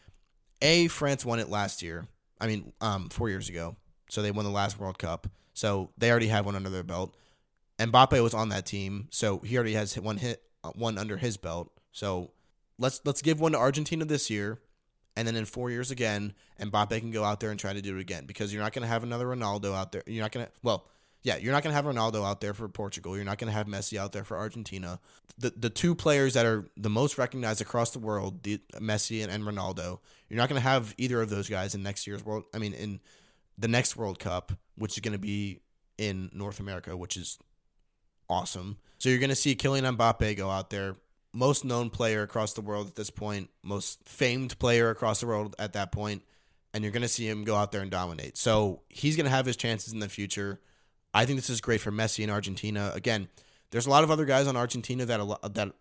A, 0.63 0.89
France 0.89 1.25
won 1.25 1.39
it 1.39 1.49
last 1.49 1.83
year. 1.83 2.07
I 2.41 2.47
mean, 2.47 2.73
um, 2.81 3.11
four 3.11 3.29
years 3.29 3.49
ago. 3.49 3.77
So 4.09 4.23
they 4.23 4.31
won 4.31 4.45
the 4.45 4.51
last 4.51 4.79
World 4.79 4.99
Cup. 4.99 5.29
So 5.53 5.91
they 5.99 6.11
already 6.11 6.29
have 6.29 6.47
one 6.47 6.57
under 6.57 6.71
their 6.71 6.83
belt. 6.83 7.15
Mbappe 7.79 8.23
was 8.23 8.35
on 8.35 8.49
that 8.51 8.67
team, 8.67 9.09
so 9.11 9.39
he 9.41 9.57
already 9.57 9.75
has 9.75 9.95
one 9.95 10.17
hit, 10.17 10.43
uh, 10.63 10.71
one 10.71 10.97
under 10.97 11.17
his 11.17 11.37
belt. 11.37 11.73
So 11.93 12.31
let's 12.79 13.01
let's 13.05 13.21
give 13.21 13.41
one 13.41 13.53
to 13.53 13.59
Argentina 13.59 14.05
this 14.05 14.31
year, 14.31 14.61
and 15.17 15.27
then 15.27 15.35
in 15.35 15.45
four 15.45 15.71
years 15.71 15.91
again, 15.91 16.35
Mbappe 16.61 16.99
can 17.01 17.11
go 17.11 17.25
out 17.25 17.41
there 17.41 17.51
and 17.51 17.59
try 17.59 17.73
to 17.73 17.83
do 17.83 17.97
it 17.97 18.01
again 18.01 18.27
because 18.27 18.53
you're 18.53 18.63
not 18.63 18.73
going 18.73 18.83
to 18.83 18.89
have 18.89 19.03
another 19.03 19.27
Ronaldo 19.27 19.75
out 19.75 19.91
there. 19.91 20.03
You're 20.07 20.23
not 20.23 20.31
going 20.31 20.47
to 20.47 20.53
well, 20.63 20.87
yeah, 21.25 21.39
you're 21.39 21.53
not 21.53 21.63
going 21.63 21.75
to 21.75 21.83
have 21.83 21.87
Ronaldo 21.87 22.23
out 22.25 22.43
there 22.43 22.53
for 22.53 22.69
Portugal. 22.69 23.17
You're 23.17 23.25
not 23.25 23.39
going 23.39 23.51
to 23.51 23.57
have 23.57 23.67
Messi 23.67 23.99
out 23.99 24.13
there 24.13 24.25
for 24.25 24.37
Argentina. 24.37 25.01
The 25.39 25.55
the 25.57 25.71
two 25.71 25.95
players 25.95 26.35
that 26.35 26.45
are 26.45 26.69
the 26.77 26.91
most 26.91 27.19
recognized 27.19 27.63
across 27.63 27.91
the 27.91 27.99
world, 27.99 28.43
the, 28.43 28.61
Messi 28.75 29.23
and, 29.23 29.33
and 29.33 29.43
Ronaldo, 29.43 30.01
you're 30.29 30.37
not 30.37 30.51
going 30.51 30.61
to 30.61 30.69
have 30.69 30.95
either 30.99 31.23
of 31.23 31.31
those 31.31 31.49
guys 31.49 31.75
in 31.75 31.83
next 31.83 32.07
year's 32.07 32.25
world. 32.25 32.45
I 32.55 32.59
mean, 32.59 32.75
in 32.75 33.01
the 33.57 33.69
next 33.69 33.97
World 33.97 34.19
Cup, 34.19 34.53
which 34.77 34.93
is 34.93 35.01
going 35.01 35.13
to 35.13 35.19
be 35.19 35.61
in 35.97 36.31
North 36.35 36.61
America, 36.61 36.95
which 36.95 37.17
is 37.17 37.39
awesome. 38.29 38.77
So 38.99 39.09
you're 39.09 39.19
going 39.19 39.31
to 39.31 39.37
see 39.37 39.57
Kylian 39.57 39.97
Mbappe 39.97 40.37
go 40.37 40.51
out 40.51 40.69
there, 40.69 40.97
most 41.33 41.65
known 41.65 41.89
player 41.89 42.23
across 42.23 42.53
the 42.53 42.61
world 42.61 42.89
at 42.89 42.97
this 42.97 43.11
point, 43.11 43.49
most 43.63 44.07
famed 44.07 44.59
player 44.59 44.91
across 44.91 45.21
the 45.21 45.27
world 45.27 45.57
at 45.59 45.73
that 45.73 45.91
point, 45.91 46.23
and 46.75 46.85
you're 46.85 46.93
going 46.93 47.03
to 47.03 47.09
see 47.09 47.27
him 47.27 47.45
go 47.45 47.57
out 47.57 47.73
there 47.73 47.81
and 47.81 47.91
dominate. 47.91 48.37
So 48.37 48.83
he's 48.89 49.17
going 49.17 49.25
to 49.25 49.31
have 49.31 49.47
his 49.47 49.57
chances 49.57 49.95
in 49.95 50.01
the 50.01 50.09
future. 50.09 50.61
I 51.15 51.25
think 51.25 51.39
this 51.39 51.49
is 51.49 51.61
great 51.61 51.81
for 51.81 51.93
Messi 51.93 52.25
in 52.25 52.31
Argentina. 52.31 52.91
Again, 52.95 53.29
there's 53.71 53.87
a 53.87 53.91
lot 53.91 54.05
of 54.05 54.11
other 54.11 54.25
guys 54.25 54.49
on 54.49 54.57
Argentina 54.57 55.07
that 55.07 55.21
a 55.21 55.25
lot, 55.25 55.55
that 55.55 55.73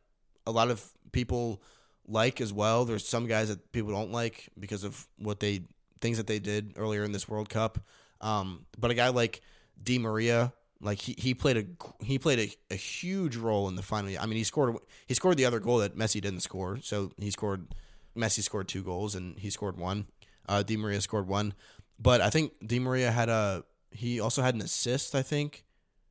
a 0.45 0.51
lot 0.51 0.69
of 0.69 0.87
people 1.11 1.61
like 2.07 2.39
as 2.39 2.53
well. 2.53 2.85
There's 2.85 3.07
some 3.07 3.25
guys 3.25 3.49
that 3.49 3.71
people 3.71 3.91
don't 3.91 4.11
like 4.11 4.49
because 4.59 4.83
of 4.83 5.07
what 5.17 5.39
they 5.39 5.63
things 6.01 6.17
that 6.17 6.27
they 6.27 6.39
did 6.39 6.73
earlier 6.77 7.03
in 7.03 7.13
this 7.13 7.27
World 7.27 7.49
Cup. 7.49 7.79
Um, 8.21 8.65
but 8.77 8.91
a 8.91 8.93
guy 8.93 9.09
like 9.09 9.41
Di 9.81 9.97
Maria, 9.97 10.53
like 10.81 10.99
he, 10.99 11.15
he 11.17 11.33
played 11.33 11.57
a 11.57 12.03
he 12.03 12.19
played 12.19 12.39
a, 12.39 12.73
a 12.73 12.75
huge 12.75 13.35
role 13.35 13.67
in 13.67 13.75
the 13.75 13.81
final. 13.81 14.13
I 14.19 14.25
mean, 14.27 14.37
he 14.37 14.43
scored 14.43 14.77
he 15.07 15.13
scored 15.15 15.37
the 15.37 15.45
other 15.45 15.59
goal 15.59 15.79
that 15.79 15.97
Messi 15.97 16.21
didn't 16.21 16.41
score. 16.41 16.77
So 16.81 17.11
he 17.17 17.31
scored 17.31 17.73
Messi 18.15 18.43
scored 18.43 18.67
two 18.67 18.83
goals 18.83 19.15
and 19.15 19.39
he 19.39 19.49
scored 19.49 19.77
one. 19.77 20.07
Uh, 20.47 20.61
Di 20.61 20.77
Maria 20.77 20.99
scored 20.99 21.27
one, 21.27 21.53
but 21.97 22.19
I 22.21 22.29
think 22.29 22.51
Di 22.65 22.77
Maria 22.77 23.11
had 23.11 23.29
a 23.29 23.63
he 23.93 24.19
also 24.19 24.41
had 24.41 24.55
an 24.55 24.61
assist. 24.61 25.15
I 25.15 25.21
think, 25.21 25.63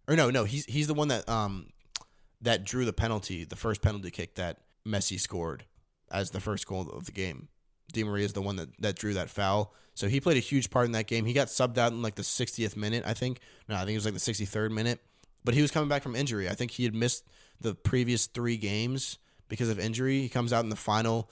or 0.08 0.16
no, 0.16 0.30
no, 0.30 0.44
he's 0.44 0.64
he's 0.66 0.86
the 0.86 0.94
one 0.94 1.08
that 1.08 1.28
um 1.28 1.66
that 2.40 2.64
drew 2.64 2.84
the 2.84 2.92
penalty, 2.92 3.44
the 3.44 3.56
first 3.56 3.82
penalty 3.82 4.10
kick 4.10 4.34
that 4.34 4.58
Messi 4.86 5.18
scored 5.18 5.64
as 6.10 6.30
the 6.30 6.40
first 6.40 6.66
goal 6.66 6.88
of 6.90 7.06
the 7.06 7.12
game. 7.12 7.48
Di 7.92 8.04
Maria 8.04 8.24
is 8.24 8.32
the 8.32 8.42
one 8.42 8.56
that, 8.56 8.68
that 8.80 8.96
drew 8.96 9.14
that 9.14 9.30
foul. 9.30 9.74
So 9.94 10.08
he 10.08 10.20
played 10.20 10.36
a 10.36 10.40
huge 10.40 10.70
part 10.70 10.86
in 10.86 10.92
that 10.92 11.06
game. 11.06 11.24
He 11.24 11.32
got 11.32 11.48
subbed 11.48 11.78
out 11.78 11.92
in 11.92 12.02
like 12.02 12.14
the 12.14 12.22
60th 12.22 12.76
minute, 12.76 13.04
I 13.06 13.14
think. 13.14 13.40
No, 13.68 13.76
I 13.76 13.80
think 13.80 13.90
it 13.90 13.96
was 13.96 14.04
like 14.04 14.14
the 14.14 14.20
63rd 14.20 14.70
minute. 14.70 15.00
But 15.44 15.54
he 15.54 15.62
was 15.62 15.70
coming 15.70 15.88
back 15.88 16.02
from 16.02 16.16
injury. 16.16 16.48
I 16.48 16.54
think 16.54 16.70
he 16.70 16.84
had 16.84 16.94
missed 16.94 17.24
the 17.60 17.74
previous 17.74 18.26
three 18.26 18.56
games 18.56 19.18
because 19.48 19.68
of 19.68 19.78
injury. 19.78 20.20
He 20.20 20.28
comes 20.28 20.52
out 20.52 20.64
in 20.64 20.70
the 20.70 20.76
final, 20.76 21.30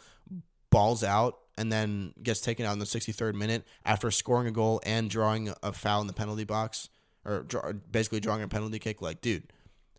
balls 0.70 1.02
out, 1.02 1.38
and 1.60 1.70
then 1.70 2.14
gets 2.22 2.40
taken 2.40 2.64
out 2.64 2.72
in 2.72 2.78
the 2.78 2.86
63rd 2.86 3.34
minute 3.34 3.66
after 3.84 4.10
scoring 4.10 4.48
a 4.48 4.50
goal 4.50 4.80
and 4.82 5.10
drawing 5.10 5.52
a 5.62 5.74
foul 5.74 6.00
in 6.00 6.06
the 6.06 6.14
penalty 6.14 6.44
box, 6.44 6.88
or 7.22 7.42
draw, 7.42 7.72
basically 7.72 8.18
drawing 8.18 8.42
a 8.42 8.48
penalty 8.48 8.78
kick. 8.78 9.02
Like, 9.02 9.20
dude, 9.20 9.52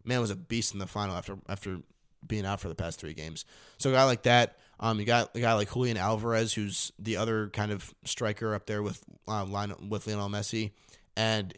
man 0.04 0.22
was 0.22 0.32
a 0.32 0.36
beast 0.36 0.74
in 0.74 0.80
the 0.80 0.88
final 0.88 1.16
after 1.16 1.38
after 1.48 1.78
being 2.26 2.48
out 2.48 2.60
for 2.60 2.68
the 2.68 2.74
past 2.74 3.00
three 3.00 3.14
games. 3.14 3.46
So 3.78 3.92
a 3.92 3.94
guy 3.94 4.06
like 4.06 4.24
that, 4.24 4.58
um, 4.80 5.00
you 5.00 5.06
got 5.06 5.36
a 5.36 5.40
guy 5.40 5.54
like 5.54 5.72
Julian 5.72 5.98
Alvarez, 5.98 6.52
who's 6.52 6.92
the 6.98 7.18
other 7.18 7.50
kind 7.50 7.72
of 7.72 7.94
striker 8.06 8.56
up 8.56 8.66
there 8.66 8.82
with 8.82 9.04
uh, 9.28 9.46
line 9.46 9.72
with 9.88 10.08
Lionel 10.08 10.30
Messi, 10.30 10.72
and 11.16 11.54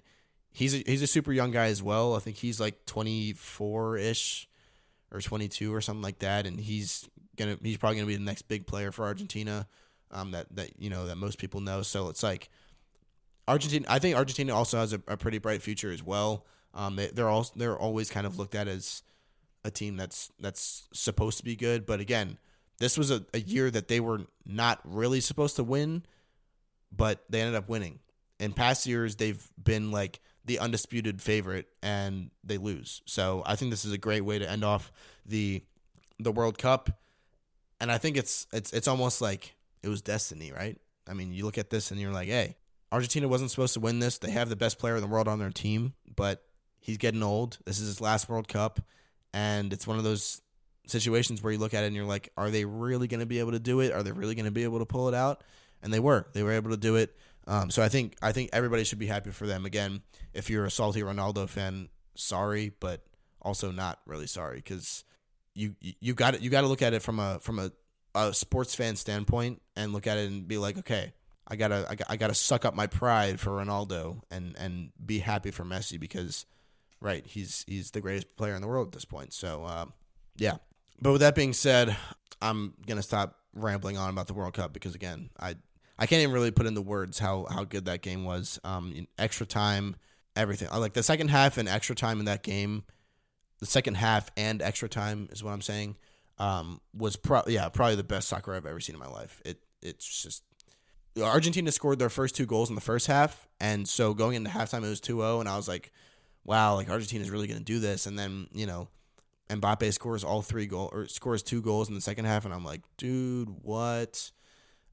he's 0.51 0.75
a, 0.75 0.83
he's 0.85 1.01
a 1.01 1.07
super 1.07 1.31
young 1.31 1.51
guy 1.51 1.67
as 1.67 1.81
well. 1.81 2.13
I 2.17 2.19
think 2.19 2.35
he's 2.35 2.59
like 2.59 2.85
twenty 2.85 3.31
four 3.31 3.95
ish 3.95 4.49
or 5.13 5.21
twenty 5.21 5.47
two 5.47 5.73
or 5.73 5.79
something 5.79 6.03
like 6.03 6.19
that, 6.19 6.45
and 6.45 6.59
he's 6.59 7.07
gonna 7.37 7.57
he's 7.63 7.77
probably 7.77 7.95
gonna 7.95 8.07
be 8.07 8.17
the 8.17 8.21
next 8.21 8.49
big 8.49 8.67
player 8.67 8.91
for 8.91 9.05
Argentina. 9.05 9.65
Um, 10.11 10.31
that 10.31 10.47
that 10.55 10.79
you 10.79 10.89
know 10.89 11.07
that 11.07 11.15
most 11.15 11.37
people 11.39 11.61
know. 11.61 11.81
So 11.81 12.09
it's 12.09 12.23
like 12.23 12.49
Argentina. 13.47 13.85
I 13.89 13.99
think 13.99 14.15
Argentina 14.15 14.55
also 14.55 14.77
has 14.77 14.93
a, 14.93 15.01
a 15.07 15.17
pretty 15.17 15.39
bright 15.39 15.61
future 15.61 15.91
as 15.91 16.03
well. 16.03 16.45
Um, 16.73 16.95
they, 16.95 17.07
they're 17.07 17.29
all 17.29 17.47
they're 17.55 17.77
always 17.77 18.09
kind 18.09 18.25
of 18.25 18.37
looked 18.37 18.55
at 18.55 18.67
as 18.67 19.03
a 19.63 19.71
team 19.71 19.97
that's 19.97 20.31
that's 20.39 20.87
supposed 20.93 21.37
to 21.39 21.43
be 21.43 21.55
good. 21.55 21.85
But 21.85 21.99
again, 21.99 22.37
this 22.79 22.97
was 22.97 23.11
a, 23.11 23.25
a 23.33 23.39
year 23.39 23.69
that 23.71 23.87
they 23.87 23.99
were 23.99 24.21
not 24.45 24.79
really 24.83 25.21
supposed 25.21 25.55
to 25.57 25.63
win, 25.63 26.03
but 26.91 27.23
they 27.29 27.41
ended 27.41 27.55
up 27.55 27.69
winning. 27.69 27.99
In 28.39 28.53
past 28.53 28.85
years, 28.85 29.15
they've 29.15 29.41
been 29.61 29.91
like 29.91 30.19
the 30.45 30.59
undisputed 30.59 31.21
favorite 31.21 31.67
and 31.81 32.31
they 32.43 32.57
lose. 32.57 33.01
So 33.05 33.43
I 33.45 33.55
think 33.55 33.71
this 33.71 33.85
is 33.85 33.93
a 33.93 33.97
great 33.97 34.21
way 34.21 34.39
to 34.39 34.49
end 34.49 34.63
off 34.63 34.91
the 35.25 35.63
the 36.19 36.31
World 36.31 36.57
Cup. 36.57 36.89
And 37.79 37.91
I 37.91 37.97
think 37.97 38.17
it's 38.17 38.47
it's 38.51 38.73
it's 38.73 38.87
almost 38.87 39.21
like 39.21 39.55
it 39.83 39.89
was 39.89 40.01
destiny, 40.01 40.51
right? 40.51 40.79
I 41.07 41.13
mean, 41.13 41.33
you 41.33 41.45
look 41.45 41.57
at 41.57 41.69
this 41.69 41.91
and 41.91 41.99
you're 41.99 42.13
like, 42.13 42.29
hey, 42.29 42.55
Argentina 42.91 43.27
wasn't 43.27 43.51
supposed 43.51 43.73
to 43.73 43.79
win 43.79 43.99
this. 43.99 44.17
They 44.17 44.31
have 44.31 44.49
the 44.49 44.55
best 44.55 44.79
player 44.79 44.95
in 44.95 45.01
the 45.01 45.07
world 45.07 45.27
on 45.27 45.39
their 45.39 45.49
team, 45.49 45.93
but 46.15 46.43
he's 46.79 46.97
getting 46.97 47.23
old. 47.23 47.57
This 47.65 47.79
is 47.79 47.87
his 47.87 48.01
last 48.01 48.29
World 48.29 48.47
Cup 48.47 48.79
and 49.33 49.73
it's 49.73 49.87
one 49.87 49.97
of 49.97 50.03
those 50.03 50.41
situations 50.87 51.41
where 51.41 51.51
you 51.51 51.59
look 51.59 51.73
at 51.73 51.83
it 51.83 51.87
and 51.87 51.95
you're 51.95 52.05
like, 52.05 52.31
are 52.37 52.51
they 52.51 52.65
really 52.65 53.07
going 53.07 53.19
to 53.19 53.25
be 53.25 53.39
able 53.39 53.51
to 53.51 53.59
do 53.59 53.79
it? 53.79 53.91
Are 53.91 54.03
they 54.03 54.11
really 54.11 54.35
going 54.35 54.45
to 54.45 54.51
be 54.51 54.63
able 54.63 54.79
to 54.79 54.85
pull 54.85 55.07
it 55.07 55.13
out? 55.13 55.43
And 55.81 55.93
they 55.93 55.99
were. 55.99 56.27
They 56.33 56.43
were 56.43 56.51
able 56.51 56.69
to 56.71 56.77
do 56.77 56.95
it. 56.95 57.15
Um, 57.45 57.69
so 57.71 57.81
I 57.81 57.89
think 57.89 58.15
I 58.21 58.31
think 58.31 58.51
everybody 58.53 58.85
should 58.85 58.99
be 58.99 59.07
happy 59.07 59.31
for 59.31 59.45
them. 59.47 59.65
Again, 59.65 60.01
if 60.33 60.49
you're 60.49 60.65
a 60.65 60.71
salty 60.71 61.01
Ronaldo 61.01 61.49
fan, 61.49 61.89
sorry, 62.15 62.71
but 62.79 63.03
also 63.41 63.69
not 63.69 63.99
really 64.05 64.27
sorry 64.27 64.57
because 64.57 65.03
you 65.53 65.75
you 65.81 66.13
got 66.13 66.35
it. 66.35 66.41
you 66.41 66.49
got 66.49 66.61
to 66.61 66.67
look 66.67 66.81
at 66.81 66.93
it 66.93 67.01
from 67.01 67.19
a 67.19 67.39
from 67.41 67.59
a, 67.59 67.71
a 68.15 68.33
sports 68.33 68.75
fan 68.75 68.95
standpoint 68.95 69.61
and 69.75 69.93
look 69.93 70.07
at 70.07 70.17
it 70.17 70.29
and 70.29 70.47
be 70.47 70.57
like, 70.57 70.77
okay, 70.77 71.13
I 71.47 71.55
gotta 71.55 71.85
I, 71.89 71.95
gotta, 71.95 72.11
I 72.11 72.15
gotta 72.17 72.33
suck 72.33 72.65
up 72.65 72.75
my 72.75 72.87
pride 72.87 73.39
for 73.39 73.51
Ronaldo 73.51 74.21
and 74.31 74.55
and 74.57 74.91
be 75.03 75.19
happy 75.19 75.51
for 75.51 75.63
Messi 75.63 75.99
because 75.99 76.45
right 77.01 77.25
he's 77.25 77.65
he's 77.67 77.91
the 77.91 78.01
greatest 78.01 78.35
player 78.37 78.55
in 78.55 78.61
the 78.61 78.67
world 78.67 78.87
at 78.87 78.93
this 78.93 79.05
point. 79.05 79.33
So 79.33 79.63
uh, 79.65 79.85
yeah, 80.37 80.57
but 81.01 81.11
with 81.11 81.21
that 81.21 81.35
being 81.35 81.53
said, 81.53 81.95
I'm 82.41 82.73
gonna 82.87 83.03
stop 83.03 83.39
rambling 83.53 83.97
on 83.97 84.09
about 84.09 84.27
the 84.27 84.33
World 84.33 84.53
Cup 84.53 84.73
because 84.73 84.95
again, 84.95 85.29
I 85.39 85.55
I 85.97 86.05
can't 86.05 86.21
even 86.21 86.33
really 86.33 86.51
put 86.51 86.65
into 86.65 86.81
words 86.81 87.19
how 87.19 87.45
how 87.49 87.63
good 87.63 87.85
that 87.85 88.01
game 88.01 88.23
was. 88.25 88.59
Um, 88.63 89.07
extra 89.17 89.45
time, 89.45 89.95
everything. 90.35 90.69
I 90.71 90.77
like 90.77 90.93
the 90.93 91.03
second 91.03 91.29
half 91.29 91.57
and 91.57 91.67
extra 91.67 91.95
time 91.95 92.19
in 92.19 92.25
that 92.25 92.43
game. 92.43 92.83
The 93.59 93.65
second 93.65 93.95
half 93.95 94.29
and 94.35 94.61
extra 94.61 94.89
time 94.89 95.29
is 95.31 95.43
what 95.43 95.51
I'm 95.51 95.61
saying. 95.61 95.95
Um, 96.39 96.81
was 96.95 97.15
pro 97.15 97.43
yeah 97.47 97.69
probably 97.69 97.95
the 97.95 98.03
best 98.03 98.27
soccer 98.27 98.55
I've 98.55 98.65
ever 98.65 98.79
seen 98.79 98.95
in 98.95 98.99
my 98.99 99.07
life. 99.07 99.41
It 99.45 99.59
it's 99.81 100.23
just 100.23 100.43
Argentina 101.21 101.71
scored 101.71 101.99
their 101.99 102.09
first 102.09 102.35
two 102.35 102.45
goals 102.45 102.69
in 102.69 102.75
the 102.75 102.81
first 102.81 103.07
half, 103.07 103.47
and 103.59 103.87
so 103.87 104.13
going 104.13 104.35
into 104.35 104.49
halftime 104.49 104.83
it 104.83 104.89
was 104.89 104.99
2-0, 104.99 105.41
and 105.41 105.47
I 105.47 105.55
was 105.55 105.67
like, 105.67 105.91
wow, 106.43 106.73
like 106.75 106.89
Argentina 106.89 107.23
is 107.23 107.29
really 107.29 107.47
going 107.47 107.59
to 107.59 107.63
do 107.63 107.79
this, 107.79 108.07
and 108.07 108.17
then 108.17 108.47
you 108.53 108.65
know 108.65 108.87
Mbappe 109.49 109.93
scores 109.93 110.23
all 110.23 110.41
three 110.41 110.65
goal 110.65 110.89
or 110.91 111.07
scores 111.07 111.43
two 111.43 111.61
goals 111.61 111.89
in 111.89 111.95
the 111.95 112.01
second 112.01 112.25
half, 112.25 112.45
and 112.45 112.53
I'm 112.53 112.65
like, 112.65 112.81
dude, 112.97 113.49
what? 113.61 114.31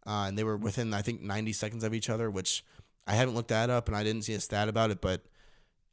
Uh, 0.07 0.25
and 0.29 0.37
they 0.37 0.45
were 0.45 0.57
within 0.57 0.93
I 0.93 1.03
think 1.03 1.23
90 1.23 1.53
seconds 1.53 1.85
of 1.85 1.95
each 1.95 2.11
other, 2.11 2.31
which 2.31 2.65
I 3.07 3.15
haven't 3.15 3.35
looked 3.35 3.49
that 3.49 3.71
up 3.71 3.89
and 3.89 3.97
I 3.97 4.03
didn't 4.03 4.23
see 4.23 4.35
a 4.35 4.41
stat 4.41 4.69
about 4.69 4.91
it, 4.91 5.01
but 5.01 5.23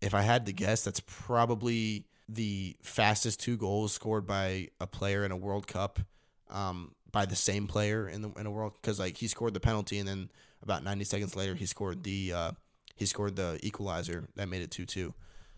if 0.02 0.14
I 0.14 0.22
had 0.22 0.46
to 0.46 0.54
guess, 0.54 0.84
that's 0.84 1.00
probably 1.00 2.06
the 2.30 2.76
fastest 2.82 3.40
two 3.40 3.58
goals 3.58 3.94
scored 3.94 4.28
by 4.28 4.70
a 4.80 4.88
player 4.88 5.24
in 5.24 5.32
a 5.32 5.38
World 5.38 5.68
Cup 5.68 6.00
um, 6.50 6.94
by 7.12 7.26
the 7.26 7.36
same 7.36 7.68
player 7.68 8.08
in 8.08 8.22
the 8.22 8.32
in 8.34 8.46
a 8.46 8.52
world 8.52 8.74
because 8.82 9.00
like 9.00 9.18
he 9.18 9.28
scored 9.28 9.54
the 9.54 9.60
penalty 9.60 9.98
and 9.98 10.08
then 10.08 10.30
about 10.62 10.84
90 10.84 11.04
seconds 11.06 11.36
later 11.36 11.56
he 11.56 11.66
scored 11.66 12.04
the 12.04 12.34
uh, 12.34 12.52
he 12.96 13.06
scored 13.06 13.36
the 13.36 13.60
equalizer 13.62 14.28
that 14.36 14.50
made 14.50 14.62
it 14.62 14.72
2-2. 14.72 15.14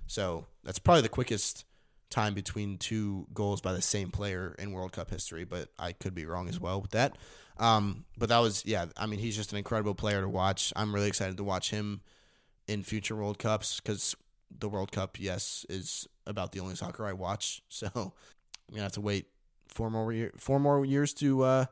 So 0.08 0.46
that's 0.64 0.80
probably 0.80 1.02
the 1.02 1.10
quickest 1.10 1.66
time 2.10 2.34
between 2.34 2.78
two 2.78 3.28
goals 3.34 3.62
by 3.62 3.74
the 3.74 3.82
same 3.82 4.10
player 4.12 4.56
in 4.60 4.72
World 4.72 4.92
Cup 4.92 5.10
history, 5.10 5.46
but 5.46 5.70
I 5.78 5.94
could 5.94 6.16
be 6.16 6.26
wrong 6.26 6.50
as 6.50 6.60
well 6.60 6.82
with 6.82 6.92
that. 6.92 7.16
Um, 7.58 8.06
but 8.18 8.30
that 8.30 8.40
was, 8.40 8.66
yeah, 8.66 8.88
I 8.98 9.06
mean, 9.06 9.20
he's 9.20 9.36
just 9.36 9.52
an 9.52 9.58
incredible 9.58 9.94
player 9.94 10.22
to 10.22 10.30
watch. 10.30 10.74
I'm 10.76 10.94
really 10.94 11.08
excited 11.08 11.38
to 11.38 11.44
watch 11.44 11.70
him 11.70 12.02
in 12.68 12.84
future 12.84 13.16
World 13.16 13.38
Cups 13.38 13.80
because 13.80 14.16
the 14.50 14.70
World 14.70 14.92
Cup, 14.92 15.20
yes, 15.20 15.66
is 15.70 16.08
about 16.30 16.52
the 16.52 16.60
only 16.60 16.76
soccer 16.76 17.06
I 17.06 17.14
watch. 17.14 17.62
So 17.70 17.90
I'm 17.96 18.76
gonna 18.76 18.84
have 18.84 18.92
to 18.94 19.02
wait 19.02 19.26
four 19.68 19.90
more 19.90 20.12
year, 20.14 20.32
four 20.38 20.60
more 20.60 20.86
years 20.86 21.14
to 21.16 21.44
uh, 21.44 21.66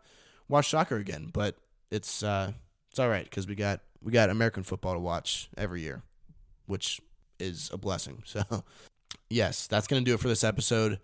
watch 0.48 0.70
soccer 0.70 0.98
again. 0.98 1.30
But 1.32 1.56
it's 1.92 2.24
uh, 2.24 2.54
it's 2.90 3.00
all 3.00 3.10
right 3.10 3.24
because 3.24 3.48
we 3.48 3.56
got 3.56 3.82
we 4.02 4.12
got 4.12 4.30
American 4.30 4.64
football 4.64 4.94
to 4.94 5.00
watch 5.00 5.50
every 5.58 5.82
year, 5.82 6.02
which 6.66 7.00
is 7.40 7.70
a 7.72 7.78
blessing. 7.78 8.24
So 8.34 8.64
yes, 9.30 9.68
that's 9.68 9.88
to 9.88 10.02
do 10.02 10.14
it 10.14 10.20
for 10.20 10.28
this 10.28 10.44
episode. 10.44 11.00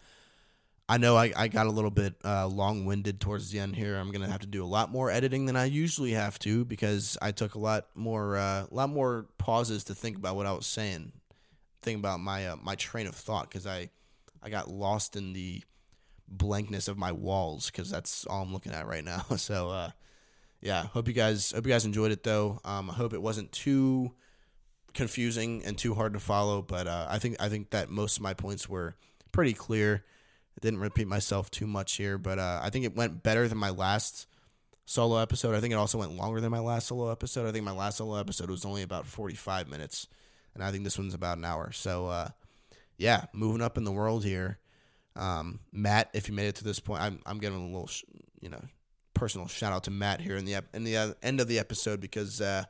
I 0.90 0.98
know 0.98 1.16
I, 1.16 1.32
I 1.36 1.48
got 1.48 1.68
a 1.68 1.72
little 1.72 1.92
bit 1.92 2.16
uh, 2.26 2.46
long 2.48 2.86
winded 2.86 3.22
towards 3.22 3.52
the 3.52 3.60
end 3.60 3.76
here. 3.76 3.96
I'm 3.96 4.12
gonna 4.12 4.30
have 4.30 4.42
to 4.42 4.48
do 4.48 4.64
a 4.64 4.68
lot 4.68 4.92
more 4.92 5.10
editing 5.10 5.46
than 5.46 5.56
I 5.56 5.66
usually 5.66 6.12
have 6.12 6.38
to 6.40 6.66
because 6.66 7.18
I 7.22 7.32
took 7.32 7.56
a 7.56 7.60
lot 7.60 7.88
more 7.96 8.38
uh, 8.38 8.66
a 8.70 8.74
lot 8.74 8.90
more 8.90 9.28
pauses 9.38 9.86
to 9.86 9.96
think 9.96 10.18
about 10.18 10.36
what 10.36 10.46
I 10.46 10.52
was 10.52 10.66
saying, 10.66 11.14
think 11.84 12.00
about 12.00 12.20
my 12.20 12.48
uh, 12.48 12.56
my 12.62 12.76
train 12.76 13.08
of 13.08 13.16
thought 13.16 13.50
because 13.50 13.68
I 13.68 13.90
I 14.42 14.50
got 14.50 14.70
lost 14.70 15.16
in 15.16 15.34
the 15.34 15.64
blankness 16.28 16.88
of 16.88 16.98
my 16.98 17.12
walls 17.12 17.68
because 17.70 17.90
that's 17.90 18.26
all 18.26 18.42
I'm 18.44 18.54
looking 18.54 18.72
at 18.74 18.88
right 18.88 19.04
now. 19.06 19.24
So 19.38 19.70
uh, 19.70 19.92
yeah, 20.62 20.84
hope 20.88 21.08
you 21.08 21.14
guys 21.14 21.52
hope 21.52 21.66
you 21.66 21.72
guys 21.72 21.86
enjoyed 21.86 22.12
it 22.12 22.24
though. 22.24 22.60
Um, 22.64 22.90
I 22.90 22.94
hope 22.94 23.14
it 23.14 23.22
wasn't 23.22 23.52
too 23.52 24.12
confusing 24.94 25.64
and 25.66 25.78
too 25.78 25.94
hard 25.94 26.14
to 26.14 26.20
follow, 26.20 26.62
but 26.62 26.88
uh, 26.88 27.08
I 27.10 27.20
think 27.20 27.38
I 27.40 27.50
think 27.50 27.72
that 27.72 27.90
most 27.90 28.18
of 28.18 28.24
my 28.24 28.34
points 28.34 28.70
were 28.70 28.96
pretty 29.32 29.54
clear. 29.54 30.04
I 30.58 30.60
didn't 30.62 30.80
repeat 30.80 31.08
myself 31.08 31.50
too 31.50 31.68
much 31.68 31.94
here, 31.94 32.18
but 32.18 32.40
uh, 32.40 32.60
I 32.62 32.70
think 32.70 32.86
it 32.86 32.96
went 32.96 33.24
better 33.24 33.48
than 33.48 33.58
my 33.58 33.72
last 33.72 34.28
solo 34.86 35.18
episode. 35.18 35.56
I 35.56 35.60
think 35.60 35.74
it 35.74 35.78
also 35.78 35.98
went 35.98 36.16
longer 36.16 36.40
than 36.40 36.52
my 36.52 36.60
last 36.60 36.88
solo 36.88 37.12
episode. 37.12 37.48
I 37.48 37.52
think 37.52 37.66
my 37.66 37.72
last 37.72 37.98
solo 37.98 38.20
episode 38.20 38.50
was 38.50 38.66
only 38.66 38.84
about 38.84 39.06
45 39.08 39.68
minutes, 39.68 40.08
and 40.54 40.64
I 40.64 40.72
think 40.72 40.84
this 40.84 40.98
one's 40.98 41.14
about 41.14 41.38
an 41.38 41.46
hour. 41.46 41.72
So, 41.72 42.08
uh, 42.08 42.30
yeah, 42.98 43.26
moving 43.34 43.62
up 43.62 43.78
in 43.78 43.84
the 43.84 43.92
world 43.92 44.24
here. 44.24 44.60
Um, 45.16 45.60
Matt, 45.72 46.10
if 46.14 46.28
you 46.28 46.34
made 46.34 46.48
it 46.48 46.56
to 46.56 46.64
this 46.64 46.80
point, 46.80 47.02
I'm, 47.02 47.20
I'm 47.26 47.40
giving 47.40 47.60
a 47.60 47.66
little, 47.66 47.90
you 48.40 48.50
know, 48.50 48.62
personal 49.14 49.48
shout 49.48 49.74
out 49.74 49.84
to 49.84 49.92
Matt 49.92 50.22
here 50.22 50.36
in 50.36 50.46
the 50.46 50.64
in 50.74 50.84
the 50.84 50.98
uh, 50.98 51.14
end 51.22 51.40
of 51.40 51.48
the 51.48 51.60
episode 51.60 52.02
because, 52.02 52.42
uh, 52.42 52.64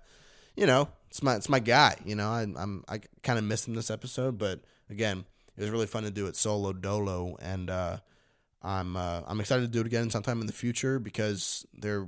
you 0.55 0.65
know, 0.65 0.89
it's 1.09 1.23
my 1.23 1.35
it's 1.35 1.49
my 1.49 1.59
guy. 1.59 1.95
You 2.05 2.15
know, 2.15 2.29
I, 2.29 2.41
I'm 2.41 2.83
I 2.87 2.99
kind 3.21 3.39
of 3.39 3.45
missed 3.45 3.67
him 3.67 3.75
this 3.75 3.91
episode, 3.91 4.37
but 4.37 4.61
again, 4.89 5.25
it 5.55 5.61
was 5.61 5.69
really 5.69 5.87
fun 5.87 6.03
to 6.03 6.11
do 6.11 6.27
it 6.27 6.35
solo 6.35 6.73
dolo, 6.73 7.37
and 7.41 7.69
uh, 7.69 7.97
I'm 8.61 8.95
uh, 8.95 9.21
I'm 9.27 9.39
excited 9.39 9.61
to 9.61 9.67
do 9.67 9.81
it 9.81 9.85
again 9.85 10.09
sometime 10.09 10.41
in 10.41 10.47
the 10.47 10.53
future 10.53 10.99
because 10.99 11.65
there 11.73 12.07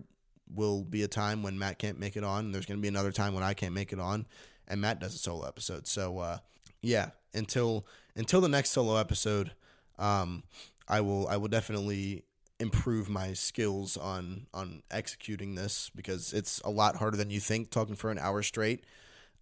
will 0.53 0.83
be 0.83 1.03
a 1.03 1.07
time 1.07 1.43
when 1.43 1.57
Matt 1.57 1.79
can't 1.79 1.99
make 1.99 2.15
it 2.15 2.23
on. 2.23 2.51
There's 2.51 2.65
going 2.65 2.77
to 2.77 2.81
be 2.81 2.87
another 2.87 3.11
time 3.11 3.33
when 3.33 3.43
I 3.43 3.53
can't 3.53 3.73
make 3.73 3.93
it 3.93 3.99
on, 3.99 4.25
and 4.67 4.81
Matt 4.81 4.99
does 4.99 5.15
a 5.15 5.17
solo 5.17 5.47
episode. 5.47 5.87
So 5.87 6.19
uh, 6.19 6.37
yeah, 6.81 7.11
until 7.33 7.85
until 8.15 8.41
the 8.41 8.49
next 8.49 8.71
solo 8.71 8.97
episode, 8.97 9.51
um, 9.97 10.43
I 10.87 11.01
will 11.01 11.27
I 11.27 11.37
will 11.37 11.47
definitely 11.47 12.23
improve 12.59 13.09
my 13.09 13.33
skills 13.33 13.97
on 13.97 14.47
on 14.53 14.81
executing 14.89 15.55
this 15.55 15.91
because 15.93 16.31
it's 16.33 16.61
a 16.63 16.69
lot 16.69 16.95
harder 16.95 17.17
than 17.17 17.29
you 17.29 17.39
think 17.39 17.69
talking 17.69 17.95
for 17.95 18.11
an 18.11 18.19
hour 18.19 18.41
straight 18.41 18.85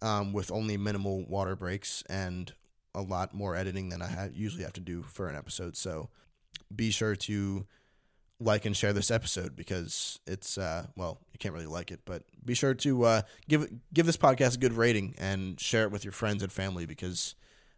um, 0.02 0.32
with 0.32 0.50
only 0.50 0.76
minimal 0.76 1.24
water 1.26 1.54
breaks 1.54 2.02
and 2.08 2.52
a 2.94 3.02
lot 3.02 3.34
more 3.34 3.56
editing 3.56 3.88
than 3.88 4.02
I 4.02 4.30
usually 4.32 4.62
have 4.62 4.72
to 4.74 4.80
do 4.80 5.02
for 5.02 5.28
an 5.28 5.36
episode. 5.36 5.76
So 5.76 6.10
be 6.74 6.90
sure 6.90 7.16
to 7.16 7.66
like 8.40 8.64
and 8.64 8.76
share 8.76 8.92
this 8.92 9.10
episode 9.10 9.54
because 9.56 10.18
it's 10.26 10.58
uh, 10.58 10.86
well 10.96 11.18
you 11.32 11.38
can't 11.38 11.54
really 11.54 11.66
like 11.66 11.90
it 11.90 12.00
but 12.04 12.22
be 12.44 12.54
sure 12.54 12.74
to 12.74 13.04
uh, 13.04 13.22
give 13.48 13.68
give 13.92 14.06
this 14.06 14.16
podcast 14.16 14.56
a 14.56 14.58
good 14.58 14.72
rating 14.72 15.14
and 15.18 15.58
share 15.60 15.84
it 15.84 15.92
with 15.92 16.04
your 16.04 16.12
friends 16.12 16.42
and 16.42 16.52
family 16.52 16.86
because 16.86 17.34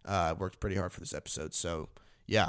uh, 0.08 0.30
I 0.30 0.32
worked 0.32 0.60
pretty 0.60 0.76
hard 0.76 0.92
for 0.92 1.00
this 1.00 1.14
episode 1.14 1.54
so 1.54 1.88
yeah 2.26 2.48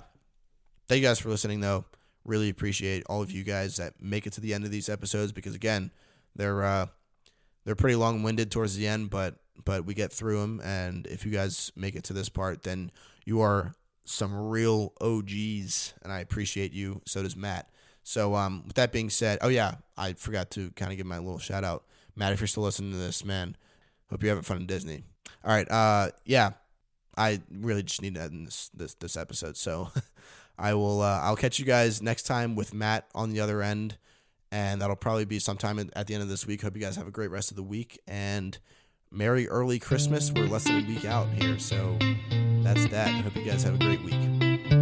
thank 0.87 1.01
you 1.01 1.07
guys 1.07 1.19
for 1.19 1.29
listening 1.29 1.59
though 1.59 1.85
Really 2.27 2.49
appreciate 2.49 3.03
all 3.07 3.21
of 3.21 3.31
you 3.31 3.45
guys 3.45 3.77
that 3.77 4.01
make 4.01 4.27
it 4.27 4.33
to 4.33 4.41
the 4.41 4.53
end 4.53 4.65
of 4.65 4.69
these 4.69 4.89
episodes 4.89 5.31
because 5.31 5.55
again, 5.55 5.91
they're 6.35 6.61
uh, 6.61 6.87
they're 7.63 7.73
pretty 7.73 7.95
long 7.95 8.21
winded 8.21 8.51
towards 8.51 8.75
the 8.75 8.85
end, 8.85 9.09
but 9.09 9.35
but 9.63 9.85
we 9.85 9.93
get 9.93 10.11
through 10.11 10.41
them. 10.41 10.59
And 10.61 11.07
if 11.07 11.25
you 11.25 11.31
guys 11.31 11.71
make 11.77 11.95
it 11.95 12.03
to 12.03 12.13
this 12.13 12.27
part, 12.27 12.63
then 12.63 12.91
you 13.23 13.39
are 13.39 13.71
some 14.03 14.49
real 14.49 14.91
OGs, 14.99 15.93
and 16.03 16.11
I 16.11 16.19
appreciate 16.19 16.73
you. 16.73 17.01
So 17.05 17.23
does 17.23 17.37
Matt. 17.37 17.69
So 18.07 18.35
um, 18.35 18.63
with 18.65 18.75
that 18.75 18.93
being 18.93 19.09
said, 19.09 19.39
oh 19.41 19.49
yeah, 19.49 19.75
I 19.97 20.13
forgot 20.13 20.49
to 20.51 20.71
kind 20.71 20.93
of 20.93 20.97
give 20.97 21.05
my 21.05 21.17
little 21.17 21.39
shout 21.39 21.65
out, 21.65 21.83
Matt. 22.15 22.31
If 22.31 22.39
you're 22.39 22.47
still 22.47 22.63
listening 22.63 22.91
to 22.91 22.97
this, 22.97 23.25
man, 23.25 23.57
hope 24.09 24.23
you're 24.23 24.29
having 24.29 24.45
fun 24.45 24.55
in 24.55 24.65
Disney. 24.65 25.03
All 25.43 25.51
right, 25.51 25.69
uh, 25.69 26.11
yeah, 26.23 26.51
I 27.17 27.41
really 27.51 27.83
just 27.83 28.01
need 28.01 28.15
to 28.15 28.21
end 28.21 28.47
this 28.47 28.71
this 28.73 28.93
this 28.93 29.17
episode. 29.17 29.57
So 29.57 29.89
I 30.57 30.73
will. 30.73 31.01
Uh, 31.01 31.19
I'll 31.21 31.35
catch 31.35 31.59
you 31.59 31.65
guys 31.65 32.01
next 32.01 32.23
time 32.23 32.55
with 32.55 32.73
Matt 32.73 33.09
on 33.13 33.31
the 33.33 33.41
other 33.41 33.61
end, 33.61 33.97
and 34.53 34.81
that'll 34.81 34.95
probably 34.95 35.25
be 35.25 35.39
sometime 35.39 35.77
at 35.93 36.07
the 36.07 36.13
end 36.13 36.23
of 36.23 36.29
this 36.29 36.47
week. 36.47 36.61
Hope 36.61 36.77
you 36.77 36.81
guys 36.81 36.95
have 36.95 37.09
a 37.09 37.11
great 37.11 37.29
rest 37.29 37.51
of 37.51 37.57
the 37.57 37.63
week 37.63 37.99
and 38.07 38.57
Merry 39.11 39.49
early 39.49 39.79
Christmas. 39.79 40.31
We're 40.31 40.47
less 40.47 40.63
than 40.63 40.85
a 40.85 40.87
week 40.87 41.03
out 41.03 41.27
here, 41.33 41.59
so 41.59 41.97
that's 42.63 42.87
that. 42.87 43.09
Hope 43.25 43.35
you 43.35 43.43
guys 43.43 43.63
have 43.63 43.75
a 43.75 43.79
great 43.79 44.01
week. 44.01 44.76